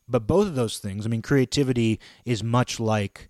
But 0.07 0.27
both 0.27 0.47
of 0.47 0.55
those 0.55 0.77
things, 0.77 1.05
I 1.05 1.09
mean, 1.09 1.21
creativity 1.21 1.99
is 2.25 2.43
much 2.43 2.79
like 2.79 3.29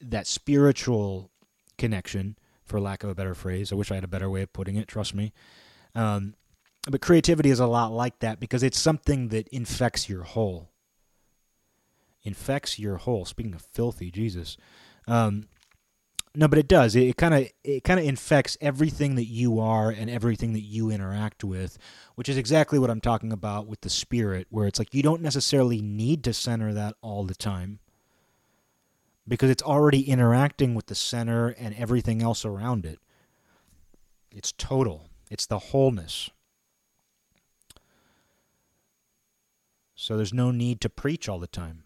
that 0.00 0.26
spiritual 0.26 1.30
connection, 1.78 2.36
for 2.64 2.80
lack 2.80 3.02
of 3.04 3.10
a 3.10 3.14
better 3.14 3.34
phrase. 3.34 3.72
I 3.72 3.76
wish 3.76 3.90
I 3.90 3.94
had 3.94 4.04
a 4.04 4.08
better 4.08 4.28
way 4.28 4.42
of 4.42 4.52
putting 4.52 4.76
it, 4.76 4.88
trust 4.88 5.14
me. 5.14 5.32
Um, 5.94 6.34
but 6.90 7.00
creativity 7.00 7.50
is 7.50 7.60
a 7.60 7.66
lot 7.66 7.92
like 7.92 8.18
that 8.18 8.40
because 8.40 8.62
it's 8.62 8.78
something 8.78 9.28
that 9.28 9.48
infects 9.48 10.08
your 10.08 10.22
whole. 10.22 10.70
Infects 12.24 12.78
your 12.78 12.96
whole. 12.96 13.24
Speaking 13.24 13.54
of 13.54 13.62
filthy, 13.62 14.10
Jesus. 14.10 14.56
Um, 15.06 15.48
no, 16.34 16.48
but 16.48 16.58
it 16.58 16.66
does. 16.66 16.96
It 16.96 17.16
kind 17.16 17.34
of 17.34 17.48
it 17.62 17.84
kind 17.84 18.00
of 18.00 18.06
infects 18.06 18.58
everything 18.60 19.14
that 19.14 19.26
you 19.26 19.60
are 19.60 19.90
and 19.90 20.10
everything 20.10 20.52
that 20.54 20.62
you 20.62 20.90
interact 20.90 21.44
with, 21.44 21.78
which 22.16 22.28
is 22.28 22.36
exactly 22.36 22.78
what 22.78 22.90
I'm 22.90 23.00
talking 23.00 23.32
about 23.32 23.68
with 23.68 23.82
the 23.82 23.90
spirit, 23.90 24.48
where 24.50 24.66
it's 24.66 24.78
like 24.78 24.94
you 24.94 25.02
don't 25.02 25.22
necessarily 25.22 25.80
need 25.80 26.24
to 26.24 26.32
center 26.32 26.72
that 26.72 26.96
all 27.02 27.24
the 27.24 27.36
time 27.36 27.78
because 29.28 29.48
it's 29.48 29.62
already 29.62 30.08
interacting 30.08 30.74
with 30.74 30.86
the 30.86 30.94
center 30.94 31.48
and 31.48 31.74
everything 31.76 32.20
else 32.20 32.44
around 32.44 32.84
it. 32.84 32.98
It's 34.32 34.50
total. 34.50 35.08
It's 35.30 35.46
the 35.46 35.58
wholeness. 35.58 36.30
So 39.94 40.16
there's 40.16 40.34
no 40.34 40.50
need 40.50 40.80
to 40.80 40.88
preach 40.88 41.28
all 41.28 41.38
the 41.38 41.46
time 41.46 41.83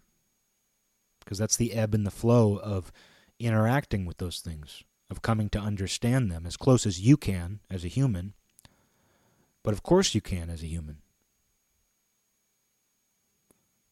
because 1.28 1.36
that's 1.36 1.58
the 1.58 1.74
ebb 1.74 1.94
and 1.94 2.06
the 2.06 2.10
flow 2.10 2.56
of 2.56 2.90
interacting 3.38 4.06
with 4.06 4.16
those 4.16 4.40
things, 4.40 4.82
of 5.10 5.20
coming 5.20 5.50
to 5.50 5.58
understand 5.58 6.30
them 6.30 6.46
as 6.46 6.56
close 6.56 6.86
as 6.86 7.02
you 7.02 7.18
can 7.18 7.60
as 7.68 7.84
a 7.84 7.88
human. 7.88 8.32
But 9.62 9.74
of 9.74 9.82
course 9.82 10.14
you 10.14 10.22
can 10.22 10.48
as 10.48 10.62
a 10.62 10.66
human. 10.66 11.02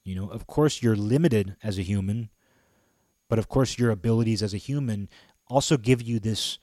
You 0.02 0.14
know, 0.14 0.30
of 0.30 0.46
course 0.46 0.82
you're 0.82 0.96
limited 0.96 1.56
as 1.62 1.78
a 1.78 1.82
human, 1.82 2.30
but 3.28 3.38
of 3.38 3.50
course 3.50 3.78
your 3.78 3.90
abilities 3.90 4.42
as 4.42 4.54
a 4.54 4.56
human 4.56 5.10
also 5.46 5.76
give 5.76 6.00
you 6.00 6.18
this 6.18 6.58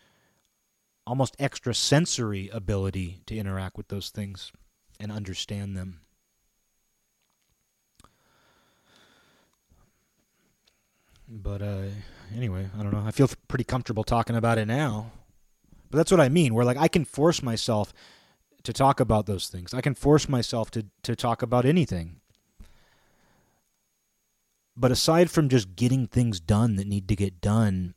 almost 1.05 1.35
extra 1.37 1.75
sensory 1.75 2.49
ability 2.49 3.21
to 3.27 3.37
interact 3.37 3.77
with 3.77 3.89
those 3.89 4.09
things 4.09 4.51
and 4.99 5.11
understand 5.11 5.77
them. 5.77 5.99
But 11.35 11.63
uh, 11.63 11.85
anyway, 12.35 12.69
I 12.77 12.83
don't 12.83 12.93
know. 12.93 13.03
I 13.03 13.09
feel 13.09 13.27
pretty 13.47 13.63
comfortable 13.63 14.03
talking 14.03 14.35
about 14.35 14.59
it 14.59 14.67
now. 14.67 15.11
But 15.89 15.97
that's 15.97 16.11
what 16.11 16.19
I 16.19 16.29
mean. 16.29 16.53
Where 16.53 16.63
like 16.63 16.77
I 16.77 16.87
can 16.87 17.05
force 17.05 17.41
myself 17.41 17.91
to 18.61 18.71
talk 18.71 18.99
about 18.99 19.25
those 19.25 19.47
things. 19.47 19.73
I 19.73 19.81
can 19.81 19.95
force 19.95 20.29
myself 20.29 20.69
to 20.71 20.85
to 21.01 21.15
talk 21.15 21.41
about 21.41 21.65
anything. 21.65 22.17
But 24.77 24.91
aside 24.91 25.31
from 25.31 25.49
just 25.49 25.75
getting 25.75 26.05
things 26.05 26.39
done 26.39 26.75
that 26.75 26.87
need 26.87 27.07
to 27.07 27.15
get 27.15 27.41
done, 27.41 27.95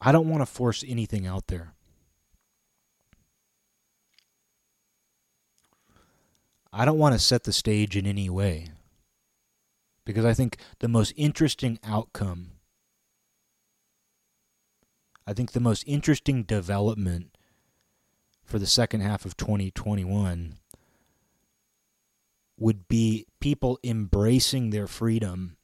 I 0.00 0.12
don't 0.12 0.28
want 0.28 0.42
to 0.42 0.46
force 0.46 0.84
anything 0.86 1.26
out 1.26 1.46
there. 1.46 1.72
I 6.70 6.84
don't 6.84 6.98
want 6.98 7.14
to 7.14 7.18
set 7.18 7.44
the 7.44 7.52
stage 7.52 7.96
in 7.96 8.06
any 8.06 8.28
way 8.28 8.71
because 10.04 10.24
I 10.24 10.34
think 10.34 10.56
the 10.80 10.88
most 10.88 11.12
interesting 11.16 11.78
outcome, 11.84 12.52
I 15.26 15.32
think 15.32 15.52
the 15.52 15.60
most 15.60 15.84
interesting 15.86 16.42
development 16.42 17.36
for 18.44 18.58
the 18.58 18.66
second 18.66 19.00
half 19.00 19.24
of 19.24 19.36
2021 19.36 20.54
would 22.58 22.88
be 22.88 23.26
people 23.40 23.78
embracing 23.82 24.70
their 24.70 24.86
freedom, 24.86 25.56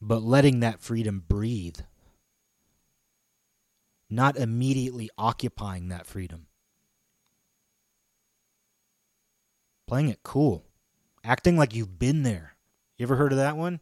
but 0.00 0.22
letting 0.22 0.60
that 0.60 0.80
freedom 0.80 1.24
breathe, 1.26 1.78
not 4.10 4.36
immediately 4.36 5.08
occupying 5.16 5.88
that 5.88 6.06
freedom. 6.06 6.46
Playing 9.86 10.10
it 10.10 10.22
cool 10.22 10.67
acting 11.24 11.56
like 11.56 11.74
you've 11.74 11.98
been 11.98 12.22
there. 12.22 12.54
You 12.96 13.04
ever 13.04 13.16
heard 13.16 13.32
of 13.32 13.38
that 13.38 13.56
one? 13.56 13.80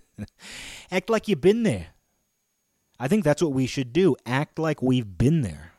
Act 0.90 1.10
like 1.10 1.28
you've 1.28 1.40
been 1.40 1.62
there. 1.62 1.88
I 2.98 3.08
think 3.08 3.24
that's 3.24 3.42
what 3.42 3.52
we 3.52 3.66
should 3.66 3.92
do. 3.92 4.16
Act 4.26 4.58
like 4.58 4.82
we've 4.82 5.18
been 5.18 5.42
there. 5.42 5.72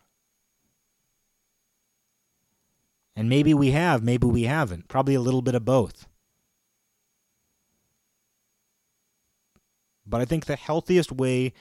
And 3.15 3.29
maybe 3.29 3.53
we 3.53 3.71
have, 3.71 4.03
maybe 4.03 4.27
we 4.27 4.43
haven't. 4.43 4.87
Probably 4.87 5.15
a 5.15 5.21
little 5.21 5.41
bit 5.41 5.55
of 5.55 5.65
both. 5.65 6.07
But 10.05 10.21
I 10.21 10.25
think 10.25 10.45
the 10.45 10.55
healthiest 10.55 11.11
way 11.11 11.53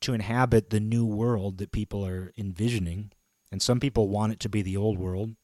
to 0.00 0.14
inhabit 0.14 0.70
the 0.70 0.80
new 0.80 1.04
world 1.04 1.58
that 1.58 1.72
people 1.72 2.06
are 2.06 2.32
envisioning, 2.36 3.12
and 3.50 3.60
some 3.60 3.80
people 3.80 4.08
want 4.08 4.32
it 4.32 4.40
to 4.40 4.48
be 4.48 4.62
the 4.62 4.76
old 4.76 4.98
world, 4.98 5.34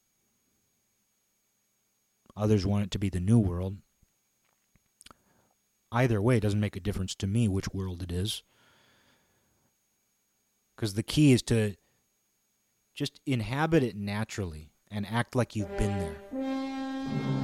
Others 2.36 2.66
want 2.66 2.85
it 2.85 2.90
to 2.93 2.98
be 2.98 3.09
the 3.09 3.20
new 3.20 3.39
world. 3.39 3.77
Either 5.93 6.20
way, 6.20 6.36
it 6.36 6.40
doesn't 6.40 6.61
make 6.61 6.77
a 6.77 6.81
difference 6.81 7.15
to 7.15 7.27
me 7.27 7.47
which 7.47 7.69
world 7.73 8.02
it 8.02 8.11
is. 8.11 8.43
Because 10.74 10.94
the 10.94 11.05
key 11.05 11.32
is 11.32 11.43
to 11.43 11.77
just 12.94 13.20
inhabit 13.27 13.82
it 13.85 13.97
naturally 13.97 14.70
and 14.90 15.06
act 15.06 15.36
like 15.36 15.55
you've 15.55 15.77
been 15.77 15.98
there. 15.98 17.44